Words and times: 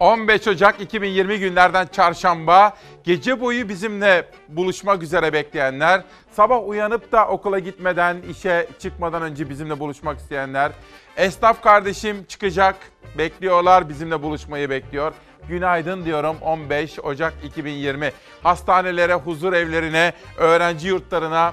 15 0.00 0.46
Ocak 0.48 0.80
2020 0.80 1.38
günlerden 1.38 1.86
çarşamba 1.86 2.76
gece 3.04 3.40
boyu 3.40 3.68
bizimle 3.68 4.30
buluşmak 4.48 5.02
üzere 5.02 5.32
bekleyenler, 5.32 6.02
sabah 6.32 6.68
uyanıp 6.68 7.12
da 7.12 7.28
okula 7.28 7.58
gitmeden, 7.58 8.22
işe 8.30 8.68
çıkmadan 8.78 9.22
önce 9.22 9.50
bizimle 9.50 9.80
buluşmak 9.80 10.18
isteyenler, 10.18 10.72
esnaf 11.16 11.62
kardeşim 11.62 12.24
çıkacak, 12.24 12.76
bekliyorlar, 13.18 13.88
bizimle 13.88 14.22
buluşmayı 14.22 14.70
bekliyor. 14.70 15.12
Günaydın 15.48 16.04
diyorum 16.04 16.36
15 16.40 16.98
Ocak 16.98 17.34
2020. 17.44 18.12
Hastanelere, 18.42 19.14
huzur 19.14 19.52
evlerine, 19.52 20.12
öğrenci 20.36 20.88
yurtlarına, 20.88 21.52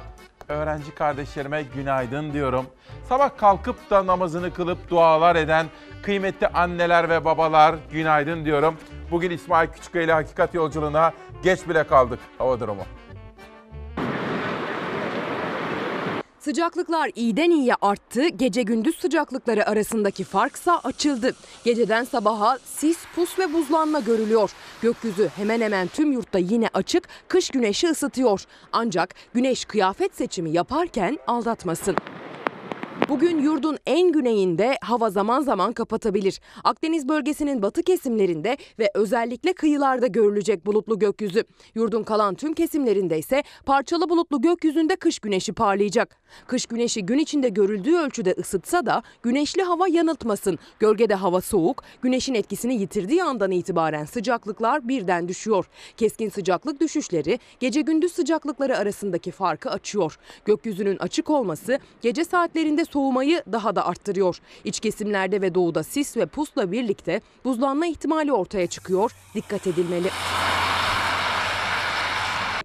öğrenci 0.50 0.96
kardeşlerime 0.96 1.64
günaydın 1.64 2.34
diyorum. 2.34 2.66
Sabah 3.10 3.38
kalkıp 3.38 3.90
da 3.90 4.08
namazını 4.08 4.54
kılıp 4.54 4.90
dualar 4.90 5.36
eden 5.36 5.66
kıymetli 6.04 6.48
anneler 6.48 7.10
ve 7.10 7.26
babalar 7.26 7.76
günaydın 7.92 8.46
diyorum. 8.46 8.78
Bugün 9.12 9.32
İsmail 9.32 9.70
Küçüköy 9.70 10.06
ile 10.06 10.14
Hakikat 10.14 10.54
Yolculuğuna 10.54 11.12
geç 11.44 11.70
bile 11.70 11.84
kaldık 11.84 12.20
hava 12.38 12.60
durumu. 12.60 12.84
Sıcaklıklar 16.46 17.12
iyiden 17.16 17.50
iyiye 17.50 17.76
arttı, 17.82 18.28
gece 18.28 18.62
gündüz 18.62 19.00
sıcaklıkları 19.00 19.68
arasındaki 19.68 20.24
farksa 20.24 20.80
açıldı. 20.84 21.36
Geceden 21.64 22.04
sabaha 22.04 22.58
sis, 22.66 22.98
pus 23.16 23.40
ve 23.40 23.54
buzlanma 23.54 24.00
görülüyor. 24.00 24.52
Gökyüzü 24.82 25.28
hemen 25.28 25.62
hemen 25.62 25.88
tüm 25.88 26.12
yurtta 26.12 26.40
yine 26.40 26.70
açık, 26.74 27.08
kış 27.28 27.50
güneşi 27.50 27.88
ısıtıyor. 27.88 28.44
Ancak 28.72 29.16
güneş 29.34 29.66
kıyafet 29.66 30.16
seçimi 30.16 30.52
yaparken 30.52 31.20
aldatmasın. 31.28 31.96
Bugün 33.10 33.42
yurdun 33.42 33.78
en 33.86 34.12
güneyinde 34.12 34.78
hava 34.82 35.10
zaman 35.10 35.42
zaman 35.42 35.74
kapatabilir. 35.74 36.40
Akdeniz 36.64 37.08
bölgesinin 37.10 37.62
batı 37.62 37.84
kesimlerinde 37.84 38.58
ve 38.80 38.92
özellikle 38.94 39.54
kıyılarda 39.54 40.08
görülecek 40.08 40.66
bulutlu 40.66 41.00
gökyüzü. 41.00 41.44
Yurdun 41.76 42.04
kalan 42.04 42.36
tüm 42.36 42.54
kesimlerinde 42.54 43.20
ise 43.20 43.44
parçalı 43.66 44.10
bulutlu 44.10 44.42
gökyüzünde 44.42 44.96
kış 44.96 45.20
güneşi 45.20 45.54
parlayacak. 45.54 46.18
Kış 46.48 46.66
güneşi 46.66 47.06
gün 47.06 47.18
içinde 47.18 47.50
görüldüğü 47.50 47.96
ölçüde 47.96 48.36
ısıtsa 48.40 48.86
da 48.86 49.04
güneşli 49.24 49.62
hava 49.64 49.88
yanıltmasın. 49.88 50.60
Gölgede 50.80 51.16
hava 51.16 51.42
soğuk, 51.42 51.84
güneşin 52.02 52.34
etkisini 52.34 52.76
yitirdiği 52.76 53.24
andan 53.24 53.52
itibaren 53.52 54.06
sıcaklıklar 54.06 54.88
birden 54.88 55.28
düşüyor. 55.28 55.70
Keskin 55.98 56.30
sıcaklık 56.30 56.80
düşüşleri 56.80 57.40
gece 57.60 57.82
gündüz 57.82 58.12
sıcaklıkları 58.12 58.78
arasındaki 58.78 59.32
farkı 59.32 59.70
açıyor. 59.70 60.20
Gökyüzünün 60.46 60.98
açık 60.98 61.30
olması 61.30 61.80
gece 62.02 62.24
saatlerinde 62.24 62.85
soğumayı 62.86 63.44
daha 63.52 63.76
da 63.76 63.86
arttırıyor. 63.86 64.40
İç 64.64 64.80
kesimlerde 64.80 65.42
ve 65.42 65.56
doğuda 65.56 65.84
sis 65.84 66.18
ve 66.18 66.26
pusla 66.26 66.72
birlikte 66.72 67.22
buzlanma 67.46 67.86
ihtimali 67.86 68.34
ortaya 68.34 68.68
çıkıyor. 68.68 69.12
Dikkat 69.36 69.68
edilmeli. 69.68 70.10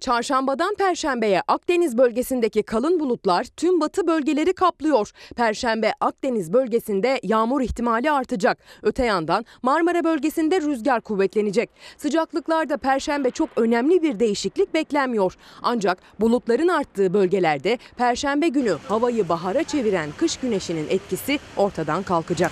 Çarşambadan 0.01 0.75
perşembeye 0.75 1.41
Akdeniz 1.47 1.97
bölgesindeki 1.97 2.63
kalın 2.63 2.99
bulutlar 2.99 3.43
tüm 3.43 3.81
batı 3.81 4.07
bölgeleri 4.07 4.53
kaplıyor. 4.53 5.11
Perşembe 5.35 5.93
Akdeniz 5.99 6.53
bölgesinde 6.53 7.19
yağmur 7.23 7.61
ihtimali 7.61 8.11
artacak. 8.11 8.57
Öte 8.81 9.05
yandan 9.05 9.45
Marmara 9.61 10.03
bölgesinde 10.03 10.61
rüzgar 10.61 11.01
kuvvetlenecek. 11.01 11.69
Sıcaklıklarda 11.97 12.77
perşembe 12.77 13.31
çok 13.31 13.49
önemli 13.55 14.01
bir 14.03 14.19
değişiklik 14.19 14.73
beklenmiyor. 14.73 15.35
Ancak 15.61 15.97
bulutların 16.19 16.67
arttığı 16.67 17.13
bölgelerde 17.13 17.77
perşembe 17.97 18.47
günü 18.47 18.77
havayı 18.87 19.29
bahara 19.29 19.63
çeviren 19.63 20.09
kış 20.17 20.37
güneşinin 20.37 20.87
etkisi 20.89 21.39
ortadan 21.57 22.03
kalkacak. 22.03 22.51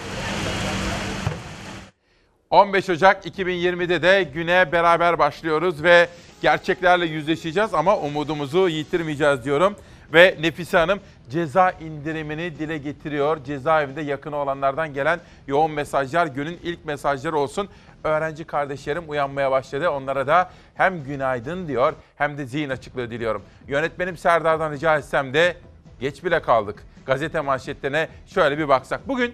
15 2.50 2.89
Ocak 2.89 3.25
2020'de 3.25 4.02
de 4.02 4.23
güne 4.33 4.72
beraber 4.72 5.20
başlıyoruz 5.20 5.83
ve 5.83 6.08
gerçeklerle 6.41 7.05
yüzleşeceğiz 7.05 7.73
ama 7.73 7.97
umudumuzu 7.97 8.69
yitirmeyeceğiz 8.69 9.43
diyorum. 9.43 9.75
Ve 10.13 10.37
Nefise 10.41 10.77
Hanım 10.77 10.99
ceza 11.30 11.71
indirimini 11.71 12.59
dile 12.59 12.77
getiriyor. 12.77 13.43
Cezaevinde 13.43 14.02
yakını 14.02 14.36
olanlardan 14.36 14.93
gelen 14.93 15.19
yoğun 15.47 15.71
mesajlar 15.71 16.27
günün 16.27 16.59
ilk 16.64 16.86
mesajları 16.86 17.37
olsun. 17.37 17.69
Öğrenci 18.03 18.43
kardeşlerim 18.43 19.03
uyanmaya 19.08 19.52
başladı. 19.52 19.89
Onlara 19.89 20.27
da 20.27 20.49
hem 20.75 21.03
günaydın 21.03 21.67
diyor 21.67 21.93
hem 22.15 22.37
de 22.37 22.45
zihin 22.45 22.69
açıklığı 22.69 23.11
diliyorum. 23.11 23.41
Yönetmenim 23.67 24.17
Serdar'dan 24.17 24.71
rica 24.71 24.97
etsem 24.97 25.33
de 25.33 25.58
geç 25.99 26.23
bile 26.23 26.41
kaldık. 26.41 26.83
Gazete 27.05 27.41
manşetlerine 27.41 28.08
şöyle 28.27 28.58
bir 28.58 28.67
baksak. 28.67 29.08
Bugün 29.08 29.33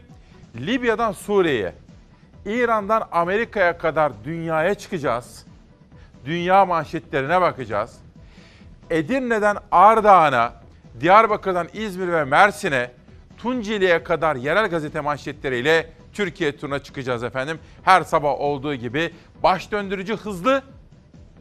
Libya'dan 0.56 1.12
Suriye'ye, 1.12 1.74
İran'dan 2.46 3.08
Amerika'ya 3.12 3.78
kadar 3.78 4.12
dünyaya 4.24 4.76
çıkacağız. 4.76 5.46
Dünya 6.26 6.66
manşetlerine 6.66 7.42
bakacağız. 7.42 7.98
Edirne'den 8.90 9.58
Ardahan'a, 9.72 10.54
Diyarbakır'dan 11.00 11.68
İzmir 11.74 12.08
ve 12.08 12.24
Mersin'e, 12.24 12.92
Tunceli'ye 13.38 14.04
kadar 14.04 14.36
yerel 14.36 14.70
gazete 14.70 15.02
manşetleriyle 15.02 15.90
Türkiye 16.14 16.58
turuna 16.58 16.80
çıkacağız 16.80 17.24
efendim. 17.24 17.60
Her 17.84 18.02
sabah 18.02 18.40
olduğu 18.40 18.76
gibi 18.76 19.14
baş 19.44 19.72
döndürücü 19.72 20.18
hızlı 20.18 20.64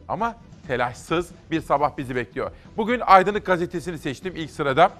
ama 0.07 0.35
telaşsız 0.67 1.29
bir 1.51 1.61
sabah 1.61 1.97
bizi 1.97 2.15
bekliyor. 2.15 2.51
Bugün 2.77 2.99
Aydınlık 3.05 3.45
Gazetesi'ni 3.45 3.97
seçtim 3.97 4.33
ilk 4.35 4.51
sırada. 4.51 4.91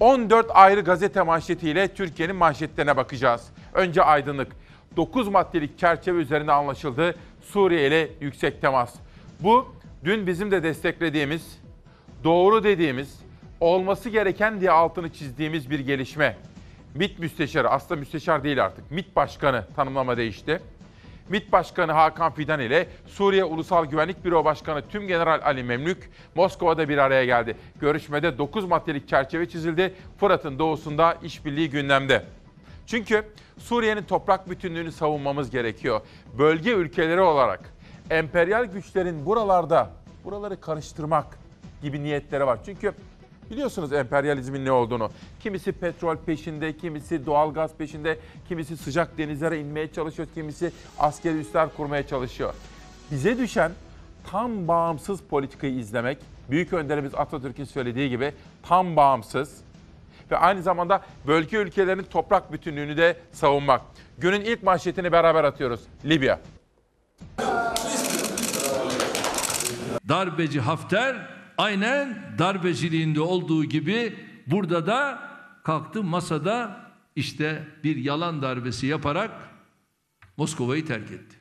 14 0.00 0.46
ayrı 0.50 0.80
gazete 0.80 1.22
manşetiyle 1.22 1.88
Türkiye'nin 1.94 2.36
manşetlerine 2.36 2.96
bakacağız. 2.96 3.42
Önce 3.74 4.02
Aydınlık. 4.02 4.52
9 4.96 5.28
maddelik 5.28 5.78
çerçeve 5.78 6.18
üzerinde 6.18 6.52
anlaşıldı. 6.52 7.14
Suriye 7.42 7.86
ile 7.86 8.10
yüksek 8.20 8.60
temas. 8.60 8.94
Bu 9.40 9.74
dün 10.04 10.26
bizim 10.26 10.50
de 10.50 10.62
desteklediğimiz, 10.62 11.58
doğru 12.24 12.64
dediğimiz, 12.64 13.20
olması 13.60 14.08
gereken 14.08 14.60
diye 14.60 14.70
altını 14.70 15.12
çizdiğimiz 15.12 15.70
bir 15.70 15.80
gelişme. 15.80 16.36
MİT 16.94 17.18
müsteşarı, 17.18 17.70
aslında 17.70 18.00
müsteşar 18.00 18.44
değil 18.44 18.64
artık, 18.64 18.90
MİT 18.90 19.16
başkanı 19.16 19.64
tanımlama 19.76 20.16
değişti. 20.16 20.60
MİT 21.28 21.52
Başkanı 21.52 21.92
Hakan 21.92 22.32
Fidan 22.32 22.60
ile 22.60 22.88
Suriye 23.06 23.44
Ulusal 23.44 23.86
Güvenlik 23.86 24.24
Büro 24.24 24.44
Başkanı 24.44 24.88
Tümgeneral 24.88 25.40
Ali 25.44 25.62
Memlük 25.62 26.10
Moskova'da 26.34 26.88
bir 26.88 26.98
araya 26.98 27.24
geldi. 27.24 27.56
Görüşmede 27.80 28.38
9 28.38 28.64
maddelik 28.64 29.08
çerçeve 29.08 29.48
çizildi. 29.48 29.94
Fırat'ın 30.20 30.58
doğusunda 30.58 31.18
işbirliği 31.22 31.70
gündemde. 31.70 32.24
Çünkü 32.86 33.24
Suriye'nin 33.58 34.02
toprak 34.02 34.50
bütünlüğünü 34.50 34.92
savunmamız 34.92 35.50
gerekiyor. 35.50 36.00
Bölge 36.38 36.70
ülkeleri 36.70 37.20
olarak 37.20 37.77
emperyal 38.10 38.64
güçlerin 38.64 39.26
buralarda 39.26 39.90
buraları 40.24 40.60
karıştırmak 40.60 41.38
gibi 41.82 42.02
niyetleri 42.02 42.46
var. 42.46 42.58
Çünkü 42.64 42.92
biliyorsunuz 43.50 43.92
emperyalizmin 43.92 44.64
ne 44.64 44.72
olduğunu. 44.72 45.10
Kimisi 45.40 45.72
petrol 45.72 46.16
peşinde, 46.16 46.76
kimisi 46.76 47.26
doğalgaz 47.26 47.74
peşinde, 47.74 48.18
kimisi 48.48 48.76
sıcak 48.76 49.18
denizlere 49.18 49.60
inmeye 49.60 49.92
çalışıyor, 49.92 50.28
kimisi 50.34 50.72
askeri 50.98 51.38
üsler 51.38 51.68
kurmaya 51.76 52.06
çalışıyor. 52.06 52.54
Bize 53.10 53.38
düşen 53.38 53.72
tam 54.30 54.68
bağımsız 54.68 55.20
politikayı 55.20 55.74
izlemek. 55.74 56.18
Büyük 56.50 56.72
önderimiz 56.72 57.14
Atatürk'ün 57.14 57.64
söylediği 57.64 58.08
gibi 58.08 58.32
tam 58.62 58.96
bağımsız, 58.96 59.60
ve 60.30 60.36
aynı 60.36 60.62
zamanda 60.62 61.02
bölge 61.26 61.56
ülkelerinin 61.56 62.02
toprak 62.02 62.52
bütünlüğünü 62.52 62.96
de 62.96 63.16
savunmak. 63.32 63.80
Günün 64.18 64.40
ilk 64.40 64.62
manşetini 64.62 65.12
beraber 65.12 65.44
atıyoruz. 65.44 65.80
Libya. 66.04 66.40
Darbeci 70.08 70.60
Hafter 70.60 71.28
aynen 71.58 72.34
darbeciliğinde 72.38 73.20
olduğu 73.20 73.64
gibi 73.64 74.16
burada 74.46 74.86
da 74.86 75.28
kalktı 75.64 76.02
masada 76.02 76.80
işte 77.16 77.68
bir 77.84 77.96
yalan 77.96 78.42
darbesi 78.42 78.86
yaparak 78.86 79.30
Moskova'yı 80.36 80.86
terk 80.86 81.10
etti. 81.10 81.36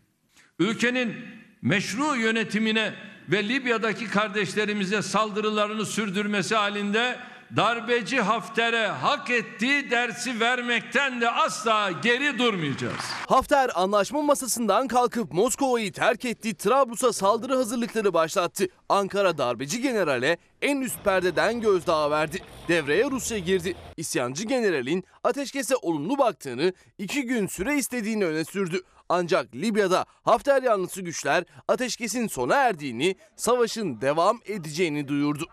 Ülkenin 0.60 1.16
meşru 1.62 2.16
yönetimine 2.16 2.94
ve 3.30 3.50
Libya'daki 3.50 4.08
kardeşlerimize 4.08 5.02
saldırılarını 5.02 5.86
sürdürmesi 5.86 6.56
halinde 6.56 7.20
darbeci 7.56 8.22
Hafter'e 8.22 8.88
hak 8.88 9.30
ettiği 9.30 9.92
dersi 9.92 10.40
vermekten 10.40 11.22
de 11.22 11.30
asla 11.30 11.92
geri 11.92 12.40
durmayacağız. 12.40 12.94
Hafter 13.28 13.72
anlaşma 13.76 14.22
masasından 14.22 14.88
kalkıp 14.88 15.34
Moskova'yı 15.34 15.92
terk 15.92 16.26
etti, 16.26 16.58
Trablus'a 16.58 17.14
saldırı 17.14 17.56
hazırlıkları 17.56 18.14
başlattı. 18.14 18.68
Ankara 18.90 19.38
darbeci 19.38 19.82
generale 19.82 20.38
en 20.62 20.82
üst 20.82 21.04
perdeden 21.04 21.62
gözdağı 21.62 22.12
verdi. 22.12 22.40
Devreye 22.68 23.04
Rusya 23.04 23.38
girdi. 23.38 23.76
İsyancı 23.98 24.44
generalin 24.44 25.04
ateşkese 25.24 25.76
olumlu 25.76 26.18
baktığını, 26.18 26.74
iki 26.98 27.24
gün 27.24 27.48
süre 27.48 27.76
istediğini 27.78 28.26
öne 28.26 28.46
sürdü. 28.46 28.82
Ancak 29.10 29.56
Libya'da 29.56 30.06
Hafter 30.24 30.64
yanlısı 30.64 31.02
güçler 31.02 31.44
ateşkesin 31.68 32.28
sona 32.28 32.56
erdiğini, 32.56 33.16
savaşın 33.36 34.02
devam 34.02 34.40
edeceğini 34.46 35.08
duyurdu. 35.08 35.48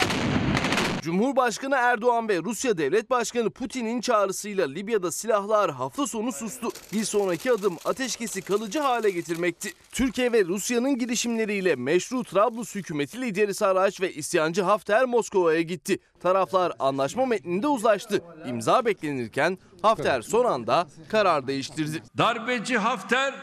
Cumhurbaşkanı 1.04 1.74
Erdoğan 1.74 2.28
ve 2.28 2.38
Rusya 2.38 2.78
Devlet 2.78 3.10
Başkanı 3.10 3.50
Putin'in 3.50 4.00
çağrısıyla 4.00 4.66
Libya'da 4.66 5.12
silahlar 5.12 5.70
hafta 5.70 6.06
sonu 6.06 6.32
sustu. 6.32 6.68
Bir 6.92 7.04
sonraki 7.04 7.52
adım 7.52 7.76
ateşkesi 7.84 8.42
kalıcı 8.42 8.80
hale 8.80 9.10
getirmekti. 9.10 9.72
Türkiye 9.92 10.32
ve 10.32 10.44
Rusya'nın 10.44 10.98
girişimleriyle 10.98 11.76
meşru 11.76 12.24
Trablus 12.24 12.74
hükümeti 12.74 13.20
lideri 13.20 13.54
Sarraj 13.54 14.00
ve 14.00 14.12
isyancı 14.12 14.62
Hafter 14.62 15.04
Moskova'ya 15.04 15.60
gitti. 15.60 15.98
Taraflar 16.20 16.72
anlaşma 16.78 17.26
metninde 17.26 17.66
uzlaştı. 17.66 18.22
İmza 18.46 18.84
beklenirken 18.84 19.58
Hafter 19.82 20.22
son 20.22 20.44
anda 20.44 20.86
karar 21.08 21.46
değiştirdi. 21.46 22.02
Darbeci 22.18 22.78
Hafter 22.78 23.34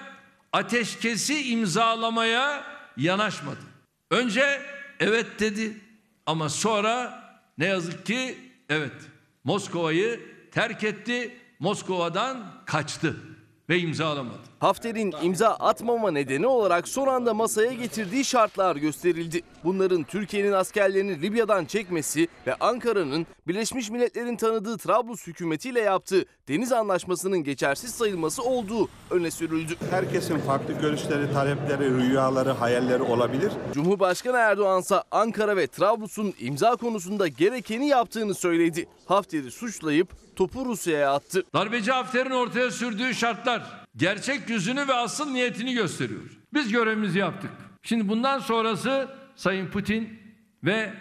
ateşkesi 0.54 1.52
imzalamaya 1.52 2.64
yanaşmadı. 2.98 3.62
Önce 4.12 4.62
evet 5.00 5.28
dedi 5.40 5.78
ama 6.26 6.50
sonra 6.50 7.21
ne 7.62 7.68
yazık 7.68 8.06
ki 8.06 8.38
evet 8.70 8.94
Moskova'yı 9.44 10.20
terk 10.52 10.84
etti. 10.84 11.38
Moskova'dan 11.60 12.64
kaçtı 12.66 13.16
ve 13.70 13.80
imzalamadı. 13.80 14.51
Hafter'in 14.62 15.14
imza 15.22 15.50
atmama 15.50 16.12
nedeni 16.12 16.48
olarak 16.48 16.88
son 16.88 17.08
anda 17.08 17.34
masaya 17.34 17.74
getirdiği 17.74 18.26
şartlar 18.26 18.76
gösterildi. 18.76 19.42
Bunların 19.64 20.04
Türkiye'nin 20.04 20.52
askerlerini 20.52 21.22
Libya'dan 21.22 21.66
çekmesi 21.66 22.28
ve 22.48 22.56
Ankara'nın 22.56 23.28
Birleşmiş 23.48 23.90
Milletler'in 23.90 24.36
tanıdığı 24.36 24.78
Trablus 24.78 25.28
hükümetiyle 25.28 25.82
yaptığı 25.82 26.26
deniz 26.48 26.72
anlaşmasının 26.72 27.44
geçersiz 27.44 27.92
sayılması 27.96 28.44
olduğu 28.44 28.90
öne 29.12 29.32
sürüldü. 29.32 29.76
Herkesin 29.90 30.38
farklı 30.38 30.74
görüşleri, 30.74 31.34
talepleri, 31.34 31.98
rüyaları, 31.98 32.52
hayalleri 32.52 33.04
olabilir. 33.04 33.52
Cumhurbaşkanı 33.74 34.38
Erdoğan 34.38 34.82
ise 34.82 34.96
Ankara 35.12 35.58
ve 35.58 35.68
Trablus'un 35.68 36.34
imza 36.40 36.76
konusunda 36.76 37.28
gerekeni 37.28 37.88
yaptığını 37.88 38.36
söyledi. 38.36 38.88
Hafter'i 39.06 39.52
suçlayıp 39.52 40.36
topu 40.36 40.66
Rusya'ya 40.66 41.14
attı. 41.14 41.44
Darbeci 41.54 41.92
Hafter'in 41.92 42.32
ortaya 42.32 42.72
sürdüğü 42.72 43.14
şartlar 43.14 43.81
gerçek 43.96 44.50
yüzünü 44.50 44.88
ve 44.88 44.94
asıl 44.94 45.30
niyetini 45.30 45.74
gösteriyor. 45.74 46.40
Biz 46.54 46.72
görevimizi 46.72 47.20
yaptık. 47.20 47.52
Şimdi 47.84 48.08
bundan 48.08 48.40
sonrası 48.40 49.10
Sayın 49.36 49.68
Putin 49.68 50.20
ve 50.64 50.94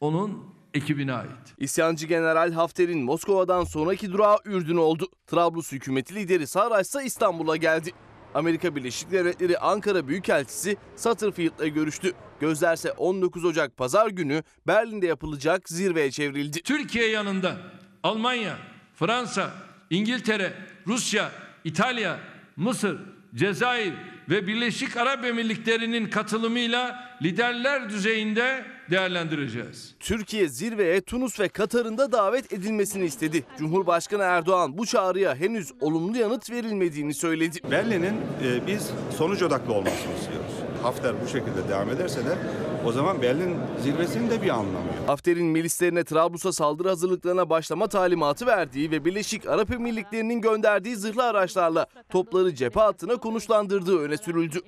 onun 0.00 0.54
ekibine 0.74 1.12
ait. 1.12 1.54
İsyancı 1.58 2.06
General 2.06 2.52
Hafter'in 2.52 3.04
Moskova'dan 3.04 3.64
sonraki 3.64 4.12
durağı 4.12 4.36
Ürdün 4.44 4.76
oldu. 4.76 5.08
Trablus 5.26 5.72
hükümeti 5.72 6.14
lideri 6.14 6.46
Sarraj 6.46 6.86
ise 6.86 7.04
İstanbul'a 7.04 7.56
geldi. 7.56 7.90
Amerika 8.34 8.76
Birleşik 8.76 9.10
Devletleri 9.10 9.58
Ankara 9.58 10.08
Büyükelçisi 10.08 10.76
Satterfield'la 10.96 11.66
görüştü. 11.68 12.12
Gözlerse 12.40 12.92
19 12.92 13.44
Ocak 13.44 13.76
Pazar 13.76 14.06
günü 14.06 14.42
Berlin'de 14.66 15.06
yapılacak 15.06 15.68
zirveye 15.68 16.10
çevrildi. 16.10 16.62
Türkiye 16.62 17.08
yanında 17.08 17.56
Almanya, 18.02 18.58
Fransa, 18.94 19.50
İngiltere, 19.90 20.52
Rusya, 20.86 21.32
İtalya, 21.64 22.31
Mısır, 22.56 22.98
Cezayir 23.34 23.94
ve 24.30 24.46
Birleşik 24.46 24.96
Arap 24.96 25.24
Emirlikleri'nin 25.24 26.10
katılımıyla 26.10 27.08
liderler 27.22 27.88
düzeyinde 27.90 28.64
değerlendireceğiz. 28.90 29.94
Türkiye 30.00 30.48
zirveye 30.48 31.00
Tunus 31.00 31.40
ve 31.40 31.48
Katar'ın 31.48 31.98
da 31.98 32.12
davet 32.12 32.52
edilmesini 32.52 33.04
istedi. 33.04 33.44
Cumhurbaşkanı 33.58 34.22
Erdoğan 34.22 34.78
bu 34.78 34.86
çağrıya 34.86 35.34
henüz 35.34 35.72
olumlu 35.80 36.18
yanıt 36.18 36.50
verilmediğini 36.50 37.14
söyledi. 37.14 37.58
Berlin'in 37.70 38.16
e, 38.44 38.66
biz 38.66 38.90
sonuç 39.18 39.42
odaklı 39.42 39.72
olmasını 39.72 40.14
istiyoruz. 40.14 40.51
Hafter 40.82 41.14
bu 41.24 41.28
şekilde 41.28 41.68
devam 41.68 41.90
ederse 41.90 42.26
de 42.26 42.38
o 42.84 42.92
zaman 42.92 43.22
Berlin 43.22 43.56
zirvesinin 43.82 44.30
de 44.30 44.42
bir 44.42 44.48
anlamı 44.48 44.86
yok. 44.86 45.08
Hafter'in 45.08 45.46
milislerine 45.46 46.04
Trablus'a 46.04 46.52
saldırı 46.52 46.88
hazırlıklarına 46.88 47.50
başlama 47.50 47.86
talimatı 47.86 48.46
verdiği 48.46 48.90
ve 48.90 49.04
Birleşik 49.04 49.46
Arap 49.46 49.70
Emirlikleri'nin 49.70 50.40
gönderdiği 50.40 50.96
zırhlı 50.96 51.24
araçlarla 51.24 51.86
topları 52.10 52.54
cephe 52.54 52.80
hattına 52.80 53.16
konuşlandırdığı 53.16 53.98
öne 53.98 54.16
sürüldü. 54.16 54.60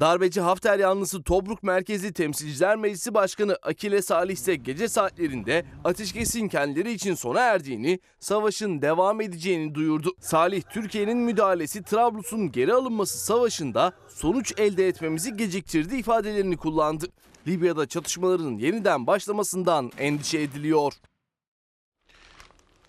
Darbeci 0.00 0.40
Hafter 0.40 0.78
yanlısı 0.78 1.22
Tobruk 1.22 1.62
Merkezi 1.62 2.12
Temsilciler 2.12 2.76
Meclisi 2.76 3.14
Başkanı 3.14 3.56
Akile 3.62 4.02
Salih 4.02 4.34
ise 4.34 4.54
gece 4.54 4.88
saatlerinde 4.88 5.64
ateşkesin 5.84 6.48
kendileri 6.48 6.92
için 6.92 7.14
sona 7.14 7.40
erdiğini, 7.40 8.00
savaşın 8.20 8.82
devam 8.82 9.20
edeceğini 9.20 9.74
duyurdu. 9.74 10.14
Salih, 10.20 10.62
Türkiye'nin 10.72 11.18
müdahalesi 11.18 11.82
Trablus'un 11.82 12.52
geri 12.52 12.74
alınması 12.74 13.18
savaşında 13.18 13.92
sonuç 14.08 14.52
elde 14.58 14.88
etmemizi 14.88 15.36
geciktirdi 15.36 15.96
ifadelerini 15.96 16.56
kullandı. 16.56 17.06
Libya'da 17.46 17.86
çatışmaların 17.86 18.56
yeniden 18.56 19.06
başlamasından 19.06 19.92
endişe 19.98 20.40
ediliyor. 20.40 20.92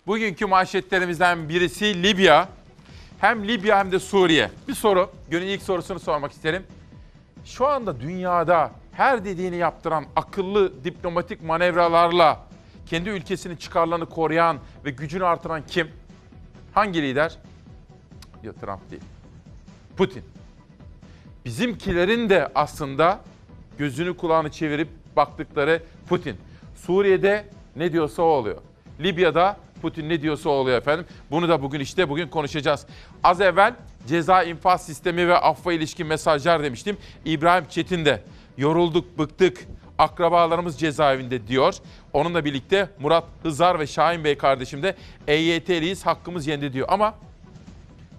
Bugünkü 0.06 0.46
manşetlerimizden 0.46 1.48
birisi 1.48 2.02
Libya. 2.02 2.48
Hem 3.20 3.48
Libya 3.48 3.78
hem 3.78 3.92
de 3.92 3.98
Suriye. 3.98 4.50
Bir 4.68 4.74
soru, 4.74 5.10
günün 5.30 5.46
ilk 5.46 5.62
sorusunu 5.62 6.00
sormak 6.00 6.32
isterim. 6.32 6.62
Şu 7.44 7.66
anda 7.66 8.00
dünyada 8.00 8.70
her 8.92 9.24
dediğini 9.24 9.56
yaptıran 9.56 10.04
akıllı 10.16 10.84
diplomatik 10.84 11.42
manevralarla 11.42 12.40
kendi 12.86 13.08
ülkesinin 13.08 13.56
çıkarlarını 13.56 14.06
koruyan 14.06 14.58
ve 14.84 14.90
gücünü 14.90 15.24
artıran 15.24 15.62
kim? 15.66 15.90
Hangi 16.74 17.02
lider? 17.02 17.38
Yok 18.42 18.60
Trump 18.60 18.90
değil. 18.90 19.02
Putin. 19.96 20.24
Bizimkilerin 21.44 22.30
de 22.30 22.48
aslında 22.54 23.20
gözünü 23.78 24.16
kulağını 24.16 24.50
çevirip 24.50 24.88
baktıkları 25.16 25.82
Putin. 26.08 26.36
Suriye'de 26.76 27.44
ne 27.76 27.92
diyorsa 27.92 28.22
o 28.22 28.26
oluyor. 28.26 28.62
Libya'da 29.00 29.56
Putin 29.82 30.08
ne 30.08 30.22
diyorsa 30.22 30.50
o 30.50 30.52
oluyor 30.52 30.78
efendim. 30.78 31.06
Bunu 31.30 31.48
da 31.48 31.62
bugün 31.62 31.80
işte 31.80 32.08
bugün 32.08 32.28
konuşacağız. 32.28 32.86
Az 33.22 33.40
evvel 33.40 33.74
ceza 34.06 34.42
infaz 34.42 34.86
sistemi 34.86 35.28
ve 35.28 35.36
affa 35.36 35.72
ilişkin 35.72 36.06
mesajlar 36.06 36.62
demiştim. 36.62 36.96
İbrahim 37.24 37.64
Çetin 37.68 38.04
de 38.04 38.22
yorulduk, 38.58 39.18
bıktık, 39.18 39.66
akrabalarımız 39.98 40.78
cezaevinde 40.78 41.46
diyor. 41.46 41.74
Onunla 42.12 42.44
birlikte 42.44 42.88
Murat 43.00 43.24
Hızar 43.42 43.78
ve 43.78 43.86
Şahin 43.86 44.24
Bey 44.24 44.38
kardeşim 44.38 44.82
de 44.82 44.96
EYT'liyiz, 45.28 46.06
hakkımız 46.06 46.46
yendi 46.46 46.72
diyor. 46.72 46.86
Ama 46.90 47.14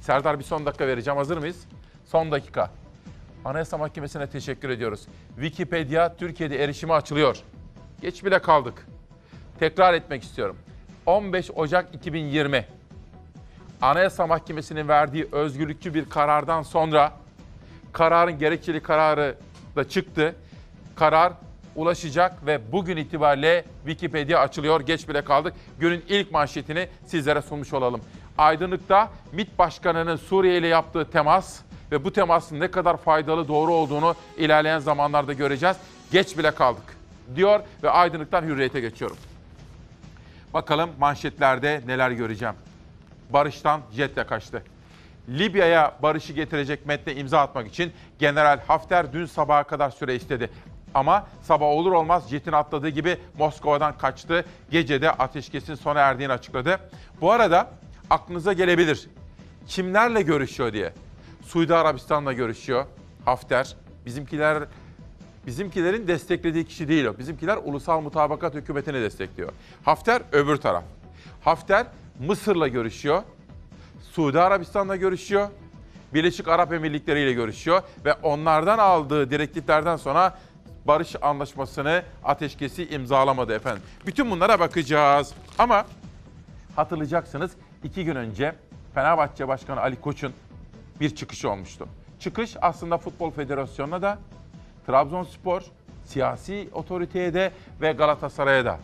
Serdar 0.01 0.39
bir 0.39 0.44
son 0.44 0.66
dakika 0.66 0.88
vereceğim. 0.88 1.18
Hazır 1.18 1.38
mıyız? 1.38 1.66
Son 2.06 2.31
dakika. 2.31 2.72
Anayasa 3.45 3.78
Mahkemesi'ne 3.78 4.28
teşekkür 4.30 4.69
ediyoruz. 4.69 5.07
Wikipedia 5.36 6.16
Türkiye'de 6.16 6.63
erişime 6.63 6.94
açılıyor. 6.94 7.38
Geç 8.01 8.25
bile 8.25 8.39
kaldık. 8.39 8.88
Tekrar 9.60 9.94
etmek 9.94 10.24
istiyorum. 10.24 10.57
15 11.06 11.51
Ocak 11.51 11.95
2020 11.95 12.66
Anayasa 13.81 14.28
Mahkemesi'nin 14.28 14.88
verdiği 14.88 15.28
özgürlükçü 15.31 15.94
bir 15.94 16.10
karardan 16.10 16.62
sonra 16.62 17.13
kararın 17.94 18.39
gerekçeli 18.39 18.80
kararı 18.83 19.35
da 19.76 19.90
çıktı. 19.90 20.35
Karar 20.95 21.33
ulaşacak 21.76 22.45
ve 22.45 22.71
bugün 22.71 22.97
itibariyle 22.97 23.66
Wikipedia 23.85 24.40
açılıyor. 24.40 24.81
Geç 24.81 25.09
bile 25.09 25.23
kaldık. 25.23 25.54
Günün 25.80 26.04
ilk 26.07 26.31
manşetini 26.31 26.88
sizlere 27.06 27.42
sunmuş 27.42 27.73
olalım. 27.73 28.02
Aydınlık'ta 28.38 29.09
MİT 29.31 29.59
Başkanı'nın 29.59 30.16
Suriye 30.16 30.57
ile 30.57 30.68
yaptığı 30.68 31.11
temas 31.11 31.59
ve 31.92 32.04
bu 32.04 32.14
temasın 32.14 32.59
ne 32.59 32.71
kadar 32.71 32.97
faydalı 32.97 33.47
doğru 33.47 33.73
olduğunu 33.73 34.16
ilerleyen 34.38 34.80
zamanlarda 34.80 35.33
göreceğiz. 35.33 35.78
Geç 36.11 36.38
bile 36.38 36.52
kaldık 36.52 36.97
diyor 37.35 37.59
ve 37.83 37.90
Aydınlık'tan 37.90 38.44
Hürriyet'e 38.44 38.80
geçiyorum. 38.80 39.18
Bakalım 40.54 40.90
manşetlerde 41.00 41.81
neler 41.88 42.11
göreceğim. 42.11 42.56
Barış'tan 43.33 43.81
jetle 43.92 44.26
kaçtı. 44.26 44.64
Libya'ya 45.30 45.97
barışı 46.04 46.33
getirecek 46.33 46.85
metne 46.85 47.16
imza 47.16 47.40
atmak 47.40 47.68
için 47.68 47.92
General 48.19 48.59
Hafter 48.68 49.14
dün 49.14 49.26
sabaha 49.26 49.64
kadar 49.64 49.90
süre 49.90 50.16
istedi. 50.16 50.50
Ama 50.94 51.28
sabah 51.42 51.66
olur 51.66 51.92
olmaz 51.92 52.30
jetin 52.30 52.52
atladığı 52.52 52.90
gibi 52.90 53.18
Moskova'dan 53.38 53.97
kaçtı. 53.97 54.45
Gecede 54.71 55.11
ateşkesin 55.11 55.76
sona 55.76 56.00
erdiğini 56.00 56.33
açıkladı. 56.33 56.80
Bu 57.21 57.31
arada 57.31 57.71
aklınıza 58.09 58.54
gelebilir. 58.54 59.09
Kimlerle 59.68 60.21
görüşüyor 60.21 60.73
diye. 60.73 60.94
Suudi 61.45 61.76
Arabistan'la 61.76 62.33
görüşüyor 62.33 62.85
Hafter. 63.26 63.76
Bizimkiler 64.06 64.64
Bizimkilerin 65.47 66.07
desteklediği 66.07 66.66
kişi 66.66 66.88
değil 66.88 67.06
o. 67.06 67.18
Bizimkiler 67.18 67.57
ulusal 67.64 68.02
mutabakat 68.02 68.54
hükümetini 68.54 69.02
destekliyor. 69.02 69.52
Hafter 69.85 70.21
öbür 70.31 70.57
taraf. 70.57 70.83
Hafter 71.42 71.88
Mısır'la 72.28 72.68
görüşüyor. 72.68 73.23
Suudi 74.11 74.40
Arabistan'la 74.40 74.95
görüşüyor. 74.95 75.49
Birleşik 76.13 76.47
Arap 76.47 76.73
Emirlikleri 76.73 77.21
ile 77.21 77.33
görüşüyor 77.33 77.81
ve 78.06 78.13
onlardan 78.13 78.78
aldığı 78.78 79.31
direktiflerden 79.31 79.95
sonra 79.97 80.37
barış 80.85 81.16
anlaşmasını 81.21 82.04
ateşkesi 82.23 82.90
imzalamadı 82.90 83.54
efendim. 83.54 83.83
Bütün 84.06 84.31
bunlara 84.31 84.59
bakacağız. 84.59 85.33
Ama 85.59 85.85
hatırlayacaksınız 86.75 87.51
iki 87.83 88.06
gün 88.06 88.16
önce 88.16 88.56
Fenerbahçe 88.94 89.47
Başkanı 89.47 89.81
Ali 89.81 90.01
Koç'un 90.01 90.33
bir 90.99 91.16
çıkışı 91.16 91.49
olmuştu. 91.49 91.87
Çıkış 92.19 92.56
aslında 92.61 92.97
Futbol 92.97 93.31
Federasyonu'na 93.31 94.01
da 94.01 94.19
Trabzonspor 94.87 95.61
siyasi 96.06 96.69
otoriteye 96.73 97.33
de 97.33 97.51
ve 97.81 97.92
Galatasaray'a 97.92 98.66
da. 98.66 98.80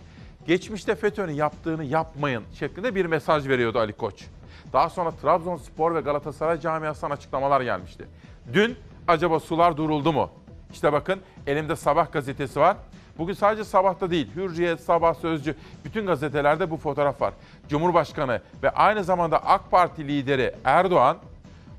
Geçmişte 0.47 0.95
FETÖ'nün 0.95 1.33
yaptığını 1.33 1.83
yapmayın 1.83 2.43
şeklinde 2.59 2.95
bir 2.95 3.05
mesaj 3.05 3.47
veriyordu 3.47 3.79
Ali 3.79 3.93
Koç. 3.93 4.25
Daha 4.73 4.89
sonra 4.89 5.11
Trabzonspor 5.11 5.95
ve 5.95 6.01
Galatasaray 6.01 6.59
camiasından 6.59 7.11
açıklamalar 7.11 7.61
gelmişti. 7.61 8.05
Dün 8.53 8.77
acaba 9.07 9.39
sular 9.39 9.77
duruldu 9.77 10.13
mu? 10.13 10.29
İşte 10.73 10.93
bakın 10.93 11.19
elimde 11.47 11.75
Sabah 11.75 12.11
gazetesi 12.11 12.59
var. 12.59 12.77
Bugün 13.17 13.33
sadece 13.33 13.63
Sabah'ta 13.63 14.11
değil, 14.11 14.35
Hürriyet, 14.35 14.81
Sabah, 14.81 15.13
Sözcü, 15.13 15.55
bütün 15.85 16.05
gazetelerde 16.05 16.71
bu 16.71 16.77
fotoğraf 16.77 17.21
var. 17.21 17.33
Cumhurbaşkanı 17.69 18.41
ve 18.63 18.69
aynı 18.69 19.03
zamanda 19.03 19.45
AK 19.45 19.71
Parti 19.71 20.07
lideri 20.07 20.55
Erdoğan 20.63 21.17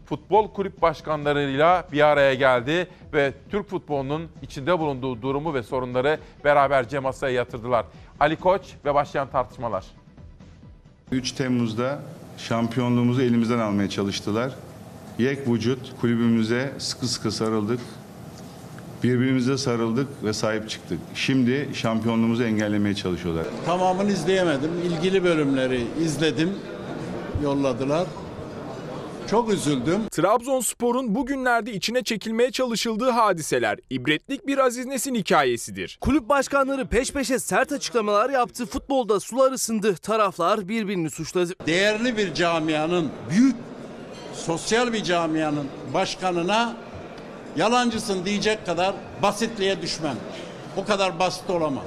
futbol 0.09 0.49
kulüp 0.49 0.83
başkanlarıyla 0.83 1.85
bir 1.93 2.01
araya 2.01 2.35
geldi 2.35 2.89
ve 3.13 3.33
Türk 3.51 3.69
futbolunun 3.69 4.29
içinde 4.43 4.79
bulunduğu 4.79 5.23
durumu 5.23 5.55
ve 5.55 5.63
sorunları 5.63 6.19
beraberce 6.45 6.99
masaya 6.99 7.35
yatırdılar. 7.35 7.87
Ali 8.21 8.37
Koç 8.37 8.63
ve 8.85 8.95
başlayan 8.95 9.29
tartışmalar. 9.31 9.85
3 11.13 11.33
Temmuz'da 11.33 11.99
şampiyonluğumuzu 12.39 13.23
elimizden 13.23 13.59
almaya 13.59 13.91
çalıştılar. 13.91 14.53
Yek 15.19 15.49
vücut 15.49 15.93
kulübümüze 16.01 16.73
sıkı 16.79 17.07
sıkı 17.07 17.33
sarıldık. 17.33 17.81
Birbirimize 19.03 19.59
sarıldık 19.59 20.09
ve 20.25 20.33
sahip 20.33 20.71
çıktık. 20.71 20.99
Şimdi 21.15 21.69
şampiyonluğumuzu 21.75 22.43
engellemeye 22.43 22.95
çalışıyorlar. 22.95 23.45
Tamamını 23.67 24.11
izleyemedim. 24.11 24.71
İlgili 24.85 25.25
bölümleri 25.25 25.87
izledim. 26.01 26.51
Yolladılar. 27.43 28.07
Çok 29.31 29.53
üzüldüm. 29.53 30.09
Trabzonspor'un 30.11 31.15
bugünlerde 31.15 31.73
içine 31.73 32.03
çekilmeye 32.03 32.51
çalışıldığı 32.51 33.11
hadiseler 33.11 33.79
ibretlik 33.91 34.47
bir 34.47 34.59
Aziz 34.59 34.87
Nesin 34.87 35.15
hikayesidir. 35.15 35.99
Kulüp 36.01 36.29
başkanları 36.29 36.87
peş 36.87 37.13
peşe 37.13 37.39
sert 37.39 37.73
açıklamalar 37.73 38.31
yaptı. 38.31 38.67
Futbolda 38.67 39.21
sular 39.21 39.53
ısındı. 39.53 39.95
Taraflar 39.95 40.69
birbirini 40.69 41.11
suçladı. 41.11 41.53
Değerli 41.67 42.17
bir 42.17 42.35
camianın, 42.35 43.11
büyük 43.31 43.57
sosyal 44.35 44.93
bir 44.93 45.05
camianın 45.05 45.67
başkanına 45.95 46.77
yalancısın 47.57 48.25
diyecek 48.25 48.67
kadar 48.67 48.95
basitliğe 49.23 49.83
düşmem. 49.83 50.17
O 50.77 50.85
kadar 50.85 51.19
basit 51.19 51.51
olamaz. 51.51 51.85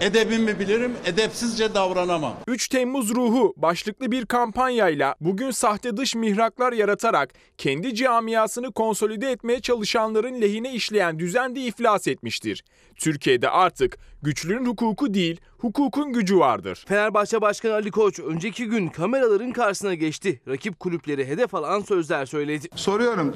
Edebimi 0.00 0.58
bilirim, 0.58 0.92
edepsizce 1.04 1.74
davranamam. 1.74 2.34
3 2.46 2.68
Temmuz 2.68 3.14
ruhu 3.14 3.54
başlıklı 3.56 4.12
bir 4.12 4.26
kampanyayla 4.26 5.14
bugün 5.20 5.50
sahte 5.50 5.96
dış 5.96 6.14
mihraklar 6.14 6.72
yaratarak 6.72 7.30
kendi 7.58 7.94
camiasını 7.94 8.72
konsolide 8.72 9.30
etmeye 9.30 9.60
çalışanların 9.60 10.40
lehine 10.40 10.72
işleyen 10.74 11.18
düzen 11.18 11.56
de 11.56 11.60
iflas 11.60 12.08
etmiştir. 12.08 12.64
Türkiye'de 12.96 13.50
artık 13.50 13.98
güçlünün 14.22 14.66
hukuku 14.66 15.14
değil, 15.14 15.40
hukukun 15.58 16.12
gücü 16.12 16.38
vardır. 16.38 16.84
Fenerbahçe 16.88 17.40
Başkanı 17.40 17.72
Ali 17.72 17.90
Koç 17.90 18.18
önceki 18.20 18.66
gün 18.66 18.88
kameraların 18.88 19.52
karşısına 19.52 19.94
geçti. 19.94 20.40
Rakip 20.48 20.80
kulüpleri 20.80 21.28
hedef 21.28 21.54
alan 21.54 21.80
sözler 21.80 22.26
söyledi. 22.26 22.68
Soruyorum 22.74 23.34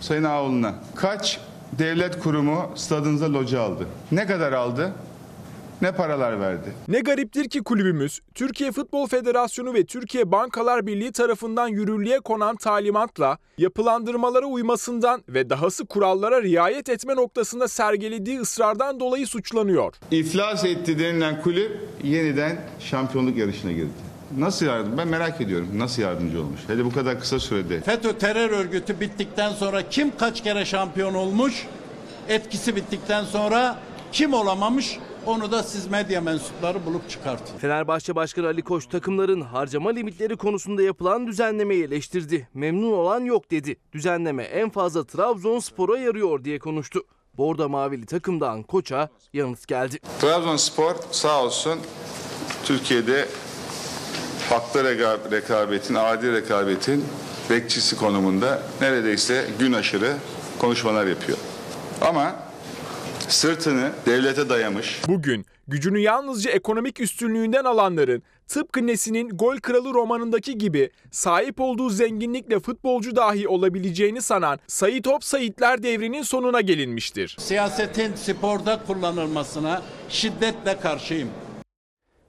Sayın 0.00 0.24
Ağoğlu'na. 0.24 0.74
Kaç 0.96 1.40
devlet 1.78 2.18
kurumu 2.18 2.72
stadınıza 2.74 3.32
loca 3.32 3.60
aldı? 3.60 3.86
Ne 4.12 4.26
kadar 4.26 4.52
aldı? 4.52 4.92
Ne 5.82 5.92
paralar 5.92 6.40
verdi? 6.40 6.72
Ne 6.88 7.00
gariptir 7.00 7.48
ki 7.48 7.62
kulübümüz 7.62 8.20
Türkiye 8.34 8.72
Futbol 8.72 9.06
Federasyonu 9.06 9.74
ve 9.74 9.84
Türkiye 9.84 10.32
Bankalar 10.32 10.86
Birliği 10.86 11.12
tarafından 11.12 11.68
yürürlüğe 11.68 12.20
konan 12.20 12.56
talimatla 12.56 13.38
yapılandırmalara 13.58 14.46
uymasından 14.46 15.22
ve 15.28 15.50
dahası 15.50 15.86
kurallara 15.86 16.42
riayet 16.42 16.88
etme 16.88 17.16
noktasında 17.16 17.68
sergilediği 17.68 18.40
ısrardan 18.40 19.00
dolayı 19.00 19.26
suçlanıyor. 19.26 19.94
İflas 20.10 20.64
etti 20.64 20.98
denilen 20.98 21.42
kulüp 21.42 21.80
yeniden 22.04 22.60
şampiyonluk 22.80 23.36
yarışına 23.36 23.72
girdi. 23.72 23.90
Nasıl 24.38 24.66
yardım? 24.66 24.98
Ben 24.98 25.08
merak 25.08 25.40
ediyorum. 25.40 25.68
Nasıl 25.74 26.02
yardımcı 26.02 26.40
olmuş? 26.40 26.60
Hele 26.66 26.84
bu 26.84 26.92
kadar 26.92 27.20
kısa 27.20 27.38
sürede. 27.38 27.80
FETÖ 27.80 28.12
terör 28.12 28.50
örgütü 28.50 29.00
bittikten 29.00 29.52
sonra 29.52 29.88
kim 29.88 30.16
kaç 30.16 30.42
kere 30.42 30.64
şampiyon 30.64 31.14
olmuş? 31.14 31.66
Etkisi 32.28 32.76
bittikten 32.76 33.24
sonra 33.24 33.78
kim 34.12 34.34
olamamış? 34.34 34.98
Onu 35.26 35.52
da 35.52 35.62
siz 35.62 35.86
medya 35.86 36.20
mensupları 36.20 36.86
bulup 36.86 37.10
çıkartın. 37.10 37.58
Fenerbahçe 37.58 38.14
Başkanı 38.14 38.46
Ali 38.46 38.62
Koç 38.62 38.86
takımların 38.86 39.40
harcama 39.40 39.90
limitleri 39.90 40.36
konusunda 40.36 40.82
yapılan 40.82 41.26
düzenlemeyi 41.26 41.84
eleştirdi. 41.84 42.48
Memnun 42.54 42.92
olan 42.92 43.20
yok 43.24 43.50
dedi. 43.50 43.76
Düzenleme 43.92 44.42
en 44.42 44.70
fazla 44.70 45.04
Trabzonspor'a 45.04 45.98
yarıyor 45.98 46.44
diye 46.44 46.58
konuştu. 46.58 47.02
Bordo 47.38 47.68
Mavili 47.68 48.06
takımdan 48.06 48.62
Koç'a 48.62 49.08
yanıt 49.32 49.66
geldi. 49.68 49.98
Trabzonspor 50.20 50.94
sağ 51.10 51.42
olsun 51.44 51.78
Türkiye'de 52.64 53.28
haklı 54.50 54.80
reka- 54.80 55.30
rekabetin, 55.30 55.94
adil 55.94 56.32
rekabetin 56.32 57.04
bekçisi 57.50 57.96
konumunda 57.96 58.62
neredeyse 58.80 59.46
gün 59.58 59.72
aşırı 59.72 60.12
konuşmalar 60.58 61.06
yapıyor. 61.06 61.38
Ama 62.00 62.36
sırtını 63.32 63.92
devlete 64.06 64.48
dayamış, 64.48 65.00
Bugün 65.08 65.46
gücünü 65.68 65.98
yalnızca 65.98 66.50
ekonomik 66.50 67.00
üstünlüğünden 67.00 67.64
alanların 67.64 68.22
tıpkı 68.48 68.86
Nesin'in 68.86 69.28
Gol 69.28 69.56
Kralı 69.56 69.94
romanındaki 69.94 70.58
gibi 70.58 70.90
sahip 71.10 71.60
olduğu 71.60 71.90
zenginlikle 71.90 72.60
futbolcu 72.60 73.16
dahi 73.16 73.48
olabileceğini 73.48 74.22
sanan 74.22 74.58
Sayit 74.66 75.06
Hop 75.06 75.24
Sayitler 75.24 75.82
devrinin 75.82 76.22
sonuna 76.22 76.60
gelinmiştir. 76.60 77.36
Siyasetin 77.40 78.14
sporda 78.14 78.80
kullanılmasına 78.86 79.82
şiddetle 80.08 80.80
karşıyım. 80.80 81.28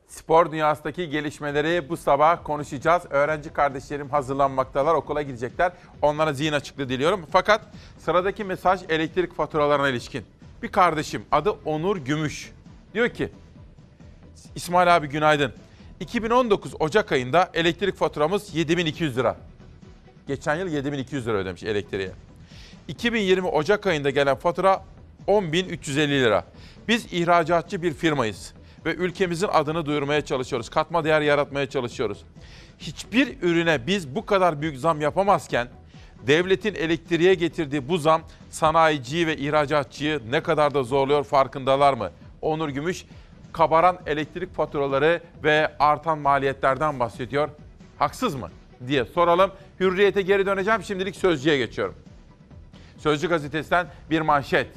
Spor 0.08 0.51
dünyasındaki 0.51 1.10
gelişmeleri 1.10 1.89
bu 1.89 1.98
sabah 1.98 2.43
konuşacağız. 2.43 3.03
Öğrenci 3.10 3.53
kardeşlerim 3.53 4.10
hazırlanmaktalar, 4.10 4.93
okula 4.96 5.22
gidecekler. 5.22 5.72
Onlara 6.01 6.34
zihin 6.34 6.53
açıklığı 6.53 6.89
diliyorum. 6.89 7.25
Fakat 7.31 7.62
sıradaki 8.00 8.43
mesaj 8.43 8.81
elektrik 8.89 9.36
faturalarına 9.36 9.89
ilişkin. 9.89 10.24
Bir 10.63 10.68
kardeşim 10.68 11.25
adı 11.32 11.51
Onur 11.51 11.98
Gümüş. 11.98 12.51
Diyor 12.94 13.10
ki, 13.10 13.30
İsmail 14.56 14.96
abi 14.96 15.08
günaydın. 15.08 15.53
2019 16.00 16.74
Ocak 16.80 17.12
ayında 17.12 17.50
elektrik 17.53 17.96
faturamız 17.96 18.56
7200 18.56 19.18
lira. 19.18 19.38
Geçen 20.27 20.56
yıl 20.56 20.68
7200 20.68 21.27
lira 21.27 21.38
ödemiş 21.38 21.63
elektriğe. 21.63 22.12
2020 22.88 23.48
Ocak 23.48 23.88
ayında 23.88 24.10
gelen 24.10 24.36
fatura 24.36 24.86
10.350 25.27 26.10
lira. 26.10 26.46
Biz 26.88 27.13
ihracatçı 27.13 27.82
bir 27.82 27.94
firmayız 27.94 28.53
ve 28.86 28.94
ülkemizin 28.94 29.48
adını 29.48 29.86
duyurmaya 29.86 30.25
çalışıyoruz. 30.25 30.70
Katma 30.70 31.03
değer 31.03 31.22
yaratmaya 31.22 31.70
çalışıyoruz. 31.70 32.24
Hiçbir 32.80 33.41
ürüne 33.41 33.88
biz 33.88 34.15
bu 34.15 34.25
kadar 34.25 34.62
büyük 34.62 34.77
zam 34.77 35.01
yapamazken 35.01 35.68
devletin 36.27 36.75
elektriğe 36.75 37.33
getirdiği 37.33 37.89
bu 37.89 37.97
zam 37.97 38.21
sanayiciyi 38.49 39.27
ve 39.27 39.37
ihracatçıyı 39.37 40.21
ne 40.29 40.43
kadar 40.43 40.73
da 40.73 40.83
zorluyor 40.83 41.23
farkındalar 41.23 41.93
mı? 41.93 42.11
Onur 42.41 42.69
Gümüş 42.69 43.05
kabaran 43.53 43.99
elektrik 44.05 44.55
faturaları 44.55 45.21
ve 45.43 45.71
artan 45.79 46.17
maliyetlerden 46.17 46.99
bahsediyor. 46.99 47.49
Haksız 47.99 48.35
mı 48.35 48.49
diye 48.87 49.05
soralım. 49.05 49.51
Hürriyete 49.79 50.21
geri 50.21 50.45
döneceğim. 50.45 50.83
Şimdilik 50.83 51.15
Sözcü'ye 51.15 51.57
geçiyorum. 51.57 51.95
Sözcü 52.97 53.29
gazetesinden 53.29 53.87
bir 54.09 54.21
manşet. 54.21 54.67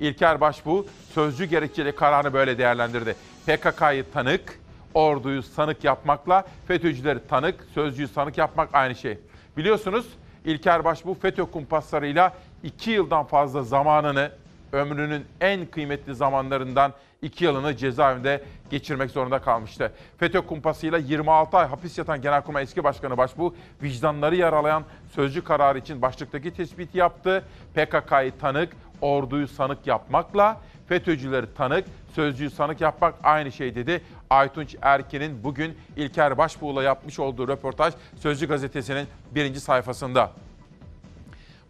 İlker 0.00 0.40
Başbuğ 0.40 0.86
sözcü 1.14 1.44
gerekçeli 1.44 1.92
kararını 1.92 2.32
böyle 2.32 2.58
değerlendirdi. 2.58 3.16
PKK'yı 3.46 4.04
tanık, 4.12 4.58
orduyu 4.94 5.42
sanık 5.42 5.84
yapmakla 5.84 6.44
FETÖ'cüleri 6.68 7.18
tanık, 7.28 7.66
sözcüyü 7.74 8.08
sanık 8.08 8.38
yapmak 8.38 8.68
aynı 8.72 8.94
şey. 8.94 9.18
Biliyorsunuz 9.56 10.06
İlker 10.46 10.84
Başbuğ 10.84 11.14
FETÖ 11.14 11.44
kumpaslarıyla 11.44 12.32
iki 12.62 12.90
yıldan 12.90 13.24
fazla 13.24 13.62
zamanını, 13.62 14.30
ömrünün 14.72 15.24
en 15.40 15.66
kıymetli 15.66 16.14
zamanlarından 16.14 16.92
iki 17.22 17.44
yılını 17.44 17.76
cezaevinde 17.76 18.44
geçirmek 18.70 19.10
zorunda 19.10 19.38
kalmıştı. 19.38 19.92
FETÖ 20.18 20.40
kumpasıyla 20.40 20.98
26 20.98 21.56
ay 21.56 21.66
hapis 21.66 21.98
yatan 21.98 22.22
Genelkurmay 22.22 22.62
eski 22.62 22.84
başkanı 22.84 23.16
Başbuğ 23.16 23.54
vicdanları 23.82 24.36
yaralayan 24.36 24.84
sözcü 25.14 25.44
kararı 25.44 25.78
için 25.78 26.02
başlıktaki 26.02 26.54
tespiti 26.54 26.98
yaptı. 26.98 27.44
PKK'yı 27.74 28.32
tanık, 28.40 28.76
orduyu 29.00 29.48
sanık 29.48 29.86
yapmakla 29.86 30.60
FETÖ'cüleri 30.88 31.54
tanık, 31.54 31.84
sözcüyü 32.14 32.50
sanık 32.50 32.80
yapmak 32.80 33.14
aynı 33.22 33.52
şey 33.52 33.74
dedi. 33.74 34.02
Aytunç 34.30 34.76
Erkin'in 34.82 35.44
bugün 35.44 35.78
İlker 35.96 36.38
Başbuğ'la 36.38 36.82
yapmış 36.82 37.18
olduğu 37.18 37.48
röportaj 37.48 37.94
Sözcü 38.16 38.48
gazetesinin 38.48 39.06
birinci 39.34 39.60
sayfasında. 39.60 40.32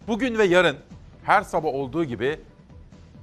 Bugün 0.08 0.38
ve 0.38 0.44
yarın 0.44 0.76
her 1.24 1.42
sabah 1.42 1.68
olduğu 1.68 2.04
gibi 2.04 2.40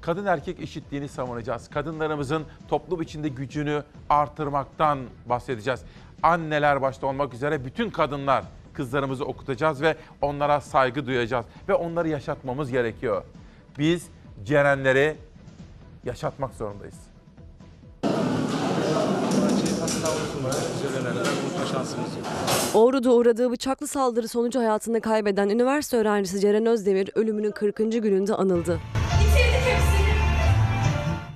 kadın 0.02 0.26
erkek 0.26 0.60
eşitliğini 0.60 1.08
savunacağız. 1.08 1.70
Kadınlarımızın 1.70 2.44
toplum 2.68 3.02
içinde 3.02 3.30
gücünü 3.30 3.84
artırmaktan 4.10 5.00
bahsedeceğiz. 5.26 5.84
Anneler 6.24 6.82
başta 6.82 7.08
olmak 7.08 7.34
üzere 7.34 7.66
bütün 7.66 7.90
kadınlar 7.90 8.44
kızlarımızı 8.74 9.26
okutacağız 9.26 9.82
ve 9.82 9.96
onlara 10.22 10.62
saygı 10.62 11.08
duyacağız 11.08 11.46
ve 11.70 11.74
onları 11.74 12.10
yaşatmamız 12.10 12.72
gerekiyor. 12.72 13.24
Biz 13.78 14.08
Cerenleri 14.44 15.16
yaşatmak 16.06 16.54
zorundayız. 16.54 16.96
Ordu'da 22.74 23.14
uğradığı 23.14 23.52
bıçaklı 23.52 23.88
saldırı 23.88 24.28
sonucu 24.28 24.60
hayatını 24.60 25.02
kaybeden 25.02 25.50
üniversite 25.50 25.98
öğrencisi 25.98 26.40
Ceren 26.40 26.66
Özdemir 26.66 27.10
ölümünün 27.16 27.52
40. 27.52 27.78
gününde 27.78 28.36
anıldı. 28.36 28.80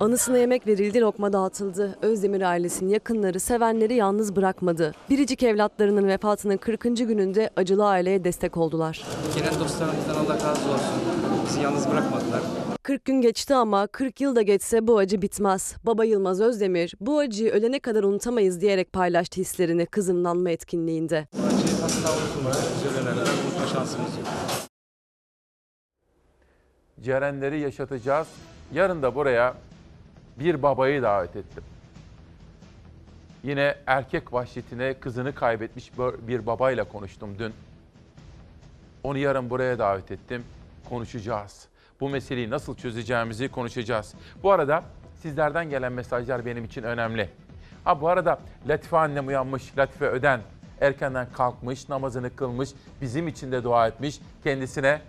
Anısına 0.00 0.38
yemek 0.38 0.66
verildi, 0.66 1.00
lokma 1.00 1.32
dağıtıldı. 1.32 1.98
Özdemir 2.02 2.42
ailesinin 2.42 2.90
yakınları, 2.90 3.40
sevenleri 3.40 3.94
yalnız 3.94 4.36
bırakmadı. 4.36 4.94
Biricik 5.10 5.42
evlatlarının 5.42 6.08
vefatının 6.08 6.56
40. 6.56 6.82
gününde 6.82 7.50
acılı 7.56 7.86
aileye 7.86 8.24
destek 8.24 8.56
oldular. 8.56 9.04
Gelen 9.34 9.60
dostlarımızdan 9.60 10.14
Allah 10.14 10.34
razı 10.34 10.48
olsun. 10.48 11.00
Bizi 11.46 11.60
yalnız 11.60 11.90
bırakmadılar. 11.90 12.40
40 12.88 13.04
gün 13.04 13.20
geçti 13.20 13.54
ama 13.54 13.86
40 13.86 14.20
yıl 14.20 14.36
da 14.36 14.42
geçse 14.42 14.86
bu 14.86 14.98
acı 14.98 15.22
bitmez. 15.22 15.76
Baba 15.84 16.04
Yılmaz 16.04 16.40
Özdemir 16.40 16.94
bu 17.00 17.18
acıyı 17.18 17.50
ölene 17.50 17.80
kadar 17.80 18.04
unutamayız 18.04 18.60
diyerek 18.60 18.92
paylaştı 18.92 19.40
hislerini 19.40 19.86
kızımlanma 19.86 20.50
etkinliğinde. 20.50 21.28
Acıyı 21.46 21.80
hasta 21.80 22.12
olsun. 22.12 22.44
Biz 22.46 22.92
ölene 22.92 23.10
kadar 23.10 23.32
unutma 23.32 23.66
şansımız 23.72 24.16
yok. 24.16 24.26
Cerenleri 27.02 27.60
yaşatacağız. 27.60 28.28
Yarın 28.72 29.02
da 29.02 29.14
buraya 29.14 29.54
bir 30.40 30.62
babayı 30.62 31.02
davet 31.02 31.36
ettim. 31.36 31.64
Yine 33.44 33.76
erkek 33.86 34.32
vahşetine 34.32 34.94
kızını 34.94 35.34
kaybetmiş 35.34 35.92
bir 36.28 36.46
babayla 36.46 36.84
konuştum 36.84 37.30
dün. 37.38 37.52
Onu 39.02 39.18
yarın 39.18 39.50
buraya 39.50 39.78
davet 39.78 40.10
ettim. 40.10 40.44
Konuşacağız. 40.88 41.68
Bu 42.00 42.08
meseleyi 42.08 42.50
nasıl 42.50 42.76
çözeceğimizi 42.76 43.48
konuşacağız. 43.48 44.14
Bu 44.42 44.52
arada 44.52 44.82
sizlerden 45.22 45.70
gelen 45.70 45.92
mesajlar 45.92 46.46
benim 46.46 46.64
için 46.64 46.82
önemli. 46.82 47.30
Ha 47.84 48.00
bu 48.00 48.08
arada 48.08 48.38
Latife 48.68 48.96
annem 48.96 49.26
uyanmış, 49.26 49.78
Latife 49.78 50.06
Öden 50.06 50.40
erkenden 50.80 51.26
kalkmış, 51.32 51.88
namazını 51.88 52.36
kılmış, 52.36 52.70
bizim 53.00 53.28
için 53.28 53.52
de 53.52 53.64
dua 53.64 53.86
etmiş. 53.88 54.20
Kendisine 54.44 55.00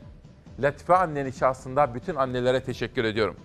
Latife 0.60 0.96
annenin 0.96 1.32
şahsında 1.32 1.96
bütün 1.96 2.16
annelere 2.16 2.64
teşekkür 2.64 3.04
ediyorum. 3.04 3.36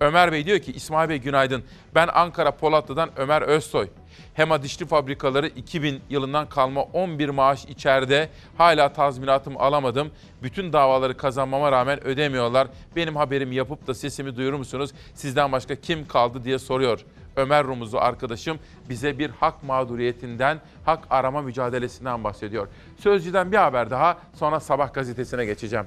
Ömer 0.00 0.32
Bey 0.32 0.46
diyor 0.46 0.58
ki 0.58 0.72
İsmail 0.72 1.08
Bey 1.08 1.18
günaydın. 1.18 1.64
Ben 1.94 2.08
Ankara 2.14 2.50
Polatlı'dan 2.50 3.10
Ömer 3.16 3.42
Özsoy. 3.42 3.88
Hema 4.34 4.62
Dişli 4.62 4.86
Fabrikaları 4.86 5.46
2000 5.46 6.00
yılından 6.10 6.48
kalma 6.48 6.82
11 6.82 7.28
maaş 7.28 7.64
içeride. 7.64 8.28
Hala 8.58 8.92
tazminatımı 8.92 9.58
alamadım. 9.58 10.10
Bütün 10.42 10.72
davaları 10.72 11.16
kazanmama 11.16 11.72
rağmen 11.72 12.04
ödemiyorlar. 12.04 12.68
Benim 12.96 13.16
haberimi 13.16 13.54
yapıp 13.54 13.86
da 13.86 13.94
sesimi 13.94 14.36
duyurur 14.36 14.58
musunuz? 14.58 14.90
Sizden 15.14 15.52
başka 15.52 15.74
kim 15.74 16.08
kaldı 16.08 16.44
diye 16.44 16.58
soruyor. 16.58 17.04
Ömer 17.36 17.66
Rumuzlu 17.66 17.98
arkadaşım 17.98 18.58
bize 18.88 19.18
bir 19.18 19.30
hak 19.30 19.62
mağduriyetinden, 19.62 20.60
hak 20.84 21.04
arama 21.10 21.42
mücadelesinden 21.42 22.24
bahsediyor. 22.24 22.68
Sözcüden 22.98 23.52
bir 23.52 23.56
haber 23.56 23.90
daha 23.90 24.18
sonra 24.34 24.60
Sabah 24.60 24.94
gazetesine 24.94 25.44
geçeceğim. 25.44 25.86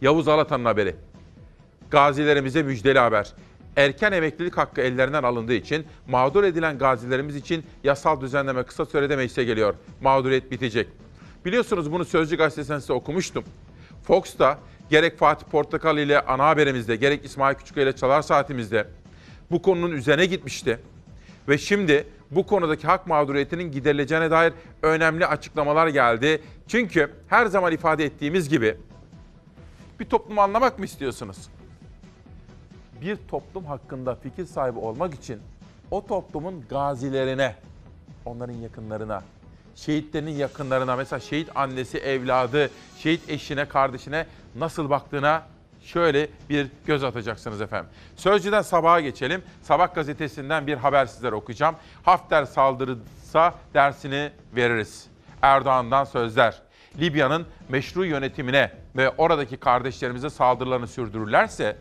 Yavuz 0.00 0.28
Alatan'ın 0.28 0.64
haberi. 0.64 0.96
Gazilerimize 1.90 2.62
müjdeli 2.62 2.98
haber. 2.98 3.32
Erken 3.76 4.12
emeklilik 4.12 4.56
hakkı 4.56 4.80
ellerinden 4.80 5.22
alındığı 5.22 5.54
için 5.54 5.86
mağdur 6.08 6.44
edilen 6.44 6.78
gazilerimiz 6.78 7.36
için 7.36 7.64
yasal 7.84 8.20
düzenleme 8.20 8.62
kısa 8.62 8.86
sürede 8.86 9.16
meclise 9.16 9.44
geliyor. 9.44 9.74
Mağduriyet 10.00 10.50
bitecek. 10.50 10.88
Biliyorsunuz 11.44 11.92
bunu 11.92 12.04
Sözcü 12.04 12.36
gazetesinden 12.36 12.78
size 12.78 12.92
okumuştum. 12.92 13.44
Fox'ta 14.02 14.58
gerek 14.90 15.18
Fatih 15.18 15.46
Portakal 15.46 15.98
ile 15.98 16.20
ana 16.20 16.46
haberimizde 16.48 16.96
gerek 16.96 17.24
İsmail 17.24 17.54
Küçüköy 17.54 17.82
ile 17.82 17.96
Çalar 17.96 18.22
Saatimizde 18.22 18.86
bu 19.50 19.62
konunun 19.62 19.92
üzerine 19.92 20.26
gitmişti. 20.26 20.80
Ve 21.48 21.58
şimdi 21.58 22.06
bu 22.30 22.46
konudaki 22.46 22.86
hak 22.86 23.06
mağduriyetinin 23.06 23.72
giderileceğine 23.72 24.30
dair 24.30 24.52
önemli 24.82 25.26
açıklamalar 25.26 25.88
geldi. 25.88 26.42
Çünkü 26.68 27.10
her 27.28 27.46
zaman 27.46 27.72
ifade 27.72 28.04
ettiğimiz 28.04 28.48
gibi 28.48 28.76
bir 30.00 30.04
toplumu 30.04 30.40
anlamak 30.40 30.78
mı 30.78 30.84
istiyorsunuz? 30.84 31.36
Bir 33.00 33.16
toplum 33.28 33.64
hakkında 33.64 34.14
fikir 34.14 34.44
sahibi 34.44 34.78
olmak 34.78 35.14
için 35.14 35.40
o 35.90 36.06
toplumun 36.06 36.64
gazilerine, 36.68 37.54
onların 38.24 38.54
yakınlarına, 38.54 39.22
şehitlerinin 39.74 40.30
yakınlarına, 40.30 40.96
mesela 40.96 41.20
şehit 41.20 41.56
annesi, 41.56 41.98
evladı, 41.98 42.70
şehit 42.98 43.30
eşine, 43.30 43.68
kardeşine 43.68 44.26
nasıl 44.56 44.90
baktığına 44.90 45.42
şöyle 45.82 46.28
bir 46.50 46.66
göz 46.86 47.04
atacaksınız 47.04 47.60
efendim. 47.60 47.90
Sözcüden 48.16 48.62
sabaha 48.62 49.00
geçelim. 49.00 49.42
Sabah 49.62 49.94
gazetesinden 49.94 50.66
bir 50.66 50.76
haber 50.76 51.06
sizlere 51.06 51.34
okuyacağım. 51.34 51.74
Hafter 52.02 52.44
saldırırsa 52.44 53.54
dersini 53.74 54.30
veririz. 54.56 55.06
Erdoğan'dan 55.42 56.04
sözler. 56.04 56.62
Libya'nın 56.98 57.46
meşru 57.68 58.04
yönetimine 58.04 58.72
ve 58.96 59.10
oradaki 59.10 59.56
kardeşlerimize 59.56 60.30
saldırılarını 60.30 60.86
sürdürürlerse 60.86 61.76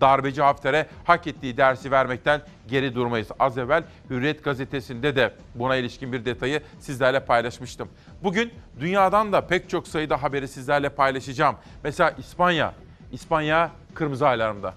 darbeci 0.00 0.42
Hafter'e 0.42 0.86
hak 1.04 1.26
ettiği 1.26 1.56
dersi 1.56 1.90
vermekten 1.90 2.42
geri 2.68 2.94
durmayız. 2.94 3.28
Az 3.38 3.58
evvel 3.58 3.84
Hürriyet 4.10 4.44
gazetesinde 4.44 5.16
de 5.16 5.34
buna 5.54 5.76
ilişkin 5.76 6.12
bir 6.12 6.24
detayı 6.24 6.60
sizlerle 6.78 7.20
paylaşmıştım. 7.20 7.88
Bugün 8.22 8.52
dünyadan 8.80 9.32
da 9.32 9.46
pek 9.46 9.70
çok 9.70 9.88
sayıda 9.88 10.22
haberi 10.22 10.48
sizlerle 10.48 10.88
paylaşacağım. 10.88 11.56
Mesela 11.84 12.10
İspanya. 12.10 12.74
İspanya 13.12 13.70
kırmızı 13.94 14.28
alarmda. 14.28 14.74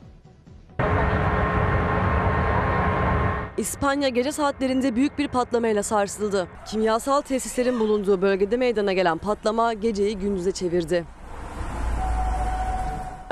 İspanya 3.57 4.09
gece 4.09 4.31
saatlerinde 4.31 4.95
büyük 4.95 5.17
bir 5.17 5.27
patlamayla 5.27 5.83
sarsıldı. 5.83 6.47
Kimyasal 6.67 7.21
tesislerin 7.21 7.79
bulunduğu 7.79 8.21
bölgede 8.21 8.57
meydana 8.57 8.93
gelen 8.93 9.17
patlama 9.17 9.73
geceyi 9.73 10.17
gündüze 10.17 10.51
çevirdi. 10.51 11.05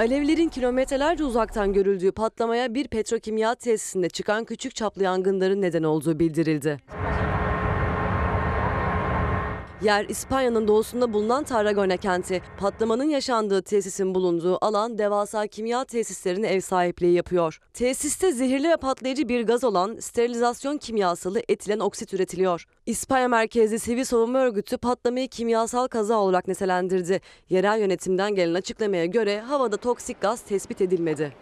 Alevlerin 0.01 0.49
kilometrelerce 0.49 1.23
uzaktan 1.23 1.73
görüldüğü 1.73 2.11
patlamaya 2.11 2.73
bir 2.73 2.87
petrokimya 2.87 3.55
tesisinde 3.55 4.09
çıkan 4.09 4.45
küçük 4.45 4.75
çaplı 4.75 5.03
yangınların 5.03 5.61
neden 5.61 5.83
olduğu 5.83 6.19
bildirildi. 6.19 6.79
Yer 9.83 10.05
İspanya'nın 10.09 10.67
doğusunda 10.67 11.13
bulunan 11.13 11.43
Tarragona 11.43 11.97
kenti. 11.97 12.41
Patlamanın 12.59 13.09
yaşandığı 13.09 13.61
tesisin 13.61 14.15
bulunduğu 14.15 14.57
alan 14.65 14.97
devasa 14.97 15.47
kimya 15.47 15.85
tesislerine 15.85 16.47
ev 16.47 16.59
sahipliği 16.59 17.13
yapıyor. 17.13 17.59
Tesiste 17.73 18.31
zehirli 18.31 18.69
ve 18.69 18.77
patlayıcı 18.77 19.29
bir 19.29 19.47
gaz 19.47 19.63
olan 19.63 19.97
sterilizasyon 19.99 20.77
kimyasalı 20.77 21.41
etilen 21.49 21.79
oksit 21.79 22.13
üretiliyor. 22.13 22.65
İspanya 22.85 23.27
merkezli 23.27 23.79
sivil 23.79 24.03
savunma 24.03 24.39
örgütü 24.39 24.77
patlamayı 24.77 25.27
kimyasal 25.27 25.87
kaza 25.87 26.15
olarak 26.15 26.47
nitelendirdi. 26.47 27.21
Yerel 27.49 27.79
yönetimden 27.79 28.35
gelen 28.35 28.53
açıklamaya 28.53 29.05
göre 29.05 29.39
havada 29.41 29.77
toksik 29.77 30.21
gaz 30.21 30.41
tespit 30.41 30.81
edilmedi. 30.81 31.33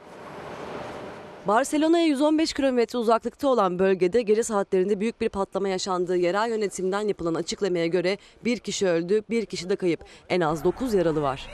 Barcelona'ya 1.47 2.05
115 2.05 2.53
kilometre 2.53 2.99
uzaklıkta 2.99 3.47
olan 3.47 3.79
bölgede 3.79 4.21
gece 4.21 4.43
saatlerinde 4.43 4.99
büyük 4.99 5.21
bir 5.21 5.29
patlama 5.29 5.69
yaşandığı 5.69 6.17
yerel 6.17 6.49
yönetimden 6.49 7.01
yapılan 7.01 7.33
açıklamaya 7.35 7.87
göre 7.87 8.17
bir 8.45 8.59
kişi 8.59 8.87
öldü, 8.87 9.21
bir 9.29 9.45
kişi 9.45 9.69
de 9.69 9.75
kayıp. 9.75 9.99
En 10.29 10.41
az 10.41 10.63
9 10.63 10.93
yaralı 10.93 11.21
var. 11.21 11.47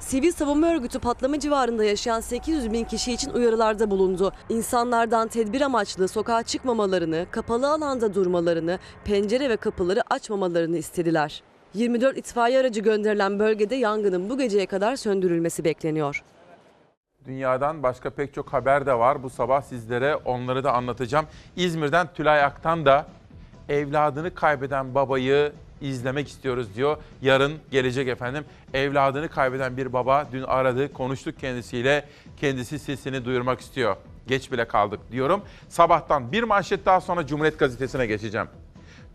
Sivil 0.00 0.32
savunma 0.32 0.66
örgütü 0.74 0.98
patlama 0.98 1.38
civarında 1.38 1.84
yaşayan 1.84 2.20
800 2.20 2.72
bin 2.72 2.84
kişi 2.84 3.12
için 3.12 3.30
uyarılarda 3.30 3.90
bulundu. 3.90 4.32
İnsanlardan 4.48 5.28
tedbir 5.28 5.60
amaçlı 5.60 6.08
sokağa 6.08 6.42
çıkmamalarını, 6.42 7.26
kapalı 7.30 7.68
alanda 7.72 8.14
durmalarını, 8.14 8.78
pencere 9.04 9.50
ve 9.50 9.56
kapıları 9.56 10.02
açmamalarını 10.10 10.76
istediler. 10.76 11.42
24 11.74 12.18
itfaiye 12.18 12.58
aracı 12.58 12.80
gönderilen 12.80 13.38
bölgede 13.38 13.74
yangının 13.74 14.30
bu 14.30 14.38
geceye 14.38 14.66
kadar 14.66 14.96
söndürülmesi 14.96 15.64
bekleniyor. 15.64 16.22
Dünyadan 17.30 17.82
başka 17.82 18.10
pek 18.10 18.34
çok 18.34 18.52
haber 18.52 18.86
de 18.86 18.94
var. 18.94 19.22
Bu 19.22 19.30
sabah 19.30 19.62
sizlere 19.62 20.16
onları 20.16 20.64
da 20.64 20.72
anlatacağım. 20.72 21.26
İzmir'den 21.56 22.08
Tülay 22.14 22.44
Aktan 22.44 22.86
da 22.86 23.06
evladını 23.68 24.34
kaybeden 24.34 24.94
babayı 24.94 25.52
izlemek 25.80 26.28
istiyoruz 26.28 26.74
diyor. 26.76 26.96
Yarın 27.22 27.52
gelecek 27.70 28.08
efendim. 28.08 28.44
Evladını 28.74 29.28
kaybeden 29.28 29.76
bir 29.76 29.92
baba 29.92 30.26
dün 30.32 30.42
aradı, 30.42 30.92
konuştuk 30.92 31.38
kendisiyle. 31.38 32.04
Kendisi 32.36 32.78
sesini 32.78 33.24
duyurmak 33.24 33.60
istiyor. 33.60 33.96
Geç 34.26 34.52
bile 34.52 34.68
kaldık 34.68 35.00
diyorum. 35.12 35.42
Sabahtan 35.68 36.32
bir 36.32 36.42
manşet 36.42 36.86
daha 36.86 37.00
sonra 37.00 37.26
Cumhuriyet 37.26 37.58
Gazetesi'ne 37.58 38.06
geçeceğim. 38.06 38.48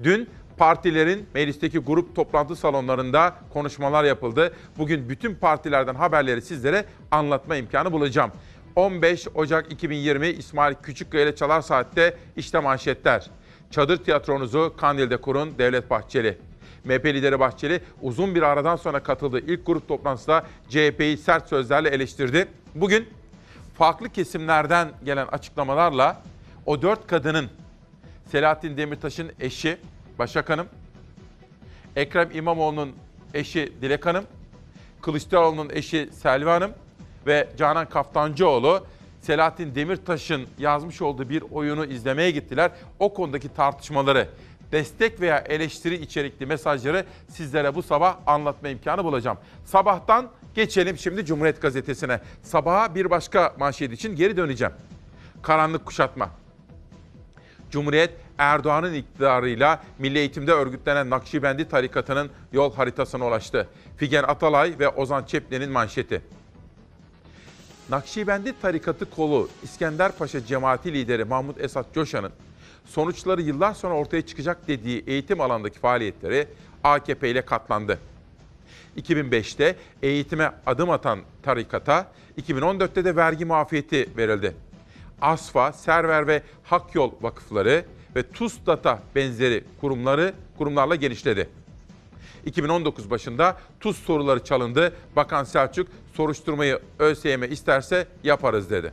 Dün 0.04 0.30
partilerin 0.58 1.26
meclisteki 1.34 1.80
grup 1.80 2.16
toplantı 2.16 2.56
salonlarında 2.56 3.36
konuşmalar 3.54 4.04
yapıldı. 4.04 4.54
Bugün 4.78 5.10
bütün 5.10 5.36
partilerden 5.36 5.96
haberleri 5.96 6.42
sizlere 6.42 6.86
anlatma 7.12 7.56
imkanı 7.56 7.92
bulacağım. 7.92 8.32
15 8.76 9.28
Ocak 9.36 9.72
2020 9.72 10.28
İsmail 10.28 10.76
Küçükkaya 10.84 11.24
ile 11.24 11.36
Çalar 11.36 11.62
Saat'te 11.62 12.18
işte 12.36 12.60
manşetler. 12.60 13.30
Çadır 13.72 13.98
tiyatronuzu 13.98 14.74
Kandil'de 14.78 15.18
kurun 15.18 15.58
Devlet 15.58 15.90
Bahçeli. 15.90 16.38
MHP 16.84 17.06
lideri 17.06 17.40
Bahçeli 17.40 17.82
uzun 18.02 18.36
bir 18.36 18.42
aradan 18.42 18.76
sonra 18.76 19.04
katıldığı 19.04 19.40
ilk 19.40 19.66
grup 19.66 19.88
toplantısında 19.88 20.46
CHP'yi 20.70 21.18
sert 21.18 21.50
sözlerle 21.50 21.90
eleştirdi. 21.90 22.48
Bugün 22.76 23.10
farklı 23.78 24.10
kesimlerden 24.10 24.92
gelen 25.06 25.28
açıklamalarla 25.28 26.22
o 26.66 26.82
dört 26.82 27.08
kadının 27.08 27.50
Selahattin 28.32 28.78
Demirtaş'ın 28.78 29.32
eşi 29.40 29.78
Başak 30.20 30.50
Hanım, 30.50 30.68
Ekrem 31.96 32.30
İmamoğlu'nun 32.34 32.92
eşi 33.34 33.74
Dilek 33.82 34.06
Hanım, 34.06 34.26
Kılıçdaroğlu'nun 35.02 35.70
eşi 35.70 36.10
Selvi 36.12 36.50
Hanım 36.50 36.72
ve 37.28 37.50
Canan 37.58 37.90
Kaftancıoğlu 37.90 38.86
Selahattin 39.22 39.76
Demirtaş'ın 39.76 40.48
yazmış 40.60 41.02
olduğu 41.02 41.30
bir 41.30 41.44
oyunu 41.52 41.86
izlemeye 41.86 42.32
gittiler. 42.32 42.72
O 43.00 43.14
konudaki 43.14 43.54
tartışmaları, 43.54 44.28
destek 44.72 45.22
veya 45.22 45.38
eleştiri 45.38 45.96
içerikli 45.96 46.46
mesajları 46.46 47.06
sizlere 47.30 47.76
bu 47.76 47.84
sabah 47.84 48.18
anlatma 48.28 48.70
imkanı 48.70 49.04
bulacağım. 49.04 49.38
Sabahtan 49.66 50.32
geçelim 50.56 50.98
şimdi 50.98 51.26
Cumhuriyet 51.26 51.62
Gazetesi'ne. 51.62 52.20
Sabaha 52.44 52.96
bir 52.96 53.10
başka 53.10 53.56
manşet 53.60 53.92
için 53.92 54.16
geri 54.16 54.38
döneceğim. 54.38 54.74
Karanlık 55.42 55.86
kuşatma. 55.86 56.30
Cumhuriyet 57.72 58.12
Erdoğan'ın 58.38 58.94
iktidarıyla 58.94 59.84
milli 60.00 60.18
eğitimde 60.18 60.52
örgütlenen 60.52 61.10
Nakşibendi 61.10 61.70
tarikatının 61.70 62.30
yol 62.54 62.74
haritasına 62.74 63.28
ulaştı. 63.28 63.68
Figen 63.98 64.24
Atalay 64.24 64.76
ve 64.80 64.90
Ozan 64.90 65.24
Çepne'nin 65.24 65.72
manşeti. 65.72 66.22
Nakşibendi 67.90 68.54
tarikatı 68.62 69.10
kolu 69.10 69.50
İskender 69.64 70.12
Paşa 70.12 70.46
cemaati 70.46 70.94
lideri 70.94 71.26
Mahmut 71.26 71.62
Esat 71.62 71.94
Coşan'ın 71.94 72.32
sonuçları 72.86 73.42
yıllar 73.42 73.74
sonra 73.74 73.94
ortaya 73.94 74.22
çıkacak 74.22 74.68
dediği 74.68 75.04
eğitim 75.08 75.42
alandaki 75.42 75.80
faaliyetleri 75.80 76.48
AKP 76.84 77.30
ile 77.30 77.42
katlandı. 77.42 78.00
2005'te 78.98 79.76
eğitime 80.02 80.52
adım 80.66 80.90
atan 80.90 81.20
tarikata 81.44 82.12
2014'te 82.42 83.06
de 83.06 83.16
vergi 83.16 83.46
muafiyeti 83.46 84.10
verildi. 84.18 84.56
ASFA, 85.22 85.74
Server 85.74 86.28
ve 86.28 86.42
Hak 86.64 86.96
Yol 86.96 87.12
vakıfları 87.22 87.86
ve 88.16 88.24
TUSDATA 88.24 89.00
benzeri 89.16 89.64
kurumları 89.82 90.34
kurumlarla 90.58 90.96
genişledi. 90.96 91.50
2019 92.46 93.10
başında 93.10 93.58
TUS 93.80 94.04
soruları 94.04 94.44
çalındı. 94.44 94.94
Bakan 95.16 95.44
Selçuk 95.44 95.88
soruşturmayı 96.14 96.80
ÖSYM 97.00 97.44
isterse 97.44 98.08
yaparız 98.24 98.70
dedi. 98.70 98.92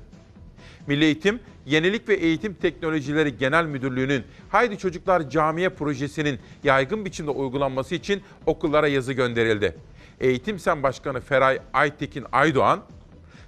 Milli 0.87 1.05
Eğitim, 1.05 1.41
Yenilik 1.67 2.09
ve 2.09 2.15
Eğitim 2.15 2.55
Teknolojileri 2.55 3.39
Genel 3.39 3.67
Müdürlüğü'nün 3.67 4.25
Haydi 4.49 4.79
Çocuklar 4.79 5.31
Camiye 5.31 5.69
projesinin 5.69 6.39
yaygın 6.65 7.05
biçimde 7.05 7.31
uygulanması 7.31 7.95
için 7.95 8.23
okullara 8.47 8.89
yazı 8.89 9.13
gönderildi. 9.13 9.77
Eğitim 10.21 10.59
Sen 10.59 10.83
Başkanı 10.83 11.21
Feray 11.21 11.59
Aytekin 11.73 12.27
Aydoğan, 12.33 12.83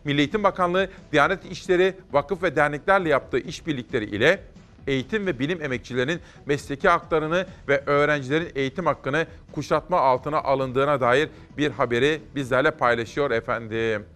Milli 0.04 0.20
Eğitim 0.20 0.44
Bakanlığı, 0.44 0.88
Diyanet 1.12 1.44
İşleri, 1.52 1.94
vakıf 2.12 2.42
ve 2.42 2.56
derneklerle 2.56 3.08
yaptığı 3.08 3.38
işbirlikleri 3.38 4.04
ile 4.04 4.42
eğitim 4.86 5.26
ve 5.26 5.38
bilim 5.38 5.62
emekçilerinin 5.62 6.20
mesleki 6.46 6.88
haklarını 6.88 7.46
ve 7.68 7.82
öğrencilerin 7.86 8.52
eğitim 8.54 8.86
hakkını 8.86 9.26
kuşatma 9.52 10.00
altına 10.00 10.38
alındığına 10.42 11.00
dair 11.00 11.28
bir 11.58 11.70
haberi 11.70 12.20
bizlerle 12.34 12.70
paylaşıyor 12.70 13.30
efendim. 13.30 14.06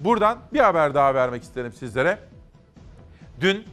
Buradan 0.00 0.38
bir 0.52 0.60
haber 0.60 0.94
daha 0.94 1.14
vermek 1.14 1.42
isterim 1.42 1.72
sizlere. 1.72 2.18
Dün 3.40 3.64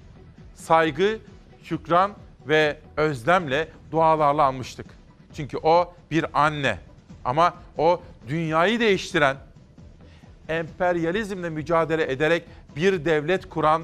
saygı, 0.55 1.17
şükran 1.63 2.11
ve 2.47 2.77
özlemle 2.97 3.67
dualarla 3.91 4.43
anmıştık. 4.43 4.85
Çünkü 5.33 5.57
o 5.57 5.93
bir 6.11 6.25
anne 6.33 6.79
ama 7.25 7.53
o 7.77 8.01
dünyayı 8.27 8.79
değiştiren, 8.79 9.37
emperyalizmle 10.49 11.49
mücadele 11.49 12.11
ederek 12.11 12.43
bir 12.75 13.05
devlet 13.05 13.49
kuran 13.49 13.83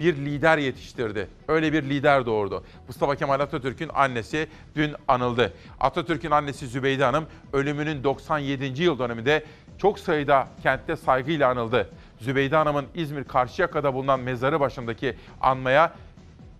bir 0.00 0.16
lider 0.16 0.58
yetiştirdi. 0.58 1.28
Öyle 1.48 1.72
bir 1.72 1.82
lider 1.82 2.26
doğurdu. 2.26 2.64
Mustafa 2.88 3.16
Kemal 3.16 3.40
Atatürk'ün 3.40 3.90
annesi 3.94 4.48
dün 4.76 4.94
anıldı. 5.08 5.52
Atatürk'ün 5.80 6.30
annesi 6.30 6.66
Zübeyde 6.66 7.04
Hanım 7.04 7.26
ölümünün 7.52 8.04
97. 8.04 8.82
yıl 8.82 8.98
döneminde 8.98 9.44
çok 9.78 9.98
sayıda 9.98 10.48
kentte 10.62 10.96
saygıyla 10.96 11.50
anıldı. 11.50 11.90
Zübeyde 12.20 12.56
Hanım'ın 12.56 12.86
İzmir 12.94 13.24
Karşıyaka'da 13.24 13.94
bulunan 13.94 14.20
mezarı 14.20 14.60
başındaki 14.60 15.16
anmaya 15.40 15.92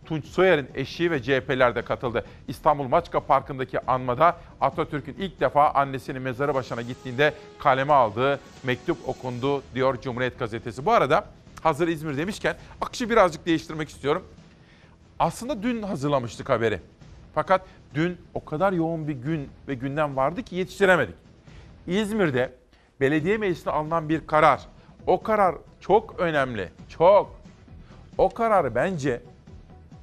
Tunç 0.06 0.24
Soyer'in 0.24 0.68
eşi 0.74 1.10
ve 1.10 1.22
CHP'ler 1.22 1.74
de 1.74 1.82
katıldı. 1.82 2.24
İstanbul 2.48 2.88
Maçka 2.88 3.20
Parkı'ndaki 3.20 3.86
anmada 3.86 4.36
Atatürk'ün 4.60 5.16
ilk 5.18 5.40
defa 5.40 5.70
annesinin 5.70 6.22
mezarı 6.22 6.54
başına 6.54 6.82
gittiğinde 6.82 7.34
kaleme 7.58 7.92
aldığı 7.92 8.40
mektup 8.62 9.08
okundu 9.08 9.62
diyor 9.74 10.00
Cumhuriyet 10.00 10.38
Gazetesi. 10.38 10.86
Bu 10.86 10.92
arada 10.92 11.24
hazır 11.62 11.88
İzmir 11.88 12.16
demişken 12.16 12.56
akışı 12.80 13.10
birazcık 13.10 13.46
değiştirmek 13.46 13.88
istiyorum. 13.88 14.24
Aslında 15.18 15.62
dün 15.62 15.82
hazırlamıştık 15.82 16.48
haberi. 16.48 16.80
Fakat 17.34 17.62
dün 17.94 18.18
o 18.34 18.44
kadar 18.44 18.72
yoğun 18.72 19.08
bir 19.08 19.14
gün 19.14 19.48
ve 19.68 19.74
gündem 19.74 20.16
vardı 20.16 20.42
ki 20.42 20.56
yetiştiremedik. 20.56 21.14
İzmir'de 21.86 22.52
belediye 23.00 23.38
meclisinde 23.38 23.70
alınan 23.70 24.08
bir 24.08 24.26
karar. 24.26 24.60
O 25.06 25.22
karar 25.22 25.54
çok 25.80 26.20
önemli, 26.20 26.68
çok. 26.88 27.40
O 28.18 28.30
kararı 28.30 28.74
bence 28.74 29.20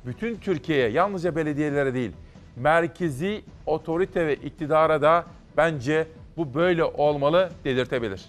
bütün 0.09 0.35
Türkiye'ye, 0.35 0.89
yalnızca 0.89 1.35
belediyelere 1.35 1.93
değil, 1.93 2.11
merkezi 2.55 3.41
otorite 3.65 4.27
ve 4.27 4.35
iktidara 4.35 5.01
da 5.01 5.25
bence 5.57 6.07
bu 6.37 6.53
böyle 6.53 6.83
olmalı 6.83 7.49
dedirtebilir. 7.63 8.21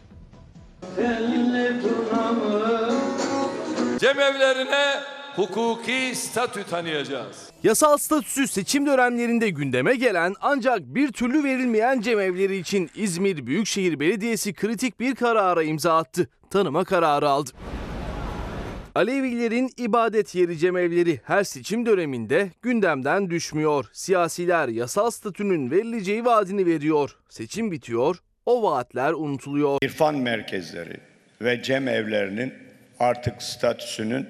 Cemevlerine 3.98 5.00
hukuki 5.36 6.12
statü 6.14 6.64
tanıyacağız. 6.64 7.50
Yasal 7.62 7.96
statüsü 7.96 8.48
seçim 8.48 8.86
dönemlerinde 8.86 9.50
gündeme 9.50 9.94
gelen 9.94 10.34
ancak 10.40 10.80
bir 10.80 11.12
türlü 11.12 11.44
verilmeyen 11.44 12.00
cemevleri 12.00 12.56
için 12.56 12.90
İzmir 12.94 13.46
Büyükşehir 13.46 14.00
Belediyesi 14.00 14.52
kritik 14.52 15.00
bir 15.00 15.14
karara 15.14 15.62
imza 15.62 15.96
attı. 15.96 16.28
Tanıma 16.50 16.84
kararı 16.84 17.28
aldı. 17.28 17.50
Alevilerin 19.00 19.70
ibadet 19.76 20.34
yeri 20.34 20.58
cemevleri 20.58 21.20
her 21.24 21.44
seçim 21.44 21.86
döneminde 21.86 22.50
gündemden 22.62 23.30
düşmüyor. 23.30 23.86
Siyasiler 23.92 24.68
yasal 24.68 25.10
statünün 25.10 25.70
verileceği 25.70 26.24
vaadini 26.24 26.66
veriyor. 26.66 27.16
Seçim 27.28 27.70
bitiyor, 27.72 28.16
o 28.46 28.62
vaatler 28.62 29.12
unutuluyor. 29.12 29.78
İrfan 29.82 30.14
merkezleri 30.14 30.96
ve 31.42 31.62
cem 31.62 31.88
evlerinin 31.88 32.54
artık 32.98 33.42
statüsünün 33.42 34.28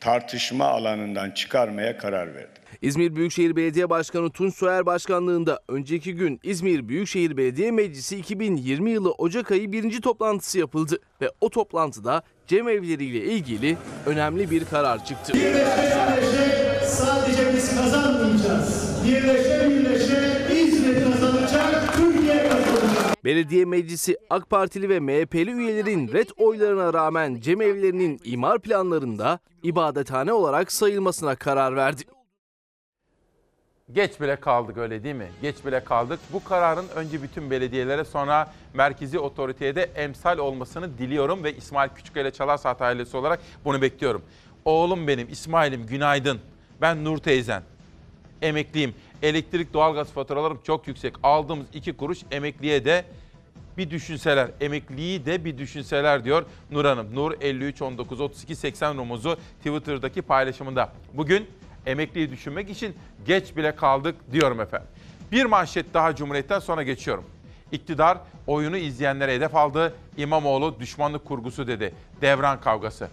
tartışma 0.00 0.64
alanından 0.64 1.30
çıkarmaya 1.30 1.98
karar 1.98 2.34
verdi. 2.34 2.51
İzmir 2.82 3.16
Büyükşehir 3.16 3.56
Belediye 3.56 3.90
Başkanı 3.90 4.30
Tunç 4.30 4.54
Soyer 4.54 4.86
Başkanlığında 4.86 5.60
önceki 5.68 6.14
gün 6.14 6.40
İzmir 6.42 6.88
Büyükşehir 6.88 7.36
Belediye 7.36 7.70
Meclisi 7.70 8.16
2020 8.16 8.90
yılı 8.90 9.12
Ocak 9.12 9.50
ayı 9.50 9.72
birinci 9.72 10.00
toplantısı 10.00 10.58
yapıldı 10.58 10.98
ve 11.20 11.30
o 11.40 11.50
toplantıda 11.50 12.22
cemevleriyle 12.46 13.24
ilgili 13.24 13.76
önemli 14.06 14.50
bir 14.50 14.64
karar 14.64 15.04
çıktı. 15.04 15.32
Sadece 16.86 17.54
biz 17.56 17.76
kazanmayacağız. 17.76 19.02
Birleşe 19.06 19.70
birleşe 19.70 20.48
İzmir 20.54 21.04
kazanacak, 21.04 21.96
Türkiye 21.96 22.48
kazanacak. 22.48 23.24
Belediye 23.24 23.64
Meclisi 23.64 24.16
AK 24.30 24.50
Partili 24.50 24.88
ve 24.88 25.00
MHP'li 25.00 25.50
üyelerin 25.50 26.12
red 26.12 26.28
oylarına 26.36 26.94
rağmen 26.94 27.40
cemevlerinin 27.40 28.20
imar 28.24 28.58
planlarında 28.58 29.38
ibadethane 29.62 30.32
olarak 30.32 30.72
sayılmasına 30.72 31.34
karar 31.34 31.76
verdi. 31.76 32.02
Geç 33.90 34.20
bile 34.20 34.36
kaldık 34.36 34.76
öyle 34.76 35.04
değil 35.04 35.14
mi? 35.14 35.30
Geç 35.42 35.64
bile 35.66 35.84
kaldık. 35.84 36.20
Bu 36.32 36.44
kararın 36.44 36.88
önce 36.88 37.22
bütün 37.22 37.50
belediyelere 37.50 38.04
sonra 38.04 38.52
merkezi 38.74 39.18
otoriteye 39.18 39.74
de 39.74 39.82
emsal 39.82 40.38
olmasını 40.38 40.98
diliyorum 40.98 41.44
ve 41.44 41.56
İsmail 41.56 41.90
Küçükkaya 41.90 42.22
ile 42.22 42.30
Çalar 42.30 42.56
Saat 42.56 42.82
ailesi 42.82 43.16
olarak 43.16 43.40
bunu 43.64 43.82
bekliyorum. 43.82 44.22
Oğlum 44.64 45.08
benim 45.08 45.28
İsmail'im 45.30 45.86
günaydın. 45.86 46.40
Ben 46.80 47.04
Nur 47.04 47.18
teyzen. 47.18 47.62
Emekliyim. 48.42 48.94
Elektrik 49.22 49.72
doğalgaz 49.72 50.12
faturalarım 50.12 50.60
çok 50.66 50.88
yüksek. 50.88 51.14
Aldığımız 51.22 51.66
iki 51.74 51.92
kuruş 51.92 52.18
emekliye 52.30 52.84
de 52.84 53.04
bir 53.78 53.90
düşünseler, 53.90 54.50
emekliyi 54.60 55.26
de 55.26 55.44
bir 55.44 55.58
düşünseler 55.58 56.24
diyor 56.24 56.44
Nur 56.70 56.84
Hanım. 56.84 57.14
Nur 57.14 57.32
53 57.40 57.82
19 57.82 58.20
32 58.20 58.56
80 58.56 58.96
rumuzu 58.96 59.36
Twitter'daki 59.58 60.22
paylaşımında. 60.22 60.92
Bugün 61.14 61.46
emekliyi 61.86 62.30
düşünmek 62.30 62.70
için 62.70 62.96
geç 63.26 63.56
bile 63.56 63.76
kaldık 63.76 64.14
diyorum 64.32 64.60
efendim. 64.60 64.88
Bir 65.32 65.44
manşet 65.44 65.94
daha 65.94 66.16
Cumhuriyet'ten 66.16 66.58
sonra 66.58 66.82
geçiyorum. 66.82 67.24
İktidar 67.72 68.18
oyunu 68.46 68.76
izleyenlere 68.76 69.34
hedef 69.34 69.54
aldı. 69.54 69.94
İmamoğlu 70.16 70.80
düşmanlık 70.80 71.24
kurgusu 71.24 71.66
dedi. 71.66 71.94
Devran 72.20 72.60
kavgası. 72.60 73.08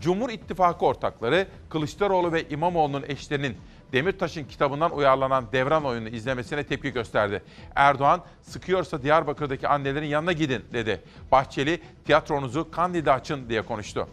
Cumhur 0.00 0.30
İttifakı 0.30 0.86
ortakları 0.86 1.46
Kılıçdaroğlu 1.68 2.32
ve 2.32 2.48
İmamoğlu'nun 2.48 3.04
eşlerinin 3.08 3.56
Demirtaş'ın 3.92 4.44
kitabından 4.44 4.96
uyarlanan 4.96 5.44
devran 5.52 5.84
oyunu 5.84 6.08
izlemesine 6.08 6.64
tepki 6.64 6.92
gösterdi. 6.92 7.42
Erdoğan, 7.74 8.22
sıkıyorsa 8.42 9.02
Diyarbakır'daki 9.02 9.68
annelerin 9.68 10.06
yanına 10.06 10.32
gidin 10.32 10.64
dedi. 10.72 11.00
Bahçeli, 11.32 11.80
tiyatronuzu 12.04 12.70
Kandil'de 12.70 13.12
açın 13.12 13.48
diye 13.48 13.62
konuştu. 13.62 14.08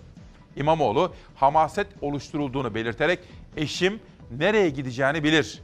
İmamoğlu 0.56 1.14
hamaset 1.36 1.88
oluşturulduğunu 2.02 2.76
belirterek 2.76 3.20
eşim 3.58 4.00
nereye 4.38 4.70
gideceğini 4.70 5.24
bilir. 5.24 5.62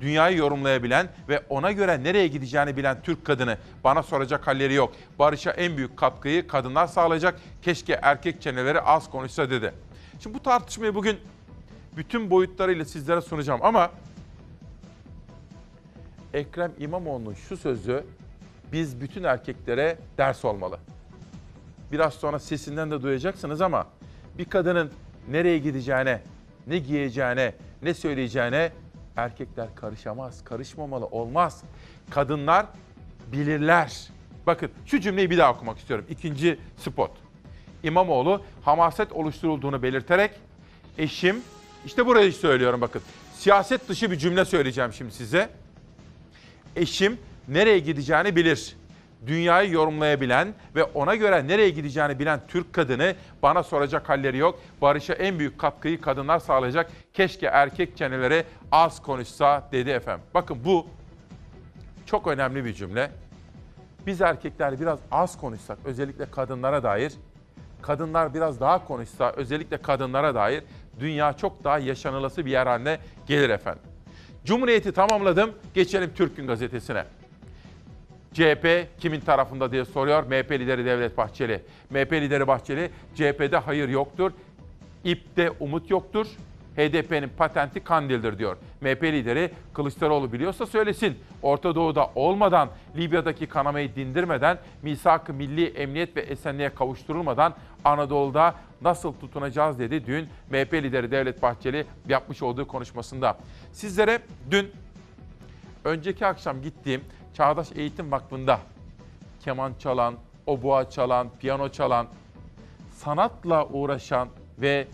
Dünyayı 0.00 0.36
yorumlayabilen 0.36 1.08
ve 1.28 1.42
ona 1.48 1.72
göre 1.72 2.02
nereye 2.02 2.26
gideceğini 2.26 2.76
bilen 2.76 3.02
Türk 3.02 3.24
kadını 3.24 3.58
bana 3.84 4.02
soracak 4.02 4.46
halleri 4.46 4.74
yok. 4.74 4.92
Barış'a 5.18 5.50
en 5.50 5.76
büyük 5.76 5.96
katkıyı 5.96 6.46
kadınlar 6.46 6.86
sağlayacak. 6.86 7.40
Keşke 7.62 7.98
erkek 8.02 8.42
çeneleri 8.42 8.80
az 8.80 9.10
konuşsa 9.10 9.50
dedi. 9.50 9.72
Şimdi 10.22 10.38
bu 10.38 10.42
tartışmayı 10.42 10.94
bugün 10.94 11.16
bütün 11.96 12.30
boyutlarıyla 12.30 12.84
sizlere 12.84 13.20
sunacağım 13.20 13.60
ama 13.62 13.90
Ekrem 16.34 16.72
İmamoğlu'nun 16.78 17.34
şu 17.34 17.56
sözü 17.56 18.04
biz 18.72 19.00
bütün 19.00 19.22
erkeklere 19.22 19.98
ders 20.18 20.44
olmalı. 20.44 20.78
Biraz 21.92 22.14
sonra 22.14 22.38
sesinden 22.38 22.90
de 22.90 23.02
duyacaksınız 23.02 23.60
ama 23.60 23.86
bir 24.38 24.44
kadının 24.44 24.90
nereye 25.30 25.58
gideceğine, 25.58 26.22
ne 26.70 26.78
giyeceğine, 26.78 27.52
ne 27.82 27.94
söyleyeceğine 27.94 28.72
erkekler 29.16 29.74
karışamaz, 29.74 30.44
karışmamalı, 30.44 31.06
olmaz. 31.06 31.62
Kadınlar 32.10 32.66
bilirler. 33.32 34.08
Bakın 34.46 34.70
şu 34.86 35.00
cümleyi 35.00 35.30
bir 35.30 35.38
daha 35.38 35.52
okumak 35.52 35.78
istiyorum. 35.78 36.06
İkinci 36.10 36.58
spot. 36.76 37.10
İmamoğlu 37.82 38.42
hamaset 38.62 39.12
oluşturulduğunu 39.12 39.82
belirterek 39.82 40.30
eşim, 40.98 41.36
işte 41.86 42.06
burayı 42.06 42.32
söylüyorum 42.32 42.80
bakın. 42.80 43.02
Siyaset 43.34 43.88
dışı 43.88 44.10
bir 44.10 44.18
cümle 44.18 44.44
söyleyeceğim 44.44 44.92
şimdi 44.92 45.12
size. 45.12 45.48
Eşim 46.76 47.18
nereye 47.48 47.78
gideceğini 47.78 48.36
bilir. 48.36 48.76
Dünyayı 49.26 49.72
yorumlayabilen 49.72 50.54
ve 50.74 50.84
ona 50.84 51.14
göre 51.14 51.46
nereye 51.48 51.70
gideceğini 51.70 52.18
bilen 52.18 52.40
Türk 52.48 52.72
kadını 52.72 53.14
bana 53.42 53.62
soracak 53.62 54.08
halleri 54.08 54.36
yok. 54.36 54.58
Barış'a 54.82 55.12
en 55.12 55.38
büyük 55.38 55.58
katkıyı 55.58 56.00
kadınlar 56.00 56.38
sağlayacak. 56.38 56.90
Keşke 57.14 57.46
erkek 57.46 57.96
çeneleri 57.96 58.44
az 58.72 59.02
konuşsa 59.02 59.68
dedi 59.72 59.90
efendim. 59.90 60.24
Bakın 60.34 60.58
bu 60.64 60.86
çok 62.06 62.26
önemli 62.26 62.64
bir 62.64 62.74
cümle. 62.74 63.10
Biz 64.06 64.20
erkekler 64.20 64.80
biraz 64.80 64.98
az 65.10 65.38
konuşsak 65.38 65.78
özellikle 65.84 66.30
kadınlara 66.30 66.82
dair, 66.82 67.12
kadınlar 67.82 68.34
biraz 68.34 68.60
daha 68.60 68.84
konuşsa 68.84 69.32
özellikle 69.36 69.76
kadınlara 69.76 70.34
dair 70.34 70.62
dünya 71.00 71.32
çok 71.32 71.64
daha 71.64 71.78
yaşanılası 71.78 72.46
bir 72.46 72.50
yer 72.50 72.66
haline 72.66 72.98
gelir 73.26 73.50
efendim. 73.50 73.82
Cumhuriyeti 74.44 74.92
tamamladım. 74.92 75.50
Geçelim 75.74 76.10
Türk 76.14 76.36
Gün 76.36 76.46
Gazetesi'ne. 76.46 77.04
CHP 78.32 78.88
kimin 79.00 79.20
tarafında 79.20 79.72
diye 79.72 79.84
soruyor 79.84 80.22
MHP 80.22 80.50
lideri 80.50 80.84
Devlet 80.84 81.16
Bahçeli. 81.16 81.62
MHP 81.90 82.12
lideri 82.12 82.46
Bahçeli 82.46 82.90
CHP'de 83.14 83.56
hayır 83.56 83.88
yoktur, 83.88 84.32
İP'te 85.04 85.50
umut 85.50 85.90
yoktur. 85.90 86.26
HDP'nin 86.76 87.30
patenti 87.36 87.80
Kandil'dir 87.80 88.38
diyor. 88.38 88.56
MHP 88.80 89.02
lideri 89.02 89.50
Kılıçdaroğlu 89.74 90.32
biliyorsa 90.32 90.66
söylesin. 90.66 91.18
Orta 91.42 91.74
Doğu'da 91.74 92.10
olmadan, 92.14 92.68
Libya'daki 92.96 93.46
kanamayı 93.46 93.94
dindirmeden, 93.94 94.58
misak-ı 94.82 95.34
milli 95.34 95.66
emniyet 95.66 96.16
ve 96.16 96.20
esenliğe 96.20 96.70
kavuşturulmadan 96.74 97.54
Anadolu'da 97.84 98.54
nasıl 98.80 99.12
tutunacağız 99.12 99.78
dedi 99.78 100.06
dün 100.06 100.28
MHP 100.50 100.74
lideri 100.74 101.10
Devlet 101.10 101.42
Bahçeli 101.42 101.86
yapmış 102.08 102.42
olduğu 102.42 102.66
konuşmasında. 102.66 103.38
Sizlere 103.72 104.18
dün 104.50 104.70
önceki 105.84 106.26
akşam 106.26 106.62
gittiğim 106.62 107.00
Çağdaş 107.34 107.68
Eğitim 107.74 108.12
Vakfı'nda 108.12 108.60
keman 109.44 109.72
çalan, 109.78 110.14
obua 110.46 110.90
çalan, 110.90 111.28
piyano 111.40 111.68
çalan, 111.68 112.06
sanatla 112.96 113.66
uğraşan 113.66 114.28
ve 114.58 114.86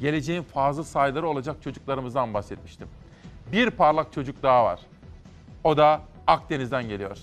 geleceğin 0.00 0.42
fazıl 0.42 0.84
sayıları 0.84 1.28
olacak 1.28 1.56
çocuklarımızdan 1.62 2.34
bahsetmiştim. 2.34 2.88
Bir 3.52 3.70
parlak 3.70 4.12
çocuk 4.12 4.42
daha 4.42 4.64
var. 4.64 4.80
O 5.64 5.76
da 5.76 6.00
Akdeniz'den 6.26 6.88
geliyor. 6.88 7.18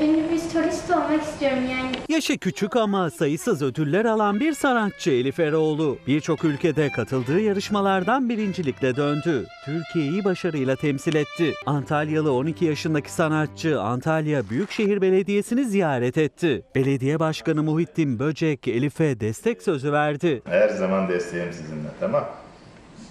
Ünlü 0.00 0.30
bir 0.30 0.38
solist 0.52 0.90
olmak 0.90 1.22
istiyorum 1.22 1.62
yani. 1.70 1.92
Yaşı 2.08 2.38
küçük 2.38 2.76
ama 2.76 3.10
sayısız 3.10 3.62
ödüller 3.62 4.04
alan 4.04 4.40
bir 4.40 4.52
sanatçı 4.52 5.10
Elif 5.10 5.40
Eroğlu. 5.40 5.98
Birçok 6.06 6.44
ülkede 6.44 6.88
katıldığı 6.88 7.40
yarışmalardan 7.40 8.28
birincilikle 8.28 8.96
döndü. 8.96 9.46
Türkiye'yi 9.64 10.24
başarıyla 10.24 10.76
temsil 10.76 11.14
etti. 11.14 11.54
Antalyalı 11.66 12.32
12 12.32 12.64
yaşındaki 12.64 13.12
sanatçı 13.12 13.80
Antalya 13.80 14.50
Büyükşehir 14.50 15.00
Belediyesi'ni 15.00 15.64
ziyaret 15.64 16.18
etti. 16.18 16.62
Belediye 16.74 17.20
Başkanı 17.20 17.62
Muhittin 17.62 18.18
Böcek 18.18 18.68
Elif'e 18.68 19.20
destek 19.20 19.62
sözü 19.62 19.92
verdi. 19.92 20.42
Her 20.44 20.68
zaman 20.68 21.08
desteğim 21.08 21.52
sizinle 21.52 21.88
tamam. 22.00 22.39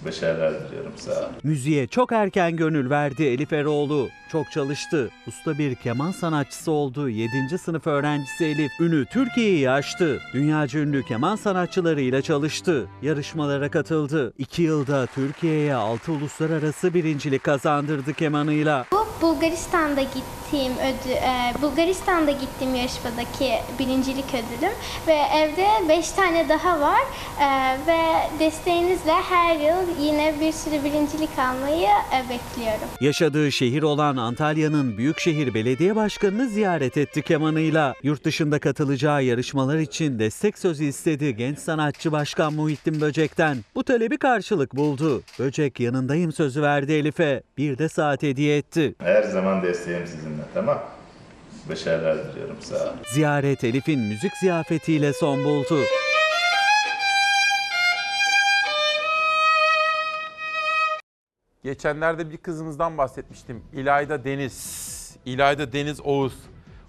Başarılar 0.04 0.54
diliyorum 0.68 0.92
sağ 0.96 1.10
olun. 1.10 1.28
Müziğe 1.42 1.86
çok 1.86 2.12
erken 2.12 2.56
gönül 2.56 2.90
verdi 2.90 3.24
Elif 3.24 3.52
Eroğlu. 3.52 4.08
Çok 4.32 4.50
çalıştı. 4.50 5.10
Usta 5.26 5.58
bir 5.58 5.74
keman 5.74 6.10
sanatçısı 6.10 6.70
oldu. 6.70 7.08
7. 7.08 7.58
sınıf 7.58 7.86
öğrencisi 7.86 8.44
Elif 8.44 8.72
ünü 8.80 9.06
Türkiye'yi 9.06 9.70
aştı. 9.70 10.20
Dünyaca 10.34 10.80
ünlü 10.80 11.02
keman 11.02 11.36
sanatçılarıyla 11.36 12.22
çalıştı. 12.22 12.86
Yarışmalara 13.02 13.70
katıldı. 13.70 14.32
2 14.38 14.62
yılda 14.62 15.06
Türkiye'ye 15.06 15.74
6 15.74 16.12
uluslararası 16.12 16.94
birincilik 16.94 17.44
kazandırdı 17.44 18.14
kemanıyla. 18.14 18.86
Bu 18.92 19.06
Bulgaristan'da 19.22 20.00
gittiğim 20.50 20.72
ödü, 20.72 21.12
e, 21.12 21.62
Bulgaristan'da 21.62 22.30
gittiğim 22.30 22.74
yarışmadaki 22.74 23.54
birincilik 23.78 24.24
ödülüm 24.28 24.72
ve 25.06 25.18
evde 25.36 25.88
5 25.88 26.10
tane 26.10 26.48
daha 26.48 26.80
var 26.80 27.00
E, 27.40 27.78
ve 27.86 27.98
desteğinizle 28.38 29.12
her 29.12 29.56
yıl 29.56 30.00
yine 30.00 30.34
bir 30.40 30.52
sürü 30.52 30.84
birincilik 30.84 31.38
almayı 31.38 31.86
e, 31.86 32.22
bekliyorum. 32.22 32.88
Yaşadığı 33.00 33.52
şehir 33.52 33.82
olan 33.82 34.16
Antalya'nın 34.16 34.98
Büyükşehir 34.98 35.54
Belediye 35.54 35.96
Başkanı'nı 35.96 36.48
ziyaret 36.48 36.96
etti 36.96 37.22
kemanıyla. 37.22 37.94
Yurt 38.02 38.24
dışında 38.24 38.58
katılacağı 38.58 39.24
yarışmalar 39.24 39.78
için 39.78 40.18
destek 40.18 40.58
sözü 40.58 40.84
istedi 40.84 41.36
genç 41.36 41.58
sanatçı 41.58 42.12
Başkan 42.12 42.52
Muhittin 42.52 43.00
Böcek'ten. 43.00 43.56
Bu 43.74 43.84
talebi 43.84 44.18
karşılık 44.18 44.76
buldu. 44.76 45.22
Böcek 45.38 45.80
yanındayım 45.80 46.32
sözü 46.32 46.62
verdi 46.62 46.92
Elif'e. 46.92 47.42
Bir 47.58 47.78
de 47.78 47.88
saat 47.88 48.22
hediye 48.22 48.56
etti. 48.56 48.94
Her 48.98 49.22
zaman 49.22 49.62
desteğim 49.62 50.06
sizinle 50.40 50.54
tamam. 50.54 50.82
Başarılar 51.68 52.32
diliyorum 52.32 52.56
sağ 52.60 52.74
olun. 52.84 52.96
Ziyaret 53.14 53.64
Elif'in 53.64 54.00
müzik 54.00 54.32
ziyafetiyle 54.36 55.12
son 55.12 55.44
buldu. 55.44 55.84
Geçenlerde 61.64 62.30
bir 62.30 62.36
kızımızdan 62.36 62.98
bahsetmiştim. 62.98 63.62
İlayda 63.72 64.24
Deniz. 64.24 65.16
İlayda 65.24 65.72
Deniz 65.72 66.00
Oğuz. 66.00 66.34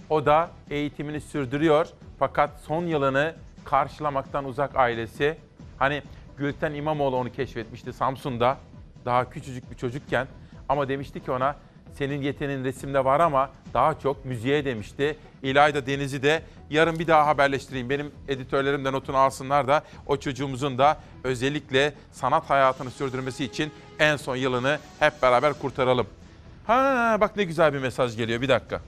O 0.09 0.25
da 0.25 0.49
eğitimini 0.69 1.21
sürdürüyor. 1.21 1.87
Fakat 2.19 2.49
son 2.67 2.85
yılını 2.85 3.35
karşılamaktan 3.65 4.45
uzak 4.45 4.75
ailesi. 4.75 5.37
Hani 5.77 6.03
Gülten 6.37 6.73
İmamoğlu 6.73 7.15
onu 7.15 7.31
keşfetmişti 7.31 7.93
Samsun'da. 7.93 8.57
Daha 9.05 9.29
küçücük 9.29 9.71
bir 9.71 9.75
çocukken. 9.75 10.27
Ama 10.69 10.89
demişti 10.89 11.23
ki 11.23 11.31
ona 11.31 11.55
senin 11.97 12.21
yeteneğin 12.21 12.63
resimde 12.63 13.05
var 13.05 13.19
ama 13.19 13.49
daha 13.73 13.99
çok 13.99 14.25
müziğe 14.25 14.65
demişti. 14.65 15.17
İlayda 15.43 15.85
Deniz'i 15.85 16.23
de 16.23 16.43
yarın 16.69 16.99
bir 16.99 17.07
daha 17.07 17.27
haberleştireyim. 17.27 17.89
Benim 17.89 18.11
editörlerim 18.27 18.85
de 18.85 18.91
notunu 18.91 19.17
alsınlar 19.17 19.67
da 19.67 19.83
o 20.07 20.17
çocuğumuzun 20.17 20.77
da 20.77 20.97
özellikle 21.23 21.93
sanat 22.11 22.49
hayatını 22.49 22.91
sürdürmesi 22.91 23.45
için 23.45 23.71
en 23.99 24.17
son 24.17 24.35
yılını 24.35 24.79
hep 24.99 25.21
beraber 25.21 25.53
kurtaralım. 25.53 26.07
Ha 26.67 27.17
bak 27.21 27.37
ne 27.37 27.43
güzel 27.43 27.73
bir 27.73 27.79
mesaj 27.79 28.17
geliyor 28.17 28.41
bir 28.41 28.49
dakika. 28.49 28.81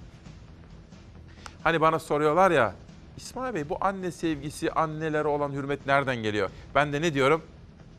Hani 1.63 1.81
bana 1.81 1.99
soruyorlar 1.99 2.51
ya 2.51 2.73
İsmail 3.17 3.53
Bey 3.53 3.69
bu 3.69 3.77
anne 3.81 4.11
sevgisi, 4.11 4.71
annelere 4.71 5.27
olan 5.27 5.51
hürmet 5.51 5.85
nereden 5.85 6.15
geliyor? 6.15 6.49
Ben 6.75 6.93
de 6.93 7.01
ne 7.01 7.13
diyorum? 7.13 7.43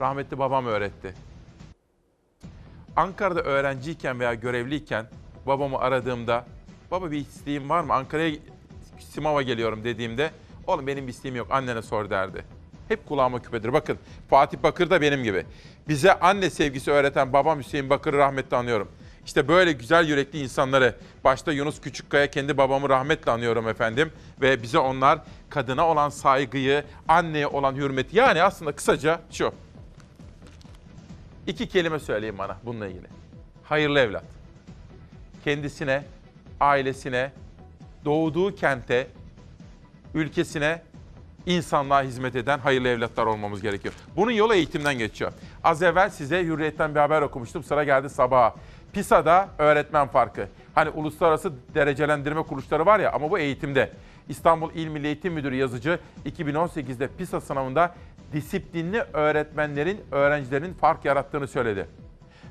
Rahmetli 0.01 0.39
babam 0.39 0.67
öğretti. 0.67 1.15
Ankara'da 2.97 3.43
öğrenciyken 3.43 4.21
veya 4.21 4.35
görevliyken 4.35 5.07
babamı 5.47 5.79
aradığımda 5.79 6.45
baba 6.91 7.11
bir 7.11 7.19
isteğim 7.19 7.69
var 7.71 7.81
mı? 7.81 7.95
Ankara'ya 7.95 8.35
Simav'a 8.99 9.43
geliyorum 9.43 9.85
dediğimde 9.85 10.31
oğlum 10.67 10.87
benim 10.87 11.07
bir 11.07 11.13
isteğim 11.13 11.37
yok 11.37 11.47
annene 11.51 11.83
sor 11.83 12.11
derdi. 12.11 12.45
Hep 12.89 13.07
kulağıma 13.09 13.43
küpedir. 13.43 13.73
Bakın 13.73 13.99
Fatih 14.31 14.59
Bakır 14.63 14.91
da 14.91 15.01
benim 15.01 15.25
gibi. 15.25 15.47
Bize 15.89 16.19
anne 16.19 16.51
sevgisi 16.51 16.91
öğreten 16.91 17.33
babam 17.33 17.59
Hüseyin 17.59 17.91
Bakır'ı 17.91 18.19
rahmetle 18.19 18.57
anıyorum. 18.57 18.89
İşte 19.27 19.49
böyle 19.49 19.73
güzel 19.73 20.09
yürekli 20.09 20.39
insanları, 20.39 20.95
başta 21.25 21.53
Yunus 21.53 21.81
Küçükkaya 21.81 22.31
kendi 22.31 22.57
babamı 22.57 22.89
rahmetle 22.89 23.31
anıyorum 23.33 23.69
efendim. 23.69 24.13
Ve 24.41 24.63
bize 24.63 24.79
onlar 24.79 25.19
kadına 25.51 25.89
olan 25.89 26.09
saygıyı, 26.09 26.85
anneye 27.09 27.47
olan 27.47 27.75
hürmeti 27.75 28.17
yani 28.17 28.43
aslında 28.43 28.73
kısaca 28.73 29.21
şu. 29.31 29.53
İki 31.47 31.69
kelime 31.69 31.99
söyleyeyim 31.99 32.39
bana 32.39 32.57
bununla 32.65 32.87
ilgili. 32.87 33.07
Hayırlı 33.65 34.01
evlat. 34.01 34.25
Kendisine 35.45 36.05
ailesine, 36.61 37.33
doğduğu 38.05 38.55
kente, 38.55 39.07
ülkesine, 40.15 40.83
insanlığa 41.47 42.03
hizmet 42.03 42.37
eden 42.37 42.59
hayırlı 42.59 42.89
evlatlar 42.89 43.27
olmamız 43.27 43.63
gerekiyor. 43.63 43.95
Bunun 44.17 44.31
yolu 44.31 44.55
eğitimden 44.55 44.99
geçiyor. 44.99 45.33
Az 45.65 45.83
evvel 45.83 46.11
size 46.11 46.45
Hürriyet'ten 46.45 46.95
bir 46.95 47.01
haber 47.01 47.23
okumuştum. 47.23 47.65
Sıra 47.65 47.85
geldi 47.85 48.11
sabaha. 48.11 48.55
PISA'da 48.93 49.49
öğretmen 49.59 50.09
farkı. 50.09 50.49
Hani 50.75 50.91
uluslararası 50.91 51.53
derecelendirme 51.75 52.43
kuruluşları 52.43 52.87
var 52.87 53.01
ya 53.01 53.13
ama 53.13 53.31
bu 53.31 53.39
eğitimde. 53.39 53.93
İstanbul 54.29 54.71
İl 54.75 54.89
Milli 54.89 55.07
Eğitim 55.07 55.33
Müdürü 55.33 55.55
yazıcı 55.55 55.99
2018'de 56.27 57.09
PISA 57.09 57.41
sınavında 57.41 57.95
disiplinli 58.35 59.05
öğretmenlerin 59.13 60.01
öğrencilerin 60.11 60.75
fark 60.75 61.05
yarattığını 61.05 61.49
söyledi. 61.49 61.87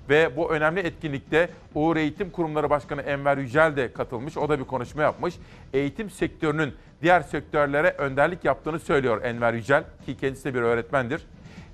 Ve 0.10 0.38
bu 0.38 0.52
önemli 0.52 0.80
etkinlikte 0.80 1.50
Uğur 1.76 1.98
Eğitim 1.98 2.30
Kurumları 2.30 2.70
Başkanı 2.70 3.02
Enver 3.02 3.38
Yücel 3.38 3.76
de 3.76 3.94
katılmış. 3.94 4.38
O 4.38 4.50
da 4.50 4.60
bir 4.60 4.64
konuşma 4.64 5.02
yapmış. 5.02 5.36
Eğitim 5.74 6.10
sektörünün 6.10 6.74
diğer 7.02 7.22
sektörlere 7.22 7.90
önderlik 7.98 8.46
yaptığını 8.46 8.80
söylüyor 8.80 9.24
Enver 9.24 9.54
Yücel 9.54 9.84
ki 10.06 10.18
kendisi 10.18 10.46
de 10.46 10.54
bir 10.54 10.62
öğretmendir. 10.62 11.22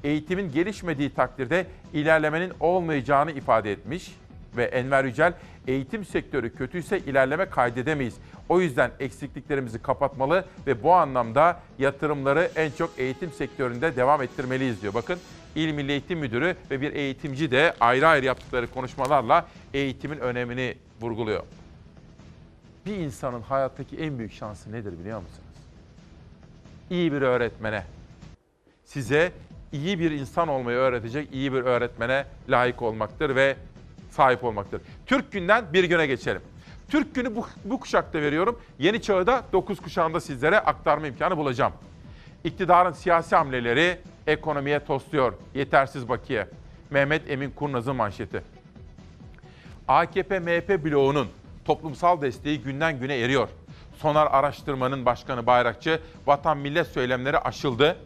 Eğitimin 0.03 0.51
gelişmediği 0.51 1.09
takdirde 1.09 1.65
ilerlemenin 1.93 2.53
olmayacağını 2.59 3.31
ifade 3.31 3.71
etmiş 3.71 4.15
ve 4.57 4.63
Enver 4.63 5.03
Yücel 5.03 5.33
eğitim 5.69 6.05
sektörü 6.05 6.55
kötüyse 6.55 6.99
ilerleme 6.99 7.49
kaydedemeyiz. 7.49 8.15
O 8.49 8.61
yüzden 8.61 8.91
eksikliklerimizi 8.99 9.81
kapatmalı 9.81 10.45
ve 10.67 10.83
bu 10.83 10.93
anlamda 10.93 11.59
yatırımları 11.79 12.51
en 12.55 12.71
çok 12.71 12.91
eğitim 12.97 13.31
sektöründe 13.31 13.95
devam 13.95 14.21
ettirmeliyiz 14.21 14.81
diyor. 14.81 14.93
Bakın 14.93 15.19
İl 15.55 15.73
Milli 15.73 15.91
Eğitim 15.91 16.19
Müdürü 16.19 16.55
ve 16.71 16.81
bir 16.81 16.93
eğitimci 16.93 17.51
de 17.51 17.73
ayrı 17.79 18.07
ayrı 18.07 18.25
yaptıkları 18.25 18.67
konuşmalarla 18.67 19.47
eğitimin 19.73 20.17
önemini 20.17 20.75
vurguluyor. 21.01 21.43
Bir 22.85 22.95
insanın 22.95 23.41
hayattaki 23.41 23.97
en 23.97 24.19
büyük 24.19 24.33
şansı 24.33 24.71
nedir 24.71 24.99
biliyor 24.99 25.21
musunuz? 25.21 25.49
İyi 26.89 27.11
bir 27.11 27.21
öğretmene. 27.21 27.83
Size 28.85 29.31
iyi 29.71 29.99
bir 29.99 30.11
insan 30.11 30.47
olmayı 30.47 30.77
öğretecek 30.77 31.33
iyi 31.33 31.53
bir 31.53 31.61
öğretmene 31.61 32.25
layık 32.49 32.81
olmaktır 32.81 33.35
ve 33.35 33.55
sahip 34.09 34.43
olmaktır. 34.43 34.81
Türk 35.05 35.31
günden 35.31 35.73
bir 35.73 35.83
güne 35.83 36.07
geçelim. 36.07 36.41
Türk 36.89 37.15
günü 37.15 37.35
bu, 37.35 37.47
bu 37.65 37.79
kuşakta 37.79 38.21
veriyorum. 38.21 38.59
Yeni 38.79 39.01
çağda 39.01 39.43
9 39.53 39.79
kuşağında 39.81 40.19
sizlere 40.19 40.59
aktarma 40.59 41.07
imkanı 41.07 41.37
bulacağım. 41.37 41.73
İktidarın 42.43 42.91
siyasi 42.91 43.35
hamleleri 43.35 43.97
ekonomiye 44.27 44.85
tosluyor. 44.85 45.33
Yetersiz 45.55 46.09
bakiye. 46.09 46.47
Mehmet 46.89 47.31
Emin 47.31 47.51
Kurnaz'ın 47.51 47.95
manşeti. 47.95 48.43
AKP-MHP 49.87 50.85
bloğunun 50.85 51.27
toplumsal 51.65 52.21
desteği 52.21 52.61
günden 52.61 52.99
güne 52.99 53.19
eriyor. 53.19 53.47
Sonar 53.97 54.27
Araştırma'nın 54.31 55.05
başkanı 55.05 55.45
Bayrakçı, 55.45 55.99
vatan 56.27 56.57
millet 56.57 56.87
söylemleri 56.87 57.37
aşıldı. 57.37 57.97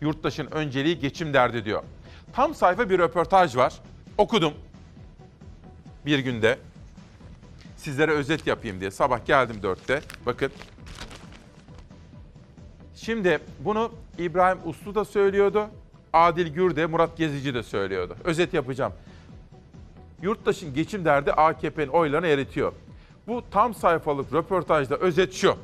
Yurttaşın 0.00 0.48
önceliği 0.50 0.98
geçim 0.98 1.34
derdi 1.34 1.64
diyor. 1.64 1.82
Tam 2.32 2.54
sayfa 2.54 2.90
bir 2.90 2.98
röportaj 2.98 3.56
var. 3.56 3.74
Okudum. 4.18 4.52
Bir 6.06 6.18
günde. 6.18 6.58
Sizlere 7.76 8.10
özet 8.10 8.46
yapayım 8.46 8.80
diye. 8.80 8.90
Sabah 8.90 9.26
geldim 9.26 9.56
dörtte. 9.62 10.00
Bakın. 10.26 10.52
Şimdi 12.94 13.38
bunu 13.60 13.92
İbrahim 14.18 14.58
Uslu 14.64 14.94
da 14.94 15.04
söylüyordu. 15.04 15.66
Adil 16.12 16.46
Gür 16.46 16.76
de, 16.76 16.86
Murat 16.86 17.16
Gezici 17.16 17.54
de 17.54 17.62
söylüyordu. 17.62 18.16
Özet 18.24 18.54
yapacağım. 18.54 18.92
Yurttaşın 20.22 20.74
geçim 20.74 21.04
derdi 21.04 21.32
AKP'nin 21.32 21.88
oylarını 21.88 22.26
eritiyor. 22.26 22.72
Bu 23.26 23.42
tam 23.50 23.74
sayfalık 23.74 24.32
röportajda 24.32 24.96
özet 24.96 25.32
şu. 25.32 25.56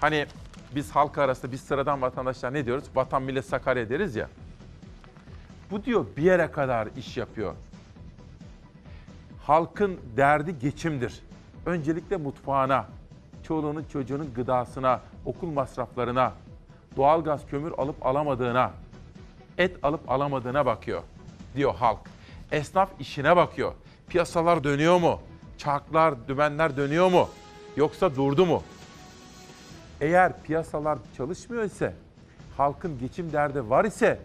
Hani 0.00 0.26
biz 0.74 0.90
halk 0.90 1.18
arasında 1.18 1.52
biz 1.52 1.60
sıradan 1.60 2.02
vatandaşlar 2.02 2.54
ne 2.54 2.66
diyoruz? 2.66 2.84
Vatan 2.94 3.22
millet 3.22 3.44
Sakarya 3.44 3.90
deriz 3.90 4.16
ya. 4.16 4.28
Bu 5.70 5.84
diyor 5.84 6.06
bir 6.16 6.22
yere 6.22 6.50
kadar 6.50 6.88
iş 6.96 7.16
yapıyor. 7.16 7.54
Halkın 9.46 10.00
derdi 10.16 10.58
geçimdir. 10.58 11.22
Öncelikle 11.66 12.16
mutfağına, 12.16 12.86
çoluğunun 13.42 13.84
çocuğunun 13.92 14.34
gıdasına, 14.34 15.00
okul 15.24 15.50
masraflarına, 15.50 16.32
doğalgaz 16.96 17.46
kömür 17.46 17.72
alıp 17.78 18.06
alamadığına, 18.06 18.70
et 19.58 19.76
alıp 19.82 20.10
alamadığına 20.10 20.66
bakıyor 20.66 21.02
diyor 21.56 21.74
halk. 21.74 21.98
Esnaf 22.52 22.90
işine 23.00 23.36
bakıyor. 23.36 23.72
Piyasalar 24.08 24.64
dönüyor 24.64 25.00
mu? 25.00 25.20
Çarklar, 25.58 26.28
dümenler 26.28 26.76
dönüyor 26.76 27.10
mu? 27.10 27.28
Yoksa 27.76 28.16
durdu 28.16 28.46
mu? 28.46 28.62
Eğer 30.00 30.42
piyasalar 30.42 30.98
çalışmıyor 31.16 31.64
ise, 31.64 31.94
halkın 32.56 32.98
geçim 32.98 33.32
derdi 33.32 33.70
var 33.70 33.84
ise 33.84 34.20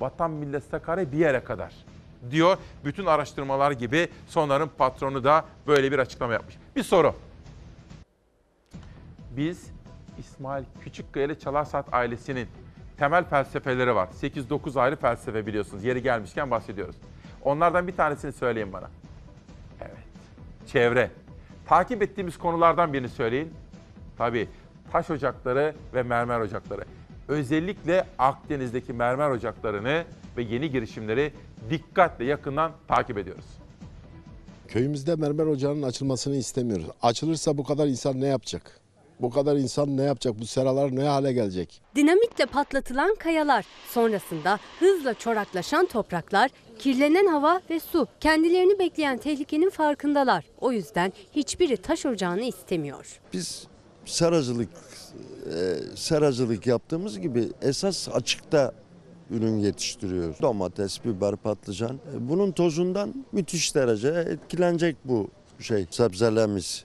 vatan 0.00 0.30
millet 0.30 0.64
Sakarya 0.64 1.12
bir 1.12 1.18
yere 1.18 1.44
kadar 1.44 1.89
diyor. 2.30 2.56
Bütün 2.84 3.06
araştırmalar 3.06 3.70
gibi 3.70 4.08
Sonar'ın 4.28 4.70
patronu 4.78 5.24
da 5.24 5.44
böyle 5.66 5.92
bir 5.92 5.98
açıklama 5.98 6.32
yapmış. 6.32 6.56
Bir 6.76 6.82
soru. 6.82 7.14
Biz 9.36 9.66
İsmail 10.18 10.64
Küçükkaya 10.84 11.26
ile 11.26 11.38
Çalarsaat 11.38 11.94
ailesinin 11.94 12.48
temel 12.98 13.24
felsefeleri 13.24 13.94
var. 13.94 14.08
8-9 14.22 14.80
ayrı 14.80 14.96
felsefe 14.96 15.46
biliyorsunuz. 15.46 15.84
Yeri 15.84 16.02
gelmişken 16.02 16.50
bahsediyoruz. 16.50 16.96
Onlardan 17.42 17.86
bir 17.86 17.96
tanesini 17.96 18.32
söyleyin 18.32 18.72
bana. 18.72 18.90
Evet. 19.80 19.98
Çevre. 20.66 21.10
Takip 21.66 22.02
ettiğimiz 22.02 22.38
konulardan 22.38 22.92
birini 22.92 23.08
söyleyin. 23.08 23.54
Tabii 24.18 24.48
taş 24.92 25.10
ocakları 25.10 25.74
ve 25.94 26.02
mermer 26.02 26.40
ocakları. 26.40 26.84
Özellikle 27.28 28.06
Akdeniz'deki 28.18 28.92
mermer 28.92 29.30
ocaklarını 29.30 30.04
ve 30.36 30.42
yeni 30.42 30.70
girişimleri 30.70 31.32
dikkatle 31.70 32.24
yakından 32.24 32.72
takip 32.88 33.18
ediyoruz. 33.18 33.44
Köyümüzde 34.68 35.16
mermer 35.16 35.46
ocağının 35.46 35.82
açılmasını 35.82 36.36
istemiyoruz. 36.36 36.86
Açılırsa 37.02 37.58
bu 37.58 37.64
kadar 37.64 37.86
insan 37.86 38.20
ne 38.20 38.26
yapacak? 38.26 38.80
Bu 39.20 39.30
kadar 39.30 39.56
insan 39.56 39.96
ne 39.96 40.02
yapacak? 40.02 40.40
Bu 40.40 40.46
seralar 40.46 40.96
ne 40.96 41.02
hale 41.02 41.32
gelecek? 41.32 41.82
Dinamitle 41.96 42.46
patlatılan 42.46 43.14
kayalar, 43.14 43.64
sonrasında 43.90 44.58
hızla 44.78 45.14
çoraklaşan 45.14 45.86
topraklar, 45.86 46.50
kirlenen 46.78 47.26
hava 47.26 47.60
ve 47.70 47.80
su 47.80 48.06
kendilerini 48.20 48.78
bekleyen 48.78 49.18
tehlikenin 49.18 49.70
farkındalar. 49.70 50.44
O 50.60 50.72
yüzden 50.72 51.12
hiçbiri 51.32 51.76
taş 51.76 52.06
ocağını 52.06 52.42
istemiyor. 52.42 53.20
Biz 53.32 53.66
seracılık 54.04 54.68
e, 55.46 55.76
seracılık 55.96 56.66
yaptığımız 56.66 57.20
gibi 57.20 57.48
esas 57.62 58.08
açıkta 58.08 58.72
ürün 59.30 59.58
yetiştiriyoruz. 59.58 60.40
Domates, 60.42 61.04
biber, 61.04 61.36
patlıcan. 61.36 61.94
E, 62.16 62.28
Bunun 62.28 62.52
tozundan 62.52 63.14
müthiş 63.32 63.74
derece 63.74 64.08
etkilenecek 64.08 64.96
bu 65.04 65.28
şey 65.60 65.86
sebzelerimiz. 65.90 66.84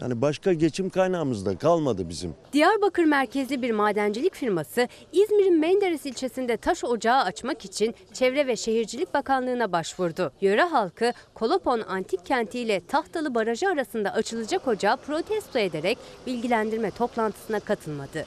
Yani 0.00 0.20
başka 0.22 0.52
geçim 0.52 0.90
kaynağımız 0.90 1.46
da 1.46 1.58
kalmadı 1.58 2.08
bizim. 2.08 2.34
Diyarbakır 2.52 3.04
merkezli 3.04 3.62
bir 3.62 3.70
madencilik 3.70 4.34
firması 4.34 4.88
İzmir'in 5.12 5.60
Menderes 5.60 6.06
ilçesinde 6.06 6.56
taş 6.56 6.84
ocağı 6.84 7.22
açmak 7.22 7.64
için 7.64 7.94
Çevre 8.12 8.46
ve 8.46 8.56
Şehircilik 8.56 9.14
Bakanlığı'na 9.14 9.72
başvurdu. 9.72 10.32
Yöre 10.40 10.62
halkı 10.62 11.12
Kolopon 11.34 11.80
Antik 11.88 12.26
Kenti 12.26 12.58
ile 12.58 12.80
Tahtalı 12.86 13.34
Barajı 13.34 13.68
arasında 13.68 14.12
açılacak 14.12 14.68
ocağı 14.68 14.96
protesto 14.96 15.58
ederek 15.58 15.98
bilgilendirme 16.26 16.90
toplantısına 16.90 17.60
katılmadı. 17.60 18.26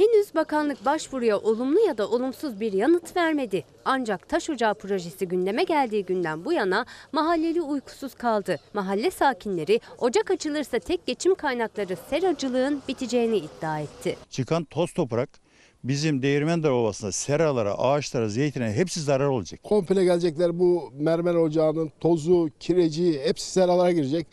Henüz 0.00 0.34
bakanlık 0.34 0.84
başvuruya 0.84 1.38
olumlu 1.38 1.80
ya 1.86 1.98
da 1.98 2.08
olumsuz 2.10 2.60
bir 2.60 2.72
yanıt 2.72 3.16
vermedi. 3.16 3.64
Ancak 3.84 4.28
taş 4.28 4.50
ocağı 4.50 4.74
projesi 4.74 5.28
gündeme 5.28 5.64
geldiği 5.64 6.04
günden 6.04 6.44
bu 6.44 6.52
yana 6.52 6.86
mahalleli 7.12 7.62
uykusuz 7.62 8.14
kaldı. 8.14 8.56
Mahalle 8.74 9.10
sakinleri 9.10 9.80
ocak 9.98 10.30
açılırsa 10.30 10.78
tek 10.78 11.06
geçim 11.06 11.34
kaynakları 11.34 11.96
seracılığın 12.10 12.82
biteceğini 12.88 13.36
iddia 13.36 13.80
etti. 13.80 14.16
Çıkan 14.30 14.64
toz 14.64 14.92
toprak 14.92 15.28
bizim 15.84 16.22
Değirmendere 16.22 16.72
Ovası'nda 16.72 17.12
seralara, 17.12 17.74
ağaçlara, 17.78 18.28
zeytine 18.28 18.72
hepsi 18.72 19.00
zarar 19.00 19.26
olacak. 19.26 19.62
Komple 19.62 20.04
gelecekler 20.04 20.58
bu 20.58 20.92
mermer 20.92 21.34
ocağının 21.34 21.92
tozu, 22.00 22.50
kireci 22.60 23.20
hepsi 23.24 23.50
seralara 23.50 23.92
girecek. 23.92 24.26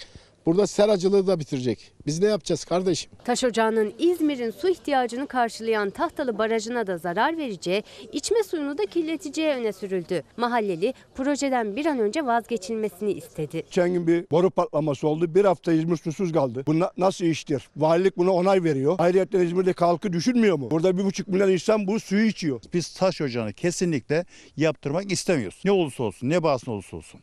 Burada 0.48 0.68
seracılığı 0.68 1.28
da 1.28 1.40
bitirecek. 1.40 1.92
Biz 2.06 2.20
ne 2.20 2.28
yapacağız 2.28 2.66
kardeşim? 2.66 3.12
Taş 3.26 3.44
ocağının 3.44 3.94
İzmir'in 4.00 4.52
su 4.52 4.70
ihtiyacını 4.70 5.28
karşılayan 5.28 5.90
Tahtalı 5.90 6.38
Barajı'na 6.38 6.88
da 6.88 6.98
zarar 6.98 7.38
vereceği, 7.38 7.84
içme 8.12 8.44
suyunu 8.44 8.78
da 8.78 8.86
kirleteceği 8.86 9.50
öne 9.50 9.74
sürüldü. 9.74 10.24
Mahalleli 10.38 10.94
projeden 11.16 11.76
bir 11.76 11.86
an 11.86 12.00
önce 12.00 12.26
vazgeçilmesini 12.26 13.12
istedi. 13.12 13.58
Geçen 13.58 13.94
gün 13.94 14.08
bir 14.08 14.26
boru 14.32 14.50
patlaması 14.50 15.08
oldu. 15.08 15.36
Bir 15.36 15.46
hafta 15.46 15.74
İzmir 15.74 15.98
susuz 15.98 16.32
kaldı. 16.32 16.64
Bu 16.68 16.80
na- 16.80 16.92
nasıl 16.98 17.26
iştir? 17.26 17.70
Valilik 17.78 18.18
buna 18.18 18.32
onay 18.32 18.64
veriyor. 18.64 18.96
Ayrıca 19.00 19.44
İzmir'de 19.44 19.74
halkı 19.78 20.14
düşünmüyor 20.14 20.58
mu? 20.58 20.72
Burada 20.72 20.98
bir 20.98 21.04
buçuk 21.04 21.28
milyon 21.28 21.52
insan 21.52 21.88
bu 21.88 22.00
suyu 22.00 22.26
içiyor. 22.26 22.62
Biz 22.74 22.94
taş 22.94 23.22
ocağını 23.22 23.54
kesinlikle 23.54 24.26
yaptırmak 24.58 25.12
istemiyoruz. 25.12 25.62
Ne 25.66 25.72
olursa 25.72 26.04
olsun, 26.04 26.30
ne 26.30 26.44
bağısına 26.44 26.74
olursa 26.74 26.98
olsun. 26.98 27.20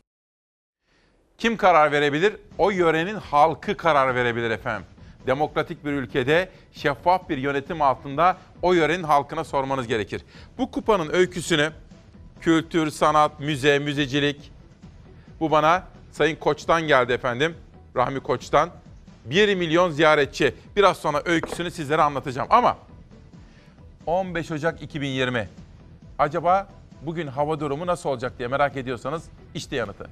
Kim 1.37 1.57
karar 1.57 1.91
verebilir? 1.91 2.35
O 2.57 2.69
yörenin 2.69 3.15
halkı 3.15 3.77
karar 3.77 4.15
verebilir 4.15 4.49
efendim. 4.49 4.85
Demokratik 5.27 5.85
bir 5.85 5.91
ülkede 5.91 6.49
şeffaf 6.73 7.29
bir 7.29 7.37
yönetim 7.37 7.81
altında 7.81 8.37
o 8.61 8.73
yörenin 8.73 9.03
halkına 9.03 9.43
sormanız 9.43 9.87
gerekir. 9.87 10.21
Bu 10.57 10.71
kupanın 10.71 11.13
öyküsünü 11.13 11.71
kültür, 12.41 12.91
sanat, 12.91 13.39
müze, 13.39 13.79
müzecilik 13.79 14.51
bu 15.39 15.51
bana 15.51 15.83
Sayın 16.11 16.35
Koç'tan 16.35 16.81
geldi 16.81 17.13
efendim. 17.13 17.55
Rahmi 17.95 18.19
Koç'tan. 18.19 18.69
1 19.25 19.55
milyon 19.55 19.91
ziyaretçi. 19.91 20.55
Biraz 20.75 20.97
sonra 20.97 21.21
öyküsünü 21.25 21.71
sizlere 21.71 22.01
anlatacağım 22.01 22.47
ama 22.51 22.77
15 24.05 24.51
Ocak 24.51 24.81
2020. 24.81 25.49
Acaba 26.19 26.67
bugün 27.01 27.27
hava 27.27 27.59
durumu 27.59 27.87
nasıl 27.87 28.09
olacak 28.09 28.33
diye 28.37 28.47
merak 28.47 28.77
ediyorsanız 28.77 29.23
işte 29.53 29.75
yanıtı. 29.75 30.09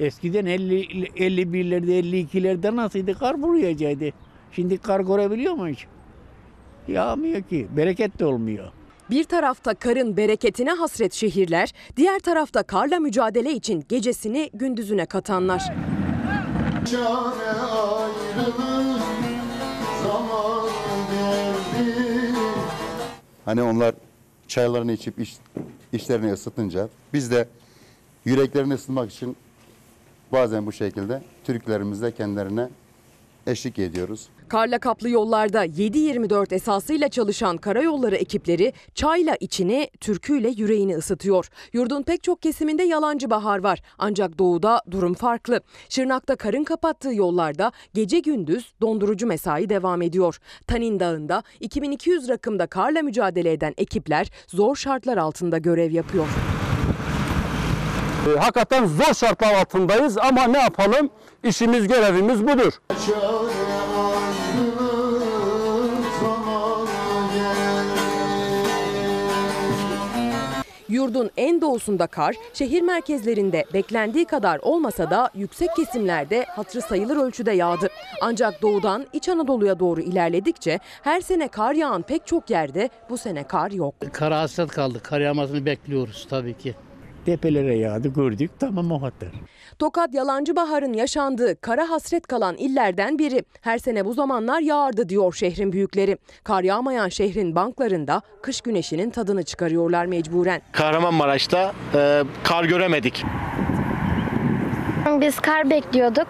Eskiden 0.00 0.46
50 0.46 0.82
51'lerde 1.06 2.00
52'lerde 2.00 2.76
nasıldı? 2.76 3.18
Kar 3.18 3.34
vuruyacaktı. 3.34 4.12
Şimdi 4.52 4.78
kar 4.78 5.00
görebiliyor 5.00 5.54
mu 5.54 5.68
hiç? 5.68 5.86
Yağmıyor 6.88 7.42
ki. 7.42 7.66
Bereket 7.76 8.18
de 8.18 8.26
olmuyor. 8.26 8.68
Bir 9.10 9.24
tarafta 9.24 9.74
karın 9.74 10.16
bereketine 10.16 10.70
hasret 10.72 11.12
şehirler, 11.12 11.72
diğer 11.96 12.18
tarafta 12.18 12.62
karla 12.62 12.98
mücadele 13.00 13.52
için 13.52 13.84
gecesini 13.88 14.50
gündüzüne 14.54 15.06
katanlar. 15.06 15.62
Çare 16.90 17.50
ayrılık 17.60 19.02
zamanı 20.02 20.70
geldi. 21.10 21.92
Hani 23.44 23.62
onlar 23.62 23.94
çaylarını 24.48 24.92
içip 24.92 25.18
iş, 25.18 25.36
işlerini 25.92 26.32
ısıtınca 26.32 26.88
biz 27.12 27.30
de 27.30 27.48
yüreklerini 28.24 28.74
ısıtmak 28.74 29.12
için 29.12 29.36
bazen 30.32 30.66
bu 30.66 30.72
şekilde 30.72 31.22
türkülerimizle 31.44 32.14
kendilerine 32.14 32.68
eşlik 33.46 33.78
ediyoruz. 33.78 34.28
Karla 34.48 34.78
kaplı 34.78 35.10
yollarda 35.10 35.66
7-24 35.66 36.54
esasıyla 36.54 37.08
çalışan 37.08 37.56
karayolları 37.56 38.16
ekipleri 38.16 38.72
çayla 38.94 39.36
içini, 39.40 39.90
türküyle 40.00 40.48
yüreğini 40.48 40.96
ısıtıyor. 40.96 41.48
Yurdun 41.72 42.02
pek 42.02 42.22
çok 42.22 42.42
kesiminde 42.42 42.82
yalancı 42.82 43.30
bahar 43.30 43.58
var. 43.58 43.82
Ancak 43.98 44.38
doğuda 44.38 44.82
durum 44.90 45.14
farklı. 45.14 45.60
Şırnak'ta 45.88 46.36
karın 46.36 46.64
kapattığı 46.64 47.14
yollarda 47.14 47.72
gece 47.94 48.18
gündüz 48.18 48.72
dondurucu 48.80 49.26
mesai 49.26 49.68
devam 49.68 50.02
ediyor. 50.02 50.38
Tanin 50.66 51.00
Dağı'nda 51.00 51.42
2200 51.60 52.28
rakımda 52.28 52.66
karla 52.66 53.02
mücadele 53.02 53.52
eden 53.52 53.74
ekipler 53.76 54.30
zor 54.46 54.76
şartlar 54.76 55.16
altında 55.16 55.58
görev 55.58 55.90
yapıyor. 55.90 56.55
E, 58.26 58.38
hakikaten 58.38 58.86
zor 58.86 59.14
şartlar 59.14 59.54
altındayız 59.54 60.18
ama 60.18 60.44
ne 60.44 60.58
yapalım? 60.58 61.10
İşimiz, 61.44 61.88
görevimiz 61.88 62.42
budur. 62.42 62.72
Yurdun 70.88 71.30
en 71.36 71.60
doğusunda 71.60 72.06
kar, 72.06 72.36
şehir 72.54 72.82
merkezlerinde 72.82 73.64
beklendiği 73.74 74.24
kadar 74.24 74.58
olmasa 74.62 75.10
da 75.10 75.30
yüksek 75.34 75.76
kesimlerde 75.76 76.44
hatırı 76.44 76.82
sayılır 76.82 77.16
ölçüde 77.16 77.52
yağdı. 77.52 77.88
Ancak 78.20 78.62
doğudan 78.62 79.06
İç 79.12 79.28
Anadolu'ya 79.28 79.78
doğru 79.78 80.00
ilerledikçe 80.00 80.80
her 81.02 81.20
sene 81.20 81.48
kar 81.48 81.74
yağan 81.74 82.02
pek 82.02 82.26
çok 82.26 82.50
yerde 82.50 82.90
bu 83.10 83.18
sene 83.18 83.44
kar 83.44 83.70
yok. 83.70 83.94
Kara 84.12 84.40
hasret 84.40 84.70
kaldık. 84.70 85.04
Kar 85.04 85.20
yağmasını 85.20 85.66
bekliyoruz 85.66 86.26
tabii 86.30 86.58
ki. 86.58 86.74
Tepelere 87.26 87.76
yağdı 87.76 88.08
gördük 88.08 88.50
tamam 88.58 88.92
o 88.92 88.98
kadar. 89.00 89.28
Tokat 89.78 90.14
Yalancı 90.14 90.56
Bahar'ın 90.56 90.92
yaşandığı 90.92 91.60
kara 91.60 91.90
hasret 91.90 92.26
kalan 92.26 92.56
illerden 92.56 93.18
biri. 93.18 93.44
Her 93.60 93.78
sene 93.78 94.04
bu 94.04 94.12
zamanlar 94.14 94.60
yağardı 94.60 95.08
diyor 95.08 95.34
şehrin 95.34 95.72
büyükleri. 95.72 96.18
Kar 96.44 96.62
yağmayan 96.62 97.08
şehrin 97.08 97.54
banklarında 97.54 98.22
kış 98.42 98.60
güneşinin 98.60 99.10
tadını 99.10 99.42
çıkarıyorlar 99.42 100.06
mecburen. 100.06 100.62
Kahramanmaraş'ta 100.72 101.72
e, 101.94 102.22
kar 102.44 102.64
göremedik. 102.64 103.24
Biz 105.20 105.40
kar 105.40 105.70
bekliyorduk. 105.70 106.28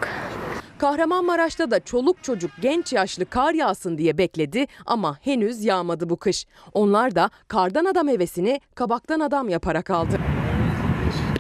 Kahramanmaraş'ta 0.79 1.71
da 1.71 1.81
çoluk 1.81 2.23
çocuk 2.23 2.51
genç 2.61 2.93
yaşlı 2.93 3.27
kar 3.27 3.55
yağsın 3.55 3.99
diye 3.99 4.19
bekledi 4.19 4.67
ama 4.87 5.19
henüz 5.23 5.65
yağmadı 5.65 6.11
bu 6.11 6.17
kış. 6.17 6.47
Onlar 6.73 7.15
da 7.15 7.31
kardan 7.49 7.85
adam 7.85 8.09
hevesini 8.09 8.61
kabaktan 8.75 9.21
adam 9.21 9.49
yaparak 9.49 9.91
aldı. 9.91 10.19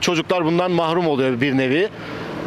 Çocuklar 0.00 0.44
bundan 0.44 0.70
mahrum 0.70 1.06
oluyor 1.06 1.40
bir 1.40 1.58
nevi. 1.58 1.88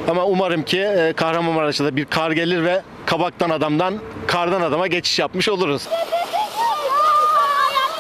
Ama 0.08 0.26
umarım 0.26 0.64
ki 0.64 0.80
e, 0.80 1.14
Kahramanmaraş'ta 1.14 1.86
da 1.86 1.96
bir 1.96 2.06
kar 2.06 2.32
gelir 2.32 2.64
ve 2.64 2.82
kabaktan 3.06 3.50
adamdan 3.50 4.00
kardan 4.28 4.62
adama 4.62 4.88
geçiş 4.88 5.20
yapmış 5.20 5.50
oluruz. 5.50 5.88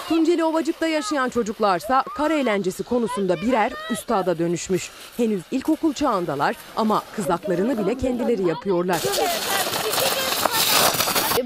Tunceli 0.09 0.43
Ovacık'ta 0.43 0.87
yaşayan 0.87 1.29
çocuklarsa 1.29 2.03
kar 2.17 2.31
eğlencesi 2.31 2.83
konusunda 2.83 3.41
birer 3.41 3.71
üstada 3.91 4.39
dönüşmüş. 4.39 4.89
Henüz 5.17 5.41
ilkokul 5.51 5.93
çağındalar 5.93 6.55
ama 6.75 7.03
kızaklarını 7.15 7.77
bile 7.77 7.97
kendileri 7.97 8.47
yapıyorlar. 8.47 8.99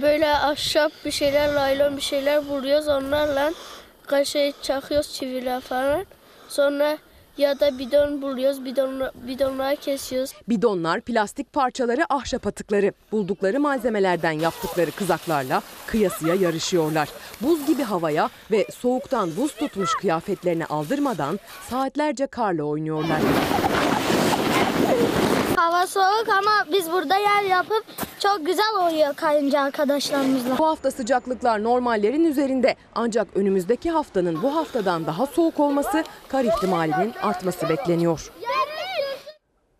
Böyle 0.01 0.29
ahşap 0.37 0.91
bir 1.05 1.11
şeyler, 1.11 1.53
laylon 1.53 1.97
bir 1.97 2.01
şeyler 2.01 2.37
vuruyoruz 2.37 2.87
onlarla. 2.87 3.53
Kaşe 4.07 4.53
çakıyoruz 4.61 5.13
çiviler 5.13 5.61
falan. 5.61 6.05
Sonra 6.49 6.97
ya 7.37 7.59
da 7.59 7.79
bidon 7.79 8.21
buluyoruz, 8.21 8.65
bidon, 8.65 9.01
bidonları 9.27 9.75
kesiyoruz. 9.75 10.31
Bidonlar, 10.49 11.01
plastik 11.01 11.53
parçaları, 11.53 12.05
ahşap 12.09 12.47
atıkları. 12.47 12.93
Buldukları 13.11 13.59
malzemelerden 13.59 14.31
yaptıkları 14.31 14.91
kızaklarla 14.91 15.61
kıyasıya 15.87 16.35
yarışıyorlar. 16.35 17.09
Buz 17.41 17.67
gibi 17.67 17.83
havaya 17.83 18.29
ve 18.51 18.67
soğuktan 18.71 19.35
buz 19.37 19.55
tutmuş 19.55 19.93
kıyafetlerini 19.93 20.65
aldırmadan 20.65 21.39
saatlerce 21.69 22.27
karla 22.27 22.63
oynuyorlar. 22.63 23.19
Hava 25.55 25.87
soğuk 25.87 26.29
ama 26.29 26.51
biz 26.71 26.91
burada 26.91 27.15
yer 27.17 27.43
yapıp 27.43 27.83
çok 28.19 28.45
güzel 28.45 28.73
oluyor 28.79 29.13
kayınca 29.13 29.61
arkadaşlarımızla. 29.61 30.57
Bu 30.57 30.67
hafta 30.67 30.91
sıcaklıklar 30.91 31.63
normallerin 31.63 32.25
üzerinde. 32.25 32.75
Ancak 32.95 33.27
önümüzdeki 33.35 33.91
haftanın 33.91 34.43
bu 34.43 34.55
haftadan 34.55 35.05
daha 35.05 35.25
soğuk 35.25 35.59
olması 35.59 36.03
kar 36.27 36.43
ihtimalinin 36.43 37.13
artması 37.23 37.69
bekleniyor. 37.69 38.31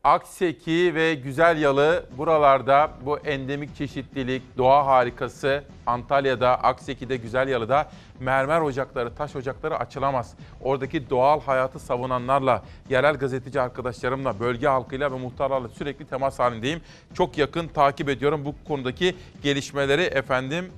Akseki 0.03 0.95
ve 0.95 1.13
Güzel 1.13 1.61
Yalı 1.61 2.05
buralarda 2.17 2.91
bu 3.05 3.19
endemik 3.19 3.75
çeşitlilik, 3.75 4.57
doğa 4.57 4.85
harikası 4.85 5.63
Antalya'da, 5.85 6.63
Akseki'de, 6.63 7.17
Güzel 7.17 7.47
Yalı'da 7.47 7.89
mermer 8.19 8.61
ocakları, 8.61 9.15
taş 9.15 9.35
ocakları 9.35 9.79
açılamaz. 9.79 10.33
Oradaki 10.61 11.09
doğal 11.09 11.41
hayatı 11.41 11.79
savunanlarla, 11.79 12.63
yerel 12.89 13.15
gazeteci 13.15 13.61
arkadaşlarımla, 13.61 14.39
bölge 14.39 14.67
halkıyla 14.67 15.11
ve 15.11 15.15
muhtarlarla 15.15 15.69
sürekli 15.69 16.05
temas 16.05 16.39
halindeyim. 16.39 16.81
Çok 17.13 17.37
yakın 17.37 17.67
takip 17.67 18.09
ediyorum 18.09 18.45
bu 18.45 18.55
konudaki 18.67 19.15
gelişmeleri 19.43 20.01
efendim. 20.01 20.71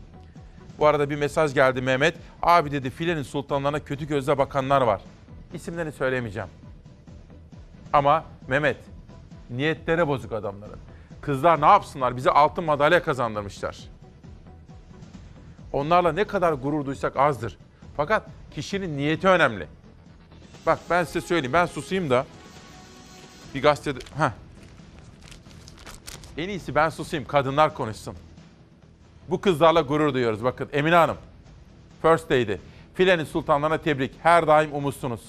Bu 0.80 0.88
arada 0.88 1.09
bir 1.09 1.15
mesaj 1.15 1.53
geldi 1.53 1.82
Mehmet. 1.82 2.15
Abi 2.41 2.71
dedi 2.71 2.89
filenin 2.89 3.23
sultanlarına 3.23 3.80
kötü 3.80 4.07
gözle 4.07 4.38
bakanlar 4.38 4.82
var. 4.82 5.01
İsimlerini 5.53 5.91
söylemeyeceğim. 5.91 6.49
Ama 7.93 8.23
Mehmet 8.47 8.95
niyetlere 9.50 10.08
bozuk 10.08 10.32
adamların. 10.34 10.80
Kızlar 11.22 11.62
ne 11.62 11.66
yapsınlar? 11.66 12.18
Bize 12.18 12.32
altın 12.32 12.64
madalya 12.64 13.04
kazandırmışlar. 13.04 13.78
Onlarla 15.74 16.12
ne 16.12 16.24
kadar 16.24 16.54
gurur 16.54 16.86
duysak 16.86 17.18
azdır. 17.18 17.58
Fakat 17.98 18.24
kişinin 18.52 18.98
niyeti 18.98 19.28
önemli. 19.28 19.68
Bak 20.66 20.80
ben 20.89 21.04
size 21.04 21.22
söyleyeyim. 21.22 21.54
Ben 21.54 21.66
susayım 21.66 22.10
da 22.10 22.26
bir 23.56 23.62
gazetede... 23.62 24.00
Heh. 24.18 24.32
En 26.38 26.50
iyisi 26.50 26.76
ben 26.76 26.89
susayım. 26.89 27.26
Kadınlar 27.26 27.74
konuşsun. 27.74 28.16
Bu 29.30 29.41
kızlarla 29.41 29.82
gurur 29.82 30.14
duyuyoruz. 30.14 30.43
Bakın 30.43 30.70
Emine 30.74 30.96
Hanım. 30.96 31.18
First 32.02 32.30
Day'di. 32.30 32.62
Filenin 32.93 33.24
sultanlarına 33.24 33.78
tebrik. 33.78 34.12
Her 34.24 34.48
daim 34.48 34.74
umutsunuz. 34.74 35.22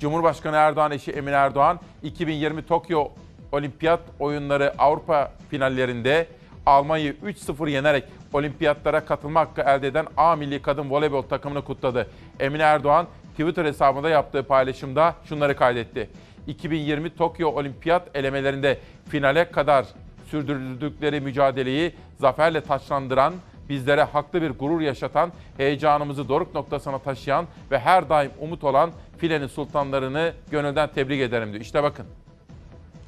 Cumhurbaşkanı 0.00 0.56
Erdoğan 0.56 0.90
eşi 0.90 1.12
Emine 1.12 1.34
Erdoğan 1.34 1.80
2020 2.02 2.66
Tokyo 2.66 3.08
olimpiyat 3.52 4.00
oyunları 4.18 4.72
Avrupa 4.78 5.32
finallerinde 5.50 6.26
Almanya'yı 6.66 7.12
3-0 7.12 7.70
yenerek 7.70 8.04
olimpiyatlara 8.32 9.04
katılma 9.04 9.40
hakkı 9.40 9.60
elde 9.60 9.86
eden 9.86 10.06
A 10.16 10.36
milli 10.36 10.62
kadın 10.62 10.90
voleybol 10.90 11.22
takımını 11.22 11.64
kutladı. 11.64 12.06
Emine 12.40 12.62
Erdoğan 12.62 13.06
Twitter 13.30 13.64
hesabında 13.64 14.08
yaptığı 14.08 14.42
paylaşımda 14.42 15.14
şunları 15.24 15.56
kaydetti. 15.56 16.10
2020 16.46 17.16
Tokyo 17.16 17.48
Olimpiyat 17.48 18.16
elemelerinde 18.16 18.78
finale 19.08 19.50
kadar 19.50 19.86
sürdürdükleri 20.30 21.20
mücadeleyi 21.20 21.92
zaferle 22.20 22.60
taçlandıran, 22.60 23.34
bizlere 23.68 24.02
haklı 24.02 24.42
bir 24.42 24.50
gurur 24.50 24.80
yaşatan, 24.80 25.32
heyecanımızı 25.56 26.28
doruk 26.28 26.54
noktasına 26.54 26.98
taşıyan 26.98 27.46
ve 27.70 27.78
her 27.78 28.08
daim 28.08 28.30
umut 28.40 28.64
olan 28.64 28.90
filenin 29.18 29.46
sultanlarını 29.46 30.32
gönülden 30.50 30.88
tebrik 30.94 31.20
ederim 31.20 31.52
diyor. 31.52 31.60
İşte 31.60 31.82
bakın. 31.82 32.06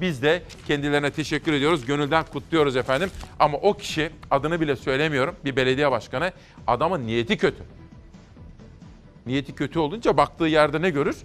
Biz 0.03 0.23
de 0.23 0.43
kendilerine 0.67 1.11
teşekkür 1.11 1.53
ediyoruz. 1.53 1.87
Gönülden 1.87 2.25
kutluyoruz 2.33 2.77
efendim. 2.77 3.11
Ama 3.41 3.59
o 3.59 3.75
kişi 3.75 4.11
adını 4.31 4.61
bile 4.61 4.77
söylemiyorum. 4.77 5.37
Bir 5.45 5.57
belediye 5.57 5.91
başkanı. 5.91 6.33
Adamın 6.67 7.07
niyeti 7.07 7.37
kötü. 7.37 7.63
Niyeti 9.27 9.55
kötü 9.55 9.79
olunca 9.79 10.17
baktığı 10.17 10.45
yerde 10.45 10.83
ne 10.83 10.91
görür? 10.91 11.17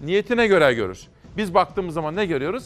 Niyetine 0.00 0.46
göre 0.46 0.74
görür. 0.74 1.00
Biz 1.36 1.54
baktığımız 1.54 1.94
zaman 1.94 2.16
ne 2.16 2.26
görüyoruz? 2.26 2.64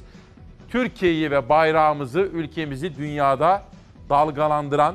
Türkiye'yi 0.69 1.31
ve 1.31 1.49
bayrağımızı, 1.49 2.21
ülkemizi 2.21 2.97
dünyada 2.97 3.63
dalgalandıran, 4.11 4.95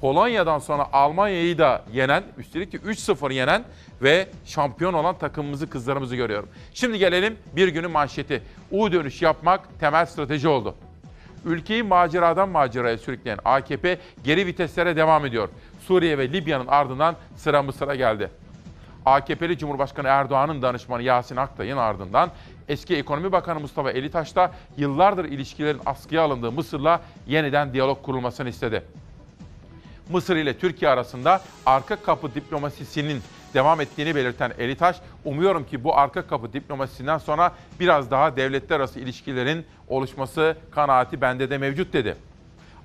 Polonya'dan 0.00 0.58
sonra 0.58 0.88
Almanya'yı 0.92 1.58
da 1.58 1.84
yenen, 1.92 2.22
üstelik 2.38 2.72
de 2.72 2.76
3-0 2.76 3.32
yenen 3.32 3.64
ve 4.02 4.28
şampiyon 4.44 4.94
olan 4.94 5.18
takımımızı, 5.18 5.70
kızlarımızı 5.70 6.16
görüyorum. 6.16 6.48
Şimdi 6.74 6.98
gelelim 6.98 7.36
bir 7.56 7.68
günün 7.68 7.90
manşeti. 7.90 8.42
U 8.70 8.92
dönüş 8.92 9.22
yapmak 9.22 9.80
temel 9.80 10.06
strateji 10.06 10.48
oldu. 10.48 10.74
Ülkeyi 11.44 11.82
maceradan 11.82 12.48
maceraya 12.48 12.98
sürükleyen 12.98 13.38
AKP 13.44 13.98
geri 14.24 14.46
viteslere 14.46 14.96
devam 14.96 15.26
ediyor. 15.26 15.48
Suriye 15.80 16.18
ve 16.18 16.32
Libya'nın 16.32 16.66
ardından 16.66 17.16
sıra 17.36 17.62
Mısır'a 17.62 17.94
geldi. 17.94 18.30
AKP'li 19.06 19.58
Cumhurbaşkanı 19.58 20.08
Erdoğan'ın 20.08 20.62
danışmanı 20.62 21.02
Yasin 21.02 21.36
Aktay'ın 21.36 21.76
ardından 21.76 22.30
eski 22.68 22.96
Ekonomi 22.96 23.32
Bakanı 23.32 23.60
Mustafa 23.60 23.90
Elitaş 23.90 24.36
da 24.36 24.52
yıllardır 24.76 25.24
ilişkilerin 25.24 25.80
askıya 25.86 26.22
alındığı 26.22 26.52
Mısır'la 26.52 27.00
yeniden 27.26 27.72
diyalog 27.72 28.02
kurulmasını 28.02 28.48
istedi. 28.48 28.82
Mısır 30.10 30.36
ile 30.36 30.58
Türkiye 30.58 30.90
arasında 30.90 31.40
arka 31.66 31.96
kapı 31.96 32.34
diplomasisinin 32.34 33.22
devam 33.54 33.80
ettiğini 33.80 34.14
belirten 34.14 34.52
Elitaş, 34.58 34.96
umuyorum 35.24 35.66
ki 35.66 35.84
bu 35.84 35.98
arka 35.98 36.26
kapı 36.26 36.52
diplomasisinden 36.52 37.18
sonra 37.18 37.52
biraz 37.80 38.10
daha 38.10 38.36
devletler 38.36 38.76
arası 38.76 39.00
ilişkilerin 39.00 39.66
oluşması 39.88 40.56
kanaati 40.70 41.20
bende 41.20 41.50
de 41.50 41.58
mevcut 41.58 41.92
dedi. 41.92 42.16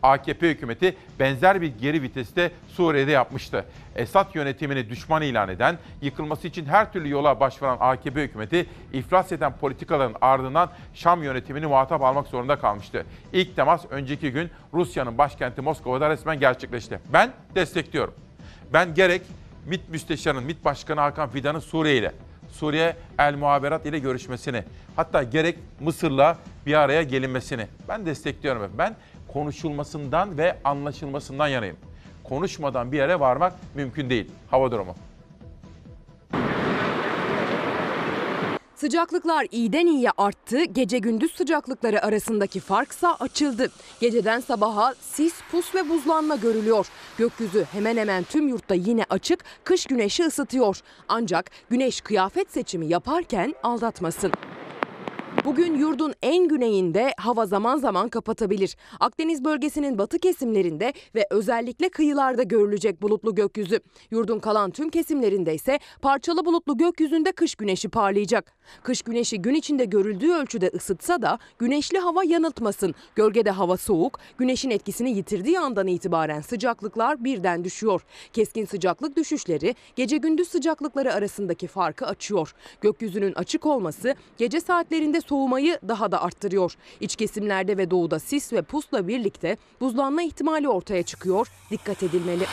AKP 0.03 0.49
hükümeti 0.49 0.95
benzer 1.19 1.61
bir 1.61 1.67
geri 1.81 2.01
vitesi 2.01 2.35
de 2.35 2.51
Suriye'de 2.67 3.11
yapmıştı. 3.11 3.65
Esad 3.95 4.35
yönetimini 4.35 4.89
düşman 4.89 5.21
ilan 5.21 5.49
eden, 5.49 5.77
yıkılması 6.01 6.47
için 6.47 6.65
her 6.65 6.93
türlü 6.93 7.09
yola 7.09 7.39
başvuran 7.39 7.77
AKP 7.79 8.23
hükümeti 8.23 8.65
iflas 8.93 9.31
eden 9.31 9.53
politikaların 9.57 10.15
ardından 10.21 10.69
Şam 10.93 11.23
yönetimini 11.23 11.67
muhatap 11.67 12.03
almak 12.03 12.27
zorunda 12.27 12.59
kalmıştı. 12.59 13.05
İlk 13.33 13.55
temas 13.55 13.85
önceki 13.89 14.31
gün 14.31 14.49
Rusya'nın 14.73 15.17
başkenti 15.17 15.61
Moskova'da 15.61 16.09
resmen 16.09 16.39
gerçekleşti. 16.39 16.99
Ben 17.13 17.31
destekliyorum. 17.55 18.13
Ben 18.73 18.93
gerek 18.93 19.21
MİT 19.65 19.89
Müsteşarı'nın, 19.89 20.43
MİT 20.43 20.65
Başkanı 20.65 20.99
Hakan 20.99 21.29
Fidan'ın 21.29 21.59
Suriye 21.59 21.97
ile, 21.97 22.11
Suriye 22.51 22.95
El 23.19 23.35
Muhaberat 23.35 23.85
ile 23.85 23.99
görüşmesini, 23.99 24.63
hatta 24.95 25.23
gerek 25.23 25.59
Mısır'la 25.79 26.37
bir 26.65 26.73
araya 26.73 27.03
gelinmesini 27.03 27.67
ben 27.87 28.05
destekliyorum. 28.05 28.71
Ben 28.77 28.95
konuşulmasından 29.27 30.37
ve 30.37 30.57
anlaşılmasından 30.63 31.47
yanayım. 31.47 31.77
Konuşmadan 32.23 32.91
bir 32.91 32.97
yere 32.97 33.19
varmak 33.19 33.53
mümkün 33.75 34.09
değil. 34.09 34.31
Hava 34.51 34.71
durumu. 34.71 34.95
Sıcaklıklar 38.81 39.47
iyiden 39.51 39.85
iyiye 39.85 40.09
arttı, 40.17 40.63
gece 40.63 40.97
gündüz 40.97 41.31
sıcaklıkları 41.35 42.03
arasındaki 42.03 42.59
farksa 42.59 43.15
açıldı. 43.19 43.71
Geceden 43.99 44.39
sabaha 44.39 44.93
sis, 45.01 45.33
pus 45.51 45.75
ve 45.75 45.89
buzlanma 45.89 46.35
görülüyor. 46.35 46.87
Gökyüzü 47.17 47.63
hemen 47.63 47.97
hemen 47.97 48.23
tüm 48.23 48.47
yurtta 48.47 48.75
yine 48.75 49.05
açık, 49.09 49.43
kış 49.63 49.85
güneşi 49.85 50.23
ısıtıyor. 50.23 50.79
Ancak 51.07 51.51
güneş 51.69 52.01
kıyafet 52.01 52.51
seçimi 52.51 52.87
yaparken 52.87 53.55
aldatmasın. 53.63 54.31
Bugün 55.45 55.75
yurdun 55.75 56.13
en 56.21 56.47
güneyinde 56.47 57.13
hava 57.17 57.45
zaman 57.45 57.77
zaman 57.77 58.09
kapatabilir. 58.09 58.75
Akdeniz 58.99 59.45
bölgesinin 59.45 59.97
batı 59.97 60.19
kesimlerinde 60.19 60.93
ve 61.15 61.27
özellikle 61.29 61.89
kıyılarda 61.89 62.43
görülecek 62.43 63.01
bulutlu 63.01 63.35
gökyüzü. 63.35 63.79
Yurdun 64.11 64.39
kalan 64.39 64.71
tüm 64.71 64.89
kesimlerinde 64.89 65.53
ise 65.55 65.79
parçalı 66.01 66.45
bulutlu 66.45 66.77
gökyüzünde 66.77 67.31
kış 67.31 67.55
güneşi 67.55 67.89
parlayacak. 67.89 68.53
Kış 68.83 69.01
güneşi 69.01 69.41
gün 69.41 69.53
içinde 69.53 69.85
görüldüğü 69.85 70.31
ölçüde 70.31 70.71
ısıtsa 70.75 71.21
da 71.21 71.39
güneşli 71.59 71.99
hava 71.99 72.23
yanıltmasın. 72.23 72.95
Gölgede 73.15 73.51
hava 73.51 73.77
soğuk, 73.77 74.19
güneşin 74.37 74.69
etkisini 74.69 75.11
yitirdiği 75.11 75.59
andan 75.59 75.87
itibaren 75.87 76.41
sıcaklıklar 76.41 77.23
birden 77.23 77.63
düşüyor. 77.63 78.01
Keskin 78.33 78.65
sıcaklık 78.65 79.15
düşüşleri 79.15 79.75
gece 79.95 80.17
gündüz 80.17 80.47
sıcaklıkları 80.47 81.13
arasındaki 81.13 81.67
farkı 81.67 82.05
açıyor. 82.05 82.55
Gökyüzünün 82.81 83.33
açık 83.33 83.65
olması 83.65 84.15
gece 84.37 84.59
saatlerinde 84.59 85.21
soğumayı 85.21 85.79
daha 85.87 86.11
da 86.11 86.21
arttırıyor. 86.21 86.75
İç 86.99 87.15
kesimlerde 87.15 87.77
ve 87.77 87.91
doğuda 87.91 88.19
sis 88.19 88.53
ve 88.53 88.61
pusla 88.61 89.07
birlikte 89.07 89.57
buzlanma 89.81 90.21
ihtimali 90.21 90.69
ortaya 90.69 91.03
çıkıyor. 91.03 91.47
Dikkat 91.71 92.03
edilmeli. 92.03 92.45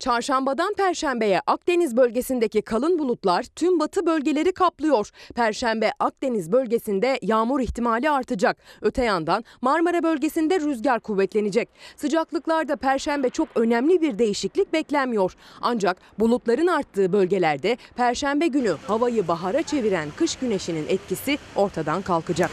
Çarşambadan 0.00 0.74
Perşembeye 0.74 1.40
Akdeniz 1.46 1.96
bölgesindeki 1.96 2.62
kalın 2.62 2.98
bulutlar 2.98 3.42
tüm 3.42 3.80
batı 3.80 4.06
bölgeleri 4.06 4.52
kaplıyor. 4.52 5.10
Perşembe 5.34 5.92
Akdeniz 5.98 6.52
bölgesinde 6.52 7.18
yağmur 7.22 7.60
ihtimali 7.60 8.10
artacak. 8.10 8.56
Öte 8.80 9.04
yandan 9.04 9.44
Marmara 9.60 10.02
bölgesinde 10.02 10.60
rüzgar 10.60 11.00
kuvvetlenecek. 11.00 11.68
Sıcaklıklarda 11.96 12.76
Perşembe 12.76 13.30
çok 13.30 13.48
önemli 13.54 14.00
bir 14.02 14.18
değişiklik 14.18 14.72
beklenmiyor. 14.72 15.34
Ancak 15.60 15.96
bulutların 16.18 16.66
arttığı 16.66 17.12
bölgelerde 17.12 17.76
Perşembe 17.96 18.46
günü 18.46 18.76
havayı 18.86 19.28
bahara 19.28 19.62
çeviren 19.62 20.08
kış 20.16 20.36
güneşinin 20.36 20.86
etkisi 20.88 21.38
ortadan 21.56 22.02
kalkacak. 22.02 22.50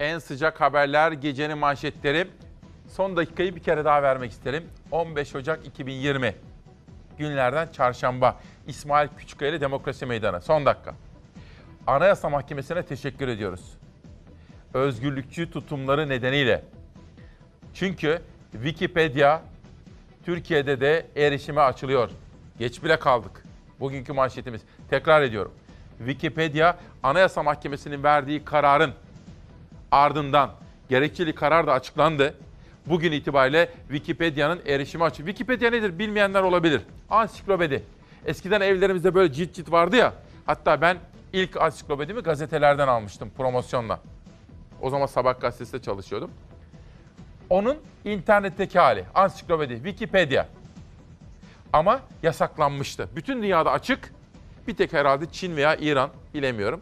En 0.00 0.18
sıcak 0.18 0.60
haberler 0.60 1.12
gecenin 1.12 1.58
manşetleri. 1.58 2.26
Son 2.88 3.16
dakikayı 3.16 3.56
bir 3.56 3.62
kere 3.62 3.84
daha 3.84 4.02
vermek 4.02 4.32
isterim. 4.32 4.64
15 4.90 5.34
Ocak 5.34 5.66
2020 5.66 6.34
günlerden 7.18 7.68
çarşamba 7.72 8.36
İsmail 8.66 9.08
Küçükkaya 9.18 9.50
ile 9.50 9.60
Demokrasi 9.60 10.06
Meydanı. 10.06 10.40
Son 10.40 10.66
dakika. 10.66 10.94
Anayasa 11.86 12.28
Mahkemesi'ne 12.28 12.82
teşekkür 12.82 13.28
ediyoruz. 13.28 13.74
Özgürlükçü 14.74 15.50
tutumları 15.50 16.08
nedeniyle. 16.08 16.64
Çünkü 17.74 18.22
Wikipedia 18.52 19.40
Türkiye'de 20.24 20.80
de 20.80 21.06
erişime 21.16 21.60
açılıyor. 21.60 22.10
Geç 22.58 22.84
bile 22.84 22.98
kaldık. 22.98 23.44
Bugünkü 23.80 24.12
manşetimiz. 24.12 24.62
Tekrar 24.90 25.22
ediyorum. 25.22 25.52
Wikipedia 25.98 26.76
Anayasa 27.02 27.42
Mahkemesi'nin 27.42 28.02
verdiği 28.02 28.44
kararın 28.44 28.92
ardından 29.90 30.50
gerekçeli 30.88 31.34
karar 31.34 31.66
da 31.66 31.72
açıklandı. 31.72 32.34
Bugün 32.86 33.12
itibariyle 33.12 33.68
Wikipedia'nın 33.88 34.60
erişimi 34.66 35.04
açık. 35.04 35.26
Wikipedia 35.26 35.70
nedir 35.70 35.98
bilmeyenler 35.98 36.42
olabilir. 36.42 36.82
Ansiklopedi. 37.10 37.82
Eskiden 38.26 38.60
evlerimizde 38.60 39.14
böyle 39.14 39.32
cilt 39.32 39.54
cilt 39.54 39.70
vardı 39.72 39.96
ya. 39.96 40.12
Hatta 40.46 40.80
ben 40.80 40.96
ilk 41.32 41.56
ansiklopedimi 41.56 42.20
gazetelerden 42.20 42.88
almıştım 42.88 43.30
promosyonla. 43.36 44.00
O 44.82 44.90
zaman 44.90 45.06
Sabah 45.06 45.40
gazetesinde 45.40 45.82
çalışıyordum. 45.82 46.30
Onun 47.50 47.76
internetteki 48.04 48.78
hali 48.78 49.04
ansiklopedi 49.14 49.74
Wikipedia. 49.74 50.46
Ama 51.72 52.00
yasaklanmıştı. 52.22 53.08
Bütün 53.16 53.42
dünyada 53.42 53.70
açık. 53.72 54.12
Bir 54.68 54.76
tek 54.76 54.92
herhalde 54.92 55.26
Çin 55.32 55.56
veya 55.56 55.76
İran 55.76 56.10
bilemiyorum. 56.34 56.80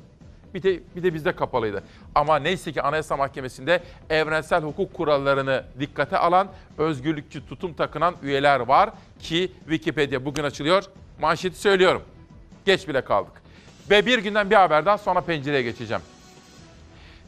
Bir 0.55 0.63
de, 0.63 0.81
bir 0.97 1.03
de 1.03 1.15
bizde 1.15 1.33
kapalıydı. 1.37 1.83
Ama 2.15 2.37
neyse 2.39 2.73
ki 2.73 2.83
Anayasa 2.83 3.17
Mahkemesi'nde 3.17 3.83
evrensel 4.11 4.63
hukuk 4.63 4.95
kurallarını 4.95 5.65
dikkate 5.81 6.19
alan, 6.19 6.49
özgürlükçü 6.79 7.47
tutum 7.47 7.75
takınan 7.75 8.15
üyeler 8.23 8.61
var 8.61 8.91
ki 9.21 9.53
Wikipedia 9.69 10.25
bugün 10.25 10.45
açılıyor. 10.45 10.85
Manşeti 11.21 11.59
söylüyorum. 11.61 12.03
Geç 12.65 12.89
bile 12.89 13.01
kaldık. 13.05 13.33
Ve 13.91 14.07
bir 14.07 14.19
günden 14.19 14.51
bir 14.51 14.57
haberden 14.57 14.97
sonra 14.97 15.21
pencereye 15.21 15.63
geçeceğim. 15.63 16.03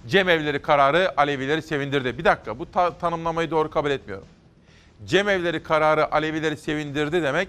Cemevleri 0.07 0.62
kararı 0.62 1.20
Alevileri 1.20 1.62
sevindirdi. 1.62 2.18
Bir 2.18 2.24
dakika 2.24 2.59
bu 2.59 2.70
ta- 2.70 2.99
tanımlamayı 2.99 3.51
doğru 3.51 3.70
kabul 3.70 3.91
etmiyorum. 3.91 4.26
Cemevleri 5.07 5.62
kararı 5.62 6.12
Alevileri 6.14 6.57
sevindirdi 6.57 7.22
demek 7.22 7.49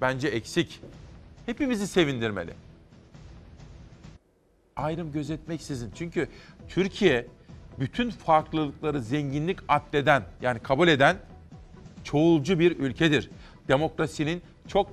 bence 0.00 0.28
eksik. 0.28 0.80
Hepimizi 1.46 1.86
sevindirmeli. 1.86 2.50
Ayrım 4.78 5.12
gözetmeksizin. 5.12 5.90
Çünkü 5.94 6.28
Türkiye 6.68 7.26
bütün 7.78 8.10
farklılıkları 8.10 9.02
zenginlik 9.02 9.58
addeden 9.68 10.22
yani 10.42 10.58
kabul 10.58 10.88
eden 10.88 11.16
çoğulcu 12.04 12.58
bir 12.58 12.78
ülkedir. 12.78 13.30
Demokrasinin 13.68 14.42
çok 14.68 14.90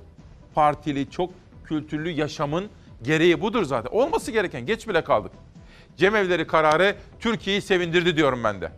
partili, 0.54 1.10
çok 1.10 1.30
kültürlü 1.64 2.10
yaşamın 2.10 2.68
gereği 3.02 3.40
budur 3.40 3.64
zaten. 3.64 3.90
Olması 3.90 4.30
gereken 4.30 4.66
geç 4.66 4.88
bile 4.88 5.04
kaldık. 5.04 5.32
Cemevleri 5.96 6.46
kararı 6.46 6.96
Türkiye'yi 7.20 7.62
sevindirdi 7.62 8.16
diyorum 8.16 8.44
ben 8.44 8.60
de. 8.60 8.72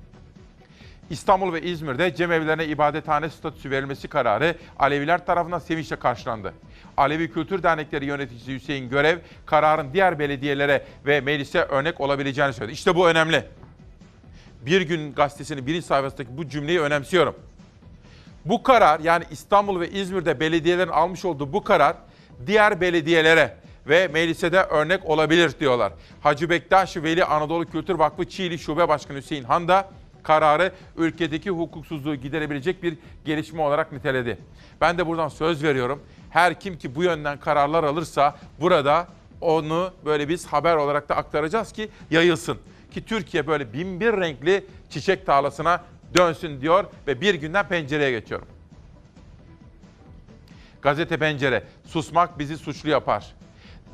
İstanbul 1.10 1.52
ve 1.52 1.62
İzmir'de 1.62 2.14
cemevlerine 2.14 2.66
ibadethane 2.66 3.30
statüsü 3.30 3.70
verilmesi 3.70 4.08
kararı 4.08 4.54
Aleviler 4.78 5.26
tarafından 5.26 5.58
sevinçle 5.58 5.96
karşılandı. 5.96 6.54
Alevi 6.98 7.32
Kültür 7.32 7.62
Dernekleri 7.62 8.04
yöneticisi 8.04 8.54
Hüseyin 8.54 8.90
Görev, 8.90 9.18
kararın 9.46 9.92
diğer 9.92 10.18
belediyelere 10.18 10.84
ve 11.06 11.20
meclise 11.20 11.62
örnek 11.62 12.00
olabileceğini 12.00 12.52
söyledi. 12.52 12.72
İşte 12.74 12.94
bu 12.94 13.08
önemli. 13.08 13.44
Bir 14.66 14.80
Gün 14.80 15.12
Gazetesi'nin 15.12 15.66
birinci 15.66 15.86
sayfasındaki 15.86 16.38
bu 16.38 16.48
cümleyi 16.48 16.80
önemsiyorum. 16.80 17.34
Bu 18.44 18.62
karar 18.62 19.00
yani 19.00 19.24
İstanbul 19.30 19.80
ve 19.80 19.90
İzmir'de 19.90 20.40
belediyelerin 20.40 20.90
almış 20.90 21.24
olduğu 21.24 21.52
bu 21.52 21.64
karar 21.64 21.96
diğer 22.46 22.80
belediyelere 22.80 23.56
ve 23.88 24.08
meclise 24.08 24.52
de 24.52 24.62
örnek 24.62 25.04
olabilir 25.06 25.52
diyorlar. 25.60 25.92
Hacı 26.20 26.50
Bektaş 26.50 26.96
Veli 26.96 27.24
Anadolu 27.24 27.66
Kültür 27.66 27.94
Vakfı 27.94 28.28
Çiğli 28.28 28.58
Şube 28.58 28.88
Başkanı 28.88 29.18
Hüseyin 29.18 29.44
Han 29.44 29.68
da 29.68 29.90
kararı 30.22 30.72
ülkedeki 30.96 31.50
hukuksuzluğu 31.50 32.14
giderebilecek 32.14 32.82
bir 32.82 32.98
gelişme 33.24 33.62
olarak 33.62 33.92
niteledi. 33.92 34.38
Ben 34.80 34.98
de 34.98 35.06
buradan 35.06 35.28
söz 35.28 35.62
veriyorum. 35.62 36.02
Her 36.30 36.60
kim 36.60 36.78
ki 36.78 36.94
bu 36.94 37.02
yönden 37.02 37.40
kararlar 37.40 37.84
alırsa 37.84 38.36
burada 38.60 39.08
onu 39.40 39.90
böyle 40.04 40.28
biz 40.28 40.46
haber 40.46 40.76
olarak 40.76 41.08
da 41.08 41.16
aktaracağız 41.16 41.72
ki 41.72 41.88
yayılsın. 42.10 42.58
Ki 42.90 43.04
Türkiye 43.04 43.46
böyle 43.46 43.72
bin 43.72 44.00
bir 44.00 44.12
renkli 44.12 44.66
çiçek 44.90 45.26
tarlasına 45.26 45.82
dönsün 46.16 46.60
diyor 46.60 46.84
ve 47.06 47.20
bir 47.20 47.34
günden 47.34 47.68
pencereye 47.68 48.10
geçiyorum. 48.10 48.48
Gazete 50.82 51.16
Pencere, 51.16 51.64
susmak 51.86 52.38
bizi 52.38 52.56
suçlu 52.56 52.90
yapar. 52.90 53.34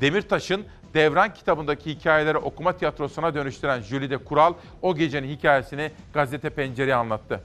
Demirtaş'ın 0.01 0.65
Devran 0.93 1.33
kitabındaki 1.33 1.89
hikayeleri 1.89 2.37
okuma 2.37 2.77
tiyatrosuna 2.77 3.35
dönüştüren 3.35 3.81
Jülide 3.81 4.17
Kural 4.17 4.53
o 4.81 4.95
gecenin 4.95 5.27
hikayesini 5.27 5.91
Gazete 6.13 6.49
Pencere'ye 6.49 6.95
anlattı. 6.95 7.41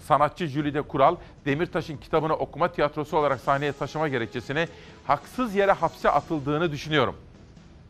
Sanatçı 0.00 0.46
Jülide 0.46 0.82
Kural, 0.82 1.16
Demirtaş'ın 1.44 1.96
kitabını 1.96 2.34
okuma 2.34 2.72
tiyatrosu 2.72 3.16
olarak 3.16 3.40
sahneye 3.40 3.72
taşıma 3.72 4.08
gerekçesini 4.08 4.68
haksız 5.06 5.54
yere 5.54 5.72
hapse 5.72 6.10
atıldığını 6.10 6.72
düşünüyorum. 6.72 7.16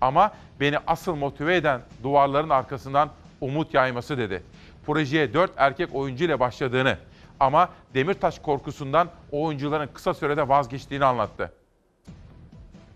Ama 0.01 0.33
beni 0.61 0.79
asıl 0.87 1.15
motive 1.15 1.57
eden 1.57 1.81
duvarların 2.03 2.49
arkasından 2.51 3.11
umut 3.41 3.75
yayması 3.75 4.19
dedi. 4.19 4.43
Projeye 4.87 5.35
dört 5.35 5.51
erkek 5.57 5.95
oyuncu 5.95 6.25
ile 6.25 6.41
başladığını 6.41 6.99
ama 7.41 7.69
Demirtaş 7.95 8.39
korkusundan 8.39 9.09
oyuncuların 9.33 9.91
kısa 9.95 10.15
sürede 10.15 10.49
vazgeçtiğini 10.49 11.05
anlattı. 11.05 11.53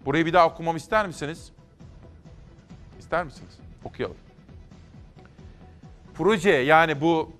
Burayı 0.04 0.26
bir 0.26 0.32
daha 0.32 0.46
okumamı 0.46 0.78
ister 0.78 1.06
misiniz? 1.06 1.52
İster 2.98 3.24
misiniz? 3.24 3.58
Okuyalım. 3.84 4.16
Proje 6.14 6.50
yani 6.50 7.00
bu 7.00 7.32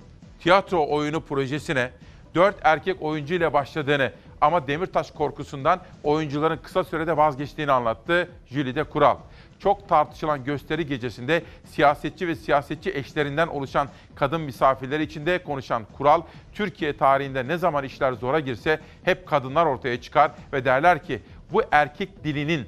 tiyatro 0.43 0.87
oyunu 0.89 1.21
projesine 1.21 1.91
dört 2.35 2.57
erkek 2.63 3.03
oyuncu 3.03 3.35
ile 3.35 3.53
başladığını 3.53 4.13
ama 4.41 4.67
Demirtaş 4.67 5.11
korkusundan 5.11 5.81
oyuncuların 6.05 6.57
kısa 6.57 6.85
sürede 6.85 7.17
vazgeçtiğini 7.17 7.73
anlattı 7.73 8.29
Jülide 8.47 8.85
Kural. 8.85 9.17
Çok 9.59 9.89
tartışılan 9.89 10.45
gösteri 10.45 10.87
gecesinde 10.87 11.43
siyasetçi 11.65 12.29
ve 12.29 12.35
siyasetçi 12.35 12.91
eşlerinden 12.91 13.47
oluşan 13.47 13.89
kadın 14.15 14.41
misafirleri 14.41 15.03
içinde 15.03 15.43
konuşan 15.43 15.87
Kural, 15.97 16.23
Türkiye 16.53 16.97
tarihinde 16.97 17.49
ne 17.49 17.57
zaman 17.57 17.85
işler 17.85 18.13
zora 18.13 18.41
girse 18.41 18.81
hep 19.03 19.27
kadınlar 19.27 19.67
ortaya 19.67 20.01
çıkar 20.01 20.31
ve 20.53 20.65
derler 20.65 21.05
ki 21.05 21.23
bu 21.53 21.63
erkek 21.73 22.25
dilinin 22.25 22.67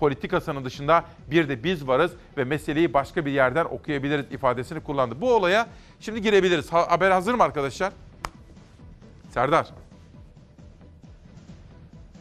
politikasının 0.00 0.64
dışında 0.64 1.04
bir 1.30 1.48
de 1.48 1.64
biz 1.64 1.86
varız 1.86 2.12
ve 2.36 2.44
meseleyi 2.44 2.94
başka 2.94 3.26
bir 3.26 3.30
yerden 3.30 3.64
okuyabiliriz 3.64 4.26
ifadesini 4.32 4.80
kullandı. 4.80 5.20
Bu 5.20 5.34
olaya 5.34 5.66
şimdi 6.00 6.22
girebiliriz. 6.22 6.72
Ha, 6.72 6.90
haber 6.90 7.10
hazır 7.10 7.34
mı 7.34 7.42
arkadaşlar? 7.42 7.92
Serdar. 9.30 9.66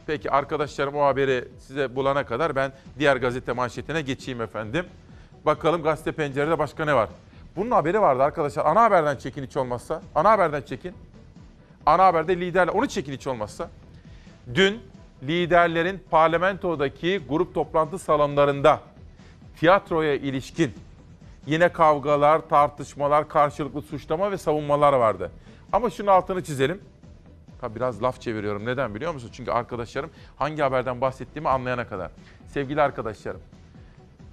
Peki 0.08 0.32
arkadaşlarım 0.32 0.96
o 0.96 1.06
haberi 1.06 1.48
size 1.60 1.96
bulana 1.96 2.26
kadar 2.26 2.56
ben 2.56 2.72
diğer 3.00 3.18
gazete 3.18 3.52
manşetine 3.52 4.02
geçeyim 4.02 4.42
efendim. 4.42 4.86
Bakalım 5.46 5.84
gazete 5.84 6.12
pencerede 6.12 6.60
başka 6.60 6.86
ne 6.86 6.94
var? 6.94 7.10
Bunun 7.56 7.72
haberi 7.72 8.02
vardı 8.02 8.24
arkadaşlar. 8.24 8.66
Ana 8.66 8.82
haberden 8.84 9.18
çekin 9.18 9.44
hiç 9.44 9.58
olmazsa. 9.58 10.02
Ana 10.16 10.32
haberden 10.32 10.62
çekin. 10.62 10.94
Ana 11.86 12.06
haberde 12.06 12.40
liderler. 12.40 12.74
Onu 12.74 12.88
çekin 12.88 13.14
hiç 13.14 13.28
olmazsa. 13.28 13.70
Dün 14.56 14.82
liderlerin 15.24 16.04
parlamentodaki 16.12 17.22
grup 17.30 17.54
toplantı 17.54 18.00
salonlarında 18.00 18.80
tiyatroya 19.60 20.16
ilişkin 20.16 20.74
yine 21.48 21.70
kavgalar, 21.70 22.50
tartışmalar, 22.50 23.30
karşılıklı 23.30 23.82
suçlama 23.82 24.32
ve 24.32 24.38
savunmalar 24.38 24.94
vardı. 24.94 25.32
Ama 25.72 25.90
şunun 25.90 26.08
altını 26.08 26.44
çizelim. 26.44 26.82
Tabii 27.62 27.76
biraz 27.76 28.04
laf 28.04 28.22
çeviriyorum. 28.22 28.66
Neden 28.66 28.96
biliyor 28.96 29.14
musun? 29.14 29.30
Çünkü 29.34 29.52
arkadaşlarım 29.52 30.10
hangi 30.38 30.62
haberden 30.62 31.02
bahsettiğimi 31.02 31.50
anlayana 31.50 31.88
kadar. 31.88 32.12
Sevgili 32.48 32.82
arkadaşlarım, 32.82 33.42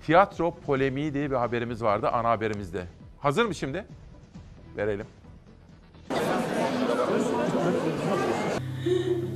tiyatro 0.06 0.54
polemiği 0.66 1.14
diye 1.14 1.30
bir 1.30 1.36
haberimiz 1.36 1.82
vardı 1.82 2.08
ana 2.08 2.28
haberimizde. 2.28 2.84
Hazır 3.20 3.46
mı 3.46 3.54
şimdi? 3.54 3.84
Verelim. 4.76 5.06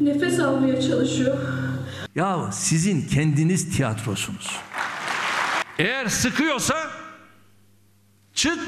Nefes 0.00 0.40
almaya 0.40 0.80
çalışıyor. 0.82 1.38
Ya 2.14 2.52
sizin 2.52 3.08
kendiniz 3.08 3.76
tiyatrosunuz. 3.76 4.56
Eğer 5.78 6.06
sıkıyorsa 6.06 6.74
çık 8.34 8.58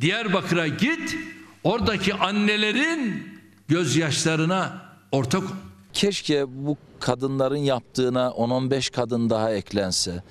Diyarbakır'a 0.00 0.66
git. 0.68 1.16
Oradaki 1.64 2.14
annelerin 2.14 3.28
gözyaşlarına 3.68 4.82
ortak 5.12 5.42
ol. 5.42 5.46
Keşke 5.92 6.44
bu 6.48 6.76
kadınların 7.00 7.56
yaptığına 7.56 8.26
10-15 8.26 8.92
kadın 8.92 9.30
daha 9.30 9.52
eklense. 9.52 10.22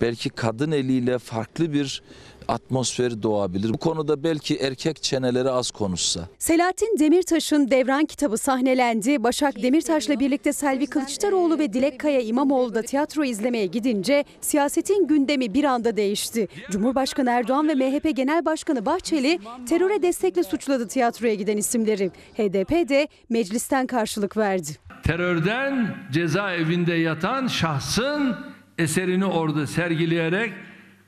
Belki 0.00 0.30
kadın 0.30 0.70
eliyle 0.72 1.18
farklı 1.18 1.72
bir 1.72 2.02
atmosferi 2.50 3.22
doğabilir. 3.22 3.72
Bu 3.72 3.78
konuda 3.78 4.24
belki 4.24 4.56
erkek 4.56 5.02
çeneleri 5.02 5.50
az 5.50 5.70
konuşsa. 5.70 6.28
Selahattin 6.38 6.96
Demirtaş'ın 6.98 7.70
Devran 7.70 8.04
kitabı 8.04 8.36
sahnelendi. 8.36 9.22
Başak 9.22 9.62
Demirtaş'la 9.62 10.20
birlikte 10.20 10.52
Selvi 10.52 10.86
Kılıçdaroğlu 10.86 11.58
ve 11.58 11.72
Dilek 11.72 12.00
Kaya 12.00 12.20
İmamoğlu 12.20 12.74
da 12.74 12.82
tiyatro 12.82 13.24
izlemeye 13.24 13.66
gidince 13.66 14.24
siyasetin 14.40 15.06
gündemi 15.06 15.54
bir 15.54 15.64
anda 15.64 15.96
değişti. 15.96 16.48
Cumhurbaşkanı 16.70 17.30
Erdoğan 17.30 17.68
ve 17.68 17.74
MHP 17.74 18.16
Genel 18.16 18.44
Başkanı 18.44 18.86
Bahçeli 18.86 19.38
teröre 19.68 20.02
destekle 20.02 20.42
suçladı 20.42 20.88
tiyatroya 20.88 21.34
giden 21.34 21.56
isimleri. 21.56 22.10
HDP 22.34 22.88
de 22.88 23.08
meclisten 23.28 23.86
karşılık 23.86 24.36
verdi. 24.36 24.70
Terörden 25.02 25.96
cezaevinde 26.12 26.94
yatan 26.94 27.46
şahsın 27.46 28.36
eserini 28.78 29.24
orada 29.24 29.66
sergileyerek 29.66 30.52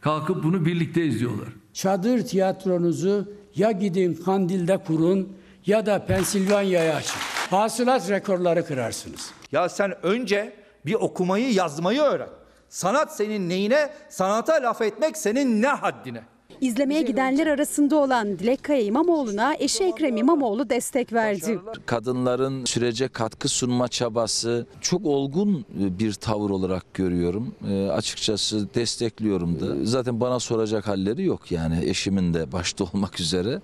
kalkıp 0.02 0.44
bunu 0.44 0.66
birlikte 0.66 1.04
izliyorlar. 1.04 1.48
Çadır 1.72 2.26
tiyatronuzu 2.26 3.32
ya 3.54 3.72
gidin 3.72 4.14
Kandil'de 4.14 4.76
kurun 4.78 5.36
ya 5.66 5.86
da 5.86 6.06
Pensilvanya'ya 6.06 6.96
açın. 6.96 7.18
Hasılat 7.50 8.10
rekorları 8.10 8.66
kırarsınız. 8.66 9.30
Ya 9.52 9.68
sen 9.68 10.06
önce 10.06 10.56
bir 10.86 10.94
okumayı 10.94 11.52
yazmayı 11.52 12.00
öğren. 12.00 12.28
Sanat 12.68 13.16
senin 13.16 13.48
neyine, 13.48 13.90
sanata 14.08 14.52
laf 14.52 14.82
etmek 14.82 15.16
senin 15.16 15.62
ne 15.62 15.68
haddine. 15.68 16.22
İzlemeye 16.62 17.02
gidenler 17.02 17.46
arasında 17.46 17.96
olan 17.96 18.38
Dilek 18.38 18.62
Kaya 18.62 18.82
İmamoğlu'na 18.82 19.54
eşi 19.54 19.84
Ekrem 19.84 20.16
İmamoğlu 20.16 20.70
destek 20.70 21.12
verdi. 21.12 21.58
Kadınların 21.86 22.64
sürece 22.64 23.08
katkı 23.08 23.48
sunma 23.48 23.88
çabası 23.88 24.66
çok 24.80 25.06
olgun 25.06 25.64
bir 25.70 26.12
tavır 26.12 26.50
olarak 26.50 26.94
görüyorum. 26.94 27.54
E, 27.70 27.88
açıkçası 27.88 28.74
destekliyorum 28.74 29.60
da. 29.60 29.84
Zaten 29.84 30.20
bana 30.20 30.40
soracak 30.40 30.88
halleri 30.88 31.24
yok 31.24 31.52
yani 31.52 31.84
eşimin 31.84 32.34
de 32.34 32.52
başta 32.52 32.84
olmak 32.94 33.20
üzere 33.20 33.60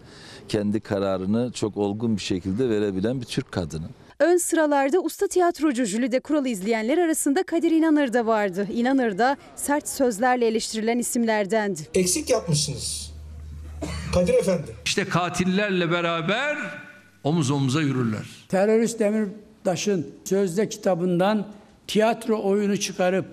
kendi 0.49 0.81
kararını 0.81 1.51
çok 1.53 1.77
olgun 1.77 2.17
bir 2.17 2.23
şekilde 2.23 2.69
verebilen 2.69 3.21
bir 3.21 3.27
Türk 3.27 3.53
kadını. 3.53 3.87
Ön 4.21 4.37
sıralarda 4.37 5.01
usta 5.01 5.27
tiyatrocu 5.27 5.85
Jülide 5.85 6.21
Kural'ı 6.21 6.49
izleyenler 6.49 6.99
arasında 6.99 7.43
Kadir 7.43 7.71
İnanır 7.71 8.13
da 8.13 8.27
vardı. 8.27 8.69
İnanır 8.73 9.19
da 9.19 9.37
sert 9.57 9.89
sözlerle 9.89 10.47
eleştirilen 10.47 10.99
isimlerdendi. 10.99 11.81
Eksik 11.95 12.31
yapmışsınız. 12.31 13.15
Kadir 14.15 14.35
Efendi. 14.35 14.77
İşte 14.85 15.05
katillerle 15.05 15.91
beraber 15.91 16.57
omuz 17.25 17.51
omuza 17.51 17.81
yürürler. 17.81 18.27
Terörist 18.49 19.01
Demirtaş'ın 19.01 20.07
sözde 20.25 20.69
kitabından 20.69 21.47
tiyatro 21.87 22.43
oyunu 22.43 22.77
çıkarıp 22.77 23.27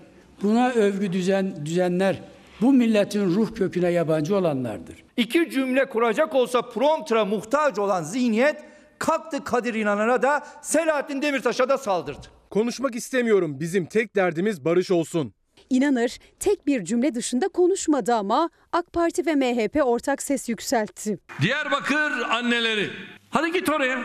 buna 0.43 0.69
övgü 0.69 1.13
düzen 1.13 1.65
düzenler 1.65 2.21
bu 2.61 2.73
milletin 2.73 3.35
ruh 3.35 3.55
köküne 3.55 3.91
yabancı 3.91 4.35
olanlardır. 4.35 4.95
İki 5.17 5.49
cümle 5.51 5.85
kuracak 5.89 6.35
olsa 6.35 6.61
promptra 6.61 7.25
muhtaç 7.25 7.79
olan 7.79 8.03
zihniyet 8.03 8.74
kalktı 9.05 9.43
Kadir 9.43 9.73
İnanır'a 9.73 10.21
da 10.21 10.45
Selahattin 10.61 11.21
Demirtaş'a 11.21 11.69
da 11.69 11.77
saldırdı. 11.77 12.27
Konuşmak 12.49 12.95
istemiyorum. 12.95 13.59
Bizim 13.59 13.85
tek 13.85 14.15
derdimiz 14.15 14.65
barış 14.65 14.91
olsun. 14.91 15.33
İnanır 15.69 16.19
tek 16.39 16.67
bir 16.67 16.85
cümle 16.85 17.15
dışında 17.15 17.47
konuşmadı 17.47 18.13
ama 18.15 18.49
AK 18.71 18.93
Parti 18.93 19.25
ve 19.25 19.35
MHP 19.35 19.81
ortak 19.85 20.21
ses 20.21 20.49
yükseltti. 20.49 21.19
Diyarbakır 21.41 22.11
anneleri. 22.29 22.89
Hadi 23.29 23.51
git 23.51 23.69
oraya. 23.69 24.03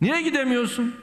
Niye 0.00 0.22
gidemiyorsun? 0.22 0.94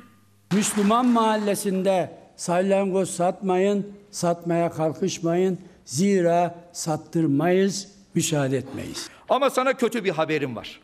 Müslüman 0.52 1.06
mahallesinde 1.06 2.12
salyangoz 2.36 3.10
satmayın, 3.10 3.94
satmaya 4.12 4.72
kalkışmayın. 4.72 5.60
Zira 5.86 6.56
sattırmayız, 6.74 7.88
müsaade 8.16 8.58
etmeyiz. 8.58 9.10
Ama 9.30 9.50
sana 9.50 9.74
kötü 9.74 10.04
bir 10.04 10.10
haberim 10.12 10.56
var. 10.56 10.80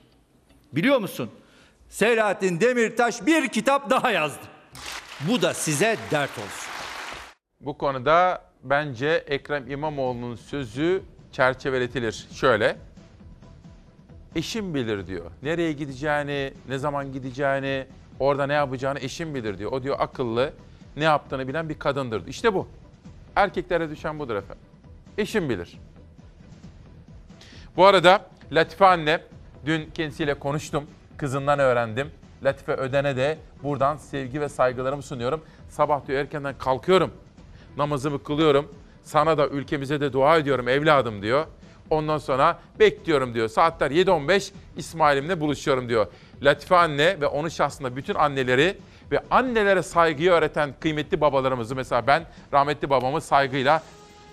Biliyor 0.73 0.99
musun? 0.99 1.29
Selahattin 1.89 2.59
Demirtaş 2.59 3.25
bir 3.25 3.47
kitap 3.47 3.89
daha 3.89 4.11
yazdı. 4.11 4.45
Bu 5.29 5.41
da 5.41 5.53
size 5.53 5.97
dert 6.11 6.31
olsun. 6.31 6.71
Bu 7.59 7.77
konuda 7.77 8.41
bence 8.63 9.23
Ekrem 9.27 9.71
İmamoğlu'nun 9.71 10.35
sözü 10.35 11.03
çerçeveletilir. 11.31 12.27
Şöyle. 12.33 12.77
Eşim 14.35 14.73
bilir 14.73 15.07
diyor. 15.07 15.31
Nereye 15.43 15.71
gideceğini, 15.71 16.53
ne 16.69 16.77
zaman 16.77 17.13
gideceğini, 17.13 17.87
orada 18.19 18.47
ne 18.47 18.53
yapacağını 18.53 18.99
eşim 18.99 19.35
bilir 19.35 19.57
diyor. 19.57 19.71
O 19.71 19.83
diyor 19.83 19.95
akıllı, 19.99 20.53
ne 20.97 21.03
yaptığını 21.03 21.47
bilen 21.47 21.69
bir 21.69 21.79
kadındır. 21.79 22.27
İşte 22.27 22.53
bu. 22.53 22.67
Erkeklere 23.35 23.89
düşen 23.89 24.19
budur 24.19 24.35
efendim. 24.35 24.65
Eşim 25.17 25.49
bilir. 25.49 25.79
Bu 27.77 27.85
arada 27.85 28.25
Latife 28.51 28.85
anne, 28.85 29.21
dün 29.65 29.89
kendisiyle 29.93 30.33
konuştum. 30.33 30.87
Kızından 31.17 31.59
öğrendim. 31.59 32.11
Latife 32.43 32.73
Öden'e 32.73 33.17
de 33.17 33.37
buradan 33.63 33.97
sevgi 33.97 34.41
ve 34.41 34.49
saygılarımı 34.49 35.01
sunuyorum. 35.01 35.41
Sabah 35.69 36.07
diyor 36.07 36.19
erkenden 36.19 36.57
kalkıyorum. 36.57 37.11
Namazımı 37.77 38.23
kılıyorum. 38.23 38.71
Sana 39.03 39.37
da 39.37 39.47
ülkemize 39.47 40.01
de 40.01 40.13
dua 40.13 40.37
ediyorum 40.37 40.67
evladım 40.67 41.21
diyor. 41.21 41.45
Ondan 41.89 42.17
sonra 42.17 42.59
bekliyorum 42.79 43.33
diyor. 43.33 43.47
Saatler 43.47 43.91
7.15 43.91 44.51
İsmail'imle 44.77 45.39
buluşuyorum 45.39 45.89
diyor. 45.89 46.07
Latife 46.41 46.75
anne 46.75 47.21
ve 47.21 47.27
onun 47.27 47.49
şahsında 47.49 47.95
bütün 47.95 48.15
anneleri 48.15 48.77
ve 49.11 49.19
annelere 49.31 49.83
saygıyı 49.83 50.31
öğreten 50.31 50.73
kıymetli 50.79 51.21
babalarımızı 51.21 51.75
mesela 51.75 52.07
ben 52.07 52.23
rahmetli 52.53 52.89
babamı 52.89 53.21
saygıyla 53.21 53.83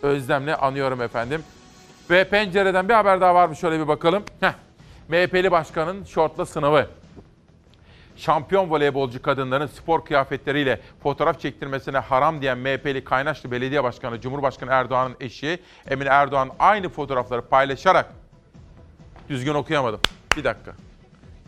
özlemle 0.02 0.56
anıyorum 0.56 1.02
efendim. 1.02 1.42
Ve 2.10 2.24
pencereden 2.24 2.88
bir 2.88 2.94
haber 2.94 3.20
daha 3.20 3.34
varmış 3.34 3.58
şöyle 3.58 3.80
bir 3.80 3.88
bakalım. 3.88 4.22
Heh. 4.40 4.52
MHP'li 5.08 5.50
başkanın 5.50 6.04
şortla 6.04 6.46
sınavı. 6.46 6.86
Şampiyon 8.16 8.70
voleybolcu 8.70 9.22
kadınların 9.22 9.66
spor 9.66 10.04
kıyafetleriyle 10.04 10.80
fotoğraf 11.02 11.40
çektirmesine 11.40 11.98
haram 11.98 12.42
diyen 12.42 12.58
MHP'li 12.58 13.04
Kaynaşlı 13.04 13.50
Belediye 13.50 13.84
Başkanı 13.84 14.20
Cumhurbaşkanı 14.20 14.70
Erdoğan'ın 14.70 15.16
eşi 15.20 15.58
Emine 15.88 16.08
Erdoğan 16.08 16.50
aynı 16.58 16.88
fotoğrafları 16.88 17.42
paylaşarak 17.42 18.12
düzgün 19.28 19.54
okuyamadım. 19.54 20.00
Bir 20.36 20.44
dakika. 20.44 20.72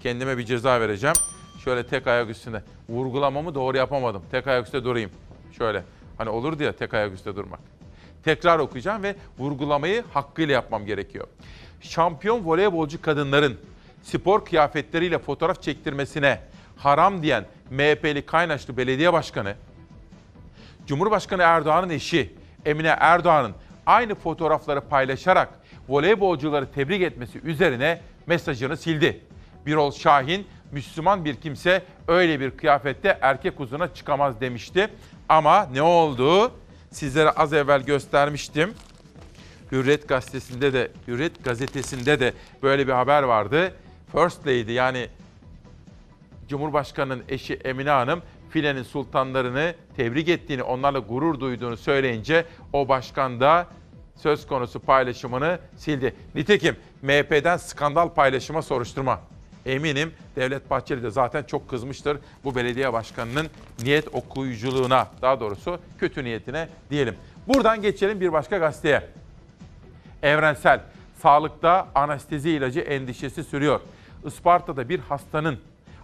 Kendime 0.02 0.38
bir 0.38 0.44
ceza 0.44 0.80
vereceğim. 0.80 1.16
Şöyle 1.64 1.86
tek 1.86 2.06
ayak 2.06 2.30
üstünde. 2.30 2.62
Vurgulamamı 2.88 3.54
doğru 3.54 3.76
yapamadım. 3.76 4.22
Tek 4.30 4.46
ayak 4.46 4.64
üstünde 4.64 4.84
durayım. 4.84 5.10
Şöyle. 5.58 5.82
Hani 6.18 6.28
olur 6.28 6.58
diye 6.58 6.72
tek 6.72 6.94
ayak 6.94 7.12
üstünde 7.12 7.36
durmak. 7.36 7.60
Tekrar 8.24 8.58
okuyacağım 8.58 9.02
ve 9.02 9.16
vurgulamayı 9.38 10.04
hakkıyla 10.14 10.54
yapmam 10.54 10.86
gerekiyor. 10.86 11.26
Şampiyon 11.84 12.44
voleybolcu 12.44 13.02
kadınların 13.02 13.58
spor 14.02 14.44
kıyafetleriyle 14.44 15.18
fotoğraf 15.18 15.62
çektirmesine 15.62 16.40
haram 16.76 17.22
diyen 17.22 17.44
MHP'li 17.70 18.26
Kaynaşlı 18.26 18.76
Belediye 18.76 19.12
Başkanı, 19.12 19.54
Cumhurbaşkanı 20.86 21.42
Erdoğan'ın 21.42 21.90
eşi 21.90 22.34
Emine 22.64 22.96
Erdoğan'ın 23.00 23.54
aynı 23.86 24.14
fotoğrafları 24.14 24.80
paylaşarak 24.80 25.48
voleybolcuları 25.88 26.72
tebrik 26.72 27.02
etmesi 27.02 27.38
üzerine 27.38 28.00
mesajını 28.26 28.76
sildi. 28.76 29.20
Birol 29.66 29.92
Şahin, 29.92 30.46
Müslüman 30.72 31.24
bir 31.24 31.34
kimse 31.34 31.82
öyle 32.08 32.40
bir 32.40 32.50
kıyafette 32.50 33.18
erkek 33.20 33.60
huzuruna 33.60 33.94
çıkamaz 33.94 34.40
demişti. 34.40 34.88
Ama 35.28 35.68
ne 35.72 35.82
oldu? 35.82 36.52
Sizlere 36.90 37.30
az 37.30 37.52
evvel 37.52 37.82
göstermiştim. 37.82 38.74
Hürriyet 39.72 40.08
gazetesinde 40.08 40.72
de, 40.72 40.90
Hürriyet 41.08 41.44
gazetesinde 41.44 42.20
de 42.20 42.32
böyle 42.62 42.86
bir 42.86 42.92
haber 42.92 43.22
vardı. 43.22 43.72
First 44.12 44.46
Lady 44.46 44.72
yani 44.72 45.08
Cumhurbaşkanı'nın 46.48 47.22
eşi 47.28 47.54
Emine 47.54 47.90
Hanım 47.90 48.22
filenin 48.50 48.82
sultanlarını 48.82 49.74
tebrik 49.96 50.28
ettiğini, 50.28 50.62
onlarla 50.62 50.98
gurur 50.98 51.40
duyduğunu 51.40 51.76
söyleyince 51.76 52.44
o 52.72 52.88
başkan 52.88 53.40
da 53.40 53.66
söz 54.16 54.46
konusu 54.46 54.80
paylaşımını 54.80 55.58
sildi. 55.76 56.14
Nitekim 56.34 56.76
MHP'den 57.02 57.56
skandal 57.56 58.08
paylaşıma 58.08 58.62
soruşturma. 58.62 59.20
Eminim 59.66 60.12
Devlet 60.36 60.70
Bahçeli 60.70 61.02
de 61.02 61.10
zaten 61.10 61.42
çok 61.42 61.70
kızmıştır 61.70 62.18
bu 62.44 62.54
belediye 62.54 62.92
başkanının 62.92 63.46
niyet 63.82 64.14
okuyuculuğuna, 64.14 65.08
daha 65.22 65.40
doğrusu 65.40 65.78
kötü 65.98 66.24
niyetine 66.24 66.68
diyelim. 66.90 67.14
Buradan 67.48 67.82
geçelim 67.82 68.20
bir 68.20 68.32
başka 68.32 68.58
gazeteye. 68.58 69.02
Evrensel, 70.24 70.80
sağlıkta 71.22 71.88
anestezi 71.94 72.50
ilacı 72.50 72.80
endişesi 72.80 73.44
sürüyor. 73.44 73.80
Isparta'da 74.26 74.88
bir 74.88 74.98
hastanın 74.98 75.58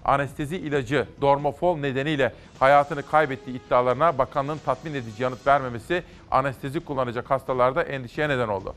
anestezi 0.05 0.57
ilacı 0.57 1.07
dormofol 1.21 1.77
nedeniyle 1.79 2.33
hayatını 2.59 3.03
kaybettiği 3.03 3.57
iddialarına 3.57 4.19
bakanlığın 4.19 4.59
tatmin 4.65 4.95
edici 4.95 5.23
yanıt 5.23 5.47
vermemesi 5.47 6.03
anestezi 6.31 6.81
kullanacak 6.81 7.31
hastalarda 7.31 7.83
endişeye 7.83 8.29
neden 8.29 8.49
oldu. 8.49 8.75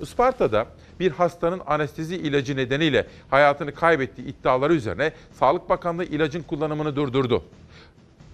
Isparta'da 0.00 0.66
bir 1.00 1.12
hastanın 1.12 1.60
anestezi 1.66 2.16
ilacı 2.16 2.56
nedeniyle 2.56 3.06
hayatını 3.30 3.74
kaybettiği 3.74 4.26
iddiaları 4.26 4.74
üzerine 4.74 5.12
Sağlık 5.32 5.68
Bakanlığı 5.68 6.04
ilacın 6.04 6.42
kullanımını 6.42 6.96
durdurdu. 6.96 7.44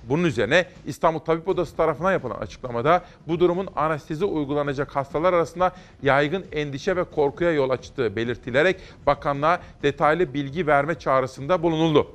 Bunun 0.09 0.25
üzerine 0.25 0.67
İstanbul 0.87 1.19
Tabip 1.19 1.49
Odası 1.49 1.77
tarafından 1.77 2.13
yapılan 2.13 2.41
açıklamada 2.41 3.05
bu 3.29 3.41
durumun 3.41 3.69
anestezi 3.77 4.25
uygulanacak 4.25 4.97
hastalar 4.97 5.33
arasında 5.33 5.73
yaygın 6.03 6.45
endişe 6.53 6.97
ve 6.97 7.05
korkuya 7.05 7.53
yol 7.53 7.71
açtığı 7.71 8.17
belirtilerek 8.17 8.81
bakanlığa 9.07 9.61
detaylı 9.83 10.35
bilgi 10.35 10.67
verme 10.67 10.95
çağrısında 10.95 11.63
bulunuldu. 11.63 12.07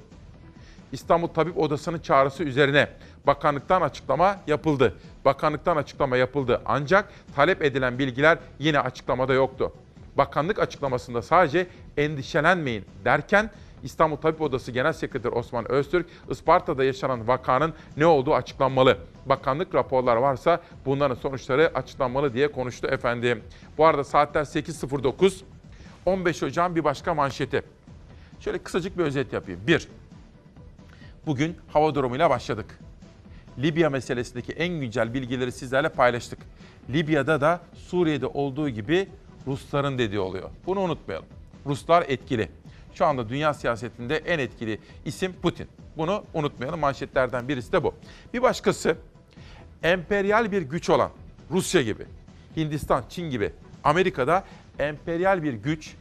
İstanbul 0.92 1.28
Tabip 1.28 1.58
Odası'nın 1.58 2.00
çağrısı 2.00 2.44
üzerine 2.44 2.88
bakanlıktan 3.28 3.82
açıklama 3.82 4.38
yapıldı. 4.48 4.96
Bakanlıktan 5.26 5.78
açıklama 5.78 6.18
yapıldı 6.18 6.62
ancak 6.66 7.10
talep 7.36 7.62
edilen 7.62 8.00
bilgiler 8.00 8.38
yine 8.60 8.80
açıklamada 8.80 9.34
yoktu. 9.34 9.72
Bakanlık 10.18 10.60
açıklamasında 10.60 11.22
sadece 11.22 11.68
endişelenmeyin 11.98 12.86
derken 13.06 13.50
İstanbul 13.84 14.16
Tabip 14.16 14.42
Odası 14.42 14.72
Genel 14.72 14.94
Sekreteri 14.94 15.34
Osman 15.34 15.72
Öztürk, 15.72 16.06
Isparta'da 16.30 16.84
yaşanan 16.84 17.28
vakanın 17.28 17.74
ne 17.98 18.06
olduğu 18.06 18.34
açıklanmalı. 18.34 18.98
Bakanlık 19.26 19.76
raporlar 19.76 20.16
varsa 20.16 20.62
bunların 20.86 21.16
sonuçları 21.16 21.72
açıklanmalı 21.76 22.34
diye 22.34 22.52
konuştu 22.52 22.88
efendim. 22.88 23.44
Bu 23.78 23.86
arada 23.86 24.04
saatler 24.04 24.42
8.09. 24.42 25.42
15 26.06 26.44
Ocağın 26.44 26.76
bir 26.76 26.84
başka 26.84 27.14
manşeti. 27.14 27.64
Şöyle 28.40 28.58
kısacık 28.58 28.98
bir 28.98 29.04
özet 29.04 29.34
yapayım. 29.34 29.60
1. 29.68 29.88
Bugün 31.26 31.58
hava 31.68 31.96
durumuyla 31.96 32.30
başladık. 32.30 32.80
Libya 33.60 33.90
meselesindeki 33.90 34.52
en 34.52 34.80
güncel 34.80 35.14
bilgileri 35.14 35.52
sizlerle 35.52 35.90
paylaştık. 35.90 36.40
Libya'da 36.90 37.42
da 37.42 37.62
Suriye'de 37.74 38.28
olduğu 38.28 38.70
gibi 38.70 39.08
Rusların 39.48 39.98
dediği 39.98 40.20
oluyor. 40.20 40.50
Bunu 40.66 40.80
unutmayalım. 40.80 41.26
Ruslar 41.66 42.06
etkili. 42.08 42.50
Şu 42.94 43.06
anda 43.06 43.30
dünya 43.30 43.54
siyasetinde 43.54 44.18
en 44.18 44.40
etkili 44.40 44.80
isim 45.06 45.34
Putin. 45.42 45.68
Bunu 45.98 46.24
unutmayalım. 46.34 46.80
Manşetlerden 46.80 47.48
birisi 47.48 47.72
de 47.72 47.84
bu. 47.84 47.94
Bir 48.34 48.42
başkası 48.42 48.98
emperyal 49.84 50.52
bir 50.52 50.62
güç 50.62 50.90
olan 50.90 51.12
Rusya 51.52 51.82
gibi, 51.82 52.06
Hindistan, 52.58 53.04
Çin 53.10 53.30
gibi 53.30 53.54
Amerika'da 53.84 54.44
emperyal 54.80 55.44
bir 55.44 55.54
güç 55.54 55.96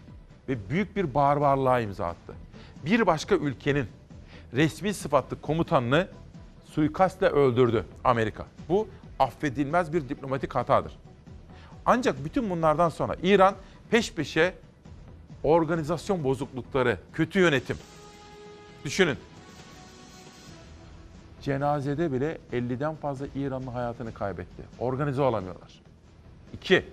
ve 0.49 0.70
büyük 0.70 0.97
bir 0.97 1.14
barbarlığa 1.14 1.80
imza 1.80 2.07
attı. 2.07 2.34
Bir 2.84 3.07
başka 3.07 3.34
ülkenin 3.34 3.86
resmi 4.55 4.95
sıfatlı 4.95 5.40
komutanını 5.40 6.09
suikastle 6.64 7.26
öldürdü 7.26 7.84
Amerika. 8.05 8.47
Bu 8.68 8.88
affedilmez 9.18 9.93
bir 9.93 10.09
diplomatik 10.09 10.55
hatadır. 10.55 10.93
Ancak 11.86 12.24
bütün 12.24 12.51
bunlardan 12.51 12.88
sonra 12.88 13.16
İran 13.22 13.55
peş 13.90 14.12
peşe 14.12 14.55
organizasyon 15.45 16.24
bozuklukları, 16.24 16.99
kötü 17.12 17.40
yönetim. 17.40 17.76
Düşünün. 18.84 19.16
Cenazede 21.40 22.12
bile 22.12 22.38
50'den 22.53 22.95
fazla 22.95 23.26
İranlı 23.34 23.70
hayatını 23.70 24.14
kaybetti. 24.14 24.62
Organize 24.78 25.22
olamıyorlar. 25.22 25.82
İki, 26.53 26.84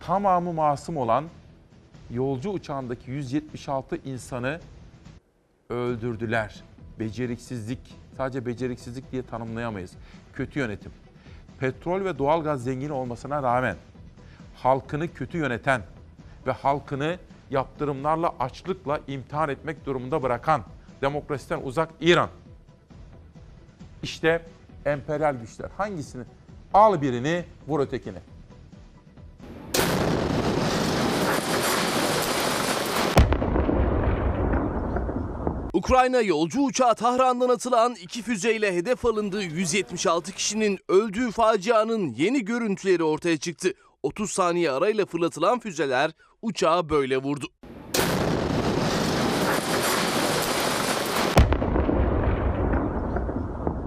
tamamı 0.00 0.52
masum 0.52 0.96
olan 0.96 1.24
yolcu 2.10 2.50
uçağındaki 2.50 3.10
176 3.10 3.96
insanı 3.96 4.60
öldürdüler. 5.68 6.62
Beceriksizlik, 6.98 7.96
sadece 8.16 8.46
beceriksizlik 8.46 9.12
diye 9.12 9.22
tanımlayamayız. 9.22 9.92
Kötü 10.32 10.58
yönetim. 10.58 10.92
Petrol 11.60 12.04
ve 12.04 12.18
doğalgaz 12.18 12.64
zengini 12.64 12.92
olmasına 12.92 13.42
rağmen 13.42 13.76
halkını 14.54 15.14
kötü 15.14 15.38
yöneten 15.38 15.82
ve 16.48 16.52
halkını 16.52 17.18
yaptırımlarla, 17.50 18.34
açlıkla 18.40 19.00
imtihan 19.06 19.48
etmek 19.48 19.86
durumunda 19.86 20.22
bırakan, 20.22 20.62
demokrasiden 21.02 21.60
uzak 21.62 21.88
İran. 22.00 22.28
İşte 24.02 24.42
emperyal 24.84 25.34
güçler. 25.34 25.70
Hangisini? 25.76 26.24
Al 26.74 27.02
birini, 27.02 27.44
vur 27.68 27.80
ötekini. 27.80 28.18
Ukrayna 35.72 36.20
yolcu 36.20 36.60
uçağı 36.60 36.94
Tahran'dan 36.94 37.48
atılan 37.48 37.94
iki 37.94 38.22
füzeyle 38.22 38.76
hedef 38.76 39.04
alındığı 39.04 39.42
176 39.42 40.32
kişinin 40.32 40.78
öldüğü 40.88 41.30
facianın 41.30 42.14
yeni 42.14 42.44
görüntüleri 42.44 43.04
ortaya 43.04 43.36
çıktı. 43.36 43.72
30 44.02 44.30
saniye 44.30 44.70
arayla 44.70 45.06
fırlatılan 45.06 45.58
füzeler 45.58 46.10
uçağı 46.42 46.88
böyle 46.88 47.18
vurdu. 47.18 47.46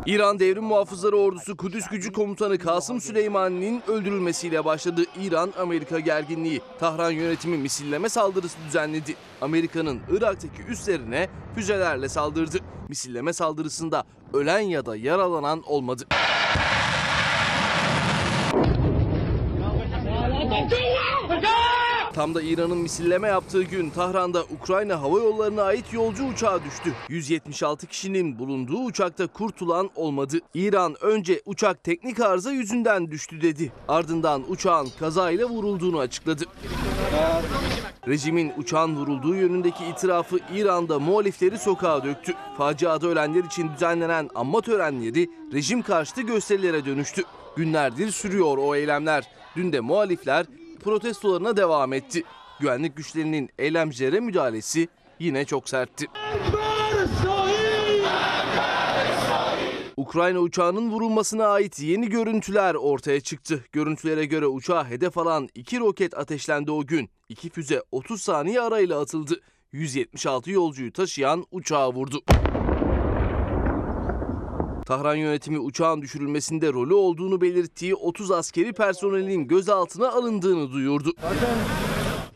İran 0.06 0.40
Devrim 0.40 0.64
Muhafızları 0.64 1.18
Ordusu 1.18 1.58
Kudüs 1.58 1.88
Gücü 1.88 2.12
Komutanı 2.12 2.58
Kasım 2.58 3.02
Süleymani'nin 3.02 3.82
öldürülmesiyle 3.88 4.66
başladı 4.66 5.04
İran-Amerika 5.22 6.00
gerginliği. 6.00 6.62
Tahran 6.80 7.12
yönetimi 7.12 7.58
misilleme 7.58 8.10
saldırısı 8.10 8.58
düzenledi. 8.68 9.16
Amerika'nın 9.42 10.00
Irak'taki 10.12 10.64
üslerine 10.64 11.30
füzelerle 11.56 12.10
saldırdı. 12.10 12.58
Misilleme 12.90 13.34
saldırısında 13.34 14.04
ölen 14.34 14.60
ya 14.60 14.86
da 14.86 14.96
yaralanan 14.96 15.64
olmadı. 15.66 16.06
Tam 22.14 22.36
da 22.36 22.42
İran'ın 22.42 22.78
misilleme 22.78 23.28
yaptığı 23.28 23.64
gün 23.64 23.90
Tahran'da 23.90 24.44
Ukrayna 24.44 25.02
Hava 25.02 25.20
Yolları'na 25.20 25.64
ait 25.64 25.94
yolcu 25.94 26.28
uçağı 26.28 26.64
düştü. 26.64 26.94
176 27.10 27.88
kişinin 27.88 28.40
bulunduğu 28.40 28.80
uçakta 28.80 29.28
kurtulan 29.28 29.90
olmadı. 29.96 30.38
İran 30.54 30.96
önce 31.02 31.42
uçak 31.46 31.84
teknik 31.84 32.20
arıza 32.20 32.52
yüzünden 32.52 33.12
düştü 33.12 33.42
dedi. 33.42 33.72
Ardından 33.88 34.44
uçağın 34.52 34.88
kazayla 35.00 35.46
vurulduğunu 35.46 36.00
açıkladı. 36.00 36.46
Rejimin 38.08 38.54
uçağın 38.58 38.96
vurulduğu 38.96 39.36
yönündeki 39.36 39.86
itirafı 39.86 40.40
İran'da 40.56 41.00
muhalifleri 41.00 41.58
sokağa 41.58 42.04
döktü. 42.04 42.34
Faciada 42.58 43.08
ölenler 43.08 43.44
için 43.44 43.70
düzenlenen 43.74 44.30
anma 44.36 44.62
törenleri 44.62 45.30
rejim 45.54 45.82
karşıtı 45.82 46.22
gösterilere 46.22 46.86
dönüştü. 46.86 47.24
Günlerdir 47.56 48.12
sürüyor 48.12 48.58
o 48.58 48.76
eylemler. 48.76 49.28
Dün 49.56 49.74
de 49.74 49.80
muhalifler 49.80 50.46
protestolarına 50.82 51.58
devam 51.58 51.94
etti. 51.94 52.24
Güvenlik 52.60 52.98
güçlerinin 52.98 53.50
eylemcilere 53.58 54.20
müdahalesi 54.20 54.88
yine 55.20 55.46
çok 55.46 55.70
sertti. 55.70 56.08
Ukrayna 59.98 60.40
uçağının 60.40 60.92
vurulmasına 60.92 61.48
ait 61.48 61.80
yeni 61.80 62.10
görüntüler 62.10 62.76
ortaya 62.76 63.22
çıktı. 63.22 63.66
Görüntülere 63.72 64.26
göre 64.26 64.48
uçağa 64.48 64.90
hedef 64.90 65.18
alan 65.18 65.50
iki 65.56 65.80
roket 65.80 66.18
ateşlendi 66.18 66.72
o 66.72 66.86
gün. 66.86 67.10
İki 67.30 67.50
füze 67.50 67.84
30 67.92 68.22
saniye 68.22 68.62
arayla 68.62 69.00
atıldı. 69.02 69.42
176 69.72 70.52
yolcuyu 70.52 70.94
taşıyan 70.94 71.46
uçağı 71.52 71.94
vurdu. 71.94 72.22
Tahran 74.86 75.16
yönetimi 75.16 75.60
uçağın 75.60 76.02
düşürülmesinde 76.02 76.74
rolü 76.74 76.94
olduğunu 76.94 77.42
belirttiği 77.42 77.96
30 77.96 78.32
askeri 78.32 78.74
personelin 78.74 79.48
gözaltına 79.48 80.12
alındığını 80.12 80.72
duyurdu. 80.72 81.14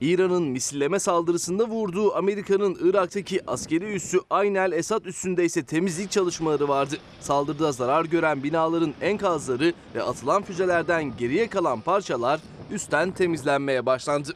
İran'ın 0.01 0.43
misilleme 0.43 0.99
saldırısında 0.99 1.67
vurduğu 1.67 2.15
Amerika'nın 2.15 2.77
Irak'taki 2.81 3.49
askeri 3.49 3.93
üssü 3.93 4.19
Aynel 4.29 4.71
Esad 4.71 5.05
üssünde 5.05 5.45
ise 5.45 5.65
temizlik 5.65 6.11
çalışmaları 6.11 6.67
vardı. 6.67 6.97
Saldırıda 7.19 7.71
zarar 7.71 8.05
gören 8.05 8.43
binaların 8.43 8.93
enkazları 9.01 9.73
ve 9.95 10.03
atılan 10.03 10.43
füzelerden 10.43 11.17
geriye 11.17 11.47
kalan 11.47 11.81
parçalar 11.81 12.39
üstten 12.71 13.11
temizlenmeye 13.11 13.85
başlandı. 13.85 14.35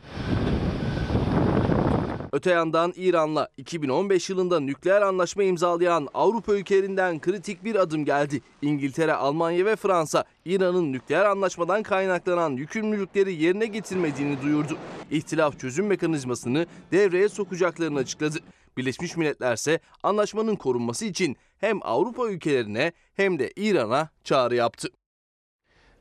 Öte 2.32 2.52
yandan 2.52 2.94
İran'la 2.96 3.50
2015 3.58 4.30
yılında 4.30 4.60
nükleer 4.60 5.02
anlaşma 5.02 5.44
imzalayan 5.44 6.08
Avrupa 6.14 6.54
ülkelerinden 6.54 7.20
kritik 7.20 7.64
bir 7.64 7.76
adım 7.76 8.06
geldi. 8.06 8.42
İngiltere, 8.62 9.14
Almanya 9.14 9.66
ve 9.66 9.76
Fransa 9.76 10.24
İran'ın 10.46 10.94
nükleer 10.94 11.26
anlaşmadan 11.26 11.84
kaynaklanan 11.84 12.52
yükümlülükleri 12.52 13.34
yerine 13.34 13.66
getirmediğini 13.66 14.42
duyurdu. 14.42 14.78
İhtilaf 15.12 15.60
çözüm 15.60 15.88
mekanizmasını 15.88 16.66
devreye 16.92 17.30
sokacaklarını 17.30 18.00
açıkladı. 18.00 18.38
Birleşmiş 18.78 19.18
Milletler 19.18 19.54
ise 19.54 19.80
anlaşmanın 20.04 20.56
korunması 20.56 21.06
için 21.06 21.38
hem 21.58 21.80
Avrupa 21.82 22.30
ülkelerine 22.30 22.92
hem 23.14 23.40
de 23.40 23.52
İran'a 23.56 24.10
çağrı 24.24 24.56
yaptı. 24.56 24.90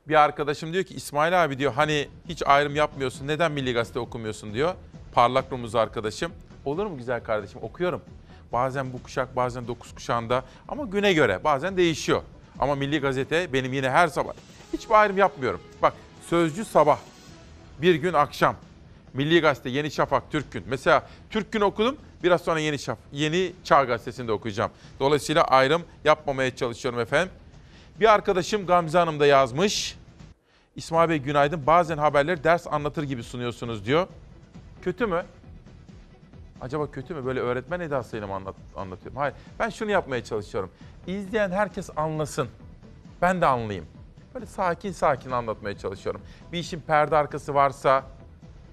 Bir 0.08 0.14
arkadaşım 0.14 0.72
diyor 0.72 0.84
ki 0.84 0.94
İsmail 0.94 1.44
abi 1.44 1.58
diyor 1.58 1.72
hani 1.72 2.08
hiç 2.28 2.42
ayrım 2.46 2.76
yapmıyorsun 2.76 3.26
neden 3.26 3.52
Milli 3.52 3.72
Gazete 3.72 3.98
okumuyorsun 3.98 4.54
diyor. 4.54 4.74
Parlak 5.12 5.52
Rumuz 5.52 5.74
arkadaşım. 5.74 6.32
Olur 6.64 6.86
mu 6.86 6.96
güzel 6.96 7.24
kardeşim 7.24 7.62
okuyorum. 7.62 8.02
Bazen 8.52 8.92
bu 8.92 9.02
kuşak 9.02 9.36
bazen 9.36 9.68
dokuz 9.68 9.94
kuşağında 9.94 10.44
ama 10.68 10.84
güne 10.84 11.12
göre 11.12 11.44
bazen 11.44 11.76
değişiyor. 11.76 12.22
Ama 12.58 12.74
Milli 12.74 13.00
Gazete 13.00 13.52
benim 13.52 13.72
yine 13.72 13.90
her 13.90 14.08
sabah. 14.08 14.32
Hiçbir 14.72 14.94
ayrım 14.94 15.18
yapmıyorum. 15.18 15.60
Bak 15.82 15.92
Sözcü 16.28 16.64
sabah, 16.64 16.98
bir 17.82 17.94
gün 17.94 18.12
akşam. 18.12 18.56
Milli 19.14 19.40
Gazete, 19.40 19.68
Yeni 19.68 19.90
Şafak, 19.90 20.30
Türk 20.30 20.52
Gün. 20.52 20.64
Mesela 20.68 21.06
Türk 21.30 21.52
Gün 21.52 21.60
okudum, 21.60 21.96
biraz 22.22 22.40
sonra 22.40 22.60
Yeni 22.60 22.78
Şaf, 22.78 22.98
Yeni 23.12 23.52
Çağ 23.64 23.84
Gazetesi'nde 23.84 24.32
okuyacağım. 24.32 24.70
Dolayısıyla 25.00 25.44
ayrım 25.44 25.82
yapmamaya 26.04 26.56
çalışıyorum 26.56 27.00
efendim. 27.00 27.32
Bir 28.00 28.14
arkadaşım 28.14 28.66
Gamze 28.66 28.98
Hanım 28.98 29.20
da 29.20 29.26
yazmış. 29.26 29.96
İsmail 30.76 31.08
Bey 31.08 31.18
günaydın. 31.18 31.66
Bazen 31.66 31.98
haberleri 31.98 32.44
ders 32.44 32.66
anlatır 32.66 33.02
gibi 33.02 33.22
sunuyorsunuz 33.22 33.86
diyor. 33.86 34.06
Kötü 34.82 35.06
mü? 35.06 35.24
Acaba 36.60 36.90
kötü 36.90 37.14
mü? 37.14 37.24
Böyle 37.24 37.40
öğretmen 37.40 37.80
edasıyla 37.80 38.26
mı 38.26 38.34
anlat, 38.34 38.54
anlatıyorum? 38.76 39.16
Hayır. 39.16 39.34
Ben 39.58 39.68
şunu 39.68 39.90
yapmaya 39.90 40.24
çalışıyorum. 40.24 40.70
İzleyen 41.06 41.50
herkes 41.50 41.90
anlasın. 41.96 42.48
Ben 43.22 43.40
de 43.40 43.46
anlayayım. 43.46 43.86
Böyle 44.34 44.46
sakin 44.46 44.92
sakin 44.92 45.30
anlatmaya 45.30 45.78
çalışıyorum. 45.78 46.20
Bir 46.52 46.58
işin 46.58 46.80
perde 46.80 47.16
arkası 47.16 47.54
varsa... 47.54 48.04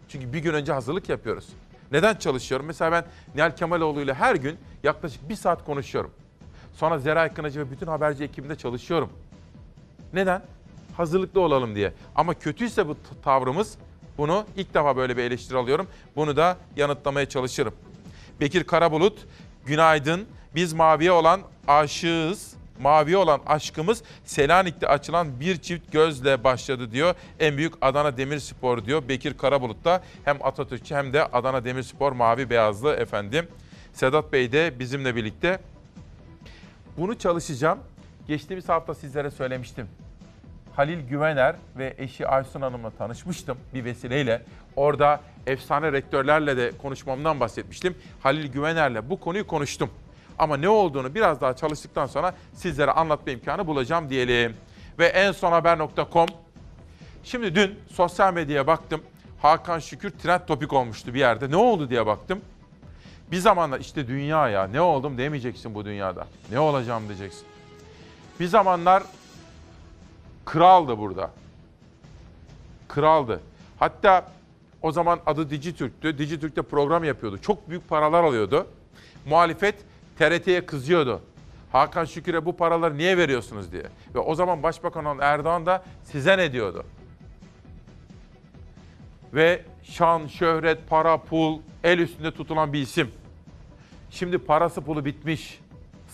Çünkü 0.10 0.34
bir 0.34 0.40
gün 0.40 0.54
önce 0.54 0.74
hazırlık 0.74 1.10
yapıyoruz. 1.10 1.50
Neden 1.92 2.16
çalışıyorum? 2.16 2.66
Mesela 2.66 2.92
ben 2.92 3.06
Nihal 3.36 3.56
Kemaloğlu 3.56 4.02
ile 4.02 4.14
her 4.14 4.36
gün 4.36 4.58
yaklaşık 4.84 5.30
bir 5.30 5.36
saat 5.36 5.66
konuşuyorum. 5.66 6.12
Sonra 6.74 7.00
Zeray 7.00 7.34
Kınacı 7.34 7.60
ve 7.60 7.72
bütün 7.72 7.88
haberci 7.88 8.24
ekibinde 8.24 8.56
çalışıyorum. 8.56 9.10
Neden? 10.14 10.42
Hazırlıklı 10.98 11.42
olalım 11.42 11.76
diye. 11.76 11.94
Ama 12.16 12.34
kötüyse 12.34 12.88
bu 12.88 12.98
tavrımız 13.24 13.78
bunu 14.18 14.46
ilk 14.56 14.74
defa 14.74 14.98
böyle 14.98 15.18
bir 15.18 15.24
eleştiri 15.24 15.58
alıyorum. 15.58 15.88
Bunu 16.16 16.36
da 16.36 16.58
yanıtlamaya 16.76 17.30
çalışırım. 17.30 17.74
Bekir 18.40 18.64
Karabulut, 18.64 19.26
günaydın. 19.66 20.26
Biz 20.56 20.74
maviye 20.74 21.12
olan 21.12 21.42
aşığız. 21.68 22.56
Maviye 22.80 23.18
olan 23.18 23.42
aşkımız 23.46 24.04
Selanik'te 24.26 24.88
açılan 24.88 25.40
bir 25.40 25.58
çift 25.58 25.92
gözle 25.92 26.44
başladı 26.44 26.92
diyor. 26.92 27.16
En 27.40 27.58
büyük 27.58 27.74
Adana 27.82 28.18
Demirspor 28.18 28.86
diyor. 28.86 29.08
Bekir 29.10 29.38
Karabulut 29.38 29.86
da 29.86 30.04
hem 30.26 30.38
Atatürkçü 30.46 30.96
hem 30.96 31.14
de 31.14 31.26
Adana 31.26 31.64
Demirspor 31.66 32.12
mavi 32.12 32.50
beyazlı 32.50 32.94
efendim. 32.94 33.48
Sedat 33.94 34.34
Bey 34.34 34.52
de 34.52 34.80
bizimle 34.80 35.16
birlikte. 35.16 35.60
Bunu 36.98 37.18
çalışacağım. 37.18 37.80
Geçtiğimiz 38.28 38.70
hafta 38.70 38.96
sizlere 38.96 39.32
söylemiştim. 39.32 39.88
Halil 40.76 41.00
Güvener 41.10 41.56
ve 41.78 41.96
eşi 41.98 42.28
Aysun 42.28 42.62
Hanım'la 42.62 42.90
tanışmıştım 42.90 43.58
bir 43.74 43.86
vesileyle. 43.86 44.42
Orada 44.76 45.22
efsane 45.48 45.92
rektörlerle 45.92 46.58
de 46.58 46.72
konuşmamdan 46.82 47.40
bahsetmiştim. 47.40 47.96
Halil 48.20 48.52
Güvener'le 48.52 49.10
bu 49.10 49.20
konuyu 49.20 49.48
konuştum. 49.48 49.90
Ama 50.40 50.58
ne 50.58 50.70
olduğunu 50.70 51.16
biraz 51.16 51.42
daha 51.42 51.56
çalıştıktan 51.56 52.06
sonra 52.06 52.36
sizlere 52.54 52.92
anlatma 52.92 53.32
imkanı 53.32 53.68
bulacağım 53.68 54.10
diyelim. 54.10 54.56
Ve 55.00 55.06
en 55.06 55.32
son 55.32 55.52
haber.com. 55.52 56.28
Şimdi 57.24 57.56
dün 57.56 57.80
sosyal 57.92 58.34
medyaya 58.34 58.68
baktım. 58.68 59.02
Hakan 59.42 59.80
Şükür 59.80 60.10
trend 60.10 60.42
topik 60.48 60.74
olmuştu 60.74 61.14
bir 61.14 61.20
yerde. 61.20 61.52
Ne 61.52 61.56
oldu 61.56 61.90
diye 61.90 62.06
baktım. 62.06 62.42
Bir 63.32 63.38
zamanlar 63.38 63.80
işte 63.80 64.08
dünya 64.08 64.50
ya 64.50 64.68
ne 64.68 64.82
oldum 64.82 65.18
demeyeceksin 65.18 65.76
bu 65.76 65.86
dünyada. 65.86 66.28
Ne 66.52 66.60
olacağım 66.60 67.08
diyeceksin. 67.08 67.44
Bir 68.40 68.48
zamanlar 68.48 69.04
kraldı 70.46 70.98
burada. 70.98 71.32
Kraldı. 72.88 73.42
Hatta 73.80 74.28
O 74.82 74.92
zaman 74.92 75.20
adı 75.26 75.50
Dijitürk'tü. 75.50 76.18
Dijitürk'te 76.18 76.62
program 76.62 77.04
yapıyordu. 77.04 77.38
Çok 77.38 77.70
büyük 77.70 77.90
paralar 77.90 78.24
alıyordu. 78.24 78.68
Muhalefet 79.26 79.76
TRT'ye 80.20 80.66
kızıyordu. 80.66 81.22
Hakan 81.72 82.06
Şükür'e 82.06 82.46
bu 82.46 82.58
paraları 82.58 82.98
niye 82.98 83.18
veriyorsunuz 83.18 83.72
diye. 83.72 83.84
Ve 84.16 84.20
o 84.20 84.36
zaman 84.36 84.64
Başbakan 84.64 85.06
olan 85.06 85.20
Erdoğan 85.22 85.66
da 85.66 85.84
size 86.04 86.38
ne 86.38 86.52
diyordu? 86.52 86.84
Ve 89.34 89.62
şan, 89.84 90.28
şöhret, 90.28 90.90
para, 90.90 91.18
pul 91.18 91.60
el 91.84 92.00
üstünde 92.00 92.32
tutulan 92.32 92.74
bir 92.74 92.82
isim. 92.82 93.12
Şimdi 94.10 94.38
parası 94.38 94.82
pulu 94.82 95.06
bitmiş. 95.06 95.60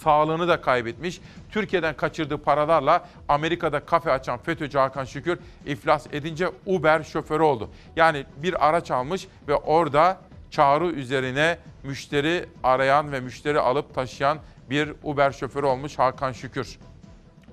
Sağlığını 0.04 0.48
da 0.48 0.62
kaybetmiş. 0.62 1.22
Türkiye'den 1.52 1.96
kaçırdığı 1.98 2.38
paralarla 2.38 3.08
Amerika'da 3.28 3.80
kafe 3.80 4.12
açan 4.12 4.38
FETÖ'cü 4.38 4.78
Hakan 4.78 5.06
Şükür 5.06 5.40
iflas 5.66 6.08
edince 6.12 6.50
Uber 6.66 7.04
şoförü 7.04 7.44
oldu. 7.44 7.70
Yani 7.96 8.26
bir 8.38 8.68
araç 8.68 8.92
almış 8.92 9.28
ve 9.48 9.56
orada 9.56 10.18
çağrı 10.52 10.88
üzerine 10.88 11.58
müşteri 11.84 12.46
arayan 12.64 13.12
ve 13.12 13.20
müşteri 13.20 13.60
alıp 13.60 13.96
taşıyan 13.96 14.38
bir 14.70 14.94
Uber 15.04 15.32
şoförü 15.32 15.66
olmuş 15.66 16.00
Hakan 16.00 16.32
Şükür. 16.32 16.80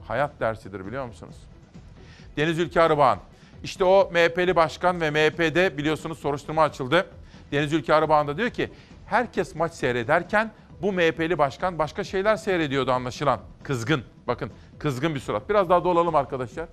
Hayat 0.09 0.41
dersidir 0.41 0.87
biliyor 0.87 1.07
musunuz? 1.07 1.37
Deniz 2.37 2.59
Ülke 2.59 2.81
Arıbağan. 2.81 3.19
İşte 3.65 3.85
o 3.85 4.11
MHP'li 4.13 4.57
başkan 4.57 5.01
ve 5.01 5.11
MHP'de 5.11 5.79
biliyorsunuz 5.79 6.19
soruşturma 6.19 6.63
açıldı. 6.63 7.07
Deniz 7.53 7.73
Ülke 7.73 7.95
Arıbağan 7.95 8.29
da 8.29 8.37
diyor 8.37 8.51
ki 8.51 8.71
herkes 9.07 9.55
maç 9.55 9.73
seyrederken 9.73 10.53
bu 10.83 10.93
MHP'li 10.93 11.39
başkan 11.39 11.79
başka 11.79 12.05
şeyler 12.05 12.37
seyrediyordu 12.37 12.93
anlaşılan. 12.93 13.41
Kızgın. 13.63 14.03
Bakın 14.27 14.51
kızgın 14.79 15.15
bir 15.15 15.21
surat. 15.21 15.49
Biraz 15.49 15.69
daha 15.69 15.85
dolalım 15.85 16.15
arkadaşlar. 16.15 16.69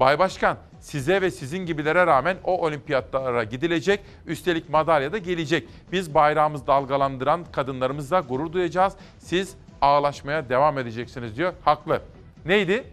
Bay 0.00 0.18
Başkan 0.18 0.56
size 0.80 1.22
ve 1.22 1.30
sizin 1.30 1.66
gibilere 1.66 2.06
rağmen 2.06 2.36
o 2.44 2.66
olimpiyatlara 2.66 3.44
gidilecek. 3.44 4.00
Üstelik 4.26 4.68
madalya 4.68 5.12
da 5.12 5.18
gelecek. 5.18 5.68
Biz 5.92 6.14
bayrağımız 6.14 6.66
dalgalandıran 6.66 7.44
kadınlarımızla 7.52 8.20
gurur 8.20 8.52
duyacağız. 8.52 8.92
Siz 9.18 9.54
ağlaşmaya 9.80 10.48
devam 10.48 10.78
edeceksiniz 10.78 11.36
diyor. 11.36 11.52
Haklı. 11.64 12.02
Neydi? 12.46 12.84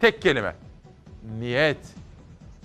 Tek 0.00 0.22
kelime. 0.22 0.54
Niyet. 1.38 1.78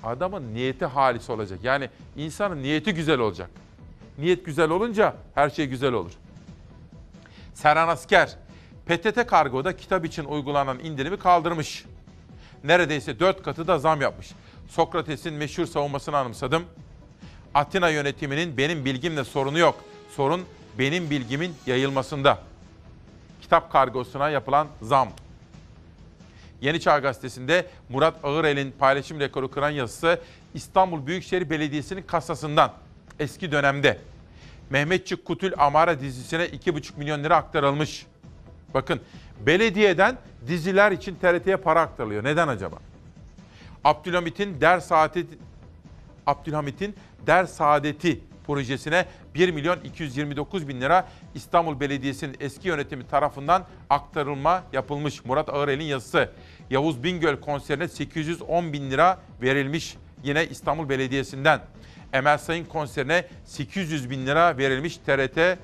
Adamın 0.03 0.53
niyeti 0.53 0.85
halis 0.85 1.29
olacak. 1.29 1.59
Yani 1.63 1.89
insanın 2.17 2.63
niyeti 2.63 2.93
güzel 2.93 3.19
olacak. 3.19 3.49
Niyet 4.21 4.45
güzel 4.45 4.69
olunca 4.69 5.15
her 5.35 5.49
şey 5.49 5.67
güzel 5.67 5.93
olur. 5.93 6.11
Serhan 7.53 7.87
Asker, 7.87 8.37
PTT 8.85 9.27
Kargo'da 9.27 9.77
kitap 9.77 10.05
için 10.05 10.25
uygulanan 10.25 10.79
indirimi 10.79 11.19
kaldırmış. 11.19 11.85
Neredeyse 12.63 13.19
dört 13.19 13.43
katı 13.43 13.67
da 13.67 13.79
zam 13.79 14.01
yapmış. 14.01 14.31
Sokrates'in 14.69 15.33
meşhur 15.33 15.65
savunmasını 15.65 16.17
anımsadım. 16.17 16.63
Atina 17.53 17.89
yönetiminin 17.89 18.57
benim 18.57 18.85
bilgimle 18.85 19.23
sorunu 19.23 19.57
yok. 19.57 19.75
Sorun 20.15 20.41
benim 20.79 21.09
bilgimin 21.09 21.55
yayılmasında. 21.67 22.39
Kitap 23.41 23.71
kargosuna 23.71 24.29
yapılan 24.29 24.67
zam. 24.81 25.09
Yeni 26.61 26.79
Çağ 26.79 26.99
Gazetesi'nde 26.99 27.67
Murat 27.89 28.15
Ağırel'in 28.23 28.71
paylaşım 28.71 29.19
rekoru 29.19 29.51
kıran 29.51 29.69
yazısı 29.69 30.19
İstanbul 30.53 31.05
Büyükşehir 31.05 31.49
Belediyesi'nin 31.49 32.01
kasasından 32.01 32.71
eski 33.19 33.51
dönemde 33.51 33.97
Mehmetçik 34.71 35.25
Kutul 35.25 35.51
Amara 35.57 35.99
dizisine 35.99 36.45
2,5 36.45 36.97
milyon 36.97 37.23
lira 37.23 37.35
aktarılmış. 37.35 38.05
Bakın 38.73 39.01
belediyeden 39.45 40.17
diziler 40.47 40.91
için 40.91 41.15
TRT'ye 41.15 41.57
para 41.57 41.81
aktarılıyor. 41.81 42.23
Neden 42.23 42.47
acaba? 42.47 42.77
Abdülhamit'in 43.83 44.61
ders 44.61 44.85
saati 44.87 45.27
Abdülhamit'in 46.27 46.95
ders 47.27 47.53
saadeti 47.53 48.19
projesine 48.47 49.05
1 49.35 49.51
milyon 49.51 49.79
229 49.83 50.67
bin 50.67 50.81
lira 50.81 51.07
İstanbul 51.35 51.79
Belediyesi'nin 51.79 52.35
eski 52.39 52.67
yönetimi 52.67 53.07
tarafından 53.07 53.65
aktarılma 53.89 54.63
yapılmış. 54.73 55.25
Murat 55.25 55.49
Ağırel'in 55.49 55.83
yazısı. 55.83 56.29
Yavuz 56.69 57.03
Bingöl 57.03 57.35
konserine 57.35 57.87
810 57.87 58.73
bin 58.73 58.91
lira 58.91 59.19
verilmiş 59.41 59.97
yine 60.23 60.47
İstanbul 60.47 60.89
Belediyesi'nden. 60.89 61.61
Emel 62.13 62.37
Sayın 62.37 62.65
konserine 62.65 63.25
800 63.45 64.09
bin 64.09 64.25
lira 64.25 64.57
verilmiş 64.57 64.97
TRT 64.97 65.57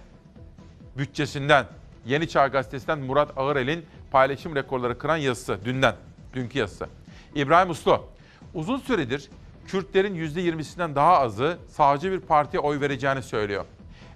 bütçesinden. 0.97 1.65
Yeni 2.05 2.29
Çağ 2.29 2.47
Gazetesi'nden 2.47 2.99
Murat 2.99 3.37
Ağırel'in 3.37 3.85
paylaşım 4.11 4.55
rekorları 4.55 4.97
kıran 4.97 5.17
yazısı 5.17 5.59
dünden, 5.65 5.95
dünkü 6.33 6.59
yazısı. 6.59 6.87
İbrahim 7.35 7.69
Uslu, 7.69 8.05
uzun 8.53 8.77
süredir 8.77 9.29
Kürtlerin 9.67 10.15
%20'sinden 10.15 10.95
daha 10.95 11.19
azı 11.19 11.57
sağcı 11.69 12.11
bir 12.11 12.19
partiye 12.19 12.61
oy 12.61 12.81
vereceğini 12.81 13.23
söylüyor. 13.23 13.65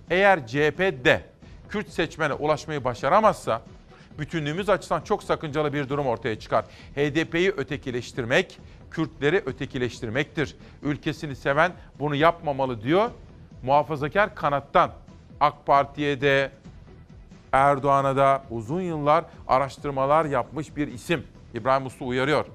Eğer 0.09 0.47
CHP 0.47 0.79
de 0.79 1.21
Kürt 1.69 1.89
seçmene 1.89 2.33
ulaşmayı 2.33 2.83
başaramazsa 2.83 3.61
bütünlüğümüz 4.19 4.69
açısından 4.69 5.01
çok 5.01 5.23
sakıncalı 5.23 5.73
bir 5.73 5.89
durum 5.89 6.07
ortaya 6.07 6.39
çıkar. 6.39 6.65
HDP'yi 6.95 7.51
ötekileştirmek, 7.51 8.59
Kürtleri 8.91 9.43
ötekileştirmektir. 9.45 10.55
Ülkesini 10.83 11.35
seven 11.35 11.71
bunu 11.99 12.15
yapmamalı 12.15 12.83
diyor. 12.83 13.11
Muhafazakar 13.63 14.35
kanattan 14.35 14.91
AK 15.39 15.65
Parti'ye 15.65 16.21
de 16.21 16.51
Erdoğan'a 17.51 18.15
da 18.15 18.43
uzun 18.49 18.81
yıllar 18.81 19.25
araştırmalar 19.47 20.25
yapmış 20.25 20.75
bir 20.75 20.87
isim. 20.87 21.23
İbrahim 21.53 21.85
Uslu 21.85 22.07
uyarıyor. 22.07 22.45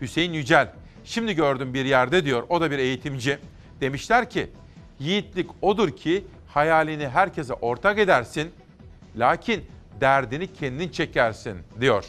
Hüseyin 0.00 0.32
Yücel, 0.32 0.72
şimdi 1.04 1.34
gördüm 1.34 1.74
bir 1.74 1.84
yerde 1.84 2.24
diyor, 2.24 2.42
o 2.48 2.60
da 2.60 2.70
bir 2.70 2.78
eğitimci. 2.78 3.38
Demişler 3.80 4.30
ki, 4.30 4.50
yiğitlik 4.98 5.50
odur 5.62 5.90
ki 5.90 6.24
hayalini 6.48 7.08
herkese 7.08 7.54
ortak 7.54 7.98
edersin, 7.98 8.50
lakin 9.16 9.64
derdini 10.00 10.52
kendin 10.52 10.88
çekersin 10.88 11.58
diyor. 11.80 12.04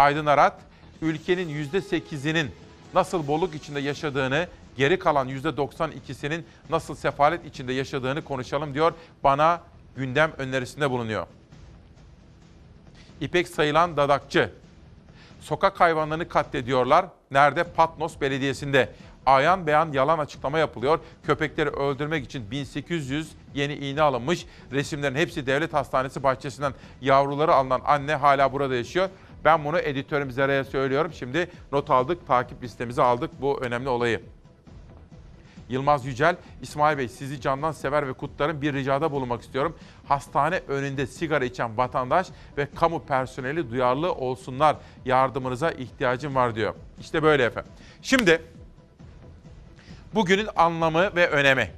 Aydın 0.00 0.26
Arat, 0.26 0.60
ülkenin 1.02 1.64
%8'inin 1.64 2.50
nasıl 2.94 3.26
bolluk 3.26 3.54
içinde 3.54 3.80
yaşadığını, 3.80 4.46
geri 4.76 4.98
kalan 4.98 5.28
%92'sinin 5.28 6.46
nasıl 6.70 6.94
sefalet 6.94 7.46
içinde 7.46 7.72
yaşadığını 7.72 8.24
konuşalım 8.24 8.74
diyor. 8.74 8.92
Bana 9.24 9.60
gündem 9.96 10.32
önerisinde 10.38 10.90
bulunuyor. 10.90 11.26
İpek 13.20 13.48
sayılan 13.48 13.96
dadakçı. 13.96 14.50
Sokak 15.40 15.80
hayvanlarını 15.80 16.28
katlediyorlar. 16.28 17.06
Nerede? 17.30 17.64
Patnos 17.64 18.20
Belediyesi'nde. 18.20 18.88
Ayan 19.26 19.66
beyan 19.66 19.92
yalan 19.92 20.18
açıklama 20.18 20.58
yapılıyor. 20.58 20.98
Köpekleri 21.26 21.70
öldürmek 21.70 22.24
için 22.24 22.50
1800 22.50 23.32
yeni 23.54 23.74
iğne 23.74 24.02
alınmış. 24.02 24.46
Resimlerin 24.72 25.14
hepsi 25.14 25.46
devlet 25.46 25.72
hastanesi 25.72 26.22
bahçesinden 26.22 26.72
yavruları 27.00 27.54
alınan 27.54 27.80
anne 27.84 28.14
hala 28.14 28.52
burada 28.52 28.74
yaşıyor. 28.74 29.08
Ben 29.44 29.64
bunu 29.64 29.78
editörüm 29.78 30.30
Zera'ya 30.30 30.64
söylüyorum. 30.64 31.12
Şimdi 31.12 31.50
not 31.72 31.90
aldık, 31.90 32.26
takip 32.26 32.62
listemize 32.62 33.02
aldık 33.02 33.30
bu 33.40 33.60
önemli 33.60 33.88
olayı. 33.88 34.20
Yılmaz 35.68 36.06
Yücel, 36.06 36.36
İsmail 36.62 36.98
Bey 36.98 37.08
sizi 37.08 37.40
candan 37.40 37.72
sever 37.72 38.08
ve 38.08 38.12
kutlarım 38.12 38.62
bir 38.62 38.72
ricada 38.74 39.12
bulunmak 39.12 39.42
istiyorum. 39.42 39.76
Hastane 40.08 40.60
önünde 40.68 41.06
sigara 41.06 41.44
içen 41.44 41.76
vatandaş 41.76 42.26
ve 42.56 42.68
kamu 42.74 43.04
personeli 43.04 43.70
duyarlı 43.70 44.12
olsunlar. 44.12 44.76
Yardımınıza 45.04 45.70
ihtiyacım 45.70 46.34
var 46.34 46.54
diyor. 46.54 46.74
İşte 47.00 47.22
böyle 47.22 47.44
efendim. 47.44 47.72
Şimdi 48.02 48.42
bugünün 50.14 50.48
anlamı 50.56 51.16
ve 51.16 51.28
önemi. 51.28 51.70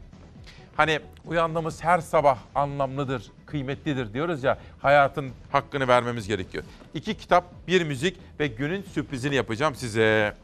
Hani 0.76 1.00
uyandığımız 1.26 1.84
her 1.84 1.98
sabah 1.98 2.38
anlamlıdır, 2.54 3.30
kıymetlidir 3.52 4.14
diyoruz 4.14 4.44
ya 4.44 4.58
hayatın 4.82 5.30
hakkını 5.52 5.88
vermemiz 5.88 6.28
gerekiyor. 6.28 6.64
İki 6.94 7.14
kitap, 7.16 7.44
bir 7.68 7.84
müzik 7.84 8.18
ve 8.40 8.46
günün 8.46 8.82
sürprizini 8.82 9.34
yapacağım 9.34 9.74
size. 9.74 10.34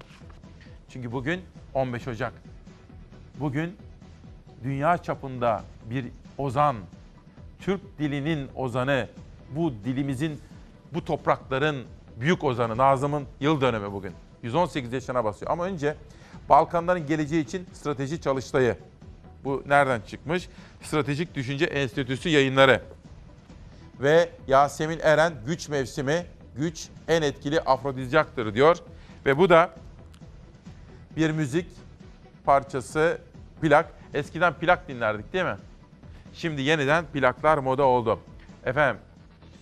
Çünkü 0.89 1.13
bugün 1.13 1.41
15 1.75 2.09
Ocak. 2.09 2.33
Bugün 3.41 3.77
dünya 4.65 4.99
çapında 4.99 5.65
bir 5.91 6.05
ozan, 6.39 6.77
Türk 7.61 7.99
dilinin 7.99 8.49
ozanı, 8.55 9.09
bu 9.57 9.73
dilimizin, 9.85 10.41
bu 10.95 11.05
toprakların 11.05 11.85
büyük 12.21 12.45
ozanı 12.45 12.77
Nazım'ın 12.77 13.25
yıl 13.41 13.61
dönümü 13.61 13.93
bugün. 13.93 14.13
118 14.43 14.93
yaşına 14.93 15.25
basıyor. 15.25 15.51
Ama 15.51 15.65
önce 15.65 15.97
Balkanların 16.49 17.07
geleceği 17.07 17.45
için 17.45 17.67
strateji 17.73 18.21
çalıştayı. 18.21 18.77
Bu 19.45 19.63
nereden 19.67 20.01
çıkmış? 20.01 20.49
Stratejik 20.83 21.35
Düşünce 21.35 21.65
Enstitüsü 21.65 22.29
yayınları. 22.29 22.83
Ve 24.01 24.29
Yasemin 24.49 24.99
Eren 25.03 25.33
güç 25.47 25.69
mevsimi, 25.69 26.27
güç 26.57 26.89
en 27.09 27.23
etkili 27.23 27.61
afrodizyaktır 27.61 28.55
diyor. 28.55 28.77
Ve 29.27 29.39
bu 29.39 29.49
da 29.49 29.71
bir 31.17 31.31
müzik 31.31 31.67
parçası 32.45 33.19
plak. 33.61 33.87
Eskiden 34.15 34.55
plak 34.55 34.89
dinlerdik 34.89 35.33
değil 35.33 35.45
mi? 35.45 35.57
Şimdi 36.35 36.63
yeniden 36.63 37.05
plaklar 37.05 37.59
moda 37.59 37.85
oldu. 37.85 38.21
Efendim 38.65 39.01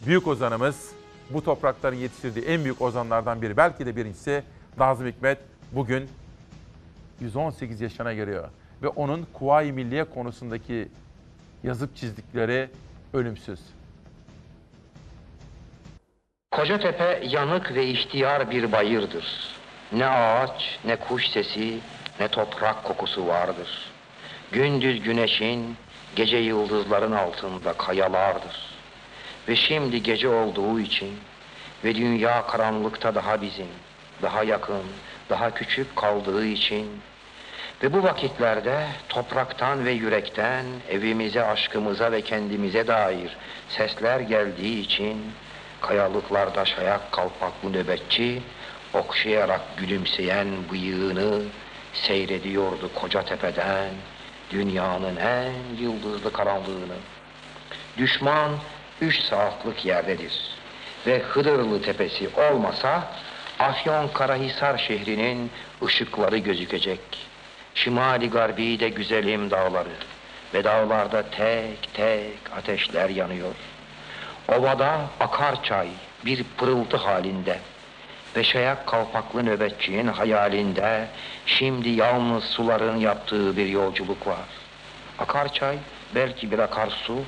büyük 0.07 0.26
ozanımız 0.26 0.91
bu 1.30 1.45
toprakların 1.45 1.97
yetiştirdiği 1.97 2.45
en 2.45 2.64
büyük 2.64 2.82
ozanlardan 2.82 3.43
biri 3.43 3.57
belki 3.57 3.87
de 3.87 3.97
birincisi 3.97 4.43
Nazım 4.78 5.07
Hikmet 5.07 5.39
bugün 5.72 6.09
118 7.20 7.80
yaşına 7.80 8.14
giriyor. 8.14 8.49
Ve 8.82 8.89
onun 8.89 9.26
Kuvayi 9.32 9.72
Milliye 9.72 10.05
konusundaki 10.05 10.89
yazıp 11.62 11.97
çizdikleri 11.97 12.70
ölümsüz. 13.12 13.61
Kocatepe 16.57 17.20
yanık 17.22 17.74
ve 17.74 17.86
ihtiyar 17.86 18.50
bir 18.50 18.72
bayırdır. 18.72 19.24
Ne 19.92 20.07
ağaç, 20.07 20.78
ne 20.84 20.96
kuş 20.96 21.28
sesi, 21.28 21.78
ne 22.20 22.28
toprak 22.28 22.84
kokusu 22.84 23.26
vardır. 23.26 23.68
Gündüz 24.52 25.02
güneşin, 25.02 25.76
gece 26.16 26.36
yıldızların 26.36 27.12
altında 27.12 27.72
kayalardır. 27.72 28.57
Ve 29.48 29.57
şimdi 29.57 30.02
gece 30.02 30.28
olduğu 30.28 30.80
için 30.80 31.18
ve 31.84 31.94
dünya 31.94 32.46
karanlıkta 32.46 33.14
daha 33.14 33.42
bizim, 33.42 33.68
daha 34.22 34.44
yakın, 34.44 34.84
daha 35.30 35.54
küçük 35.54 35.96
kaldığı 35.96 36.46
için 36.46 37.02
ve 37.82 37.92
bu 37.92 38.02
vakitlerde 38.02 38.86
topraktan 39.09 39.84
ve 39.84 39.90
yürekten 39.90 40.64
evimize, 40.90 41.44
aşkımıza 41.44 42.12
ve 42.12 42.22
kendimize 42.22 42.86
dair 42.86 43.36
sesler 43.68 44.20
geldiği 44.20 44.80
için 44.80 45.16
kayalıklarda 45.81 46.64
şayak 46.64 47.12
kalpaklı 47.12 47.72
nöbetçi 47.72 48.43
okşayarak 48.95 49.61
gülümseyen 49.77 50.49
bıyığını 50.72 51.43
seyrediyordu 51.93 52.91
koca 52.95 53.22
tepeden 53.22 53.91
dünyanın 54.51 55.16
en 55.16 55.53
yıldızlı 55.81 56.33
karanlığını. 56.33 56.97
Düşman 57.99 58.51
üç 59.01 59.20
saatlik 59.20 59.85
yerdedir 59.85 60.57
ve 61.07 61.18
Hıdırlı 61.18 61.83
tepesi 61.83 62.29
olmasa 62.29 63.12
Afyon 63.59 64.09
Karahisar 64.09 64.79
şehrinin 64.79 65.51
ışıkları 65.83 66.39
gözükecek. 66.39 67.01
Şimali 67.74 68.31
garbi 68.31 68.81
de 68.81 68.89
güzelim 68.89 69.51
dağları 69.51 69.97
ve 70.55 70.64
dağlarda 70.64 71.22
tek 71.22 71.95
tek 71.95 72.39
ateşler 72.57 73.09
yanıyor. 73.11 73.55
Ovada 74.49 75.01
akar 75.20 75.62
çay 75.62 75.88
bir 76.24 76.44
pırıltı 76.59 76.97
halinde 76.97 77.59
ve 78.36 78.76
kalpaklı 78.86 79.47
nöbetçinin 79.47 80.07
hayalinde 80.07 81.07
şimdi 81.47 81.88
yalnız 81.88 82.44
suların 82.44 82.97
yaptığı 82.97 83.57
bir 83.57 83.66
yolculuk 83.66 84.26
var. 84.26 84.49
Akar 85.18 85.53
çay 85.53 85.76
belki 86.14 86.51
bir 86.51 86.59
akarsu, 86.59 87.18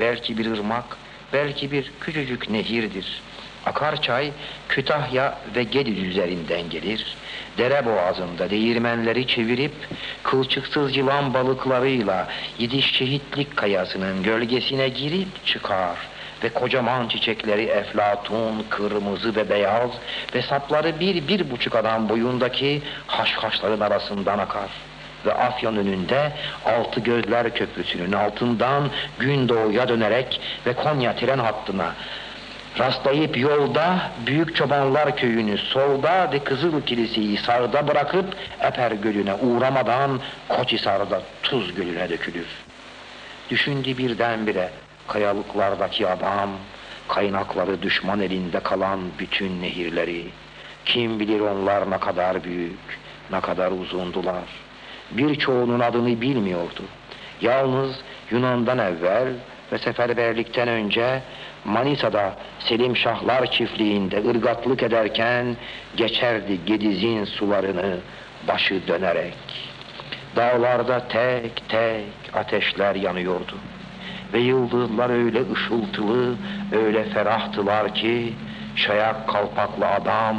belki 0.00 0.38
bir 0.38 0.46
ırmak, 0.46 0.84
belki 1.32 1.72
bir 1.72 1.92
küçücük 2.00 2.50
nehirdir. 2.50 3.22
Akar 3.66 4.02
çay 4.02 4.32
Kütahya 4.68 5.38
ve 5.56 5.62
Gediz 5.62 5.98
üzerinden 5.98 6.70
gelir. 6.70 7.16
Dere 7.58 7.86
boğazında 7.86 8.50
değirmenleri 8.50 9.26
çevirip 9.26 9.74
kılçıksız 10.22 10.96
yılan 10.96 11.34
balıklarıyla 11.34 12.28
Yidiş 12.58 12.92
Şehitlik 12.92 13.56
Kayası'nın 13.56 14.22
gölgesine 14.22 14.88
girip 14.88 15.46
çıkar 15.46 15.96
ve 16.44 16.48
kocaman 16.48 17.08
çiçekleri 17.08 17.64
eflatun, 17.64 18.66
kırmızı 18.70 19.36
ve 19.36 19.50
beyaz 19.50 19.90
ve 20.34 20.42
sapları 20.42 21.00
bir, 21.00 21.28
bir 21.28 21.50
buçuk 21.50 21.76
adam 21.76 22.08
boyundaki 22.08 22.82
haşhaşların 23.06 23.80
arasından 23.80 24.38
akar. 24.38 24.70
Ve 25.26 25.34
Afyon 25.34 25.76
önünde 25.76 26.32
Altı 26.66 27.00
Gözler 27.00 27.54
Köprüsü'nün 27.54 28.12
altından 28.12 28.90
Gündoğu'ya 29.18 29.88
dönerek 29.88 30.40
ve 30.66 30.72
Konya 30.72 31.16
tren 31.16 31.38
hattına 31.38 31.92
rastlayıp 32.78 33.38
yolda 33.38 33.98
Büyük 34.26 34.56
Çobanlar 34.56 35.16
Köyü'nü 35.16 35.58
solda 35.58 36.32
ve 36.32 36.38
Kızıl 36.38 36.82
Kilise'yi 36.82 37.36
sağda 37.36 37.88
bırakıp 37.88 38.36
Eper 38.60 38.92
Gölü'ne 38.92 39.34
uğramadan 39.34 40.20
Koçhisar'da 40.48 41.22
Tuz 41.42 41.74
Gölü'ne 41.74 42.08
dökülür. 42.08 42.46
Düşündü 43.50 43.98
birdenbire 43.98 44.70
kayalıklardaki 45.08 46.08
adam, 46.08 46.50
kaynakları 47.08 47.82
düşman 47.82 48.20
elinde 48.20 48.60
kalan 48.60 49.00
bütün 49.18 49.62
nehirleri. 49.62 50.26
Kim 50.84 51.20
bilir 51.20 51.40
onlar 51.40 51.90
ne 51.90 51.98
kadar 51.98 52.44
büyük, 52.44 52.98
ne 53.30 53.40
kadar 53.40 53.72
uzundular. 53.72 54.44
Birçoğunun 55.10 55.80
adını 55.80 56.20
bilmiyordu. 56.20 56.82
Yalnız 57.40 58.00
Yunan'dan 58.30 58.78
evvel 58.78 59.28
ve 59.72 59.78
seferberlikten 59.78 60.68
önce 60.68 61.22
Manisa'da 61.64 62.36
Selim 62.58 62.96
Şahlar 62.96 63.50
çiftliğinde 63.50 64.30
ırgatlık 64.30 64.82
ederken 64.82 65.56
geçerdi 65.96 66.64
Gediz'in 66.66 67.24
sularını 67.24 67.96
başı 68.48 68.88
dönerek. 68.88 69.34
Dağlarda 70.36 71.08
tek 71.08 71.68
tek 71.68 72.04
ateşler 72.34 72.94
yanıyordu. 72.94 73.54
Ve 74.32 74.38
yıldızlar 74.38 75.10
öyle 75.10 75.52
ışıltılı, 75.52 76.36
öyle 76.72 77.04
ferahtılar 77.04 77.94
ki 77.94 78.34
şayak 78.76 79.28
kalpaklı 79.28 79.86
adam 79.86 80.36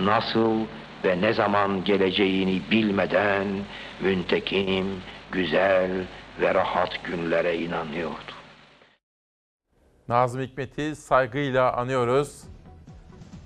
nasıl 0.00 0.60
ve 1.04 1.20
ne 1.20 1.32
zaman 1.32 1.84
geleceğini 1.84 2.62
bilmeden 2.70 3.46
müntekim, 4.00 4.86
güzel 5.32 5.90
ve 6.40 6.54
rahat 6.54 7.04
günlere 7.04 7.58
inanıyordu. 7.58 8.32
Nazım 10.08 10.42
Hikmet'i 10.42 10.96
saygıyla 10.96 11.72
anıyoruz. 11.72 12.42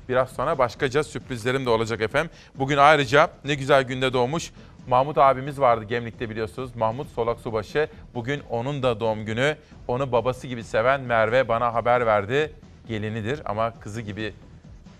Biraz 0.09 0.31
sonra 0.31 0.59
başkaca 0.59 1.05
sürprizlerim 1.05 1.67
de 1.67 1.71
olacak 1.71 2.01
efendim. 2.01 2.31
Bugün 2.55 2.77
ayrıca 2.77 3.31
ne 3.45 3.55
güzel 3.55 3.83
günde 3.83 4.13
doğmuş 4.13 4.53
Mahmut 4.87 5.19
abimiz 5.19 5.61
vardı 5.61 5.85
Gemlik'te 5.85 6.31
biliyorsunuz. 6.31 6.77
Mahmut 6.77 7.09
Solak 7.09 7.41
Subaşı. 7.41 7.89
Bugün 8.15 8.43
onun 8.51 8.83
da 8.83 9.01
doğum 9.01 9.25
günü. 9.25 9.57
Onu 9.89 10.13
babası 10.13 10.47
gibi 10.47 10.65
seven 10.65 11.01
Merve 11.01 11.49
bana 11.49 11.75
haber 11.75 12.07
verdi. 12.07 12.53
Gelinidir 12.89 13.43
ama 13.45 13.81
kızı 13.81 14.01
gibi 14.01 14.35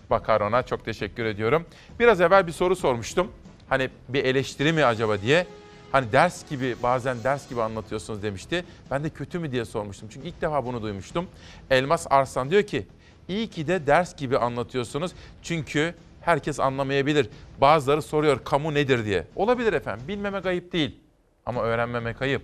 bakar 0.09 0.41
ona. 0.41 0.63
Çok 0.63 0.85
teşekkür 0.85 1.25
ediyorum. 1.25 1.65
Biraz 1.99 2.21
evvel 2.21 2.47
bir 2.47 2.51
soru 2.51 2.75
sormuştum. 2.75 3.31
Hani 3.69 3.89
bir 4.09 4.25
eleştiri 4.25 4.73
mi 4.73 4.85
acaba 4.85 5.21
diye. 5.21 5.47
Hani 5.91 6.11
ders 6.11 6.49
gibi 6.49 6.75
bazen 6.83 7.23
ders 7.23 7.49
gibi 7.49 7.61
anlatıyorsunuz 7.61 8.23
demişti. 8.23 8.65
Ben 8.91 9.03
de 9.03 9.09
kötü 9.09 9.39
mü 9.39 9.51
diye 9.51 9.65
sormuştum. 9.65 10.09
Çünkü 10.11 10.27
ilk 10.27 10.41
defa 10.41 10.65
bunu 10.65 10.81
duymuştum. 10.81 11.27
Elmas 11.69 12.07
Arslan 12.09 12.51
diyor 12.51 12.63
ki 12.63 12.87
iyi 13.27 13.47
ki 13.47 13.67
de 13.67 13.87
ders 13.87 14.15
gibi 14.15 14.37
anlatıyorsunuz. 14.37 15.11
Çünkü 15.41 15.93
herkes 16.27 16.59
anlamayabilir. 16.59 17.29
Bazıları 17.61 18.01
soruyor 18.01 18.39
kamu 18.43 18.73
nedir 18.73 19.05
diye. 19.05 19.27
Olabilir 19.35 19.73
efendim. 19.73 20.07
Bilmemek 20.07 20.45
ayıp 20.45 20.73
değil. 20.73 20.99
Ama 21.45 21.61
öğrenmemek 21.61 22.21
ayıp. 22.21 22.41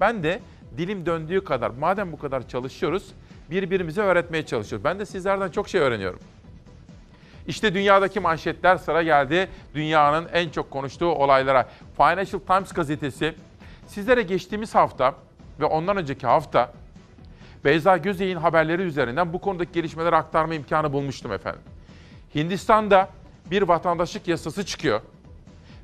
Ben 0.00 0.22
de 0.22 0.40
dilim 0.76 1.06
döndüğü 1.06 1.44
kadar 1.44 1.70
madem 1.70 2.12
bu 2.12 2.18
kadar 2.18 2.48
çalışıyoruz 2.48 3.12
birbirimize 3.50 4.00
öğretmeye 4.00 4.46
çalışıyoruz. 4.46 4.84
Ben 4.84 4.98
de 4.98 5.06
sizlerden 5.06 5.50
çok 5.50 5.68
şey 5.68 5.80
öğreniyorum. 5.80 6.20
İşte 7.46 7.74
dünyadaki 7.74 8.20
manşetler 8.20 8.76
sıra 8.76 9.02
geldi. 9.02 9.48
Dünyanın 9.74 10.28
en 10.32 10.48
çok 10.48 10.70
konuştuğu 10.70 11.08
olaylara. 11.08 11.68
Financial 11.96 12.40
Times 12.40 12.72
gazetesi 12.72 13.34
sizlere 13.86 14.22
geçtiğimiz 14.22 14.74
hafta 14.74 15.14
ve 15.60 15.64
ondan 15.64 15.96
önceki 15.96 16.26
hafta 16.26 16.72
Beyza 17.64 17.96
Gözey'in 17.96 18.36
haberleri 18.36 18.82
üzerinden 18.82 19.32
bu 19.32 19.40
konudaki 19.40 19.72
gelişmeleri 19.72 20.16
aktarma 20.16 20.54
imkanı 20.54 20.92
bulmuştum 20.92 21.32
efendim. 21.32 21.62
Hindistan'da 22.34 23.08
bir 23.50 23.62
vatandaşlık 23.62 24.28
yasası 24.28 24.66
çıkıyor 24.66 25.00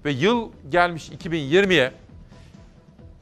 ve 0.04 0.10
yıl 0.10 0.50
gelmiş 0.70 1.10
2020'ye 1.10 1.92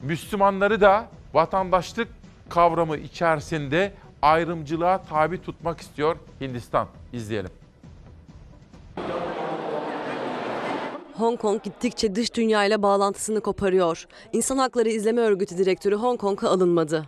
Müslümanları 0.01 0.81
da 0.81 1.07
vatandaşlık 1.33 2.07
kavramı 2.49 2.97
içerisinde 2.97 3.93
ayrımcılığa 4.21 5.03
tabi 5.03 5.41
tutmak 5.41 5.81
istiyor 5.81 6.17
Hindistan. 6.41 6.87
İzleyelim. 7.13 7.51
Hong 11.13 11.39
Kong 11.39 11.63
gittikçe 11.63 12.15
dış 12.15 12.33
dünya 12.33 12.65
ile 12.65 12.81
bağlantısını 12.81 13.41
koparıyor. 13.41 14.05
İnsan 14.33 14.57
Hakları 14.57 14.89
İzleme 14.89 15.21
Örgütü 15.21 15.57
Direktörü 15.57 15.95
Hong 15.95 16.19
Kong'a 16.19 16.49
alınmadı. 16.49 17.05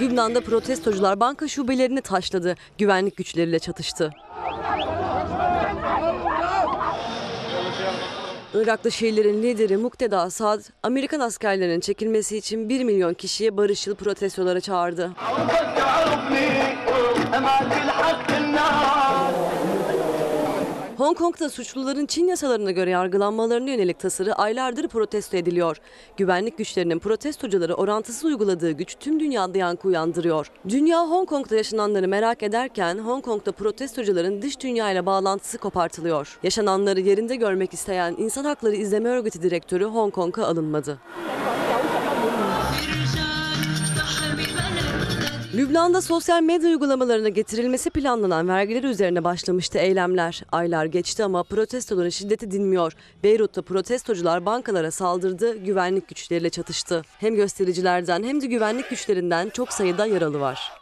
Lübnan'da 0.00 0.40
protestocular 0.40 1.20
banka 1.20 1.48
şubelerini 1.48 2.00
taşladı. 2.00 2.54
Güvenlik 2.78 3.16
güçleriyle 3.16 3.58
çatıştı. 3.58 4.10
Irak'ta 8.54 8.90
Şiilerin 8.90 9.42
lideri 9.42 9.76
Mukteda 9.76 10.30
Sad, 10.30 10.60
Amerikan 10.82 11.20
askerlerinin 11.20 11.80
çekilmesi 11.80 12.36
için 12.36 12.68
1 12.68 12.84
milyon 12.84 13.14
kişiye 13.14 13.56
barışçıl 13.56 13.94
protestolara 13.94 14.60
çağırdı. 14.60 15.10
Hong 20.98 21.18
Kong'da 21.18 21.48
suçluların 21.48 22.06
Çin 22.06 22.26
yasalarına 22.26 22.70
göre 22.70 22.90
yargılanmalarına 22.90 23.70
yönelik 23.70 23.98
tasarı 23.98 24.34
aylardır 24.34 24.88
protesto 24.88 25.36
ediliyor. 25.36 25.76
Güvenlik 26.16 26.58
güçlerinin 26.58 26.98
protestocuları 26.98 27.74
orantısız 27.74 28.24
uyguladığı 28.24 28.70
güç 28.70 28.96
tüm 29.00 29.20
dünyada 29.20 29.58
yankı 29.58 29.88
uyandırıyor. 29.88 30.50
Dünya 30.68 31.00
Hong 31.00 31.28
Kong'da 31.28 31.56
yaşananları 31.56 32.08
merak 32.08 32.42
ederken 32.42 32.98
Hong 32.98 33.24
Kong'da 33.24 33.52
protestocuların 33.52 34.42
dış 34.42 34.60
dünyayla 34.60 35.06
bağlantısı 35.06 35.58
kopartılıyor. 35.58 36.38
Yaşananları 36.42 37.00
yerinde 37.00 37.36
görmek 37.36 37.74
isteyen 37.74 38.14
İnsan 38.18 38.44
Hakları 38.44 38.76
İzleme 38.76 39.08
Örgütü 39.08 39.42
Direktörü 39.42 39.84
Hong 39.84 40.14
Kong'a 40.14 40.46
alınmadı. 40.46 40.98
Lübnan'da 45.58 46.00
sosyal 46.00 46.42
medya 46.42 46.68
uygulamalarına 46.68 47.28
getirilmesi 47.28 47.90
planlanan 47.90 48.48
vergiler 48.48 48.82
üzerine 48.82 49.24
başlamıştı 49.24 49.78
eylemler. 49.78 50.42
Aylar 50.52 50.84
geçti 50.84 51.24
ama 51.24 51.42
protestoların 51.42 52.08
şiddeti 52.08 52.50
dinmiyor. 52.50 52.92
Beyrut'ta 53.22 53.62
protestocular 53.62 54.46
bankalara 54.46 54.90
saldırdı, 54.90 55.56
güvenlik 55.56 56.08
güçleriyle 56.08 56.50
çatıştı. 56.50 57.02
Hem 57.20 57.34
göstericilerden 57.34 58.22
hem 58.22 58.40
de 58.40 58.46
güvenlik 58.46 58.90
güçlerinden 58.90 59.50
çok 59.50 59.72
sayıda 59.72 60.06
yaralı 60.06 60.40
var. 60.40 60.72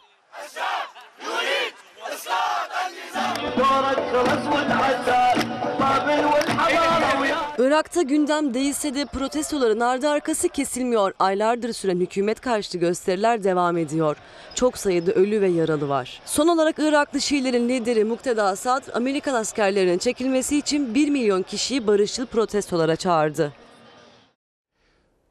Irak'ta 7.67 8.03
gündem 8.03 8.55
değilse 8.55 8.95
de 8.95 9.05
protestoların 9.05 9.81
ardı 9.81 10.09
arkası 10.09 10.49
kesilmiyor. 10.49 11.13
Aylardır 11.19 11.73
süren 11.73 12.01
hükümet 12.01 12.41
karşıtı 12.41 12.79
gösteriler 12.79 13.45
devam 13.45 13.77
ediyor. 13.77 14.17
Çok 14.55 14.79
sayıda 14.79 15.13
ölü 15.13 15.41
ve 15.41 15.49
yaralı 15.49 15.89
var. 15.89 16.21
Son 16.25 16.49
olarak 16.49 16.79
Iraklı 16.79 17.21
Şiilerin 17.21 17.69
lideri 17.69 18.05
Mukteda 18.05 18.45
Asad, 18.45 18.83
Amerikan 18.95 19.35
askerlerinin 19.35 19.99
çekilmesi 19.99 20.59
için 20.59 20.95
1 20.95 21.11
milyon 21.11 21.43
kişiyi 21.43 21.87
barışçıl 21.87 22.27
protestolara 22.27 22.97
çağırdı. 22.97 23.53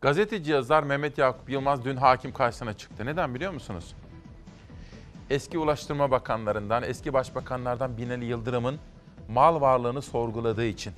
Gazeteci 0.02 0.52
yazar 0.52 0.84
Mehmet 0.84 1.18
Yakup 1.18 1.50
Yılmaz 1.50 1.86
dün 1.86 1.96
hakim 1.96 2.34
karşısına 2.34 2.74
çıktı. 2.74 3.06
Neden 3.06 3.36
biliyor 3.36 3.54
musunuz? 3.54 3.96
Eski 5.30 5.58
Ulaştırma 5.58 6.12
Bakanlarından, 6.12 6.84
eski 6.84 7.14
Başbakanlardan 7.14 7.98
Binali 7.98 8.26
Yıldırım'ın 8.26 8.80
mal 9.30 9.62
varlığını 9.62 10.02
sorguladığı 10.02 10.66
için. 10.66 10.94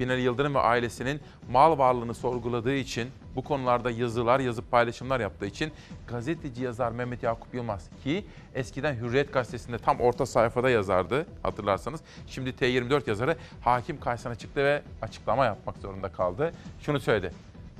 Binali 0.00 0.20
Yıldırım 0.20 0.54
ve 0.54 0.58
ailesinin 0.58 1.20
mal 1.50 1.78
varlığını 1.78 2.14
sorguladığı 2.14 2.74
için, 2.74 3.10
bu 3.36 3.44
konularda 3.44 3.90
yazılar 3.90 4.40
yazıp 4.40 4.70
paylaşımlar 4.70 5.20
yaptığı 5.20 5.46
için 5.46 5.72
gazeteci 6.08 6.64
yazar 6.64 6.92
Mehmet 6.92 7.22
Yakup 7.22 7.54
Yılmaz 7.54 7.88
ki 8.04 8.24
eskiden 8.54 8.94
Hürriyet 8.94 9.32
gazetesinde 9.32 9.78
tam 9.78 10.00
orta 10.00 10.26
sayfada 10.26 10.70
yazardı 10.70 11.26
hatırlarsanız. 11.42 12.00
Şimdi 12.26 12.50
T24 12.50 13.08
yazarı 13.08 13.36
hakim 13.60 14.00
karşısına 14.00 14.34
çıktı 14.34 14.64
ve 14.64 14.82
açıklama 15.02 15.44
yapmak 15.46 15.78
zorunda 15.78 16.08
kaldı. 16.08 16.52
Şunu 16.80 17.00
söyledi. 17.00 17.32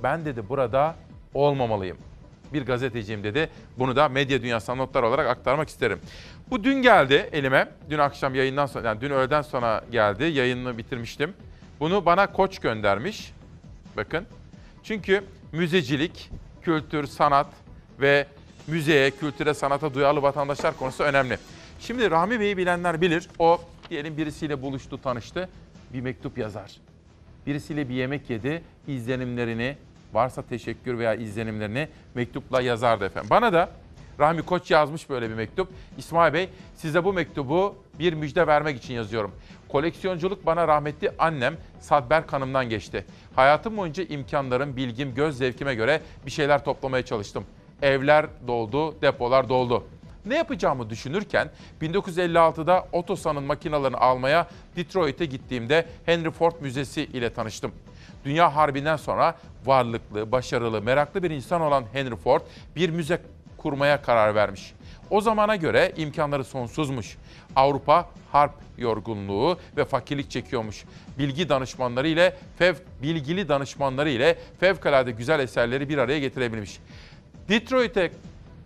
Ben 0.03 0.25
dedi 0.25 0.49
burada 0.49 0.95
olmamalıyım. 1.33 1.97
Bir 2.53 2.65
gazeteciyim 2.65 3.23
dedi. 3.23 3.49
Bunu 3.79 3.95
da 3.95 4.09
medya 4.09 4.41
dünyasına 4.41 4.75
notlar 4.75 5.03
olarak 5.03 5.27
aktarmak 5.27 5.69
isterim. 5.69 5.99
Bu 6.49 6.63
dün 6.63 6.81
geldi 6.81 7.29
elime. 7.31 7.71
Dün 7.89 7.99
akşam 7.99 8.35
yayından 8.35 8.65
sonra, 8.65 8.87
yani 8.87 9.01
dün 9.01 9.09
öğleden 9.09 9.41
sonra 9.41 9.83
geldi. 9.91 10.23
Yayınını 10.23 10.77
bitirmiştim. 10.77 11.33
Bunu 11.79 12.05
bana 12.05 12.31
koç 12.31 12.59
göndermiş. 12.59 13.33
Bakın. 13.97 14.25
Çünkü 14.83 15.23
müzecilik, 15.51 16.29
kültür, 16.61 17.07
sanat 17.07 17.47
ve 17.99 18.27
müzeye, 18.67 19.11
kültüre, 19.11 19.53
sanata 19.53 19.93
duyarlı 19.93 20.21
vatandaşlar 20.21 20.77
konusu 20.77 21.03
önemli. 21.03 21.37
Şimdi 21.79 22.11
Rahmi 22.11 22.39
Bey'i 22.39 22.57
bilenler 22.57 23.01
bilir. 23.01 23.29
O 23.39 23.61
diyelim 23.89 24.17
birisiyle 24.17 24.61
buluştu, 24.61 25.01
tanıştı. 25.01 25.49
Bir 25.93 26.01
mektup 26.01 26.37
yazar. 26.37 26.71
Birisiyle 27.47 27.89
bir 27.89 27.93
yemek 27.93 28.29
yedi, 28.29 28.63
izlenimlerini, 28.87 29.77
varsa 30.13 30.41
teşekkür 30.41 30.97
veya 30.97 31.15
izlenimlerini 31.15 31.87
mektupla 32.15 32.61
yazardı 32.61 33.05
efendim. 33.05 33.29
Bana 33.29 33.53
da 33.53 33.69
Rahmi 34.19 34.41
Koç 34.41 34.71
yazmış 34.71 35.09
böyle 35.09 35.29
bir 35.29 35.35
mektup. 35.35 35.69
İsmail 35.97 36.33
Bey 36.33 36.49
size 36.75 37.03
bu 37.03 37.13
mektubu 37.13 37.75
bir 37.99 38.13
müjde 38.13 38.47
vermek 38.47 38.77
için 38.77 38.93
yazıyorum. 38.93 39.31
Koleksiyonculuk 39.73 40.45
bana 40.45 40.67
rahmetli 40.67 41.11
annem 41.19 41.57
Sadberk 41.79 42.33
Hanım'dan 42.33 42.69
geçti. 42.69 43.05
Hayatım 43.35 43.77
boyunca 43.77 44.03
imkanlarım, 44.03 44.75
bilgim, 44.75 45.15
göz 45.15 45.37
zevkime 45.37 45.75
göre 45.75 46.01
bir 46.25 46.31
şeyler 46.31 46.63
toplamaya 46.63 47.05
çalıştım. 47.05 47.45
Evler 47.81 48.25
doldu, 48.47 49.01
depolar 49.01 49.49
doldu. 49.49 49.83
Ne 50.25 50.37
yapacağımı 50.37 50.89
düşünürken 50.89 51.49
1956'da 51.81 52.87
Otosan'ın 52.91 53.43
makinalarını 53.43 53.97
almaya 53.97 54.47
Detroit'e 54.75 55.25
gittiğimde 55.25 55.85
Henry 56.05 56.31
Ford 56.31 56.53
Müzesi 56.61 57.01
ile 57.01 57.33
tanıştım. 57.33 57.71
Dünya 58.25 58.55
Harbi'nden 58.55 58.97
sonra 58.97 59.35
varlıklı, 59.65 60.31
başarılı, 60.31 60.81
meraklı 60.81 61.23
bir 61.23 61.31
insan 61.31 61.61
olan 61.61 61.83
Henry 61.93 62.15
Ford 62.15 62.41
bir 62.75 62.89
müze 62.89 63.21
kurmaya 63.57 64.01
karar 64.01 64.35
vermiş. 64.35 64.73
O 65.09 65.21
zamana 65.21 65.55
göre 65.55 65.93
imkanları 65.97 66.43
sonsuzmuş. 66.43 67.17
Avrupa 67.55 68.09
harp 68.31 68.53
yorgunluğu 68.77 69.57
ve 69.77 69.85
fakirlik 69.85 70.31
çekiyormuş. 70.31 70.83
Bilgi 71.19 71.49
danışmanları 71.49 72.07
ile 72.07 72.37
fev 72.57 72.75
bilgili 73.03 73.49
danışmanları 73.49 74.09
ile 74.09 74.37
fevkalade 74.59 75.11
güzel 75.11 75.39
eserleri 75.39 75.89
bir 75.89 75.97
araya 75.97 76.19
getirebilmiş. 76.19 76.79
Detroit'e 77.49 78.11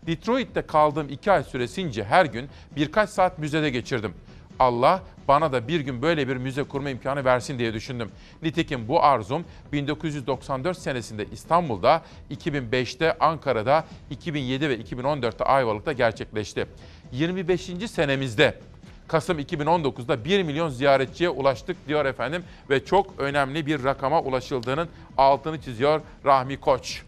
Detroit'te 0.07 0.61
kaldığım 0.61 1.09
iki 1.09 1.31
ay 1.31 1.43
süresince 1.43 2.03
her 2.03 2.25
gün 2.25 2.49
birkaç 2.75 3.09
saat 3.09 3.39
müzede 3.39 3.69
geçirdim. 3.69 4.13
Allah 4.59 5.03
bana 5.27 5.51
da 5.51 5.67
bir 5.67 5.79
gün 5.79 6.01
böyle 6.01 6.27
bir 6.27 6.37
müze 6.37 6.63
kurma 6.63 6.89
imkanı 6.89 7.25
versin 7.25 7.59
diye 7.59 7.73
düşündüm. 7.73 8.11
Nitekim 8.43 8.87
bu 8.87 9.03
arzum 9.03 9.45
1994 9.71 10.77
senesinde 10.77 11.25
İstanbul'da, 11.31 12.03
2005'te 12.31 13.17
Ankara'da, 13.19 13.85
2007 14.09 14.69
ve 14.69 14.77
2014'te 14.77 15.43
Ayvalık'ta 15.43 15.93
gerçekleşti. 15.93 16.67
25. 17.11 17.61
senemizde 17.87 18.59
Kasım 19.07 19.39
2019'da 19.39 20.25
1 20.25 20.43
milyon 20.43 20.69
ziyaretçiye 20.69 21.29
ulaştık 21.29 21.87
diyor 21.87 22.05
efendim 22.05 22.43
ve 22.69 22.85
çok 22.85 23.13
önemli 23.17 23.65
bir 23.65 23.83
rakama 23.83 24.21
ulaşıldığının 24.21 24.89
altını 25.17 25.61
çiziyor 25.61 26.01
Rahmi 26.25 26.59
Koç. 26.59 27.01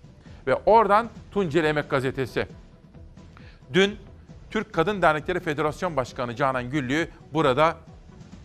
Ve 0.47 0.55
oradan 0.55 1.09
Tunceli 1.31 1.67
Emek 1.67 1.89
Gazetesi. 1.89 2.47
Dün 3.73 3.95
Türk 4.51 4.73
Kadın 4.73 5.01
Dernekleri 5.01 5.39
Federasyon 5.39 5.95
Başkanı 5.95 6.35
Canan 6.35 6.69
Güllü'yü 6.69 7.09
burada 7.33 7.75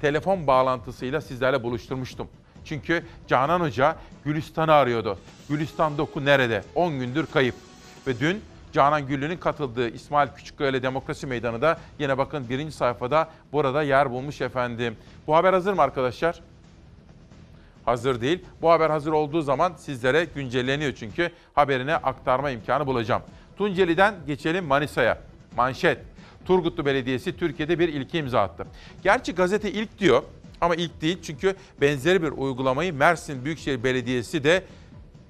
telefon 0.00 0.46
bağlantısıyla 0.46 1.20
sizlerle 1.20 1.62
buluşturmuştum. 1.62 2.28
Çünkü 2.64 3.04
Canan 3.28 3.60
Hoca 3.60 3.96
Gülistan'ı 4.24 4.72
arıyordu. 4.72 5.18
Gülistan 5.48 5.98
Doku 5.98 6.24
nerede? 6.24 6.64
10 6.74 6.98
gündür 6.98 7.26
kayıp. 7.26 7.54
Ve 8.06 8.20
dün 8.20 8.42
Canan 8.74 9.06
Güllü'nün 9.06 9.36
katıldığı 9.36 9.88
İsmail 9.88 10.28
Küçükkaya 10.28 10.82
Demokrasi 10.82 11.26
Meydanı 11.26 11.62
da 11.62 11.78
yine 11.98 12.18
bakın 12.18 12.48
birinci 12.48 12.72
sayfada 12.72 13.28
burada 13.52 13.82
yer 13.82 14.10
bulmuş 14.10 14.40
efendim. 14.40 14.96
Bu 15.26 15.36
haber 15.36 15.52
hazır 15.52 15.72
mı 15.72 15.82
arkadaşlar? 15.82 16.40
Hazır 17.84 18.20
değil. 18.20 18.44
Bu 18.62 18.70
haber 18.70 18.90
hazır 18.90 19.12
olduğu 19.12 19.42
zaman 19.42 19.72
sizlere 19.76 20.24
güncelleniyor 20.24 20.92
çünkü 20.92 21.30
haberine 21.54 21.96
aktarma 21.96 22.50
imkanı 22.50 22.86
bulacağım. 22.86 23.22
Tunceli'den 23.58 24.14
geçelim 24.26 24.64
Manisa'ya. 24.64 25.18
Manşet. 25.56 25.98
Turgutlu 26.44 26.86
Belediyesi 26.86 27.36
Türkiye'de 27.36 27.78
bir 27.78 27.88
ilki 27.88 28.18
imza 28.18 28.42
attı. 28.42 28.66
Gerçi 29.02 29.34
gazete 29.34 29.72
ilk 29.72 29.98
diyor 29.98 30.22
ama 30.60 30.74
ilk 30.74 31.00
değil 31.00 31.18
çünkü 31.22 31.56
benzeri 31.80 32.22
bir 32.22 32.30
uygulamayı 32.30 32.94
Mersin 32.94 33.44
Büyükşehir 33.44 33.84
Belediyesi 33.84 34.44
de 34.44 34.64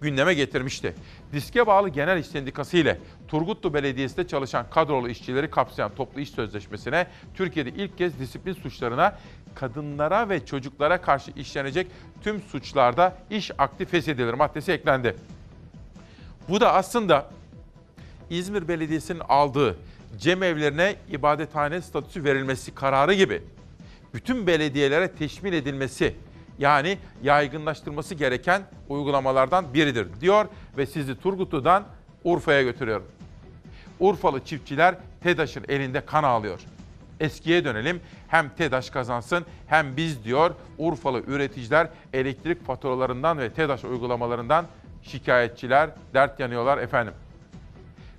gündeme 0.01 0.35
getirmişti. 0.35 0.95
Diske 1.35 1.67
bağlı 1.67 1.89
Genel 1.89 2.19
İş 2.19 2.27
Sendikası 2.27 2.77
ile 2.77 2.99
Turgutlu 3.29 3.75
Belediyesi'nde 3.75 4.27
çalışan 4.27 4.67
kadrolu 4.71 5.09
işçileri 5.09 5.51
kapsayan 5.51 5.95
toplu 5.95 6.21
iş 6.21 6.31
sözleşmesine 6.31 7.07
Türkiye'de 7.35 7.71
ilk 7.71 7.99
kez 7.99 8.19
disiplin 8.19 8.53
suçlarına 8.53 9.19
kadınlara 9.55 10.29
ve 10.29 10.47
çocuklara 10.47 11.01
karşı 11.01 11.31
işlenecek 11.31 11.87
tüm 12.23 12.43
suçlarda 12.43 13.17
iş 13.31 13.51
aktif 13.59 13.91
feshedilir 13.91 14.35
maddesi 14.35 14.73
eklendi. 14.73 15.17
Bu 16.49 16.61
da 16.61 16.73
aslında 16.73 17.31
İzmir 18.31 18.69
Belediyesi'nin 18.69 19.23
aldığı 19.29 19.77
cemevlerine 20.19 20.97
ibadethane 21.11 21.81
statüsü 21.81 22.25
verilmesi 22.25 22.75
kararı 22.75 23.15
gibi 23.15 23.43
bütün 24.15 24.47
belediyelere 24.47 25.13
teşmil 25.13 25.53
edilmesi 25.53 26.15
yani 26.59 26.99
yaygınlaştırması 27.23 28.15
gereken 28.15 28.63
uygulamalardan 28.89 29.75
biridir 29.75 30.09
diyor 30.21 30.47
ve 30.77 30.87
sizi 30.87 31.21
Turgutlu'dan 31.21 31.85
Urfa'ya 32.25 32.63
götürüyorum. 32.63 33.07
Urfalı 34.01 34.45
çiftçiler 34.45 34.95
TEDAŞ'ın 35.23 35.65
elinde 35.69 36.01
kan 36.01 36.23
ağlıyor. 36.23 36.61
Eskiye 37.21 37.65
dönelim 37.65 38.01
hem 38.29 38.49
TEDAŞ 38.49 38.91
kazansın 38.91 39.45
hem 39.67 39.97
biz 39.97 40.25
diyor 40.25 40.55
Urfalı 40.79 41.21
üreticiler 41.21 41.89
elektrik 42.13 42.67
faturalarından 42.67 43.39
ve 43.39 43.51
TEDAŞ 43.51 43.85
uygulamalarından 43.85 44.67
şikayetçiler 45.03 45.91
dert 46.15 46.41
yanıyorlar 46.41 46.79
efendim. 46.79 47.15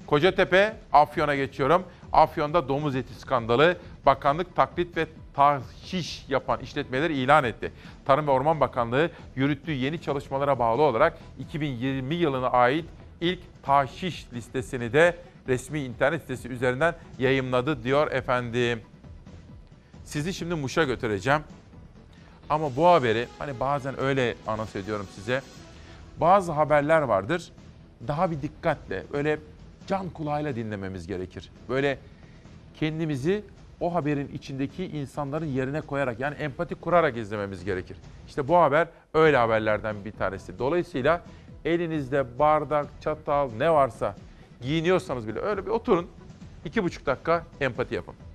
Kocatepe, 0.08 0.76
Afyon'a 0.94 1.36
geçiyorum. 1.36 1.84
Afyon'da 2.14 2.68
domuz 2.68 2.96
eti 2.96 3.14
skandalı. 3.14 3.78
Bakanlık 4.06 4.56
taklit 4.56 4.98
ve 4.98 5.08
tahşiş 5.36 6.26
yapan 6.30 6.60
işletmeleri 6.60 7.18
ilan 7.18 7.44
etti. 7.44 7.72
Tarım 8.06 8.28
ve 8.28 8.32
Orman 8.32 8.60
Bakanlığı 8.60 9.10
yürüttüğü 9.36 9.72
yeni 9.72 10.02
çalışmalara 10.02 10.60
bağlı 10.60 10.82
olarak 10.82 11.18
2020 11.40 12.16
yılına 12.16 12.48
ait 12.48 12.86
ilk 13.22 13.40
tahşiş 13.64 14.26
listesini 14.34 14.94
de 14.94 15.18
resmi 15.48 15.80
internet 15.80 16.22
sitesi 16.22 16.50
üzerinden 16.50 16.96
yayımladı 17.20 17.84
diyor 17.84 18.12
efendim. 18.12 18.82
Sizi 20.04 20.34
şimdi 20.34 20.56
Muş'a 20.56 20.84
götüreceğim. 20.84 21.42
Ama 22.50 22.76
bu 22.76 22.88
haberi 22.88 23.28
hani 23.40 23.60
bazen 23.60 24.00
öyle 24.00 24.36
anons 24.48 24.76
ediyorum 24.76 25.08
size. 25.16 25.42
Bazı 26.18 26.52
haberler 26.52 27.02
vardır. 27.02 27.52
Daha 28.08 28.32
bir 28.32 28.42
dikkatle, 28.42 29.04
öyle 29.14 29.40
can 29.88 30.10
kulağıyla 30.10 30.56
dinlememiz 30.56 31.08
gerekir. 31.08 31.50
Böyle 31.70 31.98
kendimizi 32.80 33.44
o 33.80 33.96
haberin 33.96 34.28
içindeki 34.28 34.86
insanların 34.86 35.46
yerine 35.46 35.82
koyarak 35.82 36.20
yani 36.20 36.36
empati 36.36 36.76
kurarak 36.76 37.18
izlememiz 37.18 37.66
gerekir. 37.66 37.98
İşte 38.28 38.48
bu 38.48 38.58
haber 38.58 38.88
öyle 39.14 39.38
haberlerden 39.38 40.06
bir 40.06 40.12
tanesi. 40.12 40.60
Dolayısıyla 40.60 41.22
elinizde 41.66 42.40
bardak, 42.40 42.88
çatal 43.02 43.50
ne 43.58 43.74
varsa 43.74 44.16
giyiniyorsanız 44.62 45.28
bile 45.28 45.40
öyle 45.40 45.66
bir 45.66 45.72
oturun. 45.72 46.08
iki 46.66 46.84
buçuk 46.84 47.06
dakika 47.06 47.44
empati 47.62 47.96
yapın. 47.96 48.14
Hı. 48.14 48.26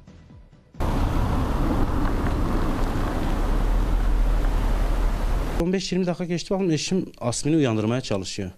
15-20 5.61 6.07
dakika 6.07 6.25
geçti 6.25 6.55
baktım 6.55 6.71
eşim 6.71 7.13
Asmin'i 7.21 7.57
uyandırmaya 7.57 8.01
çalışıyor. 8.01 8.51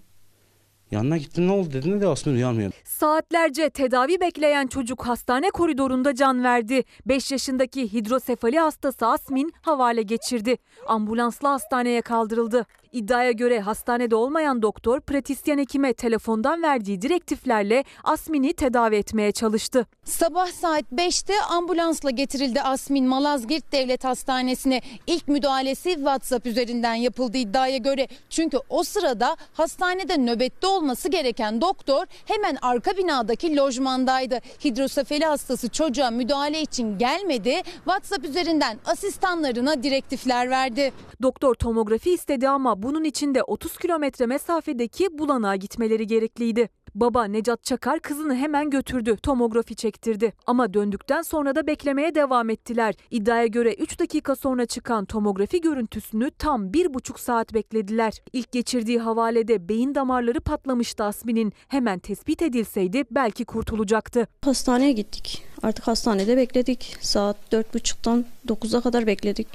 Yanına 0.93 1.17
gittim 1.17 1.47
ne 1.47 1.51
oldu 1.51 1.73
dediğinde 1.73 2.01
de 2.01 2.07
Asmin 2.07 2.35
uyanmıyor. 2.35 2.71
Saatlerce 2.83 3.69
tedavi 3.69 4.19
bekleyen 4.21 4.67
çocuk 4.67 5.07
hastane 5.07 5.49
koridorunda 5.49 6.15
can 6.15 6.43
verdi. 6.43 6.83
5 7.05 7.31
yaşındaki 7.31 7.93
hidrosefali 7.93 8.59
hastası 8.59 9.07
Asmin 9.07 9.53
havale 9.61 10.01
geçirdi. 10.01 10.57
Ambulansla 10.87 11.51
hastaneye 11.51 12.01
kaldırıldı. 12.01 12.65
İddiaya 12.93 13.31
göre 13.31 13.59
hastanede 13.59 14.15
olmayan 14.15 14.61
doktor 14.61 15.01
pratisyen 15.01 15.57
hekime 15.57 15.93
telefondan 15.93 16.63
verdiği 16.63 17.01
direktiflerle 17.01 17.83
Asmin'i 18.03 18.53
tedavi 18.53 18.95
etmeye 18.95 19.31
çalıştı. 19.31 19.85
Sabah 20.03 20.47
saat 20.47 20.83
5'te 20.95 21.41
ambulansla 21.41 22.09
getirildi 22.09 22.61
Asmin 22.61 23.07
Malazgirt 23.07 23.71
Devlet 23.71 24.03
Hastanesi'ne. 24.03 24.81
İlk 25.07 25.27
müdahalesi 25.27 25.89
WhatsApp 25.93 26.45
üzerinden 26.45 26.93
yapıldı 26.93 27.37
iddiaya 27.37 27.77
göre. 27.77 28.07
Çünkü 28.29 28.57
o 28.69 28.83
sırada 28.83 29.37
hastanede 29.53 30.17
nöbette 30.17 30.67
olması 30.67 31.09
gereken 31.09 31.61
doktor 31.61 32.05
hemen 32.25 32.57
arka 32.61 32.97
binadaki 32.97 33.57
lojmandaydı. 33.57 34.39
Hidrosefali 34.65 35.25
hastası 35.25 35.69
çocuğa 35.69 36.11
müdahale 36.11 36.61
için 36.61 36.97
gelmedi. 36.97 37.61
WhatsApp 37.75 38.25
üzerinden 38.25 38.77
asistanlarına 38.85 39.83
direktifler 39.83 40.49
verdi. 40.49 40.93
Doktor 41.21 41.55
tomografi 41.55 42.11
istedi 42.11 42.49
ama 42.49 42.82
bunun 42.83 43.03
için 43.03 43.35
de 43.35 43.43
30 43.43 43.77
kilometre 43.77 44.25
mesafedeki 44.25 45.17
bulanağa 45.17 45.55
gitmeleri 45.55 46.07
gerekliydi. 46.07 46.69
Baba 46.95 47.25
Necat 47.25 47.63
Çakar 47.63 47.99
kızını 47.99 48.35
hemen 48.35 48.69
götürdü, 48.69 49.17
tomografi 49.23 49.75
çektirdi. 49.75 50.33
Ama 50.47 50.73
döndükten 50.73 51.21
sonra 51.21 51.55
da 51.55 51.67
beklemeye 51.67 52.15
devam 52.15 52.49
ettiler. 52.49 52.95
İddiaya 53.11 53.47
göre 53.47 53.73
3 53.73 53.99
dakika 53.99 54.35
sonra 54.35 54.65
çıkan 54.65 55.05
tomografi 55.05 55.61
görüntüsünü 55.61 56.31
tam 56.31 56.67
1,5 56.67 57.19
saat 57.19 57.53
beklediler. 57.53 58.13
İlk 58.33 58.51
geçirdiği 58.51 58.99
havalede 58.99 59.69
beyin 59.69 59.95
damarları 59.95 60.41
patlamıştı 60.41 61.03
Asmin'in. 61.03 61.53
Hemen 61.67 61.99
tespit 61.99 62.41
edilseydi 62.41 63.03
belki 63.11 63.45
kurtulacaktı. 63.45 64.27
Hastaneye 64.41 64.91
gittik. 64.91 65.43
Artık 65.63 65.87
hastanede 65.87 66.37
bekledik. 66.37 66.97
Saat 67.01 67.37
4.30'dan 67.53 68.25
9'a 68.47 68.81
kadar 68.81 69.07
bekledik. 69.07 69.47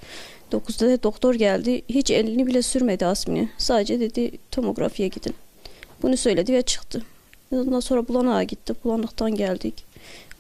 9'da 0.53 0.89
da 0.89 1.03
doktor 1.03 1.35
geldi. 1.35 1.83
Hiç 1.89 2.11
elini 2.11 2.47
bile 2.47 2.63
sürmedi 2.63 3.07
Asmin'e. 3.07 3.49
Sadece 3.59 4.01
dedi 4.01 4.31
tomografiye 4.51 5.09
gidin. 5.09 5.35
Bunu 6.03 6.17
söyledi 6.17 6.53
ve 6.53 6.63
çıktı. 6.63 7.03
Ondan 7.53 7.81
sonra 7.81 8.09
bulanağa 8.09 8.43
gitti. 8.43 8.75
Bulanıktan 8.85 9.35
geldik. 9.35 9.75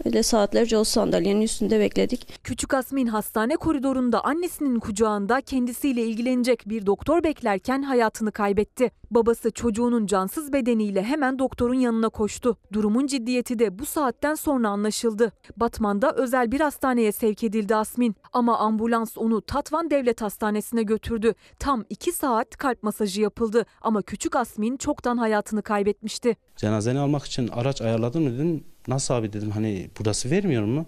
Öyle 0.04 0.22
saatlerce 0.22 0.78
o 0.78 0.84
sandalyenin 0.84 1.40
üstünde 1.40 1.80
bekledik. 1.80 2.44
Küçük 2.44 2.74
Asmin 2.74 3.06
hastane 3.06 3.56
koridorunda 3.56 4.24
annesinin 4.24 4.78
kucağında 4.78 5.40
kendisiyle 5.40 6.02
ilgilenecek 6.02 6.62
bir 6.66 6.86
doktor 6.86 7.24
beklerken 7.24 7.82
hayatını 7.82 8.32
kaybetti. 8.32 8.90
Babası 9.10 9.50
çocuğunun 9.50 10.06
cansız 10.06 10.52
bedeniyle 10.52 11.02
hemen 11.02 11.38
doktorun 11.38 11.74
yanına 11.74 12.08
koştu. 12.08 12.56
Durumun 12.72 13.06
ciddiyeti 13.06 13.58
de 13.58 13.78
bu 13.78 13.86
saatten 13.86 14.34
sonra 14.34 14.68
anlaşıldı. 14.68 15.32
Batman'da 15.56 16.12
özel 16.12 16.52
bir 16.52 16.60
hastaneye 16.60 17.12
sevk 17.12 17.44
edildi 17.44 17.74
Asmin. 17.76 18.16
Ama 18.32 18.58
ambulans 18.58 19.18
onu 19.18 19.40
Tatvan 19.40 19.90
Devlet 19.90 20.22
Hastanesi'ne 20.22 20.82
götürdü. 20.82 21.34
Tam 21.58 21.84
2 21.90 22.12
saat 22.12 22.56
kalp 22.56 22.82
masajı 22.82 23.22
yapıldı. 23.22 23.66
Ama 23.80 24.02
küçük 24.02 24.36
Asmin 24.36 24.76
çoktan 24.76 25.16
hayatını 25.16 25.62
kaybetmişti. 25.62 26.36
Cenazeni 26.56 26.98
almak 26.98 27.24
için 27.24 27.48
araç 27.48 27.82
ayarladın 27.82 28.22
mı 28.22 28.34
dedim. 28.34 28.64
Nasıl 28.88 29.14
abi 29.14 29.32
dedim 29.32 29.50
hani 29.50 29.90
burası 29.98 30.30
vermiyor 30.30 30.64
mu? 30.64 30.86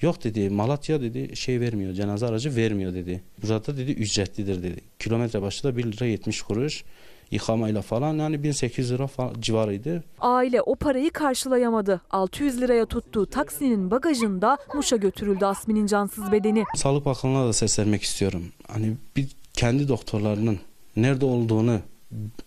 Yok 0.00 0.24
dedi 0.24 0.50
Malatya 0.50 1.00
dedi 1.00 1.36
şey 1.36 1.60
vermiyor 1.60 1.92
cenaze 1.92 2.26
aracı 2.26 2.56
vermiyor 2.56 2.94
dedi. 2.94 3.22
Burada 3.42 3.76
dedi 3.76 3.92
ücretlidir 3.92 4.62
dedi. 4.62 4.80
Kilometre 4.98 5.42
başı 5.42 5.64
da 5.64 5.76
1 5.76 5.84
lira 5.84 6.06
70 6.06 6.42
kuruş 6.42 6.84
yıkamayla 7.30 7.82
falan 7.82 8.14
yani 8.14 8.42
1800 8.42 8.92
lira 8.92 9.06
falan 9.06 9.34
civarıydı. 9.40 10.04
Aile 10.20 10.62
o 10.62 10.74
parayı 10.74 11.10
karşılayamadı. 11.10 12.00
600 12.10 12.60
liraya 12.60 12.86
tuttuğu 12.86 13.26
taksinin 13.26 13.90
bagajında 13.90 14.58
Muş'a 14.74 14.96
götürüldü 14.96 15.44
Asmin'in 15.44 15.86
cansız 15.86 16.32
bedeni. 16.32 16.64
Sağlık 16.74 17.04
Bakanlığı'na 17.04 17.46
da 17.48 17.52
seslenmek 17.52 18.02
istiyorum. 18.02 18.44
Hani 18.68 18.92
bir 19.16 19.28
kendi 19.52 19.88
doktorlarının 19.88 20.58
nerede 20.96 21.24
olduğunu 21.24 21.80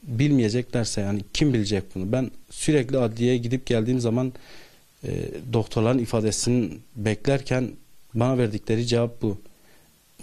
bilmeyeceklerse 0.04 1.02
yani 1.02 1.22
kim 1.34 1.54
bilecek 1.54 1.84
bunu? 1.96 2.12
Ben 2.12 2.32
sürekli 2.50 2.98
adliyeye 2.98 3.38
gidip 3.38 3.66
geldiğim 3.66 4.00
zaman 4.00 4.34
e, 5.04 5.10
doktorların 5.54 6.00
ifadesini 6.00 6.78
beklerken 6.96 7.72
bana 8.14 8.38
verdikleri 8.38 8.86
cevap 8.86 9.22
bu. 9.22 9.38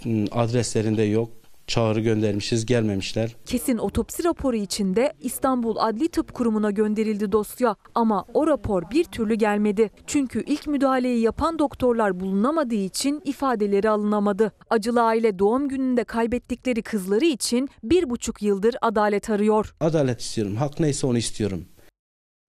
Hmm, 0.03 0.25
Adreslerinde 0.31 1.03
yok. 1.03 1.29
Çağrı 1.67 1.99
göndermişiz 1.99 2.65
gelmemişler. 2.65 3.35
Kesin 3.45 3.77
otopsi 3.77 4.23
raporu 4.23 4.55
içinde 4.55 5.13
İstanbul 5.21 5.75
Adli 5.79 6.07
Tıp 6.09 6.33
Kurumu'na 6.33 6.71
gönderildi 6.71 7.31
dosya 7.31 7.75
ama 7.95 8.25
o 8.33 8.47
rapor 8.47 8.83
bir 8.91 9.03
türlü 9.03 9.35
gelmedi. 9.35 9.89
Çünkü 10.07 10.43
ilk 10.47 10.67
müdahaleyi 10.67 11.21
yapan 11.21 11.59
doktorlar 11.59 12.19
bulunamadığı 12.19 12.75
için 12.75 13.21
ifadeleri 13.25 13.89
alınamadı. 13.89 14.51
Acılı 14.69 15.01
aile 15.01 15.39
doğum 15.39 15.69
gününde 15.69 16.03
kaybettikleri 16.03 16.81
kızları 16.81 17.25
için 17.25 17.69
bir 17.83 18.09
buçuk 18.09 18.41
yıldır 18.41 18.75
adalet 18.81 19.29
arıyor. 19.29 19.75
Adalet 19.79 20.21
istiyorum. 20.21 20.55
Hak 20.55 20.79
neyse 20.79 21.07
onu 21.07 21.17
istiyorum. 21.17 21.65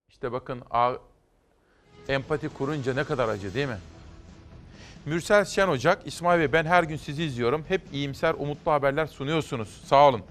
İşte 0.09 0.33
bakın 0.33 0.63
a- 0.71 0.95
empati 2.11 2.49
kurunca 2.49 2.95
ne 2.95 3.05
kadar 3.05 3.29
acı 3.29 3.55
değil 3.55 3.69
mi? 3.69 3.79
Mürsel 5.07 5.45
Şen 5.45 5.69
Ocak, 5.69 6.07
İsmail 6.07 6.41
Bey 6.41 6.53
ben 6.53 6.65
her 6.65 6.83
gün 6.83 6.97
sizi 6.97 7.25
izliyorum. 7.25 7.65
Hep 7.69 7.83
iyimser, 7.93 8.35
umutlu 8.39 8.73
haberler 8.73 9.07
sunuyorsunuz. 9.07 9.81
Sağ 9.85 10.09
olun. 10.09 10.23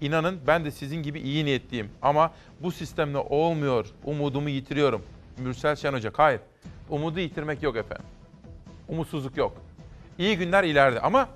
İnanın 0.00 0.40
ben 0.46 0.64
de 0.64 0.70
sizin 0.70 1.02
gibi 1.02 1.20
iyi 1.20 1.44
niyetliyim. 1.44 1.90
Ama 2.02 2.32
bu 2.60 2.72
sistemle 2.72 3.18
olmuyor. 3.18 3.86
Umudumu 4.04 4.48
yitiriyorum. 4.48 5.02
Mürsel 5.38 5.76
Şen 5.76 5.92
Ocak, 5.92 6.18
hayır. 6.18 6.40
Umudu 6.88 7.20
yitirmek 7.20 7.62
yok 7.62 7.76
efendim. 7.76 8.06
Umutsuzluk 8.88 9.36
yok. 9.36 9.56
İyi 10.18 10.38
günler 10.38 10.64
ileride 10.64 11.00
ama 11.00 11.28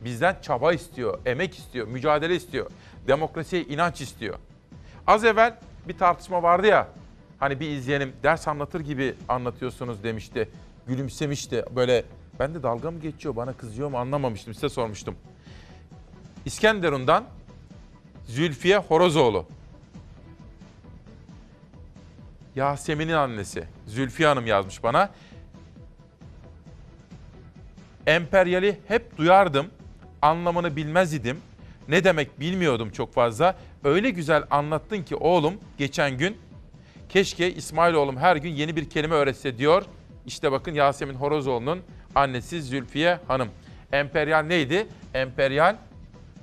bizden 0.00 0.36
çaba 0.42 0.72
istiyor, 0.72 1.18
emek 1.26 1.58
istiyor, 1.58 1.88
mücadele 1.88 2.36
istiyor. 2.36 2.70
Demokrasiye 3.08 3.62
inanç 3.62 4.00
istiyor. 4.00 4.38
Az 5.06 5.24
evvel 5.24 5.58
bir 5.88 5.98
tartışma 5.98 6.42
vardı 6.42 6.66
ya. 6.66 6.88
Hani 7.40 7.60
bir 7.60 7.68
izleyenim 7.68 8.12
ders 8.22 8.48
anlatır 8.48 8.80
gibi 8.80 9.14
anlatıyorsunuz 9.28 10.02
demişti. 10.02 10.48
Gülümsemişti. 10.86 11.64
Böyle 11.76 12.04
ben 12.38 12.54
de 12.54 12.62
dalga 12.62 12.90
mı 12.90 13.00
geçiyor 13.00 13.36
bana 13.36 13.52
kızıyor 13.52 13.90
mu 13.90 13.98
anlamamıştım 13.98 14.54
size 14.54 14.68
sormuştum. 14.68 15.14
İskenderun'dan 16.44 17.24
Zülfiye 18.26 18.78
Horozoğlu. 18.78 19.46
Yasemin'in 22.56 23.12
annesi 23.12 23.64
Zülfiye 23.86 24.28
Hanım 24.28 24.46
yazmış 24.46 24.82
bana. 24.82 25.10
Emperyali 28.06 28.80
hep 28.88 29.16
duyardım. 29.16 29.66
Anlamını 30.22 30.76
bilmez 30.76 31.14
idim. 31.14 31.38
Ne 31.88 32.04
demek 32.04 32.40
bilmiyordum 32.40 32.90
çok 32.90 33.14
fazla. 33.14 33.56
Öyle 33.84 34.10
güzel 34.10 34.44
anlattın 34.50 35.02
ki 35.02 35.16
oğlum 35.16 35.54
geçen 35.78 36.18
gün 36.18 36.36
keşke 37.10 37.54
İsmail 37.54 37.94
oğlum 37.94 38.16
her 38.16 38.36
gün 38.36 38.50
yeni 38.50 38.76
bir 38.76 38.90
kelime 38.90 39.14
öğretse 39.14 39.58
diyor. 39.58 39.82
İşte 40.26 40.52
bakın 40.52 40.74
Yasemin 40.74 41.14
Horozoğlu'nun 41.14 41.80
annesi 42.14 42.62
Zülfiye 42.62 43.18
Hanım. 43.28 43.48
Emperyal 43.92 44.42
neydi? 44.42 44.86
Emperyal 45.14 45.76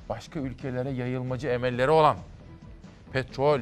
başka 0.10 0.39
ülkelere 0.39 0.89
yayılmacı 0.89 1.48
emelleri 1.48 1.91
olan 1.91 2.18
petrol, 3.14 3.60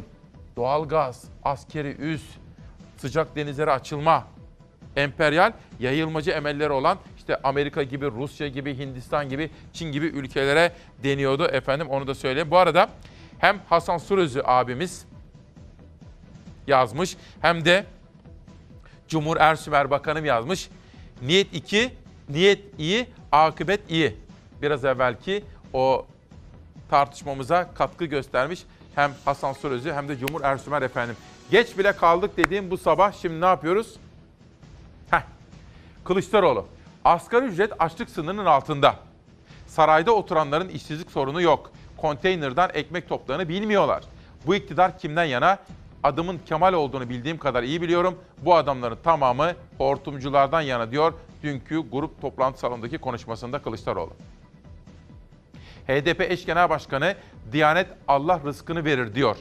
doğalgaz, 0.55 1.23
askeri 1.43 1.95
üs, 1.99 2.23
sıcak 2.97 3.35
denizlere 3.35 3.71
açılma, 3.71 4.27
emperyal 4.95 5.51
yayılmacı 5.79 6.31
emelleri 6.31 6.71
olan 6.71 6.97
işte 7.17 7.37
Amerika 7.43 7.83
gibi, 7.83 8.05
Rusya 8.05 8.47
gibi, 8.47 8.77
Hindistan 8.77 9.29
gibi, 9.29 9.49
Çin 9.73 9.91
gibi 9.91 10.05
ülkelere 10.05 10.71
deniyordu 11.03 11.45
efendim 11.45 11.87
onu 11.89 12.07
da 12.07 12.15
söyleyeyim. 12.15 12.51
Bu 12.51 12.57
arada 12.57 12.89
hem 13.39 13.59
Hasan 13.69 13.97
Surözü 13.97 14.41
abimiz 14.45 15.05
yazmış 16.67 17.17
hem 17.41 17.65
de 17.65 17.85
Cumhur 19.07 19.37
Ersümer 19.37 19.91
Bakanım 19.91 20.25
yazmış. 20.25 20.69
Niyet 21.21 21.53
2, 21.53 21.93
niyet 22.29 22.79
iyi, 22.79 23.07
akıbet 23.31 23.91
iyi. 23.91 24.15
Biraz 24.61 24.85
evvelki 24.85 25.43
o 25.73 26.05
tartışmamıza 26.89 27.73
katkı 27.73 28.05
göstermiş 28.05 28.63
hem 28.95 29.11
Hasan 29.25 29.53
Surözü 29.53 29.93
hem 29.93 30.09
de 30.09 30.17
Cumhur 30.17 30.41
Ersümer 30.41 30.81
efendim. 30.81 31.15
Geç 31.51 31.77
bile 31.77 31.91
kaldık 31.91 32.37
dediğim 32.37 32.71
bu 32.71 32.77
sabah 32.77 33.13
şimdi 33.21 33.41
ne 33.41 33.45
yapıyoruz? 33.45 33.95
Heh. 35.11 35.21
Kılıçdaroğlu. 36.03 36.65
Asgari 37.05 37.45
ücret 37.45 37.71
açlık 37.79 38.09
sınırının 38.09 38.45
altında. 38.45 38.95
Sarayda 39.67 40.11
oturanların 40.11 40.69
işsizlik 40.69 41.11
sorunu 41.11 41.41
yok. 41.41 41.71
Konteynerden 41.97 42.69
ekmek 42.73 43.09
toplarını 43.09 43.49
bilmiyorlar. 43.49 44.03
Bu 44.45 44.55
iktidar 44.55 44.99
kimden 44.99 45.23
yana? 45.25 45.57
Adımın 46.05 46.39
Kemal 46.45 46.73
olduğunu 46.73 47.09
bildiğim 47.09 47.37
kadar 47.37 47.63
iyi 47.63 47.81
biliyorum. 47.81 48.15
Bu 48.41 48.55
adamların 48.55 48.97
tamamı 49.03 49.53
hortumculardan 49.77 50.61
yana 50.61 50.91
diyor 50.91 51.13
dünkü 51.43 51.79
grup 51.91 52.21
toplantı 52.21 52.59
salonundaki 52.59 52.97
konuşmasında 52.97 53.61
Kılıçdaroğlu. 53.61 54.13
HDP 55.87 56.21
eş 56.21 56.45
genel 56.45 56.69
başkanı 56.69 57.15
Diyanet 57.51 57.87
Allah 58.07 58.41
rızkını 58.45 58.85
verir 58.85 59.15
diyor. 59.15 59.37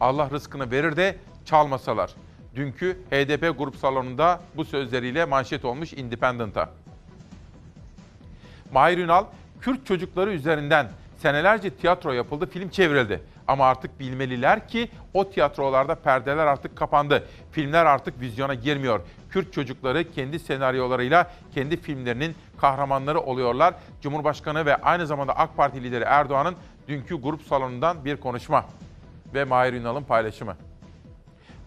Allah 0.00 0.30
rızkını 0.30 0.70
verir 0.70 0.96
de 0.96 1.16
çalmasalar. 1.44 2.14
Dünkü 2.54 2.98
HDP 3.10 3.58
grup 3.58 3.76
salonunda 3.76 4.40
bu 4.56 4.64
sözleriyle 4.64 5.24
manşet 5.24 5.64
olmuş 5.64 5.92
Independent'a. 5.92 6.70
Mahir 8.72 8.98
Ünal, 8.98 9.24
Kürt 9.60 9.86
çocukları 9.86 10.32
üzerinden 10.32 10.90
senelerce 11.18 11.70
tiyatro 11.70 12.12
yapıldı, 12.12 12.46
film 12.46 12.68
çevrildi. 12.68 13.22
Ama 13.48 13.66
artık 13.66 14.00
bilmeliler 14.00 14.68
ki 14.68 14.88
o 15.14 15.30
tiyatrolarda 15.30 15.94
perdeler 15.94 16.46
artık 16.46 16.76
kapandı. 16.76 17.28
Filmler 17.50 17.86
artık 17.86 18.20
vizyona 18.20 18.54
girmiyor. 18.54 19.00
Kürt 19.30 19.52
çocukları 19.52 20.10
kendi 20.10 20.38
senaryolarıyla 20.38 21.30
kendi 21.54 21.76
filmlerinin 21.76 22.34
kahramanları 22.60 23.20
oluyorlar. 23.20 23.74
Cumhurbaşkanı 24.02 24.66
ve 24.66 24.76
aynı 24.76 25.06
zamanda 25.06 25.36
AK 25.36 25.56
Parti 25.56 25.82
lideri 25.82 26.04
Erdoğan'ın 26.04 26.56
dünkü 26.88 27.14
grup 27.14 27.42
salonundan 27.42 28.04
bir 28.04 28.16
konuşma 28.16 28.64
ve 29.34 29.44
Mahir 29.44 29.72
Ünal'ın 29.72 30.04
paylaşımı. 30.04 30.56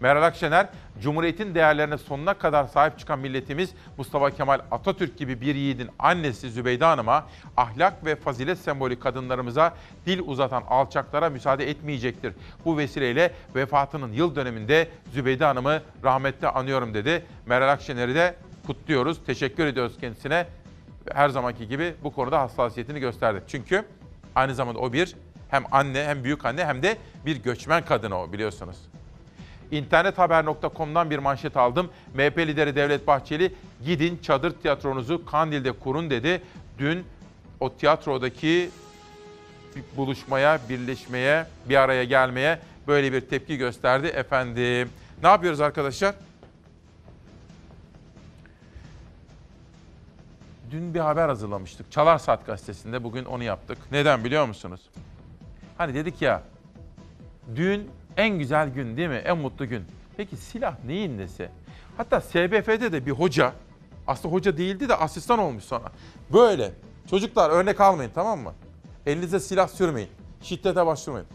Meral 0.02 0.22
Akşener, 0.22 0.66
Cumhuriyet'in 1.00 1.54
değerlerine 1.54 1.98
sonuna 1.98 2.34
kadar 2.34 2.64
sahip 2.64 2.98
çıkan 2.98 3.18
milletimiz 3.18 3.70
Mustafa 3.98 4.30
Kemal 4.30 4.60
Atatürk 4.70 5.18
gibi 5.18 5.40
bir 5.40 5.54
yiğidin 5.54 5.90
annesi 5.98 6.50
Zübeyde 6.50 6.84
Hanım'a, 6.84 7.26
ahlak 7.56 8.04
ve 8.06 8.16
fazilet 8.16 8.58
sembolü 8.58 9.00
kadınlarımıza 9.00 9.74
dil 10.06 10.20
uzatan 10.26 10.62
alçaklara 10.68 11.30
müsaade 11.30 11.70
etmeyecektir. 11.70 12.34
Bu 12.64 12.78
vesileyle 12.78 13.32
vefatının 13.54 14.12
yıl 14.12 14.36
döneminde 14.36 14.88
Zübeyde 15.12 15.44
Hanım'ı 15.44 15.82
rahmetle 16.04 16.48
anıyorum 16.48 16.94
dedi. 16.94 17.26
Meral 17.46 17.72
Akşener'i 17.72 18.14
de 18.14 18.34
kutluyoruz, 18.66 19.24
teşekkür 19.26 19.66
ediyoruz 19.66 19.96
kendisine. 20.00 20.46
Her 21.12 21.28
zamanki 21.28 21.68
gibi 21.68 21.94
bu 22.04 22.14
konuda 22.14 22.40
hassasiyetini 22.40 23.00
gösterdi. 23.00 23.42
Çünkü 23.48 23.84
aynı 24.34 24.54
zamanda 24.54 24.78
o 24.78 24.92
bir 24.92 25.16
hem 25.48 25.64
anne 25.70 26.04
hem 26.04 26.24
büyük 26.24 26.44
anne 26.44 26.64
hem 26.64 26.82
de 26.82 26.96
bir 27.26 27.42
göçmen 27.42 27.84
kadını 27.84 28.20
o 28.20 28.32
biliyorsunuz. 28.32 28.76
İnternethaber.com'dan 29.72 31.10
bir 31.10 31.18
manşet 31.18 31.56
aldım. 31.56 31.90
MHP 32.14 32.38
lideri 32.38 32.76
Devlet 32.76 33.06
Bahçeli 33.06 33.54
gidin 33.84 34.18
çadır 34.22 34.50
tiyatronuzu 34.50 35.24
Kandil'de 35.24 35.72
kurun 35.72 36.10
dedi. 36.10 36.42
Dün 36.78 37.04
o 37.60 37.74
tiyatrodaki 37.74 38.70
buluşmaya, 39.96 40.60
birleşmeye, 40.68 41.46
bir 41.68 41.76
araya 41.76 42.04
gelmeye 42.04 42.58
böyle 42.86 43.12
bir 43.12 43.20
tepki 43.20 43.56
gösterdi 43.56 44.06
efendim. 44.06 44.90
Ne 45.22 45.28
yapıyoruz 45.28 45.60
arkadaşlar? 45.60 46.14
Dün 50.70 50.94
bir 50.94 51.00
haber 51.00 51.28
hazırlamıştık. 51.28 51.92
Çalar 51.92 52.18
Saat 52.18 52.46
gazetesinde 52.46 53.04
bugün 53.04 53.24
onu 53.24 53.42
yaptık. 53.42 53.78
Neden 53.92 54.24
biliyor 54.24 54.46
musunuz? 54.46 54.80
Hani 55.78 55.94
dedik 55.94 56.22
ya 56.22 56.42
Dün 57.56 57.90
en 58.16 58.38
güzel 58.38 58.68
gün 58.68 58.96
değil 58.96 59.08
mi? 59.08 59.22
En 59.24 59.38
mutlu 59.38 59.68
gün. 59.68 59.84
Peki 60.16 60.36
silah 60.36 60.74
neyin 60.86 61.18
nesi? 61.18 61.48
Hatta 61.96 62.20
SBF'de 62.20 62.92
de 62.92 63.06
bir 63.06 63.10
hoca, 63.10 63.52
aslında 64.06 64.34
hoca 64.34 64.56
değildi 64.56 64.88
de 64.88 64.96
asistan 64.96 65.38
olmuş 65.38 65.64
sonra. 65.64 65.92
Böyle. 66.32 66.72
Çocuklar 67.10 67.50
örnek 67.50 67.80
almayın 67.80 68.10
tamam 68.14 68.40
mı? 68.40 68.52
Elinize 69.06 69.40
silah 69.40 69.68
sürmeyin. 69.68 70.08
Şiddete 70.42 70.86
başlamayın. 70.86 71.26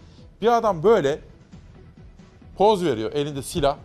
Bir 0.41 0.57
adam 0.57 0.83
böyle 0.83 1.19
poz 2.57 2.85
veriyor 2.85 3.11
elinde 3.13 3.41
silah. 3.41 3.77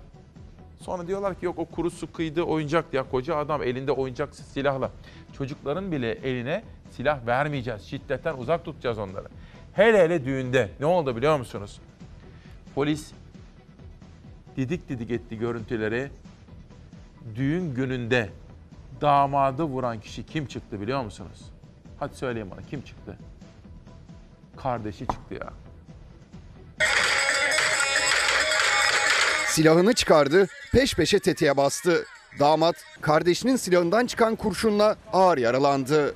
Sonra 0.80 1.06
diyorlar 1.06 1.40
ki 1.40 1.44
yok 1.44 1.58
o 1.58 1.64
kuru 1.64 1.90
su 1.90 2.12
kıydı 2.12 2.42
oyuncak 2.42 2.94
ya 2.94 3.10
koca 3.10 3.36
adam 3.36 3.62
elinde 3.62 3.92
oyuncak 3.92 4.34
silahla. 4.34 4.90
Çocukların 5.38 5.92
bile 5.92 6.10
eline 6.10 6.64
silah 6.90 7.26
vermeyeceğiz. 7.26 7.82
Şiddetten 7.82 8.36
uzak 8.36 8.64
tutacağız 8.64 8.98
onları. 8.98 9.26
Hele 9.72 9.98
hele 9.98 10.24
düğünde 10.24 10.68
ne 10.80 10.86
oldu 10.86 11.16
biliyor 11.16 11.38
musunuz? 11.38 11.80
Polis 12.74 13.10
didik 14.56 14.88
didik 14.88 15.10
etti 15.10 15.38
görüntüleri. 15.38 16.10
Düğün 17.34 17.74
gününde 17.74 18.30
damadı 19.00 19.62
vuran 19.62 20.00
kişi 20.00 20.26
kim 20.26 20.46
çıktı 20.46 20.80
biliyor 20.80 21.04
musunuz? 21.04 21.40
Hadi 21.98 22.16
söyleyin 22.16 22.50
bana 22.50 22.62
kim 22.62 22.82
çıktı? 22.82 23.18
Kardeşi 24.56 25.06
çıktı 25.06 25.34
ya. 25.34 25.52
Silahını 29.46 29.92
çıkardı, 29.94 30.46
peş 30.72 30.94
peşe 30.94 31.18
tetiğe 31.18 31.56
bastı. 31.56 32.04
Damat 32.38 32.76
kardeşinin 33.00 33.56
silahından 33.56 34.06
çıkan 34.06 34.36
kurşunla 34.36 34.96
ağır 35.12 35.38
yaralandı. 35.38 36.14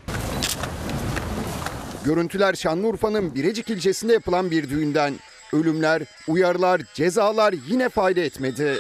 Görüntüler 2.05 2.55
Şanlıurfa'nın 2.55 3.35
Birecik 3.35 3.71
ilçesinde 3.71 4.13
yapılan 4.13 4.51
bir 4.51 4.71
düğünden. 4.71 5.15
Ölümler, 5.53 6.03
uyarılar, 6.29 6.81
cezalar 6.95 7.55
yine 7.69 7.89
fayda 7.89 8.21
etmedi. 8.21 8.79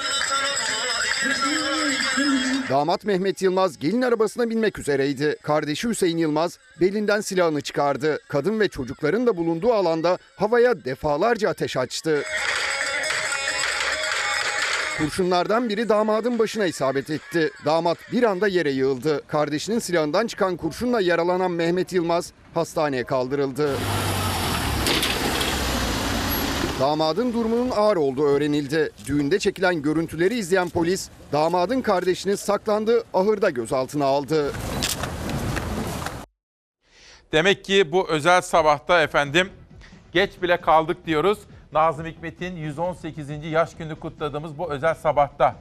Damat 2.70 3.04
Mehmet 3.04 3.42
Yılmaz 3.42 3.78
gelin 3.78 4.02
arabasına 4.02 4.50
binmek 4.50 4.78
üzereydi. 4.78 5.36
Kardeşi 5.42 5.88
Hüseyin 5.88 6.18
Yılmaz 6.18 6.58
belinden 6.80 7.20
silahını 7.20 7.60
çıkardı. 7.60 8.18
Kadın 8.28 8.60
ve 8.60 8.68
çocukların 8.68 9.26
da 9.26 9.36
bulunduğu 9.36 9.72
alanda 9.72 10.18
havaya 10.36 10.84
defalarca 10.84 11.50
ateş 11.50 11.76
açtı. 11.76 12.22
Kurşunlardan 14.98 15.68
biri 15.68 15.88
damadın 15.88 16.38
başına 16.38 16.66
isabet 16.66 17.10
etti. 17.10 17.50
Damat 17.64 17.98
bir 18.12 18.22
anda 18.22 18.48
yere 18.48 18.70
yığıldı. 18.70 19.22
Kardeşinin 19.28 19.78
silahından 19.78 20.26
çıkan 20.26 20.56
kurşunla 20.56 21.00
yaralanan 21.00 21.50
Mehmet 21.50 21.92
Yılmaz 21.92 22.32
hastaneye 22.54 23.04
kaldırıldı. 23.04 23.76
Damadın 26.80 27.32
durumunun 27.32 27.70
ağır 27.70 27.96
olduğu 27.96 28.26
öğrenildi. 28.26 28.90
Düğünde 29.06 29.38
çekilen 29.38 29.82
görüntüleri 29.82 30.34
izleyen 30.38 30.68
polis 30.68 31.08
damadın 31.32 31.80
kardeşini 31.80 32.36
saklandığı 32.36 33.04
ahırda 33.14 33.50
gözaltına 33.50 34.04
aldı. 34.04 34.52
Demek 37.32 37.64
ki 37.64 37.92
bu 37.92 38.08
özel 38.08 38.40
sabahta 38.40 39.02
efendim 39.02 39.50
geç 40.12 40.42
bile 40.42 40.56
kaldık 40.60 41.06
diyoruz. 41.06 41.38
Nazım 41.72 42.06
Hikmet'in 42.06 42.56
118. 42.56 43.30
yaş 43.44 43.76
günü 43.76 43.94
kutladığımız 43.94 44.58
bu 44.58 44.72
özel 44.72 44.94
sabahta 44.94 45.56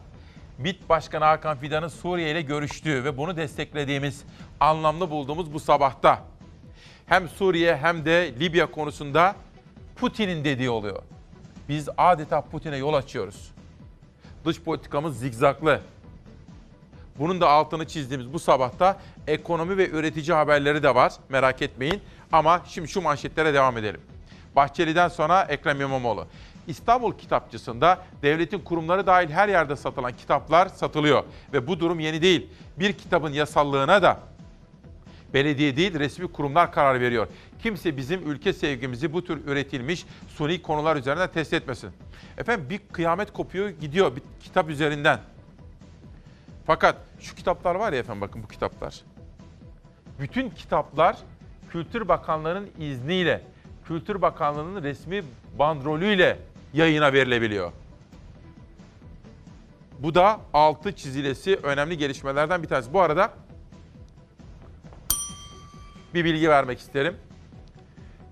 MİT 0.57 0.89
Başkanı 0.89 1.25
Hakan 1.25 1.57
Fidan'ın 1.57 1.87
Suriye 1.87 2.31
ile 2.31 2.41
görüştüğü 2.41 3.03
ve 3.03 3.17
bunu 3.17 3.37
desteklediğimiz, 3.37 4.23
anlamlı 4.59 5.09
bulduğumuz 5.09 5.53
bu 5.53 5.59
sabahta 5.59 6.23
hem 7.05 7.29
Suriye 7.29 7.77
hem 7.77 8.05
de 8.05 8.33
Libya 8.39 8.71
konusunda 8.71 9.35
Putin'in 9.95 10.45
dediği 10.45 10.69
oluyor. 10.69 11.01
Biz 11.69 11.89
adeta 11.97 12.41
Putin'e 12.41 12.77
yol 12.77 12.93
açıyoruz. 12.93 13.51
Dış 14.45 14.61
politikamız 14.61 15.19
zigzaklı. 15.19 15.81
Bunun 17.19 17.41
da 17.41 17.49
altını 17.49 17.87
çizdiğimiz 17.87 18.33
bu 18.33 18.39
sabahta 18.39 18.97
ekonomi 19.27 19.77
ve 19.77 19.89
üretici 19.89 20.33
haberleri 20.33 20.83
de 20.83 20.95
var. 20.95 21.13
Merak 21.29 21.61
etmeyin. 21.61 22.01
Ama 22.31 22.61
şimdi 22.67 22.87
şu 22.87 23.01
manşetlere 23.01 23.53
devam 23.53 23.77
edelim. 23.77 24.01
Bahçeli'den 24.55 25.07
sonra 25.07 25.41
Ekrem 25.43 25.81
İmamoğlu. 25.81 26.27
İstanbul 26.67 27.13
Kitapçısı'nda 27.17 27.99
devletin 28.21 28.59
kurumları 28.59 29.07
dahil 29.07 29.29
her 29.29 29.49
yerde 29.49 29.75
satılan 29.75 30.13
kitaplar 30.17 30.67
satılıyor. 30.67 31.23
Ve 31.53 31.67
bu 31.67 31.79
durum 31.79 31.99
yeni 31.99 32.21
değil. 32.21 32.49
Bir 32.79 32.93
kitabın 32.93 33.33
yasallığına 33.33 34.01
da 34.01 34.19
belediye 35.33 35.77
değil 35.77 35.99
resmi 35.99 36.27
kurumlar 36.27 36.71
karar 36.71 36.99
veriyor. 37.01 37.27
Kimse 37.63 37.97
bizim 37.97 38.31
ülke 38.31 38.53
sevgimizi 38.53 39.13
bu 39.13 39.23
tür 39.23 39.47
üretilmiş 39.47 40.05
suni 40.27 40.61
konular 40.61 40.95
üzerinden 40.95 41.31
test 41.31 41.53
etmesin. 41.53 41.89
Efendim 42.37 42.69
bir 42.69 42.79
kıyamet 42.91 43.33
kopuyor 43.33 43.69
gidiyor 43.69 44.15
bir 44.15 44.21
kitap 44.43 44.69
üzerinden. 44.69 45.19
Fakat 46.65 46.95
şu 47.19 47.35
kitaplar 47.35 47.75
var 47.75 47.93
ya 47.93 47.99
efendim 47.99 48.21
bakın 48.21 48.43
bu 48.43 48.47
kitaplar. 48.47 49.01
Bütün 50.19 50.49
kitaplar 50.49 51.17
Kültür 51.69 52.07
Bakanlığı'nın 52.07 52.69
izniyle, 52.79 53.41
Kültür 53.87 54.21
Bakanlığı'nın 54.21 54.83
resmi 54.83 55.23
bandrolüyle 55.59 56.39
yayına 56.73 57.13
verilebiliyor. 57.13 57.71
Bu 59.99 60.15
da 60.15 60.39
altı 60.53 60.91
çizilesi 60.95 61.55
önemli 61.63 61.97
gelişmelerden 61.97 62.63
bir 62.63 62.67
tanesi. 62.67 62.93
Bu 62.93 63.01
arada 63.01 63.33
bir 66.13 66.25
bilgi 66.25 66.49
vermek 66.49 66.79
isterim. 66.79 67.15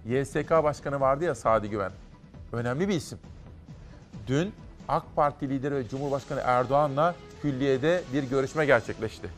YSK 0.10 0.50
Başkanı 0.50 1.00
vardı 1.00 1.24
ya 1.24 1.36
Sadi 1.36 1.70
Güven. 1.70 1.92
Önemli 2.52 2.90
bir 2.90 2.94
isim. 2.94 3.20
Dün 4.28 4.54
AK 4.88 5.04
Parti 5.16 5.50
lideri 5.50 5.90
Cumhurbaşkanı 5.90 6.42
Erdoğan'la 6.46 7.16
külliyede 7.42 8.04
bir 8.14 8.24
görüşme 8.24 8.66
gerçekleşti. 8.66 9.30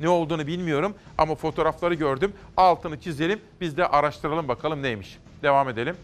Ne 0.00 0.08
olduğunu 0.08 0.46
bilmiyorum 0.46 0.94
ama 1.18 1.34
fotoğrafları 1.34 1.94
gördüm. 1.94 2.32
Altını 2.56 3.00
çizelim, 3.00 3.40
biz 3.60 3.76
de 3.76 3.86
araştıralım 3.86 4.48
bakalım 4.48 4.82
neymiş. 4.82 5.18
Devam 5.42 5.68
edelim. 5.68 5.96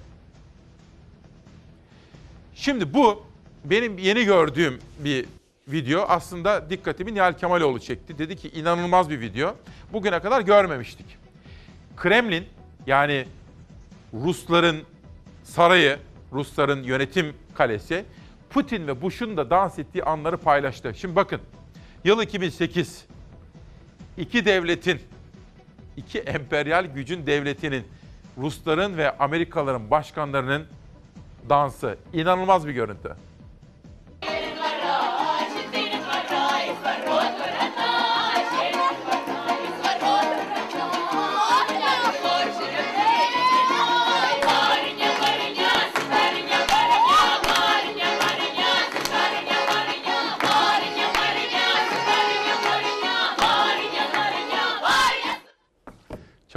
Şimdi 2.55 2.95
bu 2.95 3.23
benim 3.65 3.99
yeni 3.99 4.25
gördüğüm 4.25 4.79
bir 4.99 5.27
video. 5.69 6.05
Aslında 6.09 6.71
dikkatimi 6.71 7.15
Nihal 7.15 7.33
Kemaloğlu 7.33 7.81
çekti. 7.81 8.19
Dedi 8.19 8.37
ki 8.37 8.49
inanılmaz 8.49 9.11
bir 9.11 9.21
video. 9.21 9.55
Bugüne 9.93 10.21
kadar 10.21 10.41
görmemiştik. 10.41 11.07
Kremlin 11.97 12.45
yani 12.87 13.27
Rusların 14.15 14.83
sarayı, 15.45 15.99
Rusların 16.33 16.83
yönetim 16.83 17.35
kalesi 17.55 18.05
Putin 18.51 18.87
ve 18.87 19.03
Bush'un 19.03 19.37
da 19.37 19.51
dans 19.51 19.79
ettiği 19.79 20.05
anları 20.05 20.37
paylaştı. 20.37 20.95
Şimdi 20.97 21.17
bakın 21.17 21.41
yıl 22.05 22.23
2008 22.23 23.05
iki 24.17 24.45
devletin, 24.45 25.01
iki 25.97 26.19
emperyal 26.19 26.85
gücün 26.85 27.27
devletinin, 27.27 27.85
Rusların 28.39 28.97
ve 28.97 29.19
Amerikalıların 29.19 29.91
başkanlarının 29.91 30.67
dansı. 31.49 31.97
inanılmaz 32.13 32.67
bir 32.67 32.73
görüntü. 32.73 33.17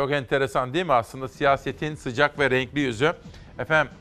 Çok 0.04 0.12
enteresan 0.12 0.74
değil 0.74 0.86
mi 0.86 0.94
aslında 0.94 1.28
siyasetin 1.28 1.96
sıcak 1.96 2.40
ve 2.40 2.50
renkli 2.50 2.80
yüzü. 2.80 3.14
Efendim 3.60 3.94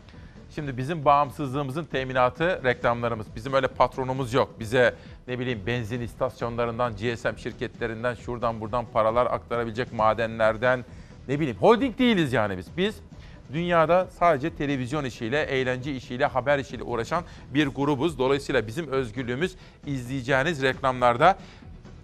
şimdi 0.55 0.77
bizim 0.77 1.05
bağımsızlığımızın 1.05 1.85
teminatı 1.85 2.61
reklamlarımız. 2.65 3.27
Bizim 3.37 3.53
öyle 3.53 3.67
patronumuz 3.67 4.35
yok. 4.35 4.51
Bize 4.61 4.95
ne 5.29 5.39
bileyim 5.39 5.63
benzin 5.67 6.01
istasyonlarından, 6.01 6.93
GSM 6.97 7.37
şirketlerinden, 7.37 8.15
şuradan 8.15 8.61
buradan 8.61 8.85
paralar 8.93 9.27
aktarabilecek 9.27 9.93
madenlerden 9.93 10.85
ne 11.29 11.41
bileyim 11.41 11.57
holding 11.61 11.99
değiliz 11.99 12.33
yani 12.33 12.59
biz. 12.59 12.67
Biz 12.77 12.95
dünyada 13.53 14.09
sadece 14.19 14.55
televizyon 14.55 15.05
işiyle, 15.05 15.43
eğlence 15.43 15.95
işiyle, 15.97 16.27
haber 16.27 16.59
işiyle 16.59 16.83
uğraşan 16.83 17.25
bir 17.55 17.67
grubuz. 17.67 18.19
Dolayısıyla 18.19 18.67
bizim 18.67 18.89
özgürlüğümüz 18.89 19.55
izleyeceğiniz 19.87 20.63
reklamlarda 20.63 21.39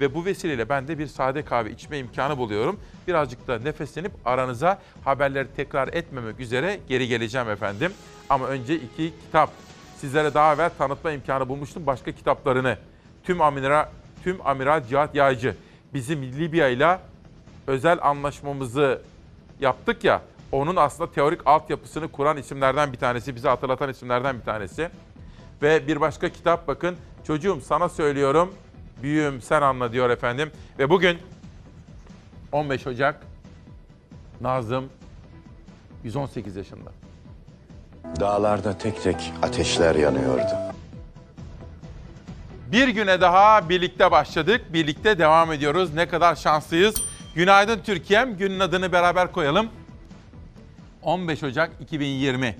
ve 0.00 0.14
bu 0.14 0.24
vesileyle 0.24 0.68
ben 0.68 0.88
de 0.88 0.98
bir 0.98 1.06
sade 1.06 1.44
kahve 1.44 1.70
içme 1.70 1.98
imkanı 1.98 2.38
buluyorum. 2.38 2.80
Birazcık 3.08 3.48
da 3.48 3.58
nefeslenip 3.58 4.12
aranıza 4.24 4.78
haberleri 5.04 5.48
tekrar 5.56 5.88
etmemek 5.88 6.40
üzere 6.40 6.80
geri 6.88 7.08
geleceğim 7.08 7.50
efendim. 7.50 7.92
Ama 8.28 8.46
önce 8.46 8.74
iki 8.74 9.12
kitap. 9.24 9.50
Sizlere 9.96 10.34
daha 10.34 10.54
evvel 10.54 10.70
tanıtma 10.78 11.12
imkanı 11.12 11.48
bulmuştum 11.48 11.86
başka 11.86 12.12
kitaplarını. 12.12 12.78
Tüm 13.24 13.40
Amiral, 13.40 13.86
Tüm 14.24 14.46
Amiral 14.46 14.84
Cihat 14.84 15.14
Yaycı. 15.14 15.56
Bizim 15.94 16.22
Libya 16.22 16.68
ile 16.68 16.98
özel 17.66 17.98
anlaşmamızı 18.02 19.02
yaptık 19.60 20.04
ya. 20.04 20.22
Onun 20.52 20.76
aslında 20.76 21.12
teorik 21.12 21.40
altyapısını 21.46 22.08
kuran 22.08 22.36
isimlerden 22.36 22.92
bir 22.92 22.98
tanesi, 22.98 23.36
bize 23.36 23.48
hatırlatan 23.48 23.90
isimlerden 23.90 24.38
bir 24.38 24.44
tanesi. 24.44 24.88
Ve 25.62 25.86
bir 25.86 26.00
başka 26.00 26.28
kitap 26.28 26.68
bakın. 26.68 26.96
Çocuğum 27.26 27.60
sana 27.64 27.88
söylüyorum 27.88 28.54
Büyüğüm 29.02 29.42
sen 29.42 29.62
anla 29.62 29.92
diyor 29.92 30.10
efendim. 30.10 30.50
Ve 30.78 30.90
bugün 30.90 31.18
15 32.52 32.86
Ocak 32.86 33.20
Nazım 34.40 34.88
118 36.04 36.56
yaşında. 36.56 36.90
Dağlarda 38.20 38.78
tek 38.78 39.02
tek 39.02 39.32
ateşler 39.42 39.94
yanıyordu. 39.94 40.52
Bir 42.72 42.88
güne 42.88 43.20
daha 43.20 43.68
birlikte 43.68 44.10
başladık. 44.10 44.60
Birlikte 44.72 45.18
devam 45.18 45.52
ediyoruz. 45.52 45.94
Ne 45.94 46.08
kadar 46.08 46.34
şanslıyız. 46.34 46.94
Günaydın 47.34 47.80
Türkiye'm. 47.84 48.36
Günün 48.36 48.60
adını 48.60 48.92
beraber 48.92 49.32
koyalım. 49.32 49.68
15 51.02 51.42
Ocak 51.42 51.70
2020. 51.80 52.56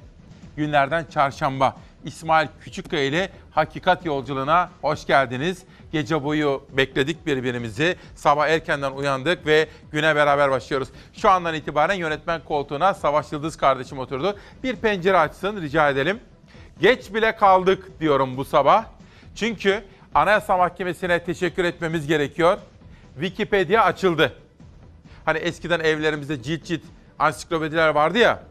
Günlerden 0.57 1.05
çarşamba. 1.11 1.77
İsmail 2.05 2.49
Küçükkaya 2.61 3.05
ile 3.05 3.31
Hakikat 3.51 4.07
Yolculuğuna 4.07 4.71
hoş 4.83 5.07
geldiniz. 5.07 5.63
Gece 5.93 6.25
boyu 6.25 6.63
bekledik 6.73 7.27
birbirimizi. 7.27 7.97
Sabah 8.15 8.49
erkenden 8.49 8.93
uyandık 8.93 9.47
ve 9.47 9.69
güne 9.93 10.17
beraber 10.17 10.51
başlıyoruz. 10.51 10.89
Şu 11.13 11.31
andan 11.31 11.55
itibaren 11.55 11.95
yönetmen 11.95 12.45
koltuğuna 12.45 12.95
Savaş 12.95 13.33
Yıldız 13.33 13.57
kardeşim 13.57 13.99
oturdu. 13.99 14.37
Bir 14.63 14.77
pencere 14.77 15.19
açsın 15.19 15.63
rica 15.63 15.91
edelim. 15.91 16.21
Geç 16.81 17.15
bile 17.15 17.37
kaldık 17.37 18.01
diyorum 18.01 18.37
bu 18.37 18.45
sabah. 18.45 18.85
Çünkü 19.35 19.85
Anayasa 20.15 20.57
Mahkemesi'ne 20.57 21.25
teşekkür 21.25 21.65
etmemiz 21.65 22.07
gerekiyor. 22.07 22.59
Wikipedia 23.21 23.85
açıldı. 23.85 24.33
Hani 25.25 25.39
eskiden 25.39 25.81
evlerimizde 25.81 26.43
cilt 26.43 26.65
cilt 26.65 26.83
ansiklopediler 27.19 27.89
vardı 27.89 28.19
ya. 28.19 28.48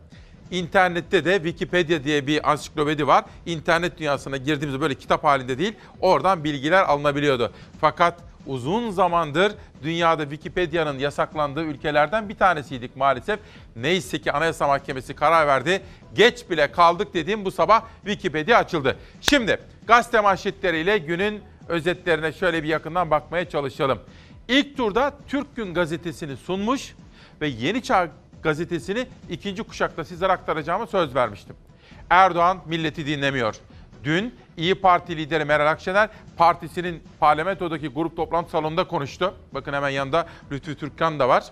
İnternette 0.52 1.26
de 1.26 1.36
Wikipedia 1.36 2.04
diye 2.04 2.28
bir 2.28 2.52
ansiklopedi 2.52 3.08
var. 3.08 3.26
İnternet 3.46 3.98
dünyasına 3.98 4.38
girdiğimizde 4.38 4.82
böyle 4.82 4.96
kitap 4.96 5.24
halinde 5.24 5.58
değil, 5.58 5.74
oradan 6.02 6.44
bilgiler 6.44 6.84
alınabiliyordu. 6.84 7.52
Fakat 7.82 8.20
uzun 8.46 8.92
zamandır 8.92 9.52
dünyada 9.84 10.24
Wikipedia'nın 10.24 11.00
yasaklandığı 11.00 11.64
ülkelerden 11.64 12.30
bir 12.30 12.36
tanesiydik 12.36 12.96
maalesef. 12.96 13.40
Neyse 13.76 14.22
ki 14.22 14.32
Anayasa 14.32 14.68
Mahkemesi 14.68 15.14
karar 15.16 15.48
verdi. 15.48 15.82
Geç 16.16 16.50
bile 16.50 16.72
kaldık 16.72 17.14
dediğim 17.14 17.46
bu 17.46 17.52
sabah 17.52 17.82
Wikipedia 18.06 18.58
açıldı. 18.58 18.98
Şimdi 19.22 19.60
gazete 19.88 20.22
manşetleriyle 20.22 20.98
günün 20.98 21.42
özetlerine 21.68 22.34
şöyle 22.34 22.64
bir 22.64 22.68
yakından 22.68 23.12
bakmaya 23.12 23.50
çalışalım. 23.50 24.00
İlk 24.48 24.78
turda 24.78 25.14
Türk 25.28 25.56
Gün 25.56 25.74
gazetesini 25.74 26.38
sunmuş 26.38 26.96
ve 27.42 27.48
Yeni 27.48 27.84
Çağ 27.84 28.10
gazetesini 28.44 29.08
ikinci 29.30 29.64
kuşakta 29.64 30.04
sizlere 30.04 30.32
aktaracağımı 30.32 30.88
söz 30.88 31.16
vermiştim. 31.16 31.56
Erdoğan 32.10 32.58
milleti 32.66 33.08
dinlemiyor. 33.08 33.56
Dün 34.04 34.36
İyi 34.58 34.76
Parti 34.76 35.18
lideri 35.18 35.46
Meral 35.46 35.72
Akşener 35.72 36.10
partisinin 36.38 37.04
parlamentodaki 37.20 37.88
grup 37.88 38.16
toplantı 38.16 38.50
salonunda 38.50 38.88
konuştu. 38.88 39.34
Bakın 39.54 39.74
hemen 39.74 39.90
yanında 39.90 40.28
Lütfü 40.52 40.76
Türkkan 40.76 41.20
da 41.20 41.30
var. 41.30 41.44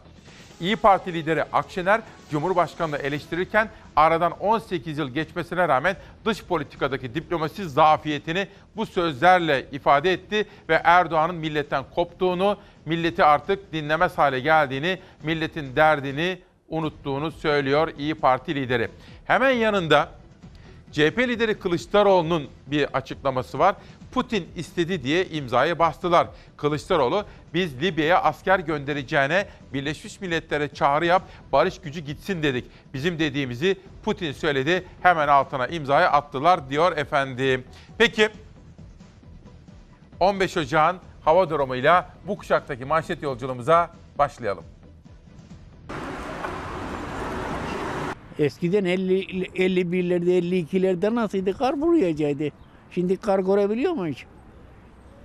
İyi 0.61 0.75
Parti 0.75 1.13
lideri 1.13 1.43
Akşener 1.43 2.01
Cumhurbaşkanı'nı 2.31 2.97
eleştirirken 2.97 3.69
aradan 3.95 4.31
18 4.31 4.97
yıl 4.97 5.09
geçmesine 5.09 5.67
rağmen 5.67 5.95
dış 6.25 6.43
politikadaki 6.43 7.15
diplomasi 7.15 7.69
zafiyetini 7.69 8.47
bu 8.75 8.85
sözlerle 8.85 9.67
ifade 9.71 10.13
etti 10.13 10.47
ve 10.69 10.81
Erdoğan'ın 10.83 11.35
milletten 11.35 11.83
koptuğunu, 11.95 12.57
milleti 12.85 13.23
artık 13.23 13.73
dinlemez 13.73 14.17
hale 14.17 14.39
geldiğini, 14.39 14.99
milletin 15.23 15.75
derdini 15.75 16.39
unuttuğunu 16.69 17.31
söylüyor 17.31 17.91
İyi 17.97 18.15
Parti 18.15 18.55
lideri. 18.55 18.89
Hemen 19.25 19.51
yanında 19.51 20.09
CHP 20.91 21.19
lideri 21.19 21.59
Kılıçdaroğlu'nun 21.59 22.47
bir 22.67 22.97
açıklaması 22.97 23.59
var. 23.59 23.75
Putin 24.11 24.47
istedi 24.55 25.03
diye 25.03 25.25
imzayı 25.25 25.79
bastılar. 25.79 26.27
Kılıçdaroğlu 26.57 27.25
biz 27.53 27.81
Libya'ya 27.81 28.21
asker 28.21 28.59
göndereceğine 28.59 29.47
Birleşmiş 29.73 30.21
Milletler'e 30.21 30.67
çağrı 30.67 31.05
yap, 31.05 31.23
barış 31.51 31.81
gücü 31.81 31.99
gitsin 31.99 32.43
dedik. 32.43 32.65
Bizim 32.93 33.19
dediğimizi 33.19 33.77
Putin 34.03 34.31
söyledi, 34.31 34.85
hemen 35.01 35.27
altına 35.27 35.67
imzayı 35.67 36.07
attılar 36.07 36.69
diyor 36.69 36.97
efendim. 36.97 37.63
Peki 37.97 38.29
15 40.19 40.57
Ocağın 40.57 40.97
hava 41.25 41.49
durumuyla 41.49 42.09
bu 42.27 42.37
kuşaktaki 42.37 42.85
manşet 42.85 43.23
yolculuğumuza 43.23 43.89
başlayalım. 44.17 44.63
Eskiden 48.39 48.85
50 48.85 49.21
51'lerde 49.45 50.39
52'lerde 50.39 51.15
nasıldı? 51.15 51.57
Kar 51.57 51.73
vuruyacaktı. 51.73 52.49
Şimdi 52.91 53.17
kar 53.17 53.39
görebiliyor 53.39 53.93
mu 53.93 54.07
hiç? 54.07 54.25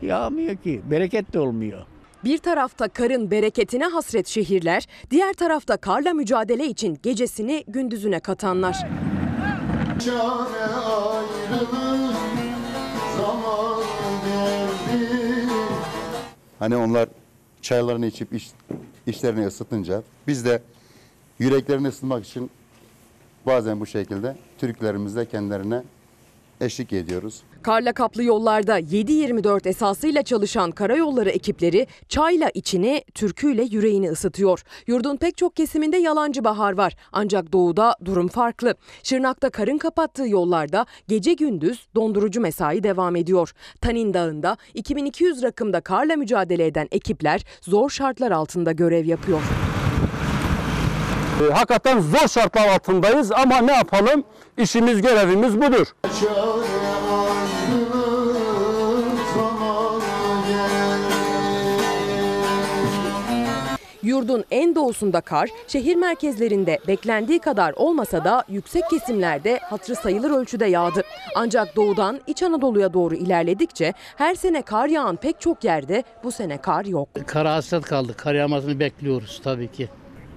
yağmıyor 0.03 0.57
ki. 0.57 0.81
Bereket 0.91 1.32
de 1.32 1.41
olmuyor. 1.41 1.82
Bir 2.24 2.39
tarafta 2.39 2.89
karın 2.89 3.31
bereketine 3.31 3.85
hasret 3.87 4.27
şehirler, 4.27 4.87
diğer 5.11 5.32
tarafta 5.32 5.77
karla 5.77 6.12
mücadele 6.15 6.66
için 6.66 6.99
gecesini 7.03 7.65
gündüzüne 7.69 8.20
katanlar. 8.20 8.77
Çare 10.05 10.65
ayrılık 10.65 12.16
zamanı 13.16 13.85
geldi. 14.24 15.07
Hani 16.59 16.77
onlar 16.77 17.09
çaylarını 17.62 18.07
içip 18.07 18.32
iş, 18.32 18.51
işlerini 19.07 19.47
ısıtınca 19.47 20.03
biz 20.27 20.45
de 20.45 20.62
yüreklerini 21.39 21.89
ısıtmak 21.89 22.27
için 22.27 22.51
bazen 23.47 23.81
bu 23.81 23.87
şekilde 23.87 24.37
türkülerimizle 24.59 25.29
kendilerine 25.29 25.83
eşlik 26.61 26.93
ediyoruz. 26.93 27.43
Karla 27.62 27.93
kaplı 27.93 28.25
yollarda 28.25 28.81
7-24 28.81 29.69
esasıyla 29.69 30.23
çalışan 30.23 30.71
karayolları 30.71 31.31
ekipleri 31.31 31.87
çayla 32.09 32.51
içini, 32.55 33.05
türküyle 33.15 33.62
yüreğini 33.62 34.11
ısıtıyor. 34.11 34.62
Yurdun 34.87 35.17
pek 35.17 35.37
çok 35.37 35.57
kesiminde 35.57 35.97
yalancı 35.97 36.45
bahar 36.45 36.73
var. 36.73 36.97
Ancak 37.12 37.53
doğuda 37.53 37.97
durum 38.05 38.29
farklı. 38.29 38.75
Şırnak'ta 39.03 39.51
karın 39.51 39.79
kapattığı 39.79 40.29
yollarda 40.29 40.87
gece 41.09 41.33
gündüz 41.33 41.87
dondurucu 41.95 42.41
mesai 42.41 42.83
devam 42.83 43.17
ediyor. 43.17 43.53
Tanin 43.81 44.15
Dağı'nda 44.15 44.57
2200 44.75 45.43
rakımda 45.43 45.81
karla 45.81 46.17
mücadele 46.17 46.67
eden 46.67 46.89
ekipler 46.93 47.45
zor 47.61 47.91
şartlar 47.91 48.31
altında 48.31 48.73
görev 48.73 49.05
yapıyor. 49.05 49.43
E, 51.41 51.53
hakikaten 51.53 52.01
zor 52.01 52.29
şartlar 52.29 52.69
altındayız 52.69 53.33
ama 53.33 53.59
ne 53.59 53.73
yapalım? 53.73 54.25
İşimiz, 54.59 55.03
görevimiz 55.03 55.57
budur. 55.61 55.87
Yurdun 64.03 64.45
en 64.51 64.75
doğusunda 64.75 65.21
kar, 65.21 65.51
şehir 65.69 65.97
merkezlerinde 65.97 66.79
beklendiği 66.89 67.39
kadar 67.39 67.73
olmasa 67.77 68.25
da 68.25 68.45
yüksek 68.49 68.91
kesimlerde 68.91 69.59
hatırı 69.59 69.97
sayılır 69.97 70.31
ölçüde 70.31 70.67
yağdı. 70.67 71.03
Ancak 71.35 71.77
doğudan 71.77 72.21
İç 72.27 72.43
Anadolu'ya 72.43 72.93
doğru 72.93 73.15
ilerledikçe 73.15 73.95
her 74.17 74.35
sene 74.35 74.62
kar 74.62 74.89
yağan 74.89 75.17
pek 75.17 75.41
çok 75.41 75.65
yerde 75.65 76.05
bu 76.25 76.33
sene 76.33 76.59
kar 76.59 76.85
yok. 76.85 77.09
Kara 77.27 77.55
hasret 77.55 77.85
kaldık. 77.85 78.19
Kar 78.19 78.35
yağmasını 78.35 78.81
bekliyoruz 78.81 79.41
tabii 79.45 79.73
ki. 79.73 79.89